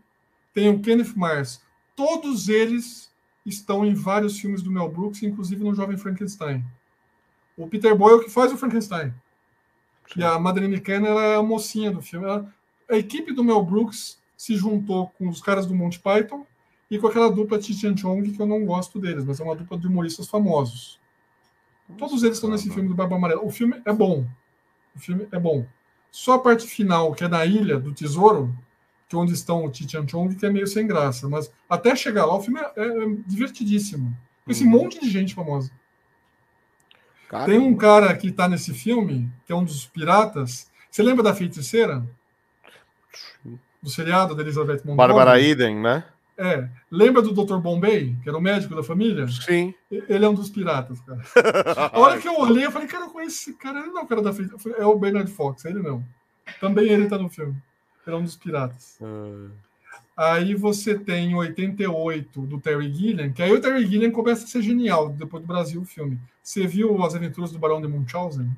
tem 0.53 0.69
o 0.69 0.79
Kenneth 0.79 1.13
Mars. 1.15 1.61
Todos 1.95 2.49
eles 2.49 3.11
estão 3.45 3.85
em 3.85 3.93
vários 3.93 4.39
filmes 4.39 4.61
do 4.61 4.71
Mel 4.71 4.89
Brooks, 4.89 5.23
inclusive 5.23 5.63
no 5.63 5.73
Jovem 5.73 5.97
Frankenstein. 5.97 6.63
O 7.57 7.67
Peter 7.67 7.95
Boyle 7.95 8.23
que 8.23 8.29
faz 8.29 8.51
o 8.51 8.57
Frankenstein. 8.57 9.13
E 10.15 10.23
a 10.23 10.39
Madeleine 10.39 10.79
Kahn 10.79 11.05
é 11.05 11.35
a 11.35 11.43
mocinha 11.43 11.91
do 11.91 12.01
filme. 12.01 12.25
Ela, 12.25 12.53
a 12.89 12.95
equipe 12.95 13.33
do 13.33 13.43
Mel 13.43 13.63
Brooks 13.63 14.19
se 14.35 14.55
juntou 14.55 15.07
com 15.17 15.27
os 15.27 15.41
caras 15.41 15.65
do 15.65 15.75
Monty 15.75 15.99
Python 15.99 16.45
e 16.89 16.97
com 16.97 17.07
aquela 17.07 17.31
dupla 17.31 17.59
Tichan 17.59 17.95
Chong, 17.95 18.31
que 18.31 18.41
eu 18.41 18.47
não 18.47 18.65
gosto 18.65 18.99
deles, 18.99 19.23
mas 19.23 19.39
é 19.39 19.43
uma 19.43 19.55
dupla 19.55 19.77
de 19.77 19.87
humoristas 19.87 20.27
famosos. 20.27 20.99
Todos 21.97 22.23
eles 22.23 22.37
estão 22.37 22.49
nesse 22.49 22.69
filme 22.69 22.87
do 22.87 22.95
Barba 22.95 23.15
Amarela. 23.15 23.43
O 23.43 23.49
filme 23.49 23.81
é 23.85 23.93
bom. 23.93 24.25
O 24.95 24.99
filme 24.99 25.27
é 25.31 25.39
bom. 25.39 25.65
Só 26.11 26.33
a 26.33 26.39
parte 26.39 26.67
final, 26.67 27.13
que 27.13 27.23
é 27.23 27.27
na 27.27 27.45
ilha 27.45 27.79
do 27.79 27.93
tesouro, 27.93 28.55
que 29.07 29.15
é 29.15 29.19
onde 29.19 29.33
estão 29.33 29.65
o 29.65 29.69
Tichan 29.69 30.07
Chong, 30.07 30.35
que 30.35 30.45
é 30.45 30.49
meio 30.49 30.67
sem 30.67 30.85
graça. 30.85 31.27
Mas 31.27 31.51
até 31.69 31.95
chegar 31.95 32.25
lá, 32.25 32.35
o 32.35 32.41
filme 32.41 32.59
é, 32.59 32.71
é 32.75 33.15
divertidíssimo. 33.25 34.15
Esse 34.47 34.63
uhum. 34.63 34.69
monte 34.71 34.99
de 34.99 35.09
gente 35.09 35.35
famosa. 35.35 35.71
Caramba. 37.27 37.51
Tem 37.51 37.59
um 37.59 37.75
cara 37.75 38.15
que 38.15 38.27
está 38.29 38.47
nesse 38.47 38.73
filme, 38.73 39.31
que 39.45 39.53
é 39.53 39.55
um 39.55 39.63
dos 39.63 39.85
piratas. 39.85 40.69
Você 40.89 41.03
lembra 41.03 41.23
da 41.23 41.35
feiticeira? 41.35 42.03
Do 43.81 43.89
seriado 43.89 44.35
da 44.35 44.41
Elizabeth 44.41 44.81
Montgomery? 44.83 44.97
Bárbara 44.97 45.41
Eden, 45.41 45.77
né? 45.77 46.03
É. 46.39 46.69
Lembra 46.89 47.21
do 47.21 47.33
Dr. 47.33 47.57
Bombay, 47.57 48.15
que 48.23 48.29
era 48.29 48.37
o 48.37 48.41
médico 48.41 48.73
da 48.73 48.81
família? 48.81 49.27
Sim. 49.27 49.73
Ele 49.91 50.23
é 50.23 50.29
um 50.29 50.33
dos 50.33 50.49
piratas, 50.49 51.01
cara. 51.01 51.21
A 51.93 51.99
hora 51.99 52.17
que 52.17 52.27
eu 52.27 52.39
olhei, 52.39 52.65
eu 52.65 52.71
falei, 52.71 52.87
cara, 52.87 53.05
eu 53.05 53.09
conheço 53.09 53.49
esse 53.49 53.53
cara. 53.57 53.79
Ele 53.79 53.89
não 53.89 53.99
é 53.99 54.03
o 54.03 54.07
cara 54.07 54.21
da 54.21 54.31
frente. 54.31 54.53
É 54.77 54.85
o 54.85 54.97
Bernard 54.97 55.29
Fox, 55.29 55.65
ele 55.65 55.79
não. 55.79 56.03
Também 56.61 56.87
ele 56.87 57.07
tá 57.07 57.17
no 57.17 57.29
filme. 57.29 57.55
Ele 58.07 58.15
é 58.15 58.19
um 58.19 58.23
dos 58.23 58.37
piratas. 58.37 58.97
Uh... 59.01 59.51
Aí 60.15 60.55
você 60.55 60.97
tem 60.97 61.35
88 61.35 62.41
do 62.41 62.59
Terry 62.59 62.91
Gilliam, 62.93 63.31
que 63.31 63.41
aí 63.41 63.53
o 63.53 63.61
Terry 63.61 63.85
Gilliam 63.85 64.11
começa 64.11 64.43
a 64.43 64.47
ser 64.47 64.61
genial 64.61 65.09
depois 65.09 65.41
do 65.43 65.47
Brasil 65.47 65.81
o 65.81 65.85
filme. 65.85 66.19
Você 66.43 66.67
viu 66.67 67.01
As 67.03 67.15
Aventuras 67.15 67.51
do 67.51 67.59
Barão 67.59 67.81
de 67.81 67.87
Munchausen? 67.87 68.49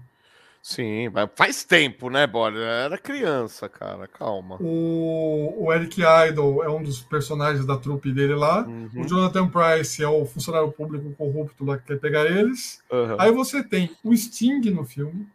Sim, 0.62 1.08
faz 1.36 1.64
tempo, 1.64 2.08
né, 2.10 2.28
Bora? 2.28 2.60
Era 2.60 2.98
criança, 2.98 3.68
cara, 3.68 4.08
calma. 4.08 4.58
O, 4.62 5.66
o 5.66 5.74
Eric 5.74 6.00
Idle 6.02 6.62
é 6.64 6.70
um 6.70 6.84
dos 6.84 7.02
personagens 7.02 7.66
da 7.66 7.78
trupe 7.78 8.12
dele 8.14 8.36
lá. 8.36 8.68
Uhum. 8.68 8.90
O 8.96 9.08
Jonathan 9.08 9.50
Price 9.50 10.04
é 10.04 10.08
o 10.08 10.24
funcionário 10.24 10.72
público 10.72 11.12
corrupto 11.16 11.66
lá 11.66 11.80
que 11.80 11.88
quer 11.88 12.00
pegar 12.00 12.26
eles. 12.26 12.84
Uhum. 12.92 13.16
Aí 13.18 13.32
você 13.32 13.64
tem 13.64 13.90
o 14.04 14.16
Sting 14.16 14.62
no 14.70 14.86
filme. 14.86 15.28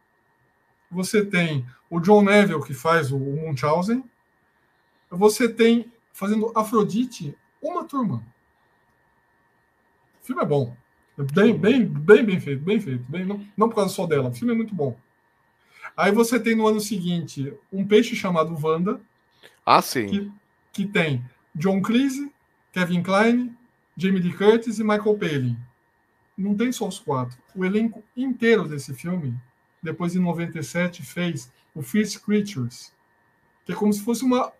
Você 0.93 1.24
tem 1.24 1.66
o 1.90 1.98
John 1.98 2.23
Neville, 2.23 2.62
que 2.62 2.73
faz 2.73 3.11
o, 3.11 3.16
o 3.16 3.36
Munchausen. 3.48 4.05
Você 5.11 5.48
tem, 5.48 5.90
fazendo 6.12 6.53
Afrodite, 6.55 7.36
uma 7.61 7.82
turma. 7.82 8.23
O 10.23 10.27
filme 10.27 10.40
é 10.43 10.47
bom. 10.47 10.77
Bem, 11.32 11.57
bem, 11.57 11.85
bem, 11.85 12.24
bem 12.24 12.40
feito, 12.40 12.62
bem 12.62 12.78
feito. 12.78 13.05
Bem, 13.09 13.24
não, 13.24 13.44
não 13.57 13.69
por 13.69 13.74
causa 13.74 13.93
só 13.93 14.07
dela. 14.07 14.28
O 14.28 14.35
filme 14.35 14.53
é 14.53 14.57
muito 14.57 14.74
bom. 14.74 14.97
Aí 15.97 16.12
você 16.12 16.39
tem 16.39 16.55
no 16.55 16.66
ano 16.66 16.81
seguinte 16.81 17.52
um 17.73 17.86
peixe 17.86 18.14
chamado 18.14 18.56
Wanda. 18.60 19.01
Ah, 19.64 19.81
sim. 19.81 20.06
Que, 20.06 20.32
que 20.73 20.86
tem 20.86 21.24
John 21.55 21.81
Cleese, 21.81 22.31
Kevin 22.73 23.02
Kline, 23.02 23.52
Jamie 23.97 24.20
Lee 24.20 24.35
Curtis 24.35 24.78
e 24.78 24.85
Michael 24.85 25.16
Palin. 25.16 25.56
Não 26.36 26.55
tem 26.55 26.70
só 26.70 26.86
os 26.86 26.98
quatro. 26.98 27.39
O 27.55 27.64
elenco 27.64 28.05
inteiro 28.14 28.68
desse 28.68 28.93
filme, 28.93 29.35
depois 29.82 30.14
em 30.14 30.18
97, 30.18 31.02
fez 31.02 31.51
o 31.74 31.81
Fierce 31.81 32.20
Creatures, 32.20 32.93
que 33.64 33.73
é 33.73 33.74
como 33.74 33.93
se 33.93 34.02
fosse 34.02 34.23
uma 34.23 34.52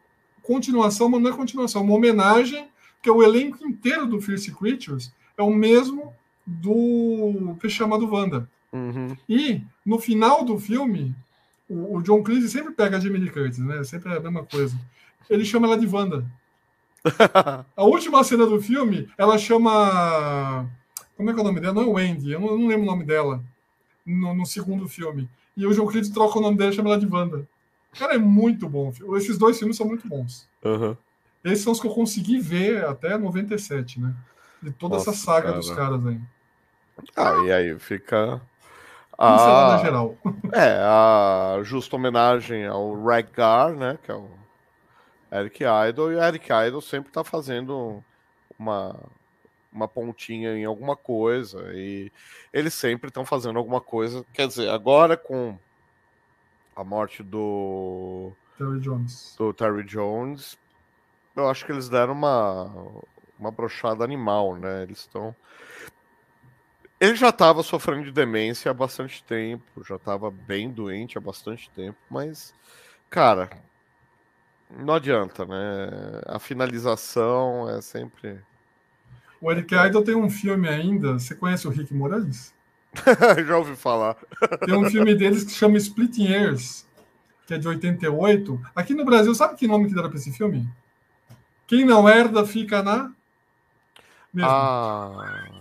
continuação, 0.43 1.09
mas 1.11 1.21
não 1.21 1.31
é 1.31 1.37
continuação, 1.37 1.83
uma 1.83 1.95
homenagem, 1.95 2.69
que 3.03 3.11
o 3.11 3.23
elenco 3.23 3.67
inteiro 3.67 4.07
do 4.07 4.21
Fierce 4.21 4.55
Creatures 4.55 5.13
é 5.37 5.43
o 5.43 5.53
mesmo 5.53 6.15
do 6.47 7.57
que 7.61 7.69
chama 7.69 7.99
do 7.99 8.11
Wanda. 8.11 8.49
Uhum. 8.73 9.17
E 9.29 9.63
no 9.85 9.99
final 9.99 10.45
do 10.45 10.59
filme, 10.59 11.15
o, 11.69 11.97
o 11.97 12.03
John 12.03 12.23
Cleese 12.23 12.49
sempre 12.49 12.73
pega 12.73 12.97
a 12.97 13.01
Jamie 13.01 13.31
Curtis, 13.31 13.59
né? 13.59 13.83
Sempre 13.85 14.13
é 14.13 14.17
a 14.17 14.21
mesma 14.21 14.45
coisa. 14.45 14.77
Ele 15.29 15.45
chama 15.45 15.67
ela 15.67 15.79
de 15.79 15.87
Wanda. 15.87 16.25
a 17.77 17.85
última 17.85 18.23
cena 18.25 18.47
do 18.47 18.61
filme, 18.61 19.09
ela 19.17 19.39
chama. 19.39 20.69
Como 21.17 21.31
é 21.31 21.33
que 21.33 21.39
é 21.39 21.43
o 21.43 21.47
nome 21.47 21.61
dela? 21.61 21.75
Não 21.75 21.83
é 21.83 21.87
Wendy, 21.87 22.33
eu 22.33 22.41
não, 22.41 22.49
eu 22.49 22.59
não 22.59 22.67
lembro 22.67 22.83
o 22.83 22.87
nome 22.87 23.05
dela. 23.05 23.43
No, 24.05 24.35
no, 24.35 24.47
segundo 24.47 24.89
filme. 24.89 25.29
E 25.57 25.67
o 25.67 25.73
John 25.73 25.87
Cleese 25.87 26.13
troca 26.13 26.39
o 26.39 26.43
nome 26.43 26.57
dela 26.57 26.71
e 26.71 26.75
chama 26.75 26.91
ela 26.91 26.99
de 26.99 27.07
Wanda. 27.07 27.49
Cara, 27.99 28.15
é 28.15 28.19
muito 28.19 28.69
bom. 28.69 28.93
Esses 29.17 29.39
dois 29.39 29.59
filmes 29.59 29.77
são 29.77 29.87
muito 29.87 30.07
bons. 30.07 30.49
Uhum. 30.65 30.97
Esses 31.43 31.65
são 31.65 31.73
os 31.73 31.81
que 31.81 31.87
eu 31.87 31.95
consegui 31.95 32.41
ver 32.41 32.85
até 32.85 33.17
97, 33.17 34.01
né? 34.01 34.15
De 34.63 34.71
toda 34.71 34.97
Nossa, 34.97 35.11
essa 35.11 35.19
saga 35.19 35.49
cara. 35.49 35.57
dos 35.59 35.71
caras 35.71 36.07
aí. 36.07 36.21
Ah, 37.17 37.45
e 37.47 37.53
aí 37.53 37.79
fica. 37.79 38.41
A, 39.19 39.79
geral. 39.83 40.17
É, 40.53 40.79
a 40.83 41.61
justa 41.63 41.97
homenagem 41.97 42.67
ao 42.67 43.03
Raggar, 43.03 43.73
né? 43.75 43.99
Que 44.03 44.11
é 44.11 44.15
o 44.15 44.29
Eric 45.33 45.65
Idle. 45.65 46.13
E 46.13 46.17
o 46.17 46.23
Eric 46.23 46.49
Idle 46.53 46.83
sempre 46.83 47.11
tá 47.11 47.25
fazendo 47.25 48.05
uma, 48.59 48.95
uma 49.73 49.89
pontinha 49.89 50.57
em 50.57 50.65
alguma 50.65 50.97
coisa. 50.97 51.73
E 51.75 52.13
eles 52.53 52.75
sempre 52.75 53.09
estão 53.09 53.25
fazendo 53.25 53.59
alguma 53.59 53.81
coisa. 53.81 54.25
Quer 54.33 54.49
dizer, 54.49 54.69
agora 54.69 55.17
com 55.17 55.59
a 56.75 56.85
morte 56.85 57.23
do. 57.23 58.33
Terry 58.59 58.81
Jones. 58.81 59.35
Do 59.39 59.53
Terry 59.53 59.83
Jones, 59.85 60.59
eu 61.35 61.49
acho 61.49 61.65
que 61.65 61.73
eles 61.73 61.89
deram 61.89 62.13
uma, 62.13 62.71
uma 63.39 63.51
brochada 63.51 64.05
animal, 64.05 64.57
né? 64.57 64.83
Eles 64.83 65.01
estão. 65.01 65.35
Ele 66.99 67.15
já 67.15 67.29
estava 67.29 67.63
sofrendo 67.63 68.05
de 68.05 68.13
demência 68.13 68.71
há 68.71 68.75
bastante 68.75 69.23
tempo, 69.25 69.85
já 69.87 69.97
estava 69.97 70.31
bem 70.31 70.71
doente 70.71 71.19
há 71.19 71.21
bastante 71.21 71.69
tempo, 71.71 71.99
mas, 72.11 72.55
cara, 73.11 73.51
não 74.71 74.95
adianta, 74.95 75.45
né? 75.45 75.89
A 76.27 76.39
finalização 76.39 77.69
é 77.69 77.81
sempre. 77.83 78.41
O 79.41 79.53
Eric 79.53 79.75
Idle 79.75 80.05
tem 80.05 80.15
um 80.17 80.31
filme 80.31 80.69
ainda. 80.69 81.15
Você 81.15 81.35
conhece 81.35 81.69
o 81.69 81.71
Rick 81.71 81.93
Morales? 81.93 82.55
Já 83.47 83.59
ouvi 83.59 83.77
falar. 83.77 84.17
Tem 84.65 84.75
um 84.75 84.91
filme 84.91 85.15
deles 85.15 85.45
que 85.45 85.53
chama 85.53 85.77
Splitting 85.77 86.25
Years, 86.25 86.87
que 87.47 87.55
é 87.55 87.59
de 87.59 87.69
88. 87.69 88.61
Aqui 88.75 88.95
no 88.95 89.05
Brasil, 89.05 89.35
sabe 89.35 89.55
que 89.55 89.69
nome 89.69 89.89
que 89.89 89.95
deram 89.95 90.09
para 90.09 90.19
esse 90.19 90.33
filme? 90.33 90.67
Quem 91.67 91.85
não 91.85 92.09
herda 92.09 92.47
fica 92.47 92.83
na. 92.83 93.13
Mesmo. 94.33 94.51
Ah. 94.51 95.56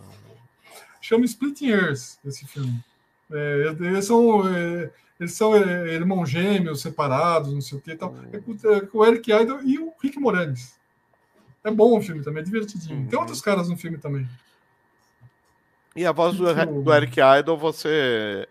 Chama 1.05 1.23
Splitting 1.25 1.67
Years 1.67 2.17
esse 2.25 2.47
filme. 2.47 2.83
É, 3.31 3.75
eles 3.79 4.05
são, 4.05 4.47
é, 4.47 4.89
eles 5.19 5.33
são 5.33 5.55
é, 5.55 5.93
irmãos 5.93 6.27
gêmeos 6.27 6.81
separados, 6.81 7.53
não 7.53 7.61
sei 7.61 7.77
o 7.77 7.81
que. 7.81 7.91
Então, 7.91 8.15
é 8.33 8.39
com, 8.39 8.53
é 8.71 8.81
com 8.81 8.97
o 8.97 9.05
Eric 9.05 9.31
Idle 9.31 9.61
e 9.63 9.77
o 9.77 9.93
Rick 10.01 10.19
Moranis. 10.19 10.79
É 11.63 11.69
bom 11.69 11.95
o 11.95 12.01
filme 12.01 12.23
também, 12.23 12.41
é 12.41 12.43
divertidinho. 12.43 13.01
Uhum. 13.01 13.07
Tem 13.07 13.19
outros 13.19 13.39
caras 13.39 13.69
no 13.69 13.77
filme 13.77 13.99
também. 13.99 14.27
E 15.95 16.03
a 16.07 16.11
voz 16.11 16.35
do, 16.35 16.81
do 16.81 16.93
Eric 16.93 17.19
Idle, 17.19 17.55
você 17.55 18.47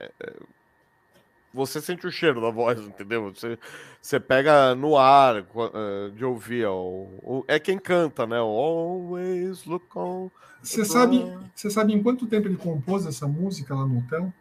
você 1.54 1.80
sente 1.80 2.04
o 2.04 2.10
cheiro 2.10 2.40
da 2.40 2.50
voz, 2.50 2.80
entendeu? 2.80 3.32
Você, 3.32 3.56
você 4.02 4.18
pega 4.18 4.74
no 4.74 4.98
ar 4.98 5.36
uh, 5.40 6.10
de 6.12 6.24
ouvir. 6.24 6.66
O, 6.66 7.08
o, 7.22 7.44
é 7.46 7.60
quem 7.60 7.78
canta, 7.78 8.26
né? 8.26 8.40
O 8.40 8.46
Always 8.46 9.64
look 9.64 9.86
on. 9.96 10.30
Você 10.60 10.84
sabe, 10.84 11.24
você 11.54 11.70
sabe 11.70 11.92
em 11.92 12.02
quanto 12.02 12.26
tempo 12.26 12.48
ele 12.48 12.56
compôs 12.56 13.06
essa 13.06 13.28
música 13.28 13.72
lá 13.72 13.86
no 13.86 13.98
hotel? 13.98 14.32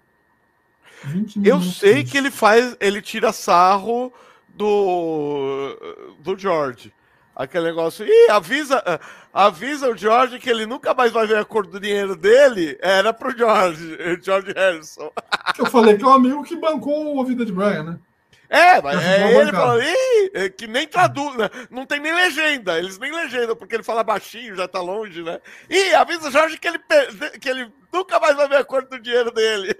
20 1.03 1.39
minutos. 1.39 1.45
Eu 1.45 1.71
sei 1.71 2.03
que 2.03 2.17
ele 2.17 2.31
faz, 2.31 2.75
ele 2.79 3.01
tira 3.01 3.31
sarro 3.31 4.11
do 4.49 5.77
do 6.19 6.35
George. 6.37 6.91
Aquele 7.35 7.65
negócio, 7.65 8.05
ih, 8.05 8.29
avisa, 8.29 8.99
avisa 9.33 9.89
o 9.89 9.97
George 9.97 10.37
que 10.37 10.49
ele 10.49 10.67
nunca 10.67 10.93
mais 10.93 11.11
vai 11.11 11.25
ver 11.25 11.37
a 11.37 11.45
cor 11.45 11.65
do 11.65 11.79
dinheiro 11.79 12.15
dele. 12.15 12.77
Era 12.79 13.11
pro 13.11 13.35
George, 13.35 13.97
George 14.21 14.53
Harrison. 14.53 15.11
Eu 15.57 15.65
falei 15.65 15.97
que 15.97 16.03
é 16.03 16.07
um 16.07 16.13
amigo 16.13 16.43
que 16.43 16.55
bancou 16.55 17.19
a 17.19 17.25
vida 17.25 17.43
de 17.43 17.51
Brian, 17.51 17.83
né? 17.83 17.99
É, 18.47 18.79
mas 18.79 19.03
é, 19.03 19.35
ele 19.35 19.51
falou, 19.51 19.81
ih, 19.81 20.31
é 20.31 20.47
que 20.47 20.67
nem 20.67 20.87
traduz, 20.87 21.35
né? 21.35 21.49
não 21.71 21.87
tem 21.87 21.99
nem 21.99 22.13
legenda, 22.13 22.77
eles 22.77 22.99
nem 22.99 23.11
legendam, 23.11 23.55
porque 23.55 23.73
ele 23.73 23.81
fala 23.81 24.03
baixinho, 24.03 24.55
já 24.55 24.67
tá 24.67 24.79
longe, 24.79 25.23
né? 25.23 25.41
Ih, 25.67 25.95
avisa 25.95 26.27
o 26.27 26.31
Jorge 26.31 26.59
que 26.59 26.67
ele, 26.67 26.79
que 27.41 27.49
ele 27.49 27.71
nunca 27.91 28.19
mais 28.19 28.35
vai 28.35 28.47
ver 28.47 28.57
a 28.57 28.63
cor 28.63 28.85
do 28.85 28.99
dinheiro 28.99 29.31
dele. 29.31 29.75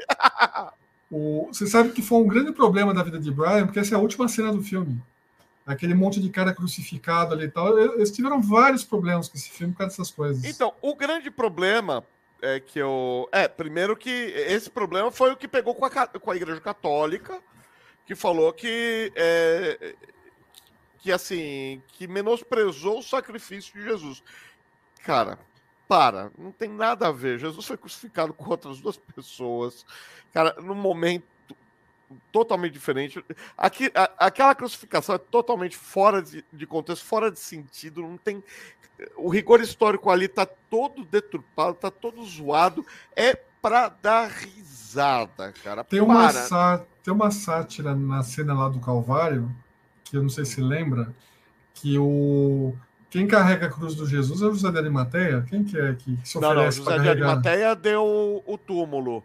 o, 1.11 1.49
você 1.51 1.67
sabe 1.67 1.91
que 1.91 2.01
foi 2.01 2.17
um 2.17 2.27
grande 2.27 2.51
problema 2.51 2.95
da 2.95 3.03
vida 3.03 3.19
de 3.19 3.29
Brian, 3.29 3.65
porque 3.65 3.77
essa 3.77 3.93
é 3.93 3.97
a 3.97 4.01
última 4.01 4.27
cena 4.27 4.51
do 4.51 4.63
filme 4.63 4.99
aquele 5.65 5.93
monte 5.93 6.19
de 6.19 6.29
cara 6.29 6.53
crucificado 6.53 7.33
ali 7.33 7.45
e 7.45 7.51
tal. 7.51 7.77
Eles 7.77 8.11
tiveram 8.11 8.41
vários 8.41 8.83
problemas 8.83 9.29
com 9.29 9.37
esse 9.37 9.49
filme 9.49 9.73
por 9.73 9.79
causa 9.79 9.91
dessas 9.91 10.11
coisas. 10.11 10.43
Então, 10.43 10.73
o 10.81 10.95
grande 10.95 11.31
problema 11.31 12.03
é 12.41 12.59
que 12.59 12.79
eu. 12.79 13.27
É, 13.31 13.47
primeiro 13.47 13.95
que 13.95 14.09
esse 14.09 14.69
problema 14.69 15.09
foi 15.11 15.31
o 15.31 15.37
que 15.37 15.47
pegou 15.47 15.73
com 15.73 15.85
a, 15.85 15.89
com 15.89 16.31
a 16.31 16.35
Igreja 16.35 16.59
Católica, 16.59 17.41
que 18.05 18.15
falou 18.15 18.51
que. 18.51 19.11
É, 19.15 19.95
que 20.99 21.11
assim. 21.11 21.81
que 21.87 22.07
menosprezou 22.07 22.99
o 22.99 23.03
sacrifício 23.03 23.73
de 23.73 23.83
Jesus. 23.83 24.23
Cara, 25.03 25.39
para, 25.87 26.31
não 26.37 26.51
tem 26.51 26.69
nada 26.69 27.07
a 27.07 27.11
ver. 27.11 27.39
Jesus 27.39 27.65
foi 27.65 27.77
crucificado 27.77 28.33
com 28.33 28.49
outras 28.49 28.79
duas 28.79 28.97
pessoas. 28.97 29.85
Cara, 30.33 30.55
no 30.61 30.75
momento 30.75 31.32
totalmente 32.31 32.73
diferente. 32.73 33.23
Aqui, 33.57 33.91
a, 33.93 34.11
aquela 34.27 34.55
crucificação 34.55 35.15
é 35.15 35.17
totalmente 35.17 35.75
fora 35.77 36.21
de, 36.21 36.43
de, 36.51 36.65
contexto, 36.65 37.05
fora 37.05 37.31
de 37.31 37.39
sentido, 37.39 38.01
não 38.01 38.17
tem. 38.17 38.43
O 39.17 39.29
rigor 39.29 39.61
histórico 39.61 40.09
ali 40.09 40.27
tá 40.27 40.45
todo 40.45 41.03
deturpado, 41.03 41.75
tá 41.75 41.91
todo 41.91 42.23
zoado. 42.23 42.85
É 43.15 43.35
para 43.61 43.87
dar 43.89 44.29
risada, 44.29 45.53
cara. 45.63 45.83
Tem 45.85 46.01
uma, 46.01 46.29
sá, 46.31 46.83
tem 47.01 47.13
uma 47.13 47.31
sátira 47.31 47.95
na 47.95 48.21
cena 48.21 48.53
lá 48.53 48.67
do 48.67 48.79
Calvário, 48.79 49.49
que 50.03 50.17
eu 50.17 50.21
não 50.21 50.29
sei 50.29 50.43
se 50.43 50.61
lembra, 50.61 51.13
que 51.73 51.97
o. 51.97 52.75
Quem 53.09 53.27
carrega 53.27 53.67
a 53.67 53.69
cruz 53.69 53.95
do 53.95 54.07
Jesus 54.07 54.41
é 54.41 54.45
o 54.45 54.53
José 54.53 54.71
de 54.71 54.77
Arimateia? 54.79 55.45
Quem 55.47 55.63
que 55.63 55.77
é 55.77 55.93
que, 55.93 56.17
que 56.17 56.27
se 56.27 56.37
oferece 56.37 56.79
Não, 56.79 56.85
não, 56.85 56.91
José 56.91 56.99
de 56.99 57.09
Arimateia 57.09 57.75
deu 57.75 58.43
o 58.45 58.57
túmulo. 58.57 59.23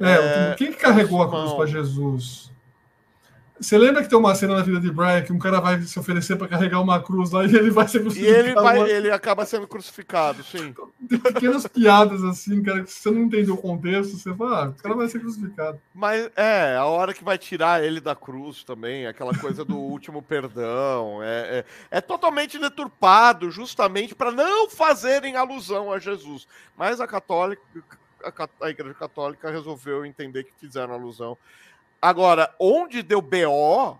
É, 0.00 0.50
é, 0.50 0.54
quem 0.56 0.72
que 0.72 0.78
carregou 0.78 1.22
a 1.22 1.28
cruz 1.28 1.52
para 1.52 1.66
Jesus? 1.66 2.48
Você 3.60 3.76
lembra 3.76 4.02
que 4.02 4.08
tem 4.08 4.16
uma 4.18 4.34
cena 4.36 4.54
na 4.54 4.62
vida 4.62 4.78
de 4.78 4.90
Brian 4.90 5.22
que 5.22 5.32
um 5.32 5.38
cara 5.38 5.60
vai 5.60 5.82
se 5.82 5.98
oferecer 5.98 6.36
para 6.36 6.46
carregar 6.46 6.80
uma 6.80 7.02
cruz 7.02 7.32
lá 7.32 7.44
e 7.44 7.54
ele 7.54 7.70
vai 7.70 7.88
ser 7.88 8.00
crucificado? 8.00 8.36
E 8.36 8.38
ele, 8.38 8.54
vai, 8.54 8.80
ele 8.88 9.10
acaba 9.10 9.44
sendo 9.44 9.66
crucificado, 9.66 10.44
sim. 10.44 10.72
Tem 11.08 11.18
pequenas 11.18 11.66
piadas 11.66 12.22
assim, 12.22 12.62
cara, 12.62 12.84
que 12.84 12.92
se 12.92 13.00
você 13.00 13.10
não 13.10 13.22
entendeu 13.22 13.54
o 13.54 13.58
contexto, 13.58 14.16
você 14.16 14.32
fala, 14.32 14.66
ah, 14.66 14.68
o 14.68 14.74
cara 14.74 14.94
vai 14.94 15.08
ser 15.08 15.18
crucificado. 15.18 15.80
Mas 15.92 16.30
é, 16.36 16.76
a 16.76 16.84
hora 16.84 17.12
que 17.12 17.24
vai 17.24 17.36
tirar 17.36 17.82
ele 17.82 18.00
da 18.00 18.14
cruz 18.14 18.62
também, 18.62 19.08
aquela 19.08 19.36
coisa 19.36 19.64
do 19.64 19.74
último 19.76 20.22
perdão, 20.22 21.20
é, 21.20 21.64
é, 21.90 21.98
é 21.98 22.00
totalmente 22.00 22.58
deturpado 22.58 23.50
justamente 23.50 24.14
para 24.14 24.30
não 24.30 24.70
fazerem 24.70 25.34
alusão 25.34 25.92
a 25.92 25.98
Jesus. 25.98 26.46
Mas 26.76 27.00
a 27.00 27.08
católica 27.08 27.60
a, 28.24 28.66
a 28.66 28.70
Igreja 28.70 28.94
Católica 28.94 29.50
resolveu 29.50 30.04
entender 30.04 30.44
que 30.44 30.52
fizeram 30.58 30.94
alusão. 30.94 31.36
Agora, 32.00 32.54
onde 32.58 33.02
deu 33.02 33.20
BO, 33.20 33.92
hum. 33.92 33.98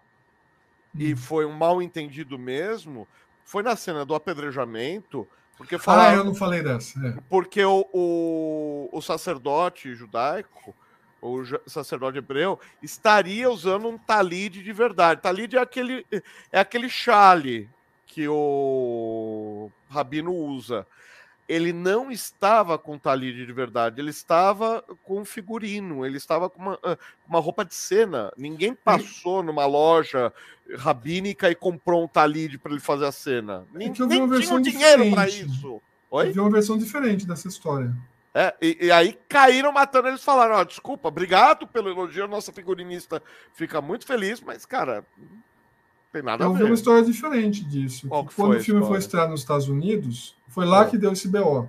e 0.99 1.17
foi 1.17 1.45
um 1.45 1.53
mal 1.53 1.83
entendido 1.83 2.39
mesmo, 2.39 3.07
foi 3.45 3.63
na 3.63 3.77
cena 3.77 4.05
do 4.05 4.15
apedrejamento. 4.15 5.27
Porque 5.57 5.79
falaram, 5.79 6.11
ah, 6.11 6.15
eu 6.19 6.25
não 6.25 6.35
falei 6.35 6.63
dessa. 6.63 6.99
É. 7.05 7.15
Porque 7.29 7.65
o, 7.65 7.85
o, 7.93 8.89
o, 8.93 9.03
sacerdote 9.03 9.93
judaico, 9.95 10.75
o 11.21 11.43
sacerdote 11.67 12.19
hebreu, 12.19 12.61
estaria 12.81 13.51
usando 13.51 13.89
um 13.89 13.99
talide 13.99 14.63
de 14.63 14.73
verdade. 14.73 15.21
Talide 15.21 15.57
é 15.57 15.61
aquele, 15.61 16.07
é 16.53 16.61
aquele 16.61 16.89
chale 16.89 17.69
que 18.07 18.29
o 18.29 19.71
rabino 19.91 20.33
usa 20.33 20.87
ele 21.49 21.73
não 21.73 22.11
estava 22.11 22.79
com 22.79 22.99
talide 22.99 23.47
de 23.47 23.53
verdade, 23.53 24.01
ele 24.01 24.11
estava 24.11 24.85
com 25.03 25.25
figurino, 25.25 26.05
ele 26.05 26.19
estava 26.19 26.51
com 26.51 26.61
uma, 26.61 26.79
uma 27.27 27.41
roupa 27.41 27.65
de 27.65 27.75
cena. 27.75 28.31
Ninguém 28.37 28.75
passou 28.75 29.43
numa 29.43 29.65
loja 29.65 30.33
rabínica 30.77 31.51
e 31.51 31.55
comprou 31.55 32.05
um 32.05 32.09
talide 32.09 32.59
para 32.59 32.73
ele 32.73 32.81
fazer 32.81 33.07
a 33.07 33.13
cena. 33.13 33.65
Nem, 33.73 33.89
nem 33.89 34.41
tinha 34.41 34.61
dinheiro 34.61 35.11
para 35.11 35.27
isso. 35.27 35.81
Oi? 36.11 36.29
Eu 36.29 36.33
vi 36.35 36.41
uma 36.41 36.51
versão 36.51 36.77
diferente 36.77 37.27
dessa 37.27 37.49
história. 37.49 37.95
É, 38.35 38.55
e, 38.61 38.79
e, 38.83 38.91
aí 38.93 39.19
caíram 39.29 39.73
matando, 39.73 40.09
eles 40.09 40.23
falaram, 40.23 40.57
ó, 40.57 40.65
desculpa, 40.65 41.09
obrigado 41.09 41.67
pelo 41.67 41.89
elogio, 41.89 42.29
nossa 42.29 42.53
figurinista 42.53 43.23
fica 43.55 43.81
muito 43.81 44.07
feliz, 44.07 44.41
mas, 44.41 44.67
cara, 44.67 45.05
tem 46.13 46.23
nada 46.23 46.45
eu 46.45 46.51
a 46.51 46.53
ver. 46.53 46.59
Vi 46.59 46.65
uma 46.65 46.75
história 46.75 47.03
diferente 47.03 47.65
disso. 47.65 48.09
Quando 48.09 48.31
foi 48.31 48.57
o 48.57 48.61
filme 48.61 48.87
foi 48.87 48.99
estrear 48.99 49.29
nos 49.29 49.41
Estados 49.41 49.69
Unidos, 49.69 50.37
foi 50.49 50.65
lá 50.65 50.83
é. 50.83 50.91
que 50.91 50.99
deu 50.99 51.13
esse 51.13 51.29
BO. 51.29 51.69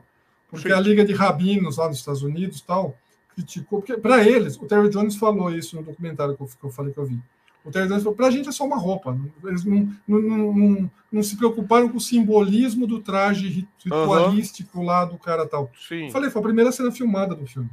Porque 0.49 0.69
Sim. 0.69 0.73
a 0.73 0.79
Liga 0.79 1.05
de 1.05 1.13
Rabinos 1.13 1.77
lá 1.77 1.87
nos 1.87 1.97
Estados 1.97 2.23
Unidos 2.23 2.61
tal, 2.61 2.97
criticou, 3.35 3.79
porque 3.79 3.95
para 3.97 4.23
eles, 4.27 4.57
o 4.57 4.65
Terry 4.65 4.89
Jones 4.89 5.15
falou 5.15 5.51
isso 5.53 5.75
no 5.75 5.83
documentário 5.83 6.35
que 6.35 6.41
eu, 6.41 6.47
que 6.47 6.65
eu 6.65 6.69
falei 6.71 6.91
que 6.91 6.99
eu 6.99 7.05
vi. 7.05 7.19
O 7.63 7.71
Terry 7.71 7.87
Jones 7.87 8.03
falou, 8.03 8.15
para 8.15 8.27
a 8.27 8.31
gente 8.31 8.49
é 8.49 8.51
só 8.51 8.65
uma 8.65 8.77
roupa. 8.77 9.17
Eles 9.43 9.63
não, 9.63 9.93
não, 10.07 10.19
não, 10.19 10.91
não, 11.11 11.23
se 11.23 11.37
preocuparam 11.37 11.89
com 11.89 11.97
o 11.97 12.01
simbolismo 12.01 12.87
do 12.87 12.99
traje 12.99 13.67
ritualístico 13.83 14.79
uhum. 14.79 14.85
lá 14.85 15.05
do 15.05 15.17
cara 15.17 15.45
tal. 15.45 15.69
Sim. 15.87 16.05
Eu 16.05 16.11
falei, 16.11 16.29
foi 16.29 16.39
a 16.39 16.43
primeira 16.43 16.71
cena 16.71 16.91
filmada 16.91 17.35
do 17.35 17.45
filme. 17.45 17.69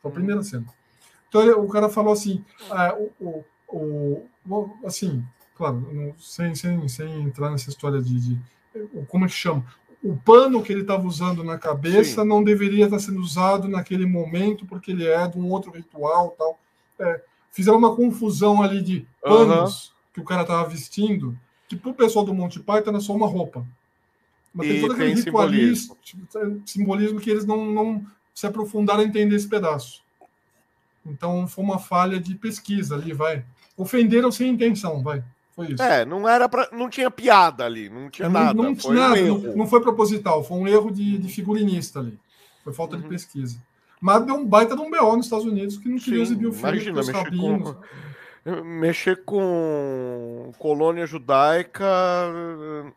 Foi 0.00 0.10
a 0.10 0.14
primeira 0.14 0.42
cena. 0.42 0.66
Então 1.28 1.42
ele, 1.42 1.52
o 1.52 1.66
cara 1.68 1.88
falou 1.88 2.12
assim, 2.12 2.44
ah, 2.70 2.94
o, 3.18 3.44
o, 3.68 4.26
o, 4.46 4.70
assim, 4.84 5.24
claro, 5.60 6.14
sem, 6.18 6.54
sem, 6.54 6.88
sem 6.88 7.22
entrar 7.22 7.50
nessa 7.50 7.68
história 7.68 8.00
de, 8.00 8.18
de 8.18 8.38
como 9.08 9.26
é 9.26 9.28
que 9.28 9.34
chama? 9.34 9.62
O 10.02 10.16
pano 10.16 10.62
que 10.62 10.72
ele 10.72 10.80
estava 10.80 11.06
usando 11.06 11.44
na 11.44 11.58
cabeça 11.58 12.22
Sim. 12.22 12.28
não 12.28 12.42
deveria 12.42 12.86
estar 12.86 12.98
sendo 12.98 13.20
usado 13.20 13.68
naquele 13.68 14.06
momento 14.06 14.64
porque 14.64 14.90
ele 14.90 15.06
é 15.06 15.28
de 15.28 15.38
um 15.38 15.50
outro 15.50 15.70
ritual 15.70 16.30
tal. 16.30 16.58
É, 16.98 17.22
fizeram 17.52 17.76
uma 17.76 17.94
confusão 17.94 18.62
ali 18.62 18.80
de 18.80 19.06
panos 19.20 19.88
uhum. 19.88 19.94
que 20.14 20.20
o 20.20 20.24
cara 20.24 20.42
estava 20.42 20.66
vestindo, 20.66 21.38
que 21.68 21.76
para 21.76 21.90
o 21.90 21.94
pessoal 21.94 22.24
do 22.24 22.32
Monty 22.32 22.60
Python 22.60 22.96
é 22.96 23.00
só 23.00 23.12
uma 23.14 23.26
roupa. 23.26 23.66
Mas 24.54 24.66
e 24.66 24.70
tem 24.70 24.80
todo 24.80 24.92
aquele 24.94 25.12
ritualismo, 25.12 25.96
simbolismo. 26.02 26.62
simbolismo 26.64 27.20
que 27.20 27.28
eles 27.28 27.44
não, 27.44 27.66
não 27.66 28.06
se 28.34 28.46
aprofundaram 28.46 29.00
a 29.00 29.04
entender 29.04 29.36
esse 29.36 29.46
pedaço. 29.46 30.02
Então 31.04 31.46
foi 31.46 31.62
uma 31.62 31.78
falha 31.78 32.18
de 32.18 32.34
pesquisa 32.34 32.94
ali, 32.94 33.12
vai. 33.12 33.44
Ofenderam 33.76 34.32
sem 34.32 34.48
intenção, 34.48 35.02
vai. 35.02 35.22
Foi 35.60 35.74
isso. 35.74 35.82
É, 35.82 36.06
não 36.06 36.26
era 36.26 36.48
para, 36.48 36.70
não 36.72 36.88
tinha 36.88 37.10
piada 37.10 37.66
ali, 37.66 37.90
não 37.90 38.08
tinha 38.08 38.30
não, 38.30 38.40
nada. 38.40 38.62
Não, 38.62 38.74
foi 38.74 38.94
nada, 38.94 39.20
um 39.20 39.38
não, 39.38 39.56
não, 39.56 39.66
foi 39.66 39.82
proposital, 39.82 40.42
foi 40.42 40.56
um 40.56 40.66
erro 40.66 40.90
de, 40.90 41.18
de 41.18 41.28
figurinista 41.28 42.00
ali. 42.00 42.18
Foi 42.64 42.72
falta 42.72 42.96
uhum. 42.96 43.02
de 43.02 43.08
pesquisa. 43.08 43.60
Mas 44.00 44.24
deu 44.24 44.36
um 44.36 44.46
baita 44.46 44.74
de 44.74 44.80
um 44.80 44.90
BO 44.90 45.16
nos 45.16 45.26
Estados 45.26 45.44
Unidos 45.44 45.76
que 45.76 45.86
não 45.86 45.98
queria 45.98 46.22
exibir 46.22 46.46
o 46.46 46.52
filme. 46.52 46.80
Imagina, 46.80 47.02
mexer 47.02 47.36
com, 47.36 48.62
mexer 48.64 49.24
com 49.24 50.52
colônia 50.58 51.06
judaica 51.06 51.84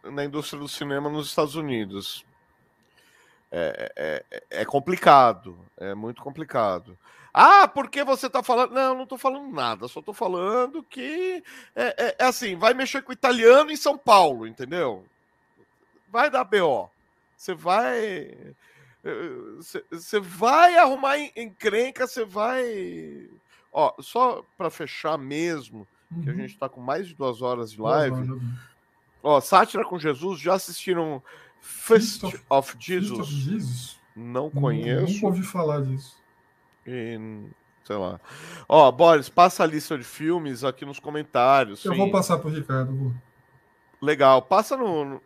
na 0.10 0.23
indústria 0.23 0.57
do 0.57 0.69
cinema 0.69 1.10
nos 1.10 1.27
Estados 1.27 1.56
Unidos. 1.56 2.26
É, 3.52 3.91
é, 3.95 4.26
é, 4.31 4.61
é 4.61 4.65
complicado, 4.65 5.57
é 5.77 5.94
muito 5.94 6.23
complicado. 6.23 6.98
Ah, 7.34 7.68
porque 7.68 8.03
você 8.03 8.27
está 8.27 8.43
falando? 8.43 8.73
Não, 8.73 8.93
não 8.93 9.03
estou 9.03 9.18
falando 9.18 9.51
nada, 9.51 9.88
só 9.88 9.99
estou 9.99 10.14
falando 10.14 10.84
que 10.84 11.43
é, 11.76 11.84
é, 11.97 12.15
é, 12.19 12.26
assim, 12.26 12.55
vai 12.55 12.76
mexer 12.76 13.01
com 13.01 13.11
italiano 13.11 13.72
em 13.72 13.76
São 13.76 13.97
Paulo, 13.97 14.45
entendeu? 14.45 15.03
Vai 16.11 16.30
dar 16.30 16.43
BO. 16.43 16.89
Você 17.35 17.55
vai. 17.55 18.38
Você 19.89 20.19
vai 20.19 20.77
arrumar 20.77 21.18
encrenca, 21.35 22.05
você 22.05 22.23
vai. 22.23 23.27
Ó, 23.72 23.93
só 23.99 24.45
para 24.55 24.69
fechar 24.69 25.18
mesmo, 25.18 25.88
uhum. 26.11 26.22
que 26.22 26.30
a 26.30 26.31
uhum. 26.31 26.38
gente 26.38 26.53
está 26.53 26.69
com 26.69 26.80
mais 26.80 27.07
de 27.07 27.15
duas 27.15 27.41
horas 27.41 27.72
de 27.72 27.81
live. 27.81 28.15
Uhum. 28.15 28.53
Ó, 29.23 29.41
Sátira 29.41 29.84
com 29.84 29.97
Jesus, 29.97 30.39
já 30.39 30.53
assistiram 30.53 31.23
Fist 31.60 32.23
of, 32.23 32.41
of, 32.49 32.76
Jesus? 32.77 33.19
of 33.19 33.31
Jesus? 33.31 33.99
Não 34.15 34.49
conheço. 34.49 35.14
Nunca 35.14 35.26
ouvi 35.27 35.43
falar 35.43 35.81
disso. 35.81 36.23
E, 36.85 37.18
sei 37.84 37.95
lá. 37.95 38.19
Ó, 38.68 38.91
Boris, 38.91 39.30
passa 39.30 39.64
a 39.64 39.68
lista 39.68 39.97
de 39.97 40.03
filmes 40.03 40.64
aqui 40.64 40.85
nos 40.85 40.99
comentários. 40.99 41.84
Eu 41.85 41.91
sim. 41.91 41.97
vou 41.97 42.11
passar 42.11 42.38
pro 42.38 42.49
Ricardo. 42.49 42.93
Vou. 42.93 43.14
Legal. 44.01 44.41
Passa 44.41 44.76
no. 44.76 45.22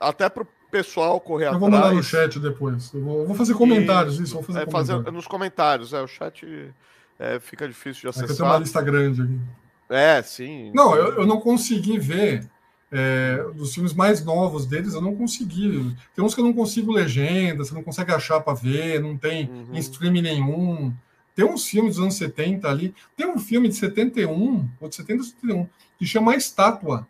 Até 0.00 0.28
pro 0.28 0.46
pessoal 0.70 1.20
correr 1.20 1.46
atrás. 1.46 1.54
Eu 1.54 1.60
vou 1.60 1.70
mandar 1.70 1.94
no 1.94 2.02
chat 2.02 2.38
depois. 2.38 2.92
Eu 2.92 3.02
vou, 3.02 3.20
eu 3.20 3.26
vou 3.26 3.36
fazer 3.36 3.54
comentários, 3.54 4.18
e, 4.18 4.24
isso. 4.24 4.34
Vou 4.34 4.42
fazer, 4.42 4.62
é, 4.62 4.70
fazer 4.70 5.12
nos 5.12 5.26
comentários. 5.26 5.92
É, 5.92 6.02
o 6.02 6.06
chat 6.06 6.74
é, 7.18 7.38
fica 7.40 7.66
difícil 7.66 8.02
de 8.02 8.08
acessar. 8.08 8.28
É 8.28 8.32
eu 8.32 8.36
tenho 8.36 8.48
uma 8.48 8.58
lista 8.58 8.82
grande 8.82 9.22
aqui. 9.22 9.40
É, 9.88 10.22
sim. 10.22 10.72
Não, 10.74 10.94
eu, 10.96 11.20
eu 11.20 11.26
não 11.26 11.40
consegui 11.40 11.98
ver. 11.98 12.48
É, 12.90 13.44
dos 13.54 13.74
filmes 13.74 13.92
mais 13.92 14.24
novos 14.24 14.64
deles, 14.64 14.94
eu 14.94 15.00
não 15.00 15.16
consegui. 15.16 15.96
Tem 16.14 16.24
uns 16.24 16.34
que 16.34 16.40
eu 16.40 16.44
não 16.44 16.52
consigo 16.52 16.92
legenda, 16.92 17.64
você 17.64 17.74
não 17.74 17.82
consegue 17.82 18.12
achar 18.12 18.40
para 18.40 18.54
ver, 18.54 19.00
não 19.00 19.16
tem 19.16 19.50
uhum. 19.50 19.74
em 19.74 19.78
streaming 19.78 20.22
nenhum. 20.22 20.94
Tem 21.34 21.44
uns 21.44 21.66
filmes 21.66 21.96
dos 21.96 22.02
anos 22.02 22.14
70 22.16 22.68
ali. 22.68 22.94
Tem 23.16 23.26
um 23.26 23.38
filme 23.38 23.68
de 23.68 23.74
71, 23.74 24.68
ou 24.80 24.88
de 24.88 24.94
70 24.94 25.20
ou 25.20 25.24
71, 25.24 25.68
que 25.98 26.06
chama 26.06 26.32
A 26.32 26.36
Estátua, 26.36 27.06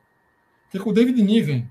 que 0.70 0.78
é 0.78 0.80
com 0.80 0.90
o 0.90 0.92
David 0.92 1.22
Niven. 1.22 1.70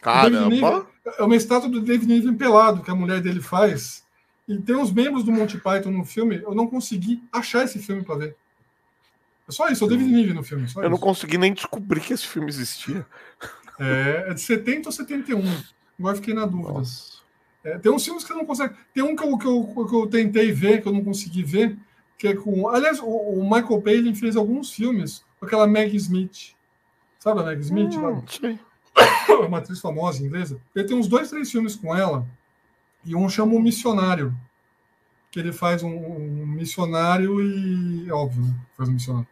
Caramba! 0.00 0.86
é 1.18 1.22
uma 1.22 1.36
estátua 1.36 1.68
do 1.68 1.80
David 1.80 2.06
Niven 2.06 2.34
pelado 2.34 2.82
que 2.82 2.90
a 2.90 2.94
mulher 2.94 3.20
dele 3.20 3.40
faz. 3.40 4.04
E 4.48 4.56
tem 4.58 4.76
uns 4.76 4.92
membros 4.92 5.24
do 5.24 5.32
Monty 5.32 5.58
Python 5.58 5.90
no 5.90 6.04
filme. 6.04 6.36
Eu 6.42 6.54
não 6.54 6.66
consegui 6.66 7.22
achar 7.32 7.64
esse 7.64 7.78
filme 7.78 8.04
para 8.04 8.16
ver. 8.16 8.36
É 9.48 9.52
só 9.52 9.68
isso, 9.68 9.84
é 9.84 9.86
o 9.86 9.90
David 9.90 10.10
Niven 10.10 10.34
no 10.34 10.42
filme. 10.42 10.64
eu 10.64 10.66
isso. 10.66 10.90
não 10.90 10.98
consegui 10.98 11.38
nem 11.38 11.54
descobrir 11.54 12.00
que 12.00 12.12
esse 12.12 12.26
filme 12.26 12.48
existia. 12.48 13.06
É, 13.78 14.26
é 14.28 14.34
de 14.34 14.40
70 14.40 14.88
ou 14.88 14.92
71. 14.92 15.42
Agora 15.98 16.16
fiquei 16.16 16.34
na 16.34 16.46
dúvida. 16.46 16.82
É, 17.62 17.78
tem 17.78 17.92
uns 17.92 18.04
filmes 18.04 18.24
que 18.24 18.32
eu 18.32 18.36
não 18.36 18.46
consigo. 18.46 18.74
Tem 18.94 19.02
um 19.02 19.14
que 19.14 19.24
eu, 19.24 19.38
que, 19.38 19.46
eu, 19.46 19.86
que 19.86 19.94
eu 19.94 20.06
tentei 20.06 20.52
ver, 20.52 20.82
que 20.82 20.88
eu 20.88 20.92
não 20.92 21.04
consegui 21.04 21.42
ver, 21.42 21.76
que 22.18 22.28
é 22.28 22.34
com. 22.34 22.68
Aliás, 22.68 23.00
o, 23.00 23.06
o 23.06 23.42
Michael 23.42 23.82
Palin 23.82 24.14
fez 24.14 24.36
alguns 24.36 24.72
filmes 24.72 25.24
com 25.38 25.46
aquela 25.46 25.66
Meg 25.66 25.94
Smith. 25.96 26.54
Sabe 27.18 27.40
a 27.40 27.44
Meg 27.44 27.60
Smith? 27.60 27.94
Hum, 27.94 28.22
sim. 28.26 28.58
uma 29.46 29.58
atriz 29.58 29.80
famosa 29.80 30.24
inglesa. 30.24 30.60
Ele 30.74 30.86
tem 30.86 30.96
uns 30.96 31.08
dois, 31.08 31.28
três 31.28 31.50
filmes 31.50 31.76
com 31.76 31.94
ela, 31.94 32.26
e 33.04 33.14
um 33.14 33.28
chama 33.28 33.54
O 33.54 33.60
Missionário, 33.60 34.34
que 35.30 35.40
ele 35.40 35.52
faz 35.52 35.82
um, 35.82 35.94
um 35.94 36.46
missionário 36.46 37.40
e. 37.42 38.10
Óbvio, 38.10 38.44
né? 38.44 38.54
faz 38.76 38.88
um 38.88 38.92
missionário. 38.92 39.28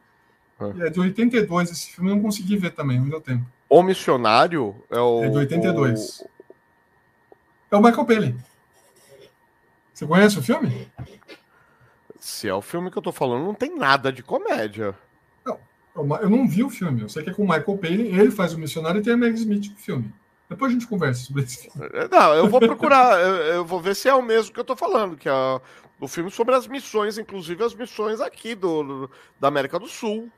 É. 0.61 0.87
é 0.87 0.91
de 0.91 1.01
82 1.01 1.71
esse 1.71 1.91
filme, 1.91 2.11
eu 2.11 2.17
não 2.17 2.23
consegui 2.23 2.57
ver 2.57 2.71
também, 2.71 2.99
não 2.99 3.09
deu 3.09 3.21
tempo. 3.21 3.45
O 3.69 3.83
Missionário 3.83 4.75
é 4.91 4.99
o. 4.99 5.25
É 5.25 5.29
de 5.29 5.37
82. 5.39 6.21
O... 6.21 6.31
É 7.71 7.77
o 7.77 7.83
Michael 7.83 8.05
Palin. 8.05 8.37
Você 9.93 10.07
conhece 10.07 10.39
o 10.39 10.43
filme? 10.43 10.89
Se 12.19 12.49
é 12.49 12.55
o 12.55 12.63
filme 12.63 12.91
que 12.91 12.99
eu 12.99 13.03
tô 13.03 13.13
falando, 13.13 13.45
não 13.45 13.55
tem 13.55 13.77
nada 13.77 14.13
de 14.13 14.23
comédia. 14.23 14.97
Eu 15.97 16.29
não 16.29 16.49
vi 16.49 16.65
o 16.65 16.71
filme, 16.71 17.03
eu 17.03 17.09
sei 17.09 17.23
que 17.23 17.31
é 17.31 17.33
com 17.33 17.45
o 17.45 17.49
Michael 17.49 17.79
Palin, 17.79 18.19
ele 18.19 18.31
faz 18.33 18.53
o 18.53 18.59
missionário 18.59 19.01
e 19.01 19.03
tem 19.03 19.13
a 19.13 19.17
Meg 19.17 19.35
Smith 19.35 19.71
no 19.71 19.77
filme. 19.77 20.13
Depois 20.49 20.71
a 20.71 20.75
gente 20.75 20.89
conversa 20.89 21.25
sobre 21.25 21.45
isso. 21.45 21.69
É, 21.93 22.09
não, 22.09 22.35
eu 22.35 22.49
vou 22.49 22.59
procurar, 22.61 23.19
eu, 23.23 23.37
eu, 23.37 23.65
vou 23.65 23.81
ver 23.81 23.95
se 23.95 24.09
é 24.09 24.15
o 24.15 24.23
mesmo 24.23 24.53
que 24.53 24.59
eu 24.59 24.65
tô 24.65 24.75
falando, 24.75 25.17
que 25.17 25.29
é 25.29 25.61
o 26.01 26.09
filme 26.09 26.31
sobre 26.31 26.55
as 26.55 26.67
missões, 26.67 27.17
inclusive 27.17 27.63
as 27.63 27.75
missões 27.75 28.21
aqui 28.21 28.57
do, 28.57 28.83
do 28.83 29.11
da 29.39 29.47
América 29.47 29.79
do 29.79 29.87
Sul. 29.87 30.29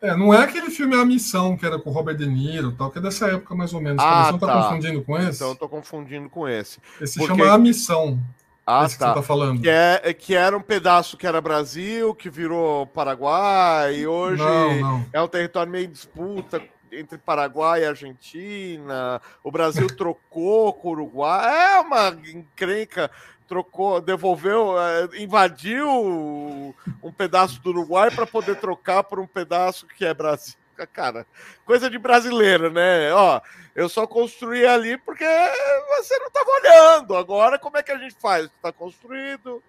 É, 0.00 0.16
não 0.16 0.32
é 0.32 0.44
aquele 0.44 0.70
filme 0.70 0.94
A 0.94 1.04
Missão, 1.04 1.56
que 1.56 1.66
era 1.66 1.78
com 1.78 1.90
o 1.90 1.92
Robert 1.92 2.16
De 2.16 2.26
Niro 2.26 2.72
tal, 2.72 2.90
que 2.90 2.98
é 2.98 3.02
dessa 3.02 3.26
época 3.26 3.54
mais 3.54 3.74
ou 3.74 3.80
menos. 3.80 4.02
Ah, 4.02 4.26
você 4.26 4.32
não 4.32 4.38
tá, 4.38 4.46
tá 4.46 4.62
confundindo 4.62 5.02
com 5.02 5.18
esse? 5.18 5.36
Então 5.36 5.48
eu 5.48 5.56
tô 5.56 5.68
confundindo 5.68 6.30
com 6.30 6.48
esse. 6.48 6.78
Esse 7.00 7.18
Porque... 7.18 7.36
chama 7.36 7.52
A 7.52 7.58
Missão. 7.58 8.18
Ah, 8.64 8.84
Esse 8.84 8.98
tá. 8.98 9.06
Que 9.06 9.12
você 9.14 9.20
tá 9.20 9.26
falando. 9.26 9.62
Que, 9.62 9.68
é, 9.70 10.12
que 10.12 10.34
era 10.34 10.56
um 10.56 10.60
pedaço 10.60 11.16
que 11.16 11.26
era 11.26 11.40
Brasil, 11.40 12.14
que 12.14 12.28
virou 12.28 12.86
Paraguai, 12.86 13.96
e 13.96 14.06
hoje 14.06 14.42
não, 14.42 14.80
não. 14.80 15.06
é 15.10 15.22
um 15.22 15.26
território 15.26 15.72
meio 15.72 15.86
em 15.86 15.90
disputa 15.90 16.62
entre 16.92 17.16
Paraguai 17.18 17.82
e 17.82 17.86
Argentina. 17.86 19.20
O 19.42 19.50
Brasil 19.50 19.86
trocou 19.96 20.72
com 20.74 20.88
o 20.88 20.90
Uruguai. 20.92 21.76
É 21.76 21.80
uma 21.80 22.08
encrenca. 22.08 23.10
Trocou, 23.48 24.00
devolveu, 24.00 24.78
é, 24.78 25.08
invadiu 25.22 25.88
um 25.88 27.12
pedaço 27.16 27.60
do 27.62 27.70
Uruguai 27.70 28.10
para 28.10 28.26
poder 28.26 28.56
trocar 28.56 29.02
por 29.02 29.18
um 29.18 29.26
pedaço 29.26 29.86
que 29.86 30.04
é 30.04 30.12
Brasil 30.12 30.54
cara, 30.86 31.26
coisa 31.64 31.90
de 31.90 31.98
brasileiro, 31.98 32.70
né? 32.70 33.12
Ó, 33.12 33.40
eu 33.74 33.88
só 33.88 34.06
construí 34.06 34.66
ali 34.66 34.96
porque 34.98 35.24
você 35.24 36.18
não 36.18 36.28
estava 36.28 36.50
olhando. 36.50 37.16
Agora, 37.16 37.58
como 37.58 37.76
é 37.76 37.82
que 37.82 37.92
a 37.92 37.98
gente 37.98 38.14
faz? 38.20 38.46
Está 38.46 38.72
construído. 38.72 39.62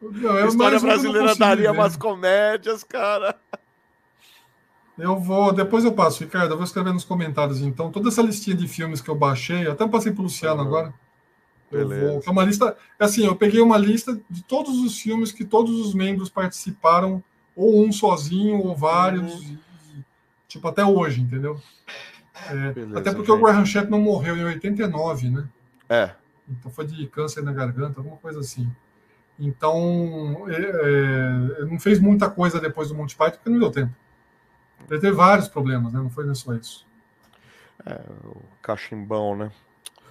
Não, 0.00 0.36
a 0.36 0.46
história 0.46 0.80
brasileira 0.80 1.34
daria 1.34 1.70
ver. 1.70 1.78
umas 1.78 1.96
comédias, 1.96 2.82
cara. 2.82 3.38
Eu 4.98 5.18
vou, 5.18 5.52
depois 5.52 5.84
eu 5.84 5.92
passo, 5.92 6.24
Ricardo. 6.24 6.52
Eu 6.52 6.56
vou 6.56 6.64
escrever 6.64 6.92
nos 6.92 7.04
comentários, 7.04 7.60
então, 7.60 7.92
toda 7.92 8.08
essa 8.08 8.22
listinha 8.22 8.56
de 8.56 8.66
filmes 8.66 9.00
que 9.00 9.10
eu 9.10 9.14
baixei, 9.14 9.68
até 9.68 9.86
passei 9.86 10.10
para 10.10 10.20
o 10.20 10.24
Luciano 10.24 10.62
uhum. 10.62 10.66
agora. 10.66 10.94
Vou, 11.70 12.22
é 12.24 12.30
uma 12.30 12.44
lista. 12.44 12.76
Assim, 12.98 13.26
eu 13.26 13.36
peguei 13.36 13.60
uma 13.60 13.76
lista 13.76 14.18
de 14.30 14.42
todos 14.44 14.78
os 14.78 14.98
filmes 14.98 15.32
que 15.32 15.44
todos 15.44 15.80
os 15.80 15.94
membros 15.94 16.30
participaram 16.30 17.22
ou 17.54 17.84
um 17.84 17.90
sozinho, 17.90 18.58
ou 18.58 18.76
vários, 18.76 19.40
uhum. 19.40 19.58
tipo, 20.46 20.68
até 20.68 20.84
hoje, 20.84 21.22
entendeu? 21.22 21.60
É, 22.50 22.72
Beleza, 22.72 22.98
até 22.98 23.10
porque 23.12 23.30
gente. 23.30 23.40
o 23.40 23.42
Graham 23.42 23.64
Chapman 23.64 24.00
morreu 24.00 24.36
em 24.36 24.44
89, 24.44 25.30
né? 25.30 25.48
É. 25.88 26.10
Então 26.48 26.70
foi 26.70 26.86
de 26.86 27.06
câncer 27.06 27.42
na 27.42 27.52
garganta, 27.52 27.98
alguma 28.00 28.18
coisa 28.18 28.40
assim. 28.40 28.70
Então, 29.38 30.46
é, 30.48 31.60
é, 31.60 31.64
não 31.64 31.78
fez 31.78 31.98
muita 31.98 32.30
coisa 32.30 32.60
depois 32.60 32.88
do 32.88 32.94
Monty 32.94 33.16
Python 33.16 33.36
porque 33.36 33.50
não 33.50 33.58
deu 33.58 33.70
tempo. 33.70 33.92
Ele 34.88 35.00
teve 35.00 35.16
vários 35.16 35.48
problemas, 35.48 35.92
né? 35.92 36.00
Não 36.00 36.10
foi 36.10 36.32
só 36.34 36.54
isso. 36.54 36.86
É, 37.84 38.00
o 38.24 38.36
cachimbão, 38.62 39.36
né? 39.36 39.50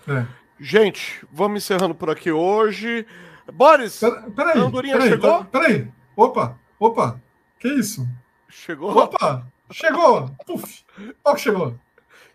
É. 0.07 0.25
Gente, 0.59 1.25
vamos 1.31 1.63
encerrando 1.63 1.93
por 1.93 2.09
aqui 2.09 2.31
hoje. 2.31 3.05
Boris, 3.53 3.99
peraí, 3.99 4.31
peraí, 4.31 4.59
Andorinha 4.59 4.93
peraí, 4.93 5.09
chegou? 5.09 5.45
Peraí, 5.45 5.91
opa, 6.15 6.57
opa, 6.79 7.21
que 7.59 7.67
isso? 7.67 8.07
Chegou? 8.49 8.97
Opa, 8.97 9.45
chegou, 9.71 10.31
puf, 10.45 10.83
ó 11.23 11.35
que 11.35 11.41
chegou. 11.41 11.77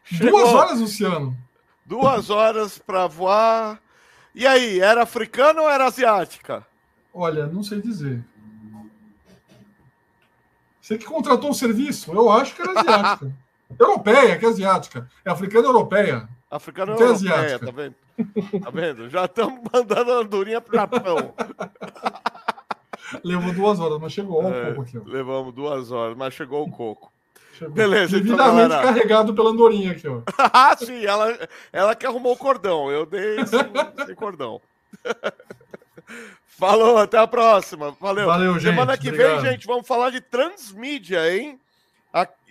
chegou. 0.05 0.30
Duas 0.40 0.52
horas, 0.52 0.80
Luciano. 0.80 1.36
Duas 1.84 2.30
horas 2.30 2.78
para 2.78 3.06
voar. 3.06 3.80
E 4.34 4.47
aí, 4.47 4.80
era 4.80 5.02
africana 5.02 5.62
ou 5.62 5.68
era 5.68 5.86
asiática? 5.86 6.64
Olha, 7.12 7.47
não 7.47 7.62
sei 7.62 7.80
dizer. 7.80 8.22
Você 10.80 10.98
que 10.98 11.05
contratou 11.05 11.51
o 11.51 11.55
serviço, 11.55 12.12
eu 12.12 12.30
acho 12.30 12.55
que 12.55 12.62
era 12.62 12.78
asiática. 12.78 13.32
europeia, 13.78 14.38
que 14.38 14.44
é 14.44 14.48
asiática. 14.48 15.10
É 15.24 15.30
africana 15.30 15.66
europeia. 15.66 16.28
Africana 16.51 16.92
europeia, 16.92 17.12
asiática. 17.12 17.66
tá 17.66 17.72
vendo? 17.72 17.94
Tá 18.62 18.70
vendo? 18.70 19.09
Já 19.09 19.24
estamos 19.24 19.60
mandando 19.72 20.12
a 20.12 20.16
andorinha 20.16 20.60
pro 20.60 20.76
Japão. 20.76 21.34
Levou 23.24 23.52
duas 23.52 23.80
horas, 23.80 23.98
mas 24.01 24.12
chegou 24.12 24.42
um 24.42 24.55
é, 24.55 24.64
pouco 24.66 24.82
aqui. 24.82 24.98
Ó. 24.98 25.02
Levamos 25.05 25.55
duas 25.55 25.90
horas, 25.90 26.16
mas 26.16 26.34
chegou 26.34 26.64
o 26.64 26.70
coco. 26.70 27.12
Chegou. 27.55 27.74
Beleza, 27.74 28.16
então, 28.18 28.36
Devidamente 28.36 28.66
então, 28.66 28.82
carregado 28.82 29.34
pela 29.34 29.51
andorinha 29.51 29.92
aqui, 29.92 30.09
ó. 30.09 30.20
ah, 30.52 30.76
sim, 30.76 31.05
ela, 31.05 31.36
ela 31.72 31.94
que 31.94 32.06
arrumou 32.06 32.32
o 32.32 32.36
cordão. 32.36 32.90
Eu 32.90 33.05
dei 33.05 33.44
sem, 33.47 34.06
sem 34.06 34.14
cordão. 34.14 34.60
Falou, 36.47 36.98
até 36.98 37.18
a 37.18 37.26
próxima. 37.26 37.97
Valeu. 37.98 38.26
Valeu, 38.26 38.52
gente. 38.55 38.70
Semana 38.70 38.97
que 38.97 39.09
obrigado. 39.09 39.42
vem, 39.42 39.52
gente, 39.52 39.66
vamos 39.66 39.86
falar 39.86 40.10
de 40.10 40.20
transmídia, 40.20 41.34
hein? 41.34 41.59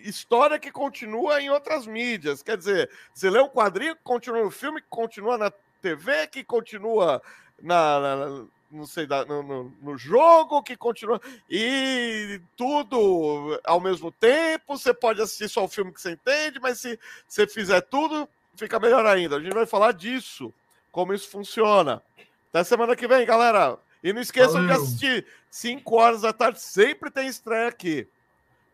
História 0.03 0.59
que 0.59 0.71
continua 0.71 1.41
em 1.41 1.49
outras 1.49 1.87
mídias. 1.87 2.41
Quer 2.41 2.57
dizer, 2.57 2.89
você 3.13 3.29
lê 3.29 3.39
um 3.39 3.49
quadrinho 3.49 3.95
que 3.95 4.03
continua 4.03 4.43
no 4.43 4.51
filme, 4.51 4.81
que 4.81 4.87
continua 4.89 5.37
na 5.37 5.51
TV, 5.81 6.27
que 6.27 6.43
continua 6.43 7.21
na, 7.61 7.99
na 7.99 8.45
não 8.71 8.85
sei, 8.85 9.07
no, 9.27 9.41
no, 9.41 9.73
no, 9.81 9.97
jogo, 9.97 10.61
que 10.61 10.77
continua. 10.77 11.19
E 11.49 12.39
tudo 12.55 13.59
ao 13.63 13.79
mesmo 13.79 14.11
tempo. 14.11 14.77
Você 14.77 14.93
pode 14.93 15.21
assistir 15.21 15.49
só 15.49 15.63
o 15.63 15.67
filme 15.67 15.91
que 15.91 16.01
você 16.01 16.11
entende, 16.11 16.59
mas 16.59 16.79
se 16.79 16.99
você 17.27 17.47
fizer 17.47 17.81
tudo, 17.81 18.29
fica 18.55 18.79
melhor 18.79 19.05
ainda. 19.05 19.37
A 19.37 19.39
gente 19.39 19.53
vai 19.53 19.65
falar 19.65 19.91
disso, 19.93 20.53
como 20.91 21.13
isso 21.13 21.29
funciona. 21.29 22.01
Até 22.49 22.63
semana 22.63 22.95
que 22.95 23.07
vem, 23.07 23.25
galera. 23.25 23.77
E 24.03 24.13
não 24.13 24.21
esqueçam 24.21 24.53
Valeu. 24.53 24.67
de 24.67 24.73
assistir 24.73 25.25
5 25.49 25.95
horas 25.95 26.21
da 26.21 26.31
tarde, 26.31 26.61
sempre 26.61 27.09
tem 27.09 27.27
estreia 27.27 27.67
aqui. 27.67 28.07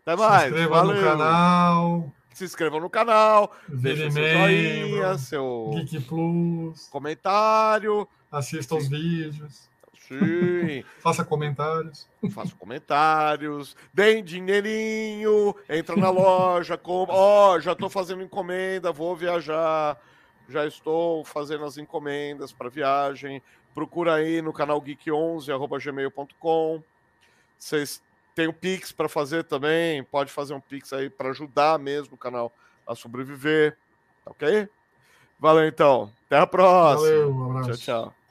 Até 0.06 0.16
mais. 0.16 0.44
Se 0.44 0.50
inscreva 0.50 0.76
Valeu. 0.76 0.96
no 0.96 1.02
canal. 1.02 2.12
Se 2.32 2.44
inscrevam 2.44 2.80
no 2.82 2.90
canal, 2.90 3.56
deixem 3.66 4.12
seu 4.12 4.28
joinha, 4.28 5.18
seu 5.18 5.72
Geek 5.74 6.02
Plus, 6.02 6.90
comentário. 6.90 8.06
Assista 8.30 8.76
os 8.76 8.90
vídeos. 8.90 9.70
Sim. 9.98 10.84
Faça 11.00 11.24
comentários. 11.24 12.06
Faça 12.32 12.54
comentários. 12.56 13.78
Deem 13.94 14.22
dinheirinho. 14.22 15.56
Entra 15.70 15.96
na 15.96 16.10
loja. 16.10 16.78
Com... 16.78 17.06
Ó, 17.08 17.54
oh, 17.54 17.60
já 17.62 17.72
estou 17.72 17.90
fazendo 17.90 18.22
encomenda, 18.22 18.92
vou 18.92 19.16
viajar. 19.16 19.98
Já 20.50 20.68
estou 20.68 21.24
fazendo 21.24 21.64
as 21.64 21.78
encomendas 21.78 22.52
para 22.52 22.70
viagem. 22.70 23.42
Procura 23.74 24.16
aí 24.16 24.42
no 24.42 24.52
canal 24.52 24.82
geek11@gmail.com. 24.82 26.84
Vocês 27.58 28.02
têm 28.36 28.48
o 28.48 28.54
Pix 28.54 28.92
para 28.92 29.10
fazer 29.10 29.44
também. 29.46 30.04
Pode 30.04 30.32
fazer 30.32 30.54
um 30.54 30.60
Pix 30.60 30.94
aí 30.94 31.10
para 31.10 31.30
ajudar 31.30 31.80
mesmo 31.80 32.16
o 32.16 32.18
canal 32.18 32.54
a 32.86 32.94
sobreviver. 32.94 33.78
Tá 34.24 34.32
ok? 34.32 34.70
Valeu 35.40 35.68
então. 35.68 36.12
Até 36.26 36.38
a 36.38 36.46
próxima. 36.46 37.10
Valeu, 37.10 37.32
um 37.34 37.50
abraço. 37.50 37.70
Tchau, 37.82 38.04
tchau. 38.04 38.25